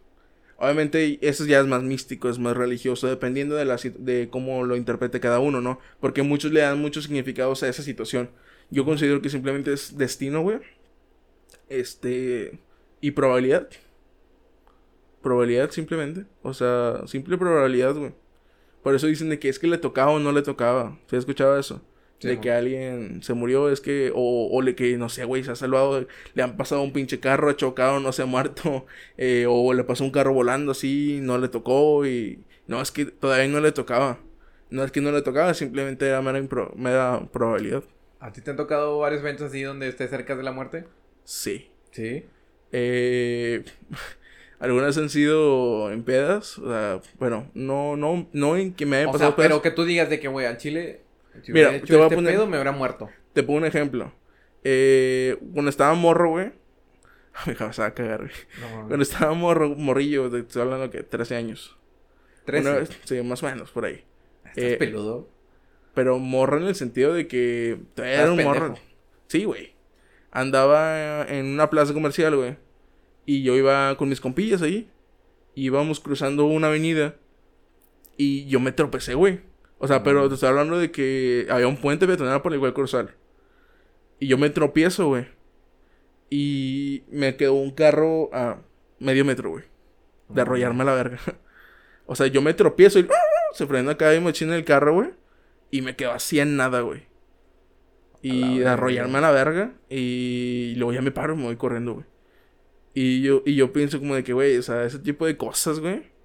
Obviamente 0.59 1.18
eso 1.20 1.44
ya 1.44 1.61
es 1.61 1.66
más 1.66 1.82
místico, 1.82 2.28
es 2.28 2.38
más 2.38 2.57
religioso, 2.57 3.07
dependiendo 3.09 3.57
de, 3.57 3.66
la, 3.66 3.76
de 3.76 4.28
cómo 4.30 4.64
lo 4.64 4.76
interprete 4.76 5.20
cada 5.20 5.38
uno, 5.38 5.61
¿no? 5.61 5.78
Porque 6.00 6.22
muchos 6.22 6.52
le 6.52 6.61
dan 6.61 6.80
muchos 6.80 7.04
significados 7.04 7.62
a 7.62 7.68
esa 7.68 7.82
situación. 7.82 8.30
Yo 8.70 8.84
considero 8.84 9.20
que 9.20 9.28
simplemente 9.28 9.72
es 9.72 9.96
destino, 9.96 10.42
güey. 10.42 10.59
Este... 11.68 12.59
Y 13.00 13.11
probabilidad. 13.11 13.68
Probabilidad 15.22 15.70
simplemente. 15.70 16.24
O 16.42 16.54
sea, 16.54 17.02
simple 17.07 17.36
probabilidad, 17.36 17.94
güey. 17.94 18.14
Por 18.82 18.94
eso 18.94 19.07
dicen 19.07 19.28
de 19.28 19.38
que 19.38 19.48
es 19.48 19.59
que 19.59 19.66
le 19.66 19.78
tocaba 19.78 20.12
o 20.12 20.18
no 20.18 20.32
le 20.32 20.42
tocaba. 20.42 20.98
¿Se 21.09 21.16
ha 21.16 21.18
escuchado 21.18 21.61
de 22.20 22.40
que 22.40 22.50
alguien 22.50 23.22
se 23.22 23.34
murió, 23.34 23.70
es 23.70 23.80
que, 23.80 24.10
o, 24.14 24.48
o 24.50 24.62
le 24.62 24.74
que, 24.74 24.96
no 24.96 25.08
sé, 25.08 25.24
güey, 25.24 25.44
se 25.44 25.50
ha 25.50 25.56
salvado, 25.56 26.06
le 26.34 26.42
han 26.42 26.56
pasado 26.56 26.82
un 26.82 26.92
pinche 26.92 27.20
carro, 27.20 27.50
ha 27.50 27.56
chocado, 27.56 28.00
no 28.00 28.12
se 28.12 28.22
ha 28.22 28.26
muerto, 28.26 28.86
eh, 29.16 29.46
o 29.48 29.72
le 29.74 29.84
pasó 29.84 30.04
un 30.04 30.10
carro 30.10 30.32
volando 30.32 30.72
así, 30.72 31.18
no 31.22 31.38
le 31.38 31.48
tocó, 31.48 32.06
y 32.06 32.40
no, 32.66 32.80
es 32.80 32.90
que 32.90 33.06
todavía 33.06 33.48
no 33.48 33.60
le 33.60 33.72
tocaba. 33.72 34.18
No 34.68 34.82
es 34.82 34.90
que 34.90 35.00
no 35.00 35.12
le 35.12 35.22
tocaba, 35.22 35.54
simplemente 35.54 36.08
era 36.08 36.22
mera, 36.22 36.42
mera 36.74 37.28
probabilidad. 37.32 37.84
¿A 38.18 38.32
ti 38.32 38.40
te 38.40 38.50
han 38.50 38.56
tocado 38.56 38.98
varios 38.98 39.20
eventos 39.20 39.48
así 39.48 39.62
donde 39.62 39.86
estés 39.88 40.10
cerca 40.10 40.34
de 40.34 40.42
la 40.42 40.50
muerte? 40.50 40.84
Sí. 41.22 41.70
¿Sí? 41.92 42.24
Eh, 42.72 43.64
algunas 44.58 44.98
han 44.98 45.08
sido 45.08 45.92
en 45.92 46.02
pedas, 46.02 46.58
o 46.58 46.68
sea, 46.68 47.00
bueno, 47.18 47.48
no, 47.54 47.96
no, 47.96 48.28
no 48.32 48.56
en 48.56 48.74
que 48.74 48.86
me 48.86 48.96
haya 48.96 49.12
pasado 49.12 49.36
Pero 49.36 49.62
que 49.62 49.70
tú 49.70 49.84
digas 49.84 50.10
de 50.10 50.18
que, 50.18 50.26
güey, 50.26 50.46
al 50.46 50.56
chile 50.56 51.05
Mira, 51.49 51.80
te 51.80 51.95
voy 51.95 52.03
a 52.03 52.05
este 52.05 52.14
poner, 52.16 52.39
me 52.39 52.45
hubiera 52.47 52.72
muerto. 52.72 53.09
Te 53.32 53.43
pongo 53.43 53.59
un 53.59 53.66
ejemplo. 53.66 54.12
Eh, 54.64 55.37
cuando 55.53 55.70
estaba 55.70 55.95
morro, 55.95 56.30
güey. 56.30 56.53
Me 57.47 57.55
vas 57.55 57.78
a 57.78 57.93
cagar, 57.95 58.20
güey. 58.20 58.32
cuando 58.87 59.03
estaba 59.03 59.32
morro, 59.34 59.68
morrillo, 59.76 60.30
te 60.30 60.41
estoy 60.41 60.62
hablando 60.62 60.91
que 60.91 61.03
13 61.03 61.37
años. 61.37 61.76
¿13? 62.47 62.89
sí, 63.05 63.22
más 63.22 63.43
o 63.43 63.47
menos, 63.47 63.70
por 63.70 63.84
ahí. 63.84 64.05
¿Estás 64.45 64.64
eh, 64.64 64.76
peludo? 64.78 65.28
Pero 65.95 66.18
morro 66.18 66.59
en 66.59 66.64
el 66.64 66.74
sentido 66.74 67.14
de 67.14 67.26
que 67.26 67.78
era 67.97 68.30
un 68.30 68.43
morro. 68.43 68.74
Sí, 69.28 69.45
güey. 69.45 69.74
Andaba 70.30 71.24
en 71.28 71.47
una 71.47 71.70
plaza 71.70 71.95
comercial, 71.95 72.37
güey. 72.37 72.57
Y 73.24 73.43
yo 73.43 73.57
iba 73.57 73.97
con 73.97 74.09
mis 74.09 74.20
compillas 74.20 74.62
ahí. 74.62 74.89
Íbamos 75.55 76.01
cruzando 76.01 76.45
una 76.45 76.68
avenida. 76.68 77.16
Y 78.16 78.47
yo 78.47 78.61
me 78.61 78.72
tropecé, 78.72 79.14
güey. 79.14 79.41
O 79.79 79.87
sea, 79.87 80.03
pero 80.03 80.29
te 80.29 80.35
estoy 80.35 80.49
hablando 80.49 80.79
de 80.79 80.91
que 80.91 81.47
había 81.51 81.68
un 81.68 81.77
puente 81.77 82.07
peatonal 82.07 82.43
por 82.43 82.53
el 82.53 82.61
cual 82.61 82.72
cruzar. 82.72 83.14
Y 84.18 84.27
yo 84.27 84.39
me 84.39 84.51
tropiezo, 84.51 85.09
güey. 85.09 85.27
Y 86.31 87.05
me 87.11 87.37
quedó 87.37 87.55
un 87.55 87.72
carro 87.72 88.31
a 88.33 88.62
medio 88.99 89.24
metro, 89.24 89.51
güey. 89.51 89.64
De 90.29 90.41
arrollarme 90.41 90.83
a 90.83 90.87
la 90.87 90.95
verga. 90.95 91.18
o 92.07 92.16
sea, 92.16 92.27
yo 92.27 92.41
me 92.41 92.55
tropiezo 92.55 92.99
y 92.99 93.03
¡ah! 93.03 93.53
se 93.53 93.66
frena 93.66 93.93
acá 93.93 94.14
y 94.14 94.20
me 94.20 94.31
en 94.31 94.53
el 94.53 94.64
carro, 94.64 94.95
güey. 94.95 95.11
Y 95.70 95.83
me 95.83 95.95
quedó 95.95 96.12
así 96.12 96.41
en 96.41 96.57
nada, 96.57 96.81
güey. 96.81 97.07
Y 98.22 98.59
de 98.59 98.68
arrollarme 98.68 99.18
a 99.18 99.20
la 99.20 99.31
verga. 99.31 99.74
Y 99.91 100.74
luego 100.77 100.95
ya 100.95 101.03
me 101.03 101.12
paro 101.12 101.35
y 101.35 101.37
me 101.37 101.45
voy 101.45 101.57
corriendo, 101.57 101.95
güey. 101.95 102.07
Y 102.95 103.20
yo, 103.20 103.43
y 103.45 103.55
yo 103.55 103.74
pienso 103.74 103.99
como 103.99 104.14
de 104.14 104.24
que, 104.24 104.33
güey, 104.33 104.57
o 104.57 104.62
sea, 104.62 104.85
ese 104.85 104.99
tipo 104.99 105.27
de 105.27 105.37
cosas, 105.37 105.81
güey 105.81 106.15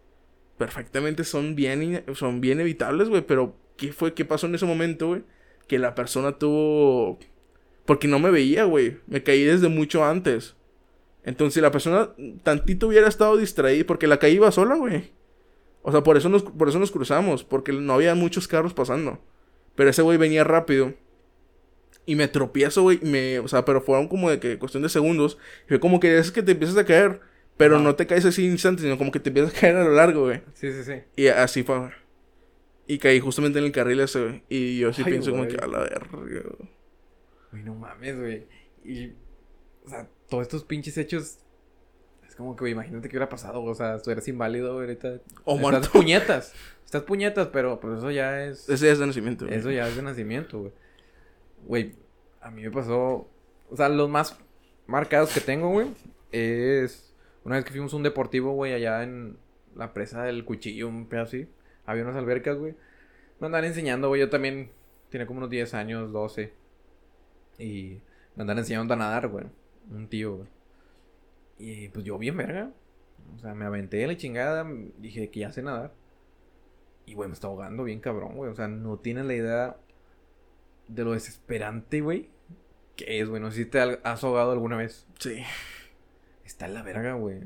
perfectamente 0.61 1.23
son 1.23 1.55
bien, 1.55 2.03
son 2.13 2.39
bien 2.39 2.59
evitables, 2.59 3.09
güey. 3.09 3.23
Pero, 3.23 3.55
¿qué 3.77 3.91
fue? 3.91 4.13
¿Qué 4.13 4.25
pasó 4.25 4.45
en 4.45 4.53
ese 4.53 4.67
momento, 4.67 5.07
güey? 5.07 5.23
Que 5.67 5.79
la 5.79 5.95
persona 5.95 6.33
tuvo... 6.37 7.17
Porque 7.87 8.07
no 8.07 8.19
me 8.19 8.29
veía, 8.29 8.65
güey. 8.65 8.99
Me 9.07 9.23
caí 9.23 9.43
desde 9.43 9.69
mucho 9.69 10.05
antes. 10.05 10.55
Entonces, 11.23 11.55
si 11.55 11.61
la 11.61 11.71
persona 11.71 12.11
tantito 12.43 12.87
hubiera 12.87 13.07
estado 13.07 13.37
distraída, 13.37 13.87
porque 13.87 14.05
la 14.05 14.19
caí 14.19 14.35
iba 14.35 14.51
sola, 14.51 14.75
güey. 14.75 15.09
O 15.81 15.91
sea, 15.91 16.03
por 16.03 16.15
eso 16.15 16.29
nos, 16.29 16.43
por 16.43 16.69
eso 16.69 16.77
nos 16.77 16.91
cruzamos, 16.91 17.43
porque 17.43 17.71
no 17.71 17.93
había 17.93 18.13
muchos 18.13 18.47
carros 18.47 18.75
pasando. 18.75 19.17
Pero 19.73 19.89
ese 19.89 20.03
güey 20.03 20.19
venía 20.19 20.43
rápido. 20.43 20.93
Y 22.05 22.13
me 22.13 22.27
tropiezo, 22.27 22.83
güey. 22.83 22.99
Me, 23.01 23.39
o 23.39 23.47
sea, 23.47 23.65
pero 23.65 23.81
fueron 23.81 24.07
como 24.07 24.29
de 24.29 24.39
que 24.39 24.59
cuestión 24.59 24.83
de 24.83 24.89
segundos. 24.89 25.39
Y 25.65 25.69
fue 25.69 25.79
como 25.79 25.99
que 25.99 26.19
es 26.19 26.31
que 26.31 26.43
te 26.43 26.51
empiezas 26.51 26.77
a 26.77 26.85
caer. 26.85 27.30
Pero 27.61 27.77
no 27.77 27.95
te 27.95 28.07
caes 28.07 28.25
así 28.25 28.43
instante, 28.47 28.81
sino 28.81 28.97
como 28.97 29.11
que 29.11 29.19
te 29.19 29.29
empiezas 29.29 29.55
a 29.55 29.59
caer 29.59 29.75
a 29.75 29.83
lo 29.83 29.91
largo, 29.91 30.21
güey. 30.21 30.41
Sí, 30.55 30.71
sí, 30.71 30.83
sí. 30.83 31.03
Y 31.15 31.27
así 31.27 31.61
fue. 31.61 31.91
Y 32.87 32.97
caí 32.97 33.19
justamente 33.19 33.59
en 33.59 33.65
el 33.65 33.71
carril 33.71 33.99
ese, 33.99 34.19
güey. 34.19 34.43
Y 34.49 34.79
yo 34.79 34.91
sí 34.93 35.03
pienso 35.03 35.29
como 35.29 35.47
que 35.47 35.57
a 35.57 35.67
la 35.67 35.81
verga, 35.81 36.09
güey. 36.11 37.63
no 37.63 37.75
mames, 37.75 38.19
güey. 38.19 38.47
Y, 38.83 39.13
o 39.85 39.89
sea, 39.89 40.09
todos 40.27 40.41
estos 40.41 40.63
pinches 40.63 40.97
hechos. 40.97 41.37
Es 42.27 42.35
como 42.35 42.55
que, 42.55 42.61
güey, 42.61 42.71
imagínate 42.71 43.09
qué 43.09 43.17
hubiera 43.17 43.29
pasado, 43.29 43.61
O 43.63 43.75
sea, 43.75 43.99
tú 43.99 44.09
eres 44.09 44.27
inválido, 44.27 44.73
güey, 44.73 44.87
ahorita. 44.87 45.21
O 45.43 45.55
muerto. 45.55 45.81
Estás 45.81 45.93
puñetas. 45.93 46.53
Estás 46.83 47.03
puñetas, 47.03 47.49
pero 47.49 47.79
pues 47.79 47.99
eso 47.99 48.09
ya 48.09 48.43
es. 48.43 48.67
Ese 48.69 48.87
ya 48.87 48.93
es 48.93 48.97
de 48.97 49.05
nacimiento, 49.05 49.45
güey. 49.45 49.55
Eso 49.55 49.69
ya 49.69 49.87
es 49.87 49.95
de 49.95 50.01
nacimiento, 50.01 50.61
güey. 50.61 50.73
Güey, 51.67 51.95
A 52.41 52.49
mí 52.49 52.63
me 52.63 52.71
pasó. 52.71 53.29
O 53.69 53.77
sea, 53.77 53.87
los 53.87 54.09
más 54.09 54.35
marcados 54.87 55.31
que 55.31 55.41
tengo, 55.41 55.69
güey, 55.69 55.89
es. 56.31 57.10
Una 57.43 57.55
vez 57.55 57.65
que 57.65 57.71
fuimos 57.71 57.93
a 57.93 57.97
un 57.97 58.03
deportivo, 58.03 58.53
güey, 58.53 58.73
allá 58.73 59.03
en 59.03 59.37
la 59.75 59.93
presa 59.93 60.23
del 60.23 60.45
cuchillo, 60.45 60.87
un 60.87 61.07
pedazo 61.07 61.37
así. 61.37 61.47
Había 61.85 62.03
unas 62.03 62.15
albercas, 62.15 62.57
güey. 62.57 62.75
Me 63.39 63.47
andan 63.47 63.65
enseñando, 63.65 64.09
güey. 64.09 64.21
Yo 64.21 64.29
también 64.29 64.69
tenía 65.09 65.25
como 65.25 65.39
unos 65.39 65.49
10 65.49 65.73
años, 65.73 66.11
12. 66.11 66.53
Y 67.57 67.99
me 68.35 68.41
andan 68.41 68.59
enseñando 68.59 68.93
a 68.93 68.97
nadar, 68.97 69.27
güey. 69.27 69.45
Un 69.89 70.07
tío, 70.07 70.37
güey. 70.37 70.49
Y 71.57 71.89
pues 71.89 72.05
yo 72.05 72.17
bien 72.17 72.37
verga. 72.37 72.71
O 73.35 73.39
sea, 73.39 73.55
me 73.55 73.65
aventé 73.65 74.05
la 74.05 74.17
chingada. 74.17 74.67
Dije 74.97 75.29
que 75.31 75.39
ya 75.39 75.51
sé 75.51 75.63
nadar. 75.63 75.93
Y, 77.05 77.15
güey, 77.15 77.27
me 77.27 77.33
está 77.33 77.47
ahogando 77.47 77.83
bien 77.83 77.99
cabrón, 77.99 78.35
güey. 78.35 78.51
O 78.51 78.55
sea, 78.55 78.67
no 78.67 78.97
tienes 78.97 79.25
la 79.25 79.33
idea 79.33 79.77
de 80.87 81.03
lo 81.03 81.13
desesperante, 81.13 82.01
güey. 82.01 82.29
Que 82.95 83.19
es, 83.19 83.27
güey. 83.27 83.41
No 83.41 83.49
sé 83.49 83.63
si 83.63 83.65
te 83.65 83.79
has 83.79 84.23
ahogado 84.23 84.51
alguna 84.51 84.77
vez. 84.77 85.07
Sí. 85.17 85.41
Está 86.45 86.65
en 86.65 86.73
la 86.73 86.83
verga, 86.83 87.13
güey. 87.13 87.39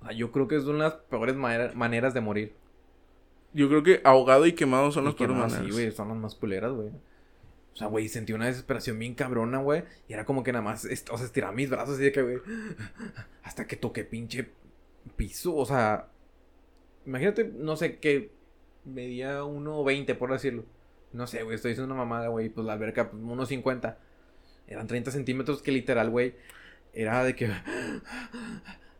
O 0.00 0.04
sea, 0.04 0.12
yo 0.12 0.32
creo 0.32 0.48
que 0.48 0.56
es 0.56 0.64
una 0.64 0.84
de 0.84 0.90
las 0.90 0.94
peores 0.94 1.36
maneras 1.36 2.14
de 2.14 2.20
morir. 2.20 2.54
Yo 3.52 3.68
creo 3.68 3.82
que 3.82 4.00
ahogado 4.04 4.46
y 4.46 4.52
quemado 4.52 4.92
son 4.92 5.04
las 5.04 5.14
peores 5.14 5.36
maneras. 5.36 5.64
Sí, 5.64 5.70
güey, 5.70 5.90
son 5.90 6.08
las 6.08 6.16
más 6.16 6.34
culeras, 6.34 6.72
güey. 6.72 6.88
O 6.88 7.78
sea, 7.78 7.88
güey, 7.88 8.08
sentí 8.08 8.32
una 8.32 8.46
desesperación 8.46 8.98
bien 8.98 9.14
cabrona, 9.14 9.58
güey. 9.58 9.84
Y 10.08 10.14
era 10.14 10.24
como 10.24 10.42
que 10.42 10.52
nada 10.52 10.64
más, 10.64 10.84
o 10.84 11.16
sea, 11.16 11.26
estiraba 11.26 11.52
mis 11.52 11.68
brazos 11.68 11.96
así 11.96 12.04
de 12.04 12.12
que, 12.12 12.22
güey. 12.22 12.38
Hasta 13.42 13.66
que 13.66 13.76
toqué 13.76 14.04
pinche 14.04 14.48
piso. 15.16 15.54
O 15.54 15.66
sea, 15.66 16.08
imagínate, 17.04 17.44
no 17.44 17.76
sé, 17.76 17.98
que 17.98 18.30
medía 18.84 19.42
1.20, 19.42 20.16
por 20.16 20.32
decirlo. 20.32 20.64
No 21.12 21.26
sé, 21.26 21.42
güey, 21.42 21.56
estoy 21.56 21.72
diciendo 21.72 21.92
una 21.92 22.02
mamada, 22.02 22.28
güey. 22.28 22.48
Pues 22.48 22.66
la 22.66 22.74
alberca, 22.74 23.10
pues 23.10 23.22
1.50. 23.22 23.96
Eran 24.68 24.86
30 24.86 25.10
centímetros 25.10 25.62
que 25.62 25.72
literal, 25.72 26.10
güey. 26.10 26.34
Era 26.96 27.22
de 27.22 27.36
que. 27.36 27.50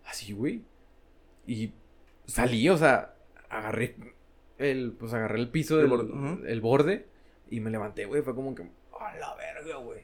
Así, 0.05 0.32
güey. 0.32 0.62
Y 1.47 1.72
salí, 2.26 2.68
o 2.68 2.76
sea, 2.76 3.14
agarré 3.49 3.97
el. 4.59 4.92
Pues 4.92 5.14
agarré 5.14 5.40
el 5.40 5.49
piso 5.49 5.78
del 5.78 6.44
el 6.47 6.61
borde, 6.61 7.07
y 7.51 7.61
me 7.61 7.70
levanté, 7.70 8.05
güey. 8.05 8.20
Fue 8.20 8.34
como 8.34 8.55
que. 8.55 8.64
A 9.01 9.16
la 9.16 9.34
verga, 9.34 9.78
güey. 9.78 10.01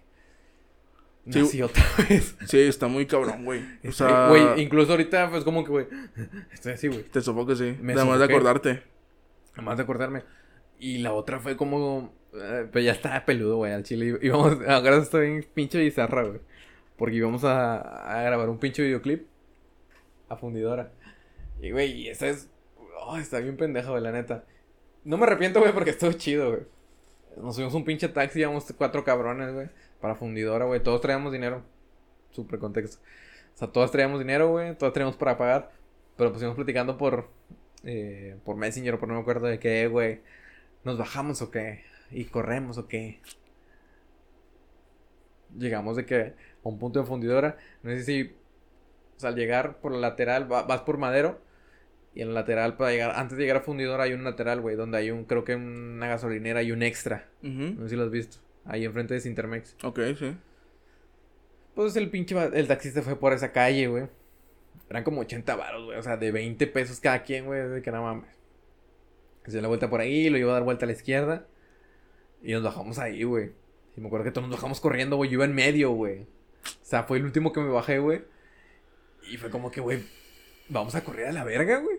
Sí, 1.30 1.60
otra 1.62 1.84
vez. 2.08 2.34
Sí, 2.46 2.60
está 2.60 2.88
muy 2.88 3.06
cabrón, 3.06 3.44
güey. 3.44 3.62
O 3.86 3.92
sea, 3.92 4.28
güey, 4.28 4.62
incluso 4.62 4.92
ahorita, 4.92 5.30
pues 5.30 5.44
como 5.44 5.62
que, 5.62 5.70
güey. 5.70 5.86
Estoy 6.50 6.72
así, 6.72 6.88
güey. 6.88 7.02
Te 7.02 7.20
supongo 7.20 7.48
que 7.48 7.56
sí. 7.56 7.76
Nada 7.82 8.06
más 8.06 8.18
de 8.18 8.24
acordarte. 8.24 8.82
Nada 9.50 9.62
más 9.62 9.76
de 9.76 9.82
acordarme. 9.82 10.22
Y 10.78 10.98
la 10.98 11.12
otra 11.12 11.40
fue 11.40 11.58
como. 11.58 12.14
Eh, 12.32 12.66
pues 12.72 12.86
ya 12.86 12.92
estaba 12.92 13.22
peludo, 13.26 13.56
güey, 13.56 13.74
al 13.74 13.82
chile. 13.82 14.18
Íbamos. 14.22 14.56
Ahora 14.66 14.96
estoy 14.96 15.26
en 15.26 15.46
pinche 15.54 15.78
bizarra, 15.78 16.22
güey. 16.22 16.40
Porque 16.96 17.16
íbamos 17.16 17.44
a, 17.44 18.18
a 18.18 18.22
grabar 18.22 18.48
un 18.48 18.58
pinche 18.58 18.82
videoclip. 18.82 19.26
A 20.28 20.36
fundidora. 20.36 20.92
Y, 21.60 21.70
güey, 21.70 22.08
esa 22.08 22.28
es. 22.28 22.48
Oh, 23.00 23.16
está 23.16 23.38
bien 23.38 23.56
pendeja, 23.56 23.90
güey, 23.90 24.02
la 24.02 24.12
neta. 24.12 24.44
No 25.04 25.16
me 25.16 25.24
arrepiento, 25.24 25.60
güey, 25.60 25.72
porque 25.72 25.90
estuvo 25.90 26.12
chido, 26.12 26.50
güey. 26.50 26.62
Nos 27.36 27.54
subimos 27.54 27.74
un 27.74 27.84
pinche 27.84 28.08
taxi, 28.08 28.40
íbamos 28.40 28.72
cuatro 28.76 29.04
cabrones, 29.04 29.52
güey. 29.52 29.68
Para 30.00 30.14
fundidora, 30.14 30.64
güey. 30.64 30.82
Todos 30.82 31.00
traíamos 31.00 31.32
dinero. 31.32 31.62
Súper 32.30 32.58
contexto. 32.58 33.02
O 33.54 33.58
sea, 33.58 33.68
todos 33.68 33.90
traíamos 33.90 34.18
dinero, 34.18 34.50
güey. 34.50 34.76
Todos 34.76 34.92
traíamos 34.92 35.16
para 35.16 35.36
pagar. 35.36 35.70
Pero 36.16 36.30
pues 36.30 36.42
íbamos 36.42 36.56
platicando 36.56 36.98
por. 36.98 37.28
Eh, 37.84 38.36
por 38.44 38.56
Messenger, 38.56 38.98
por 38.98 39.08
no 39.08 39.14
me 39.14 39.20
acuerdo 39.20 39.46
de 39.46 39.58
qué, 39.58 39.86
güey. 39.88 40.20
¿Nos 40.84 40.98
bajamos 40.98 41.42
o 41.42 41.50
qué? 41.50 41.84
¿Y 42.10 42.24
corremos 42.24 42.78
o 42.78 42.86
qué? 42.88 43.20
Llegamos 45.56 45.96
de 45.96 46.06
que 46.06 46.34
a 46.64 46.68
un 46.68 46.78
punto 46.78 47.00
de 47.00 47.06
fundidora. 47.06 47.56
No 47.82 47.90
sé 47.90 48.02
si. 48.04 48.34
O 49.16 49.20
sea, 49.20 49.30
al 49.30 49.36
llegar 49.36 49.78
por 49.80 49.92
la 49.92 49.98
lateral, 49.98 50.46
vas 50.46 50.80
por 50.82 50.98
madero. 50.98 51.40
Y 52.14 52.20
en 52.20 52.28
la 52.28 52.40
lateral, 52.40 52.76
para 52.76 52.90
llegar, 52.90 53.12
antes 53.16 53.38
de 53.38 53.44
llegar 53.44 53.58
a 53.58 53.60
fundidora, 53.60 54.04
hay 54.04 54.12
un 54.12 54.22
lateral, 54.22 54.60
güey, 54.60 54.76
donde 54.76 54.98
hay 54.98 55.10
un, 55.10 55.24
creo 55.24 55.44
que 55.44 55.54
una 55.54 56.08
gasolinera 56.08 56.62
y 56.62 56.70
un 56.70 56.82
extra. 56.82 57.28
No 57.40 57.82
sé 57.84 57.90
si 57.90 57.96
lo 57.96 58.04
has 58.04 58.10
visto. 58.10 58.38
Ahí 58.64 58.84
enfrente 58.84 59.14
de 59.14 59.20
Sintermex. 59.20 59.76
Ok, 59.82 60.00
sí. 60.18 60.36
Pues 61.74 61.96
el 61.96 62.10
pinche, 62.10 62.36
el 62.52 62.68
taxista 62.68 63.00
fue 63.00 63.18
por 63.18 63.32
esa 63.32 63.50
calle, 63.50 63.86
güey. 63.86 64.08
Eran 64.90 65.04
como 65.04 65.22
80 65.22 65.56
baros, 65.56 65.86
güey. 65.86 65.98
O 65.98 66.02
sea, 66.02 66.18
de 66.18 66.30
20 66.30 66.66
pesos 66.66 67.00
cada 67.00 67.22
quien, 67.22 67.46
güey. 67.46 67.66
De 67.66 67.80
que 67.80 67.90
nada 67.90 68.02
mames. 68.02 68.30
Se 69.46 69.52
dio 69.52 69.62
la 69.62 69.68
vuelta 69.68 69.88
por 69.88 70.00
ahí, 70.00 70.28
lo 70.28 70.36
iba 70.36 70.50
a 70.50 70.54
dar 70.54 70.64
vuelta 70.64 70.84
a 70.84 70.88
la 70.88 70.92
izquierda. 70.92 71.46
Y 72.42 72.52
nos 72.52 72.62
bajamos 72.62 72.98
ahí, 72.98 73.22
güey. 73.22 73.52
Y 73.96 74.00
me 74.00 74.08
acuerdo 74.08 74.24
que 74.24 74.32
todos 74.32 74.46
nos 74.48 74.56
bajamos 74.56 74.80
corriendo, 74.80 75.16
güey. 75.16 75.30
Yo 75.30 75.34
iba 75.34 75.46
en 75.46 75.54
medio, 75.54 75.92
güey. 75.92 76.26
O 76.64 76.84
sea, 76.84 77.04
fue 77.04 77.18
el 77.18 77.24
último 77.24 77.52
que 77.52 77.60
me 77.60 77.68
bajé, 77.68 77.98
güey. 77.98 78.22
Y 79.30 79.36
fue 79.36 79.50
como 79.50 79.70
que, 79.70 79.80
güey, 79.80 80.04
vamos 80.68 80.94
a 80.94 81.04
correr 81.04 81.28
a 81.28 81.32
la 81.32 81.44
verga, 81.44 81.78
güey. 81.78 81.98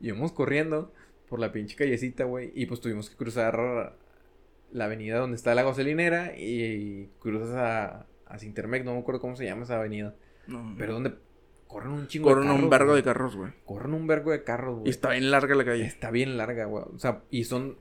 Y 0.00 0.08
íbamos 0.08 0.32
corriendo 0.32 0.92
por 1.28 1.38
la 1.40 1.52
pinche 1.52 1.76
callecita, 1.76 2.24
güey. 2.24 2.52
Y 2.54 2.66
pues 2.66 2.80
tuvimos 2.80 3.10
que 3.10 3.16
cruzar 3.16 3.96
la 4.72 4.84
avenida 4.84 5.18
donde 5.18 5.36
está 5.36 5.54
la 5.54 5.62
gasolinera 5.62 6.36
y, 6.36 7.10
cruzas 7.20 7.54
a, 7.54 8.06
a 8.26 8.38
Sintermex. 8.38 8.84
No 8.84 8.94
me 8.94 9.00
acuerdo 9.00 9.20
cómo 9.20 9.36
se 9.36 9.44
llama 9.44 9.64
esa 9.64 9.78
avenida. 9.78 10.14
No, 10.46 10.74
Pero 10.76 10.94
donde 10.94 11.14
corren 11.68 11.92
un 11.92 12.06
chingo 12.06 12.28
corren 12.28 12.42
de 12.42 12.48
carros. 12.48 12.58
Corren 12.58 12.64
un 12.64 12.70
vergo 12.70 12.94
de 12.94 13.02
carros, 13.02 13.36
güey. 13.36 13.52
Corren 13.64 13.94
un 13.94 14.06
vergo 14.06 14.30
de 14.32 14.44
carros, 14.44 14.74
güey. 14.76 14.86
Y 14.88 14.90
está 14.90 15.10
bien 15.10 15.30
larga 15.30 15.54
la 15.54 15.64
calle. 15.64 15.84
Está 15.84 16.10
bien 16.10 16.36
larga, 16.36 16.64
güey. 16.66 16.84
O 16.94 16.98
sea, 16.98 17.22
y 17.30 17.44
son. 17.44 17.78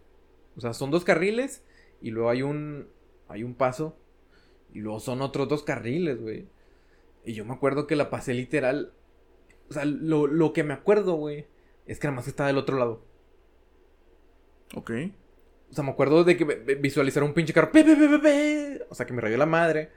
O 0.56 0.62
sea, 0.62 0.74
son 0.74 0.92
dos 0.92 1.04
carriles 1.04 1.64
y 2.02 2.12
luego 2.12 2.30
hay 2.30 2.42
un. 2.42 2.88
Hay 3.28 3.44
un 3.44 3.56
paso. 3.56 3.98
Y 4.74 4.80
luego 4.80 5.00
son 5.00 5.22
otros 5.22 5.48
dos 5.48 5.64
carriles, 5.64 6.22
güey. 6.22 6.48
Y 7.26 7.34
yo 7.34 7.46
me 7.46 7.54
acuerdo 7.54 7.88
que 7.88 7.96
la 7.96 8.10
pasé 8.10 8.34
literal 8.34 8.94
o 9.72 9.74
sea, 9.74 9.86
lo, 9.86 10.28
lo 10.28 10.52
que 10.52 10.66
me 10.66 10.74
acuerdo, 10.74 11.14
güey, 11.14 11.46
es 11.86 11.98
que 11.98 12.08
nada 12.08 12.18
más 12.18 12.28
estaba 12.28 12.48
del 12.48 12.58
otro 12.58 12.78
lado. 12.78 13.06
Ok. 14.76 14.92
O 15.70 15.74
sea, 15.74 15.86
me 15.86 15.92
acuerdo 15.92 16.26
de 16.26 16.36
que 16.36 16.44
visualizar 16.78 17.24
un 17.24 17.34
pinche 17.34 17.54
carro. 17.54 17.72
o 18.90 18.96
sea, 18.96 19.06
que 19.06 19.14
me 19.14 19.22
rayó 19.22 19.38
la 19.38 19.46
madre. 19.46 19.90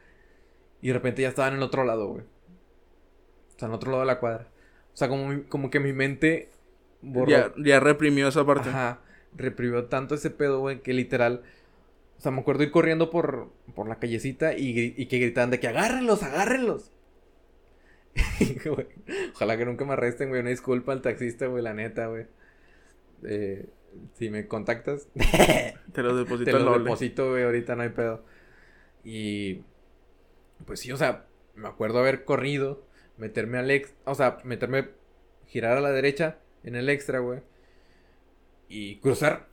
Y 0.81 0.89
de 0.89 0.95
repente 0.95 1.23
ya 1.23 1.29
estaba 1.29 1.49
en 1.49 1.55
el 1.55 1.63
otro 1.65 1.83
lado, 1.83 2.07
güey. 2.07 2.23
O 2.23 3.59
sea, 3.59 3.67
en 3.67 3.73
el 3.73 3.75
otro 3.75 3.91
lado 3.91 4.03
de 4.03 4.07
la 4.07 4.21
cuadra. 4.21 4.47
O 4.93 4.97
sea, 4.97 5.09
como, 5.09 5.43
como 5.49 5.71
que 5.71 5.81
mi 5.81 5.93
mente 5.93 6.51
borró. 7.03 7.53
Ya, 7.57 7.81
reprimió 7.81 8.29
esa 8.29 8.47
parte. 8.47 8.69
Ajá. 8.69 9.01
Reprimió 9.35 9.87
tanto 9.87 10.15
ese 10.15 10.31
pedo, 10.31 10.61
güey, 10.61 10.83
que 10.83 10.93
literal. 10.93 11.43
O 12.25 12.27
sea, 12.27 12.33
me 12.33 12.41
acuerdo 12.41 12.63
ir 12.63 12.71
corriendo 12.71 13.11
por, 13.11 13.51
por 13.75 13.87
la 13.87 13.99
callecita 13.99 14.57
y, 14.57 14.95
y 14.97 15.07
que 15.09 15.19
gritaban 15.19 15.51
de 15.51 15.61
que 15.61 15.69
agárrenlos, 15.69 16.23
agárrenlos. 16.23 16.91
Ojalá 19.35 19.59
que 19.59 19.67
nunca 19.67 19.85
me 19.85 19.93
arresten, 19.93 20.31
güey. 20.31 20.41
Una 20.41 20.49
disculpa 20.49 20.93
al 20.93 21.03
taxista, 21.03 21.49
güey, 21.49 21.63
la 21.63 21.75
neta, 21.75 22.07
güey. 22.07 22.25
Eh, 23.25 23.69
si 24.15 24.31
me 24.31 24.47
contactas, 24.47 25.07
te 25.93 26.03
lo 26.03 26.17
deposito. 26.17 26.51
Te 26.51 26.59
lo 26.59 26.79
deposito, 26.79 27.29
güey, 27.29 27.43
ahorita 27.43 27.77
no 27.77 27.83
hay 27.83 27.91
pedo. 27.91 28.25
Y 29.05 29.61
pues 30.65 30.81
sí, 30.81 30.93
o 30.93 30.97
sea, 30.97 31.27
me 31.55 31.69
acuerdo 31.69 31.99
haber 31.99 32.25
corrido, 32.25 32.87
meterme 33.19 33.59
al 33.59 33.71
ex, 33.71 33.93
o 34.07 34.15
sea, 34.15 34.39
meterme, 34.45 34.89
girar 35.45 35.77
a 35.77 35.83
la 35.83 35.93
derecha 35.93 36.39
en 36.63 36.75
el 36.75 36.89
extra, 36.89 37.19
güey. 37.19 37.41
Y 38.67 38.97
cruzar. 39.01 39.47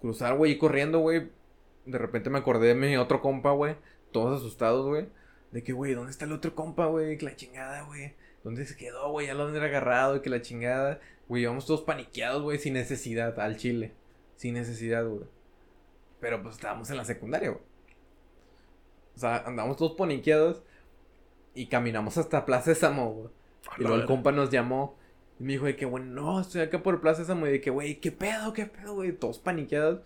Cruzar, 0.00 0.36
güey, 0.36 0.52
y 0.52 0.56
corriendo, 0.56 1.00
güey. 1.00 1.39
De 1.86 1.98
repente 1.98 2.30
me 2.30 2.38
acordé 2.38 2.68
de 2.68 2.74
mi 2.74 2.96
otro 2.96 3.20
compa, 3.20 3.52
güey. 3.52 3.76
Todos 4.12 4.40
asustados, 4.40 4.86
güey. 4.86 5.08
De 5.50 5.62
que, 5.62 5.72
güey, 5.72 5.94
¿dónde 5.94 6.10
está 6.10 6.24
el 6.24 6.32
otro 6.32 6.54
compa, 6.54 6.86
güey? 6.86 7.18
Que 7.18 7.24
la 7.24 7.36
chingada, 7.36 7.82
güey. 7.82 8.14
¿Dónde 8.44 8.64
se 8.66 8.76
quedó, 8.76 9.10
güey? 9.10 9.26
Ya 9.26 9.34
lo 9.34 9.46
han 9.46 9.56
agarrado, 9.56 10.16
y 10.16 10.20
que 10.20 10.30
la 10.30 10.42
chingada. 10.42 11.00
Güey, 11.28 11.44
vamos 11.46 11.66
todos 11.66 11.82
paniqueados, 11.82 12.42
güey, 12.42 12.58
sin 12.58 12.74
necesidad, 12.74 13.38
al 13.38 13.56
chile. 13.56 13.92
Sin 14.36 14.54
necesidad, 14.54 15.06
güey. 15.06 15.24
Pero 16.20 16.42
pues 16.42 16.56
estábamos 16.56 16.90
en 16.90 16.96
la 16.96 17.04
secundaria, 17.04 17.50
güey. 17.50 17.62
O 19.16 19.18
sea, 19.18 19.38
andamos 19.46 19.76
todos 19.76 19.92
paniqueados. 19.92 20.62
Y 21.54 21.66
caminamos 21.66 22.16
hasta 22.16 22.46
Plaza 22.46 22.74
Samo, 22.74 23.12
güey. 23.12 23.28
Y 23.78 23.82
luego 23.82 23.96
el 23.96 24.06
compa 24.06 24.32
nos 24.32 24.50
llamó. 24.50 24.96
Y 25.38 25.44
me 25.44 25.52
dijo 25.54 25.66
de 25.66 25.76
que, 25.76 25.84
güey, 25.84 26.04
no, 26.04 26.40
estoy 26.40 26.62
acá 26.62 26.82
por 26.82 27.00
Plaza 27.00 27.24
Samo. 27.24 27.46
Y 27.46 27.50
de 27.50 27.60
que, 27.60 27.70
güey, 27.70 28.00
¿qué 28.00 28.12
pedo, 28.12 28.52
qué 28.52 28.66
pedo, 28.66 28.94
güey? 28.94 29.12
Todos 29.12 29.38
paniqueados. 29.38 30.00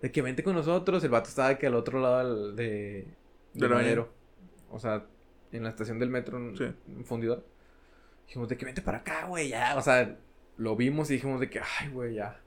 De 0.00 0.12
que 0.12 0.22
vente 0.22 0.42
con 0.42 0.54
nosotros. 0.54 1.02
El 1.04 1.10
vato 1.10 1.28
estaba 1.28 1.50
de 1.50 1.58
que 1.58 1.66
al 1.66 1.74
otro 1.74 2.00
lado 2.00 2.52
de... 2.52 3.06
De 3.54 4.04
o 4.70 4.78
sea, 4.78 5.06
en 5.52 5.62
la 5.62 5.70
estación 5.70 5.98
del 5.98 6.10
metro 6.10 6.38
en, 6.38 7.04
fundidor. 7.04 7.44
Dijimos 8.26 8.48
de 8.48 8.56
que 8.56 8.66
vente 8.66 8.82
para 8.82 8.98
acá, 8.98 9.26
güey, 9.26 9.48
ya. 9.48 9.76
O 9.76 9.82
sea, 9.82 10.18
lo 10.56 10.76
vimos 10.76 11.10
y 11.10 11.14
dijimos 11.14 11.40
de 11.40 11.48
que, 11.48 11.60
ay, 11.60 11.88
güey, 11.88 12.14
ya. 12.14 12.40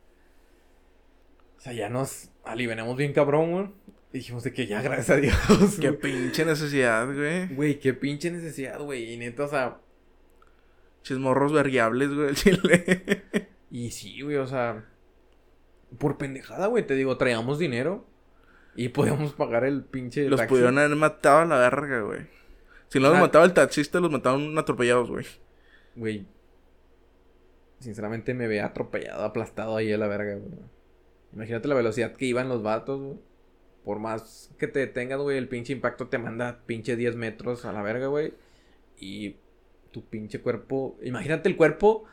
O 1.57 1.61
sea, 1.61 1.73
ya 1.73 1.89
nos 1.89 2.29
alivianamos 2.43 2.95
bien 2.97 3.13
cabrón, 3.13 3.51
güey. 3.51 3.65
Y 4.13 4.17
dijimos 4.17 4.43
de 4.43 4.53
que 4.53 4.67
ya, 4.67 4.81
gracias 4.83 5.09
a 5.09 5.15
Dios. 5.15 5.77
Qué 5.79 5.93
pinche 5.93 6.45
necesidad, 6.45 7.07
güey. 7.07 7.47
Güey, 7.47 7.79
qué 7.79 7.93
pinche 7.93 8.29
necesidad, 8.29 8.79
güey. 8.79 9.13
Y 9.13 9.17
neta, 9.17 9.45
o 9.45 9.47
sea. 9.47 9.79
Chismorros 11.01 11.51
variables, 11.51 12.13
güey, 12.13 12.29
el 12.29 12.35
chile. 12.35 13.23
y 13.71 13.89
sí, 13.89 14.21
güey, 14.21 14.37
o 14.37 14.45
sea. 14.45 14.85
Por 15.97 16.17
pendejada, 16.17 16.67
güey, 16.67 16.85
te 16.85 16.95
digo, 16.95 17.17
traíamos 17.17 17.59
dinero. 17.59 18.05
Y 18.75 18.89
podíamos 18.89 19.33
pagar 19.33 19.65
el 19.65 19.83
pinche. 19.83 20.29
Los 20.29 20.39
taxi. 20.39 20.49
pudieron 20.49 20.77
haber 20.77 20.95
matado 20.95 21.39
a 21.39 21.45
la 21.45 21.57
verga, 21.57 22.01
güey. 22.01 22.21
Si 22.87 22.99
no 22.99 23.09
los 23.09 23.17
Ah. 23.17 23.21
mataba 23.21 23.45
el 23.45 23.53
taxista, 23.53 23.99
los 23.99 24.11
mataron 24.11 24.57
atropellados, 24.57 25.09
güey. 25.09 25.25
Güey. 25.95 26.25
Sinceramente 27.79 28.33
me 28.33 28.47
veía 28.47 28.65
atropellado, 28.65 29.23
aplastado 29.23 29.75
ahí 29.75 29.91
a 29.91 29.97
la 29.97 30.07
verga, 30.07 30.35
güey. 30.35 30.51
Imagínate 31.33 31.67
la 31.67 31.75
velocidad 31.75 32.13
que 32.13 32.25
iban 32.25 32.47
los 32.49 32.61
vatos, 32.61 33.01
güey. 33.01 33.17
Por 33.83 33.97
más 33.99 34.53
que 34.59 34.67
te 34.67 34.79
detengas, 34.79 35.19
güey, 35.19 35.37
el 35.37 35.47
pinche 35.47 35.73
impacto 35.73 36.07
te 36.07 36.19
manda 36.19 36.61
pinche 36.67 36.95
10 36.95 37.15
metros 37.15 37.65
a 37.65 37.71
la 37.73 37.81
verga, 37.81 38.07
güey. 38.07 38.33
Y 38.97 39.37
tu 39.91 40.05
pinche 40.05 40.39
cuerpo. 40.41 40.97
Imagínate 41.01 41.49
el 41.49 41.57
cuerpo 41.57 42.03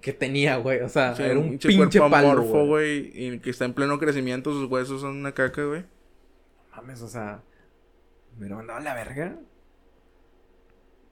que 0.00 0.12
tenía, 0.12 0.56
güey. 0.56 0.80
O 0.80 0.88
sea, 0.88 1.14
Sí, 1.14 1.22
era 1.22 1.38
un 1.38 1.58
pinche 1.58 2.00
palo, 2.00 2.42
güey. 2.42 2.66
güey. 2.66 3.12
Y 3.14 3.38
que 3.40 3.50
está 3.50 3.64
en 3.64 3.74
pleno 3.74 3.98
crecimiento, 3.98 4.52
sus 4.52 4.70
huesos 4.70 5.00
son 5.00 5.16
una 5.16 5.32
caca, 5.32 5.64
güey. 5.64 5.84
Mames, 6.76 7.02
o 7.02 7.08
sea. 7.08 7.42
Me 8.38 8.48
lo 8.48 8.56
mandaba 8.56 8.78
a 8.78 8.82
la 8.82 8.94
verga. 8.94 9.36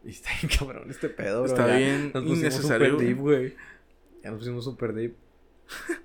Y 0.04 0.10
está 0.10 0.30
bien 0.40 0.52
cabrón 0.58 0.90
este 0.90 1.08
pedo, 1.08 1.42
bro. 1.42 1.50
Está 1.50 1.66
Ya 1.68 1.76
bien 1.76 2.02
nos 2.14 2.22
pusimos 2.22 2.38
innecesario, 2.38 2.90
super 2.92 3.06
deep, 3.06 3.18
güey. 3.18 3.54
Ya 4.22 4.30
nos 4.30 4.38
pusimos 4.40 4.64
super 4.64 4.92
deep. 4.94 5.14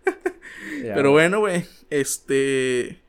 Ya, 0.84 0.93
Pero 0.95 1.11
güey. 1.11 1.26
bueno, 1.26 1.39
güey. 1.39 1.65
Este. 1.89 3.02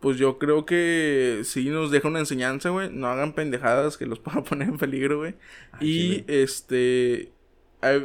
Pues 0.00 0.18
yo 0.18 0.38
creo 0.38 0.66
que 0.66 1.40
sí 1.44 1.68
nos 1.70 1.90
deja 1.90 2.08
una 2.08 2.18
enseñanza, 2.18 2.68
güey. 2.70 2.90
No 2.90 3.06
hagan 3.08 3.34
pendejadas 3.34 3.96
que 3.96 4.04
los 4.06 4.18
puedan 4.20 4.42
poner 4.44 4.68
en 4.68 4.76
peligro, 4.78 5.18
güey. 5.18 5.34
Ah, 5.72 5.78
Y 5.80 6.22
chile. 6.22 6.42
este. 6.42 7.32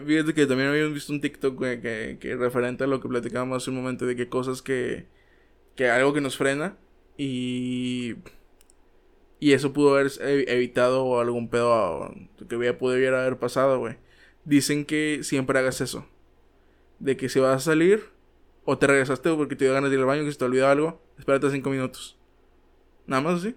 Fíjate 0.05 0.33
que 0.33 0.45
también 0.45 0.69
habíamos 0.69 0.93
visto 0.93 1.13
un 1.13 1.21
TikTok, 1.21 1.55
güey, 1.55 1.81
que, 1.81 2.17
que 2.19 2.35
referente 2.35 2.83
a 2.83 2.87
lo 2.87 2.99
que 3.01 3.07
platicábamos 3.09 3.63
hace 3.63 3.69
un 3.71 3.77
momento 3.77 4.05
de 4.05 4.15
que 4.15 4.29
cosas 4.29 4.61
que. 4.61 5.05
que 5.75 5.89
algo 5.89 6.13
que 6.13 6.21
nos 6.21 6.37
frena. 6.37 6.77
Y. 7.17 8.15
Y 9.39 9.53
eso 9.53 9.71
pudo 9.71 9.95
haber 9.95 10.07
ev- 10.07 10.45
evitado 10.49 11.19
algún 11.19 11.49
pedo 11.49 12.13
que 12.49 12.55
hubiera, 12.57 12.77
pudiera 12.77 13.21
haber 13.21 13.37
pasado, 13.37 13.79
güey. 13.79 13.95
Dicen 14.43 14.85
que 14.85 15.19
siempre 15.23 15.57
hagas 15.59 15.79
eso. 15.81 16.05
De 16.99 17.15
que 17.15 17.29
si 17.29 17.39
vas 17.39 17.55
a 17.55 17.59
salir, 17.71 18.03
o 18.65 18.77
te 18.77 18.87
regresaste 18.87 19.33
porque 19.33 19.55
te 19.55 19.63
dio 19.65 19.73
ganas 19.73 19.89
de 19.91 19.95
ir 19.95 20.01
al 20.01 20.07
baño, 20.07 20.25
que 20.25 20.31
se 20.33 20.37
te 20.37 20.43
olvidó 20.45 20.67
algo, 20.67 21.01
espérate 21.17 21.49
cinco 21.51 21.69
minutos. 21.69 22.17
Nada 23.07 23.21
más 23.21 23.39
así. 23.39 23.55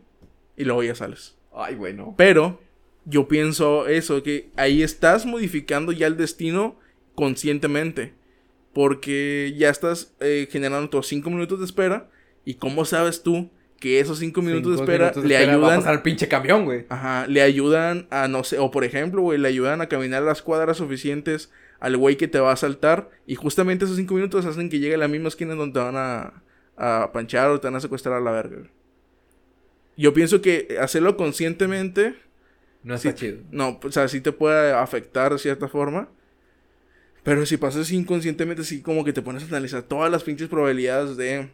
Y 0.57 0.65
luego 0.65 0.85
ya 0.85 0.95
sales. 0.95 1.37
Ay, 1.53 1.75
güey, 1.75 1.95
no. 1.95 2.15
Pero 2.17 2.61
yo 3.05 3.29
pienso 3.29 3.87
eso, 3.89 4.23
que 4.23 4.51
ahí 4.57 4.83
estás 4.83 5.27
modificando 5.27 5.93
ya 5.93 6.07
el 6.07 6.17
destino 6.17 6.77
conscientemente. 7.15 8.15
Porque 8.73 9.55
ya 9.59 9.69
estás 9.69 10.15
eh, 10.21 10.49
generando 10.51 10.89
tus 10.89 11.07
5 11.07 11.29
minutos 11.29 11.59
de 11.59 11.67
espera. 11.67 12.09
¿Y 12.45 12.55
cómo 12.55 12.85
sabes 12.85 13.23
tú 13.23 13.51
que 13.79 14.01
esos 14.01 14.19
5 14.19 14.41
minutos 14.41 14.73
de 14.77 14.83
espera 14.83 15.05
minutos 15.07 15.23
de 15.25 15.29
le 15.29 15.35
Va 15.35 15.41
a 15.41 15.55
ayudan? 15.55 15.79
pasar 15.81 15.95
el 15.95 16.03
pinche 16.03 16.29
camión, 16.29 16.65
güey. 16.65 16.87
Ajá, 16.89 17.27
le 17.27 17.43
ayudan 17.43 18.07
a, 18.11 18.29
no 18.29 18.45
sé, 18.45 18.59
o 18.59 18.71
por 18.71 18.85
ejemplo, 18.85 19.21
güey, 19.21 19.39
le 19.39 19.49
ayudan 19.49 19.81
a 19.83 19.89
caminar 19.89 20.23
las 20.23 20.41
cuadras 20.41 20.79
suficientes 20.79 21.51
al 21.81 21.97
güey 21.97 22.17
que 22.17 22.29
te 22.29 22.41
va 22.41 22.53
a 22.53 22.57
saltar. 22.57 23.11
Y 23.27 23.35
justamente 23.35 23.85
esos 23.85 23.97
5 23.99 24.15
minutos 24.15 24.47
hacen 24.47 24.71
que 24.71 24.79
llegue 24.79 24.95
a 24.95 24.99
la 24.99 25.09
misma 25.09 25.29
esquina 25.29 25.55
donde 25.55 25.75
te 25.79 25.85
van 25.85 25.97
a, 25.97 26.43
a 26.77 27.11
panchar 27.13 27.51
o 27.51 27.61
te 27.61 27.67
van 27.67 27.77
a 27.77 27.81
secuestrar 27.81 28.15
a 28.15 28.21
la 28.21 28.31
verga. 28.31 28.71
Yo 29.99 30.15
pienso 30.15 30.41
que 30.41 30.79
hacerlo 30.81 31.19
conscientemente 31.19 32.15
No 32.83 32.95
está 32.95 33.11
Sí. 33.11 33.17
chido. 33.17 33.39
no, 33.51 33.79
o 33.83 33.93
sea, 33.93 34.09
sí 34.09 34.21
te 34.21 34.33
puede 34.33 34.73
afectar 34.73 35.33
de 35.33 35.39
cierta 35.39 35.69
forma. 35.69 36.09
Pero 37.23 37.47
si 37.47 37.57
pasas 37.57 37.91
inconscientemente, 37.93 38.65
sí 38.65 38.83
como 38.83 39.05
que 39.05 39.13
te 39.13 39.23
pones 39.23 39.45
a 39.45 39.47
analizar 39.47 39.83
todas 39.83 40.11
las 40.11 40.25
pinches 40.25 40.49
probabilidades 40.49 41.17
de... 41.17 41.51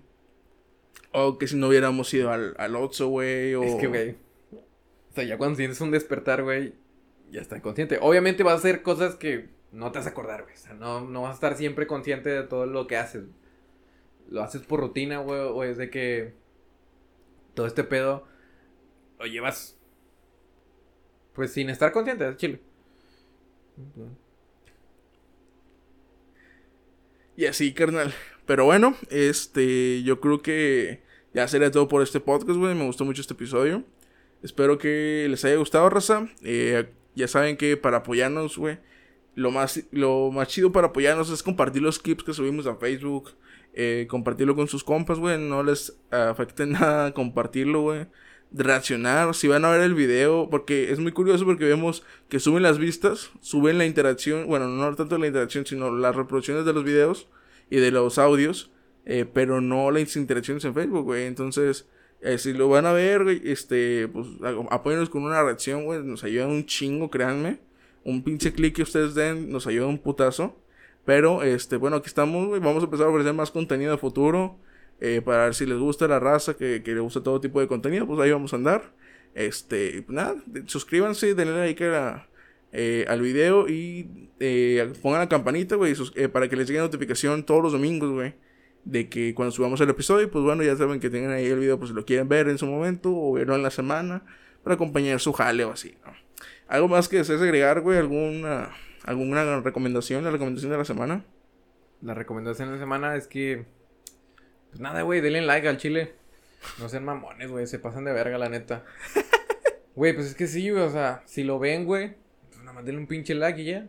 O 1.12 1.36
que 1.38 1.46
si 1.46 1.56
no 1.56 1.68
hubiéramos 1.68 2.12
ido 2.14 2.30
al, 2.32 2.54
al 2.58 2.76
Otso, 2.76 3.08
güey, 3.08 3.54
o... 3.54 3.62
Es 3.62 3.74
que, 3.74 3.86
güey. 3.86 4.10
O 4.52 5.14
sea, 5.14 5.24
ya 5.24 5.36
cuando 5.36 5.56
sientes 5.56 5.80
un 5.80 5.90
despertar, 5.90 6.42
güey, 6.42 6.72
ya 7.30 7.40
estás 7.42 7.60
consciente. 7.60 7.98
Obviamente 8.00 8.42
vas 8.42 8.54
a 8.54 8.58
hacer 8.58 8.82
cosas 8.82 9.16
que 9.16 9.48
no 9.72 9.92
te 9.92 9.98
vas 9.98 10.06
a 10.06 10.10
acordar, 10.10 10.42
güey. 10.44 10.54
O 10.54 10.58
sea, 10.58 10.72
no, 10.74 11.02
no 11.02 11.22
vas 11.22 11.32
a 11.32 11.34
estar 11.34 11.56
siempre 11.56 11.86
consciente 11.86 12.30
de 12.30 12.42
todo 12.44 12.64
lo 12.66 12.86
que 12.86 12.96
haces. 12.96 13.24
Lo 14.30 14.42
haces 14.42 14.62
por 14.62 14.80
rutina, 14.80 15.18
güey, 15.18 15.40
o 15.40 15.64
es 15.64 15.76
de 15.76 15.90
que 15.90 16.34
todo 17.54 17.66
este 17.66 17.84
pedo 17.84 18.26
lo 19.18 19.26
llevas 19.26 19.77
pues 21.38 21.52
sin 21.52 21.70
estar 21.70 21.92
consciente, 21.92 22.28
es 22.28 22.36
chile. 22.36 22.58
Y 27.36 27.46
así, 27.46 27.72
carnal. 27.72 28.12
Pero 28.44 28.64
bueno, 28.64 28.96
este, 29.08 30.02
yo 30.02 30.18
creo 30.18 30.42
que 30.42 31.00
ya 31.32 31.46
sería 31.46 31.70
todo 31.70 31.86
por 31.86 32.02
este 32.02 32.18
podcast, 32.18 32.58
güey. 32.58 32.74
Me 32.74 32.86
gustó 32.86 33.04
mucho 33.04 33.20
este 33.20 33.34
episodio. 33.34 33.84
Espero 34.42 34.78
que 34.78 35.28
les 35.30 35.44
haya 35.44 35.54
gustado, 35.54 35.88
raza. 35.88 36.28
Eh, 36.42 36.90
ya 37.14 37.28
saben 37.28 37.56
que 37.56 37.76
para 37.76 37.98
apoyarnos, 37.98 38.58
güey, 38.58 38.78
lo 39.36 39.52
más, 39.52 39.84
lo 39.92 40.32
más 40.32 40.48
chido 40.48 40.72
para 40.72 40.88
apoyarnos 40.88 41.30
es 41.30 41.44
compartir 41.44 41.82
los 41.82 42.00
clips 42.00 42.24
que 42.24 42.32
subimos 42.34 42.66
a 42.66 42.74
Facebook. 42.74 43.30
eh, 43.74 44.08
compartirlo 44.10 44.56
con 44.56 44.66
sus 44.66 44.82
compas, 44.82 45.20
güey. 45.20 45.38
No 45.38 45.62
les 45.62 45.96
afecte 46.10 46.66
nada 46.66 47.14
compartirlo, 47.14 47.82
güey. 47.82 48.06
Reaccionar, 48.50 49.34
si 49.34 49.46
van 49.46 49.64
a 49.64 49.70
ver 49.70 49.82
el 49.82 49.94
video, 49.94 50.48
porque 50.50 50.90
es 50.90 50.98
muy 50.98 51.12
curioso 51.12 51.44
porque 51.44 51.66
vemos 51.66 52.02
que 52.30 52.40
suben 52.40 52.62
las 52.62 52.78
vistas, 52.78 53.30
suben 53.40 53.76
la 53.76 53.84
interacción, 53.84 54.46
bueno, 54.46 54.68
no 54.68 54.94
tanto 54.94 55.18
la 55.18 55.26
interacción, 55.26 55.66
sino 55.66 55.94
las 55.94 56.16
reproducciones 56.16 56.64
de 56.64 56.72
los 56.72 56.82
videos 56.82 57.28
y 57.68 57.76
de 57.76 57.90
los 57.90 58.16
audios, 58.18 58.70
eh, 59.04 59.26
pero 59.30 59.60
no 59.60 59.90
las 59.90 60.16
interacciones 60.16 60.64
en 60.64 60.74
Facebook, 60.74 61.04
güey. 61.04 61.26
Entonces, 61.26 61.86
eh, 62.20 62.38
si 62.38 62.52
lo 62.52 62.68
van 62.68 62.86
a 62.86 62.92
ver, 62.92 63.24
güey, 63.24 63.40
este, 63.44 64.08
pues 64.08 64.26
apóyennos 64.70 65.10
con 65.10 65.22
una 65.24 65.42
reacción, 65.42 65.84
güey, 65.84 66.02
nos 66.02 66.24
ayuda 66.24 66.46
un 66.46 66.66
chingo, 66.66 67.10
créanme. 67.10 67.60
Un 68.04 68.22
pinche 68.24 68.52
clic 68.52 68.76
que 68.76 68.82
ustedes 68.82 69.14
den 69.14 69.50
nos 69.50 69.66
ayuda 69.66 69.86
un 69.86 69.98
putazo. 69.98 70.56
Pero, 71.04 71.42
este, 71.42 71.76
bueno, 71.76 71.96
aquí 71.96 72.06
estamos, 72.06 72.48
güey. 72.48 72.60
Vamos 72.60 72.82
a 72.82 72.84
empezar 72.84 73.06
a 73.06 73.10
ofrecer 73.10 73.34
más 73.34 73.50
contenido 73.50 73.92
de 73.92 73.98
futuro. 73.98 74.58
Eh, 75.00 75.22
para 75.24 75.44
ver 75.44 75.54
si 75.54 75.66
les 75.66 75.78
gusta 75.78 76.08
la 76.08 76.18
raza, 76.18 76.54
que, 76.56 76.82
que 76.82 76.94
le 76.94 77.00
gusta 77.00 77.22
todo 77.22 77.40
tipo 77.40 77.60
de 77.60 77.68
contenido, 77.68 78.06
pues 78.06 78.20
ahí 78.20 78.30
vamos 78.30 78.52
a 78.52 78.56
andar. 78.56 78.92
Este, 79.34 80.04
nada, 80.08 80.36
suscríbanse, 80.66 81.34
denle 81.34 81.58
like 81.58 81.84
a 81.84 82.28
eh, 82.72 83.06
al 83.08 83.22
video 83.22 83.68
y 83.68 84.30
eh, 84.40 84.92
pongan 85.00 85.20
la 85.20 85.28
campanita, 85.28 85.76
güey, 85.76 85.94
para 86.32 86.48
que 86.48 86.56
les 86.56 86.66
llegue 86.66 86.80
notificación 86.80 87.44
todos 87.44 87.62
los 87.62 87.72
domingos, 87.72 88.10
güey. 88.10 88.34
De 88.84 89.08
que 89.08 89.34
cuando 89.34 89.52
subamos 89.52 89.80
el 89.80 89.90
episodio, 89.90 90.30
pues 90.30 90.44
bueno, 90.44 90.62
ya 90.62 90.76
saben 90.76 91.00
que 91.00 91.10
tienen 91.10 91.30
ahí 91.30 91.46
el 91.46 91.58
video, 91.58 91.78
pues 91.78 91.90
si 91.90 91.94
lo 91.94 92.04
quieren 92.04 92.28
ver 92.28 92.48
en 92.48 92.58
su 92.58 92.66
momento 92.66 93.14
o 93.14 93.32
verlo 93.32 93.54
en 93.54 93.62
la 93.62 93.70
semana 93.70 94.24
para 94.62 94.74
acompañar 94.74 95.20
su 95.20 95.32
jale 95.32 95.64
o 95.64 95.72
así, 95.72 95.94
¿no? 96.04 96.12
¿Algo 96.68 96.88
más 96.88 97.08
que 97.08 97.16
desees 97.16 97.40
agregar, 97.40 97.80
güey? 97.80 97.98
¿Alguna, 97.98 98.70
¿Alguna 99.04 99.60
recomendación? 99.60 100.22
¿La 100.24 100.30
recomendación 100.30 100.70
de 100.70 100.78
la 100.78 100.84
semana? 100.84 101.24
La 102.02 102.14
recomendación 102.14 102.68
de 102.68 102.74
la 102.74 102.80
semana 102.80 103.16
es 103.16 103.26
que. 103.26 103.64
Pues 104.70 104.80
nada, 104.80 105.02
güey, 105.02 105.20
denle 105.20 105.42
like 105.42 105.68
al 105.68 105.78
chile. 105.78 106.14
No 106.78 106.88
sean 106.88 107.04
mamones, 107.04 107.50
güey, 107.50 107.66
se 107.66 107.78
pasan 107.78 108.04
de 108.04 108.12
verga, 108.12 108.38
la 108.38 108.48
neta. 108.48 108.84
Güey, 109.94 110.12
pues 110.12 110.28
es 110.28 110.34
que 110.36 110.46
sí, 110.46 110.70
güey, 110.70 110.84
o 110.84 110.90
sea, 110.90 111.24
si 111.24 111.42
lo 111.42 111.58
ven, 111.58 111.84
güey, 111.84 112.14
pues 112.50 112.60
nada 112.60 112.72
más 112.72 112.84
denle 112.84 113.00
un 113.00 113.08
pinche 113.08 113.34
like 113.34 113.60
y 113.60 113.64
ya. 113.64 113.88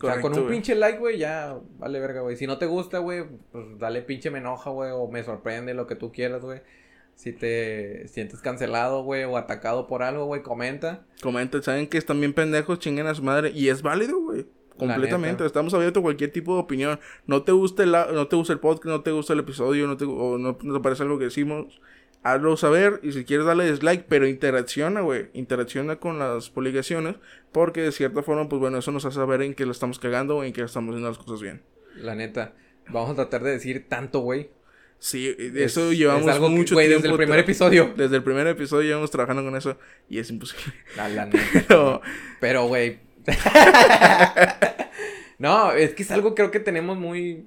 O 0.00 0.06
sea, 0.06 0.20
con 0.20 0.38
un 0.38 0.46
pinche 0.46 0.76
like, 0.76 1.00
güey, 1.00 1.18
ya 1.18 1.58
vale 1.78 1.98
verga, 1.98 2.20
güey. 2.20 2.36
Si 2.36 2.46
no 2.46 2.58
te 2.58 2.66
gusta, 2.66 2.98
güey, 2.98 3.24
pues 3.50 3.76
dale 3.76 4.02
pinche 4.02 4.30
me 4.30 4.38
enoja, 4.38 4.70
güey, 4.70 4.92
o 4.94 5.08
me 5.08 5.24
sorprende, 5.24 5.74
lo 5.74 5.88
que 5.88 5.96
tú 5.96 6.12
quieras, 6.12 6.42
güey. 6.42 6.60
Si 7.16 7.32
te 7.32 8.06
sientes 8.06 8.40
cancelado, 8.40 9.02
güey, 9.02 9.24
o 9.24 9.36
atacado 9.36 9.88
por 9.88 10.04
algo, 10.04 10.26
güey, 10.26 10.42
comenta. 10.42 11.04
Comenten, 11.20 11.60
saben 11.60 11.88
que 11.88 11.98
están 11.98 12.20
bien 12.20 12.32
pendejos, 12.32 12.78
chinguen 12.78 13.08
a 13.08 13.14
su 13.16 13.24
madre. 13.24 13.50
Y 13.52 13.68
es 13.68 13.82
válido, 13.82 14.20
güey. 14.20 14.46
Completamente. 14.78 15.44
Estamos 15.46 15.72
abiertos 15.74 16.00
a 16.00 16.04
cualquier 16.04 16.30
tipo 16.32 16.54
de 16.54 16.60
opinión. 16.60 17.00
No 17.26 17.42
te 17.42 17.52
gusta 17.52 17.82
el, 17.82 17.92
no 17.92 18.26
te 18.28 18.36
gusta 18.36 18.52
el 18.52 18.58
podcast, 18.60 18.84
no 18.86 19.00
te 19.02 19.10
gusta 19.10 19.32
el 19.32 19.40
episodio, 19.40 19.86
no 19.86 19.96
te, 19.96 20.04
o 20.04 20.38
no, 20.38 20.58
no 20.62 20.74
te 20.74 20.80
parece 20.80 21.02
algo 21.02 21.18
que 21.18 21.24
decimos. 21.24 21.80
Hazlo 22.22 22.56
saber. 22.56 22.98
Y 23.02 23.12
si 23.12 23.24
quieres 23.24 23.46
darle 23.46 23.70
dislike, 23.70 24.04
pero 24.08 24.26
interacciona, 24.26 25.00
güey. 25.00 25.28
Interacciona 25.32 25.96
con 25.96 26.18
las 26.18 26.50
publicaciones. 26.50 27.16
Porque 27.52 27.82
de 27.82 27.92
cierta 27.92 28.22
forma, 28.22 28.48
pues 28.48 28.58
bueno, 28.60 28.78
eso 28.78 28.90
nos 28.92 29.04
hace 29.04 29.16
saber 29.16 29.42
en 29.42 29.54
que 29.54 29.64
lo 29.64 29.72
estamos 29.72 29.98
cagando 29.98 30.36
o 30.38 30.44
en 30.44 30.52
que 30.52 30.62
estamos 30.62 30.90
haciendo 30.90 31.08
las 31.08 31.18
cosas 31.18 31.40
bien. 31.40 31.62
La 31.96 32.14
neta. 32.14 32.54
Vamos 32.88 33.10
a 33.10 33.14
tratar 33.14 33.42
de 33.44 33.50
decir 33.52 33.86
tanto, 33.88 34.20
güey. 34.20 34.50
Sí, 34.98 35.34
Es- 35.38 35.54
eso 35.54 35.92
llevamos 35.92 36.22
es 36.26 36.34
algo 36.34 36.48
que, 36.48 36.54
tiempo. 36.64 36.80
desde 36.80 37.08
el 37.08 37.16
primer 37.16 37.38
episodio. 37.38 37.92
Desde 37.96 38.16
el 38.16 38.22
primer 38.22 38.46
episodio 38.46 38.88
llevamos 38.88 39.10
trabajando 39.10 39.44
con 39.44 39.54
eso. 39.56 39.78
Y 40.08 40.18
es 40.18 40.28
imposible. 40.30 40.74
La, 40.96 41.08
la 41.08 41.26
neta. 41.26 41.38
Pero. 41.68 42.00
Pero, 42.40 42.66
güey. 42.66 43.05
no, 45.38 45.72
es 45.72 45.94
que 45.94 46.02
es 46.02 46.10
algo 46.10 46.34
creo 46.34 46.50
que 46.50 46.60
tenemos 46.60 46.98
muy. 46.98 47.46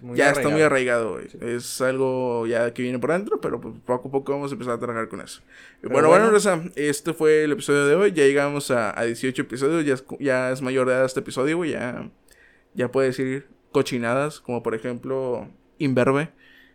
muy 0.00 0.16
ya 0.16 0.30
está 0.30 0.48
muy 0.48 0.62
arraigado. 0.62 1.14
güey. 1.14 1.28
Es 1.40 1.80
algo 1.80 2.46
ya 2.46 2.72
que 2.72 2.82
viene 2.82 2.98
por 2.98 3.12
dentro, 3.12 3.40
pero 3.40 3.60
pues, 3.60 3.74
poco 3.84 4.08
a 4.08 4.10
poco 4.10 4.32
vamos 4.32 4.50
a 4.50 4.54
empezar 4.54 4.74
a 4.74 4.78
trabajar 4.78 5.08
con 5.08 5.20
eso. 5.20 5.42
Pero 5.80 5.92
bueno, 5.92 6.08
bueno. 6.08 6.30
Rosa, 6.30 6.62
este 6.76 7.12
fue 7.12 7.44
el 7.44 7.52
episodio 7.52 7.86
de 7.86 7.94
hoy. 7.94 8.12
Ya 8.12 8.24
llegamos 8.24 8.70
a, 8.70 8.98
a 8.98 9.04
18 9.04 9.42
episodios. 9.42 9.84
Ya 9.84 9.94
es, 9.94 10.04
ya 10.18 10.50
es 10.50 10.62
mayor 10.62 10.88
de 10.88 10.94
edad 10.94 11.04
este 11.04 11.20
episodio, 11.20 11.56
güey. 11.58 11.72
Ya, 11.72 12.10
ya 12.74 12.90
puede 12.90 13.08
decir 13.08 13.48
cochinadas, 13.72 14.40
como 14.40 14.62
por 14.62 14.74
ejemplo, 14.74 15.48
imberbe. 15.78 16.30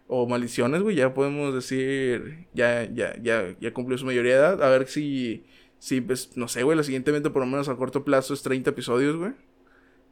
o 0.07 0.27
maldiciones, 0.27 0.81
güey, 0.83 0.95
ya 0.95 1.13
podemos 1.13 1.53
decir, 1.53 2.47
ya, 2.53 2.83
ya, 2.85 3.15
ya, 3.21 3.55
ya 3.59 3.73
cumplió 3.73 3.97
su 3.97 4.05
mayoría 4.05 4.33
de 4.33 4.39
edad. 4.39 4.63
A 4.63 4.69
ver 4.69 4.87
si, 4.87 5.45
si, 5.85 6.01
pues, 6.01 6.35
no 6.35 6.47
sé, 6.47 6.63
güey, 6.63 6.75
la 6.75 6.83
siguiente 6.83 7.11
evento 7.11 7.31
por 7.31 7.43
lo 7.43 7.45
menos 7.45 7.69
a 7.69 7.75
corto 7.75 8.03
plazo 8.03 8.33
es 8.33 8.41
30 8.41 8.71
episodios, 8.71 9.17
güey. 9.17 9.33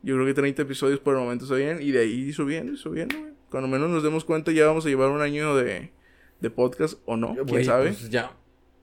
Yo 0.04 0.14
creo 0.14 0.28
que 0.28 0.36
30 0.36 0.62
episodios 0.62 1.00
por 1.00 1.16
el 1.16 1.22
momento 1.22 1.45
está 1.45 1.56
bien. 1.56 1.80
Y 1.82 1.90
de 1.90 2.02
ahí 2.02 2.32
subiendo 2.32 2.78
subiendo, 2.78 3.18
güey. 3.18 3.32
Cuando 3.50 3.68
menos 3.68 3.90
nos 3.90 4.04
demos 4.04 4.24
cuenta 4.24 4.52
ya 4.52 4.68
vamos 4.68 4.86
a 4.86 4.90
llevar 4.90 5.10
un 5.10 5.22
año 5.22 5.56
de, 5.56 5.91
de 6.41 6.50
podcast 6.52 7.00
o 7.06 7.18
no, 7.18 7.36
quién 7.48 7.66
sabe. 7.66 7.88
pues 7.88 8.08
ya. 8.12 8.38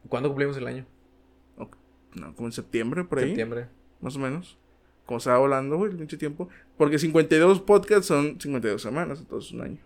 ¿Cuándo 0.09 0.31
cumplimos 0.31 0.57
el 0.57 0.67
año? 0.67 0.85
No, 2.17 2.35
como 2.35 2.49
en 2.49 2.53
septiembre, 2.53 3.05
por 3.05 3.21
ahí. 3.21 3.27
Septiembre. 3.27 3.69
Más 4.01 4.17
o 4.17 4.19
menos. 4.19 4.59
Como 5.07 5.21
se 5.21 5.31
va 5.31 5.39
volando, 5.39 5.77
güey, 5.77 5.93
el 5.93 5.97
pinche 5.97 6.17
tiempo. 6.17 6.49
Porque 6.77 6.99
52 6.99 7.61
podcasts 7.61 8.07
son 8.07 8.41
52 8.41 8.83
semanas, 8.83 9.21
entonces 9.21 9.53
un 9.53 9.61
año. 9.61 9.79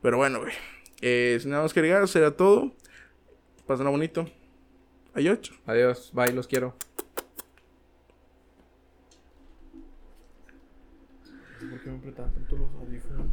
Pero 0.00 0.16
bueno, 0.16 0.40
güey. 0.40 0.54
Eh, 1.02 1.36
sin 1.38 1.50
nada 1.50 1.64
más 1.64 1.74
que 1.74 1.80
agregar, 1.80 2.08
será 2.08 2.34
todo. 2.34 2.72
Pásenla 3.66 3.90
bonito. 3.90 4.26
Hay 5.14 5.28
8. 5.28 5.54
Adiós. 5.66 6.12
Bye, 6.14 6.32
los 6.32 6.46
quiero. 6.46 6.74
¿Por 11.70 11.80
qué 11.80 11.90
me 11.90 11.98
apretan 11.98 12.32
tanto 12.32 12.56
los 12.56 12.70
audífonos? 12.74 13.27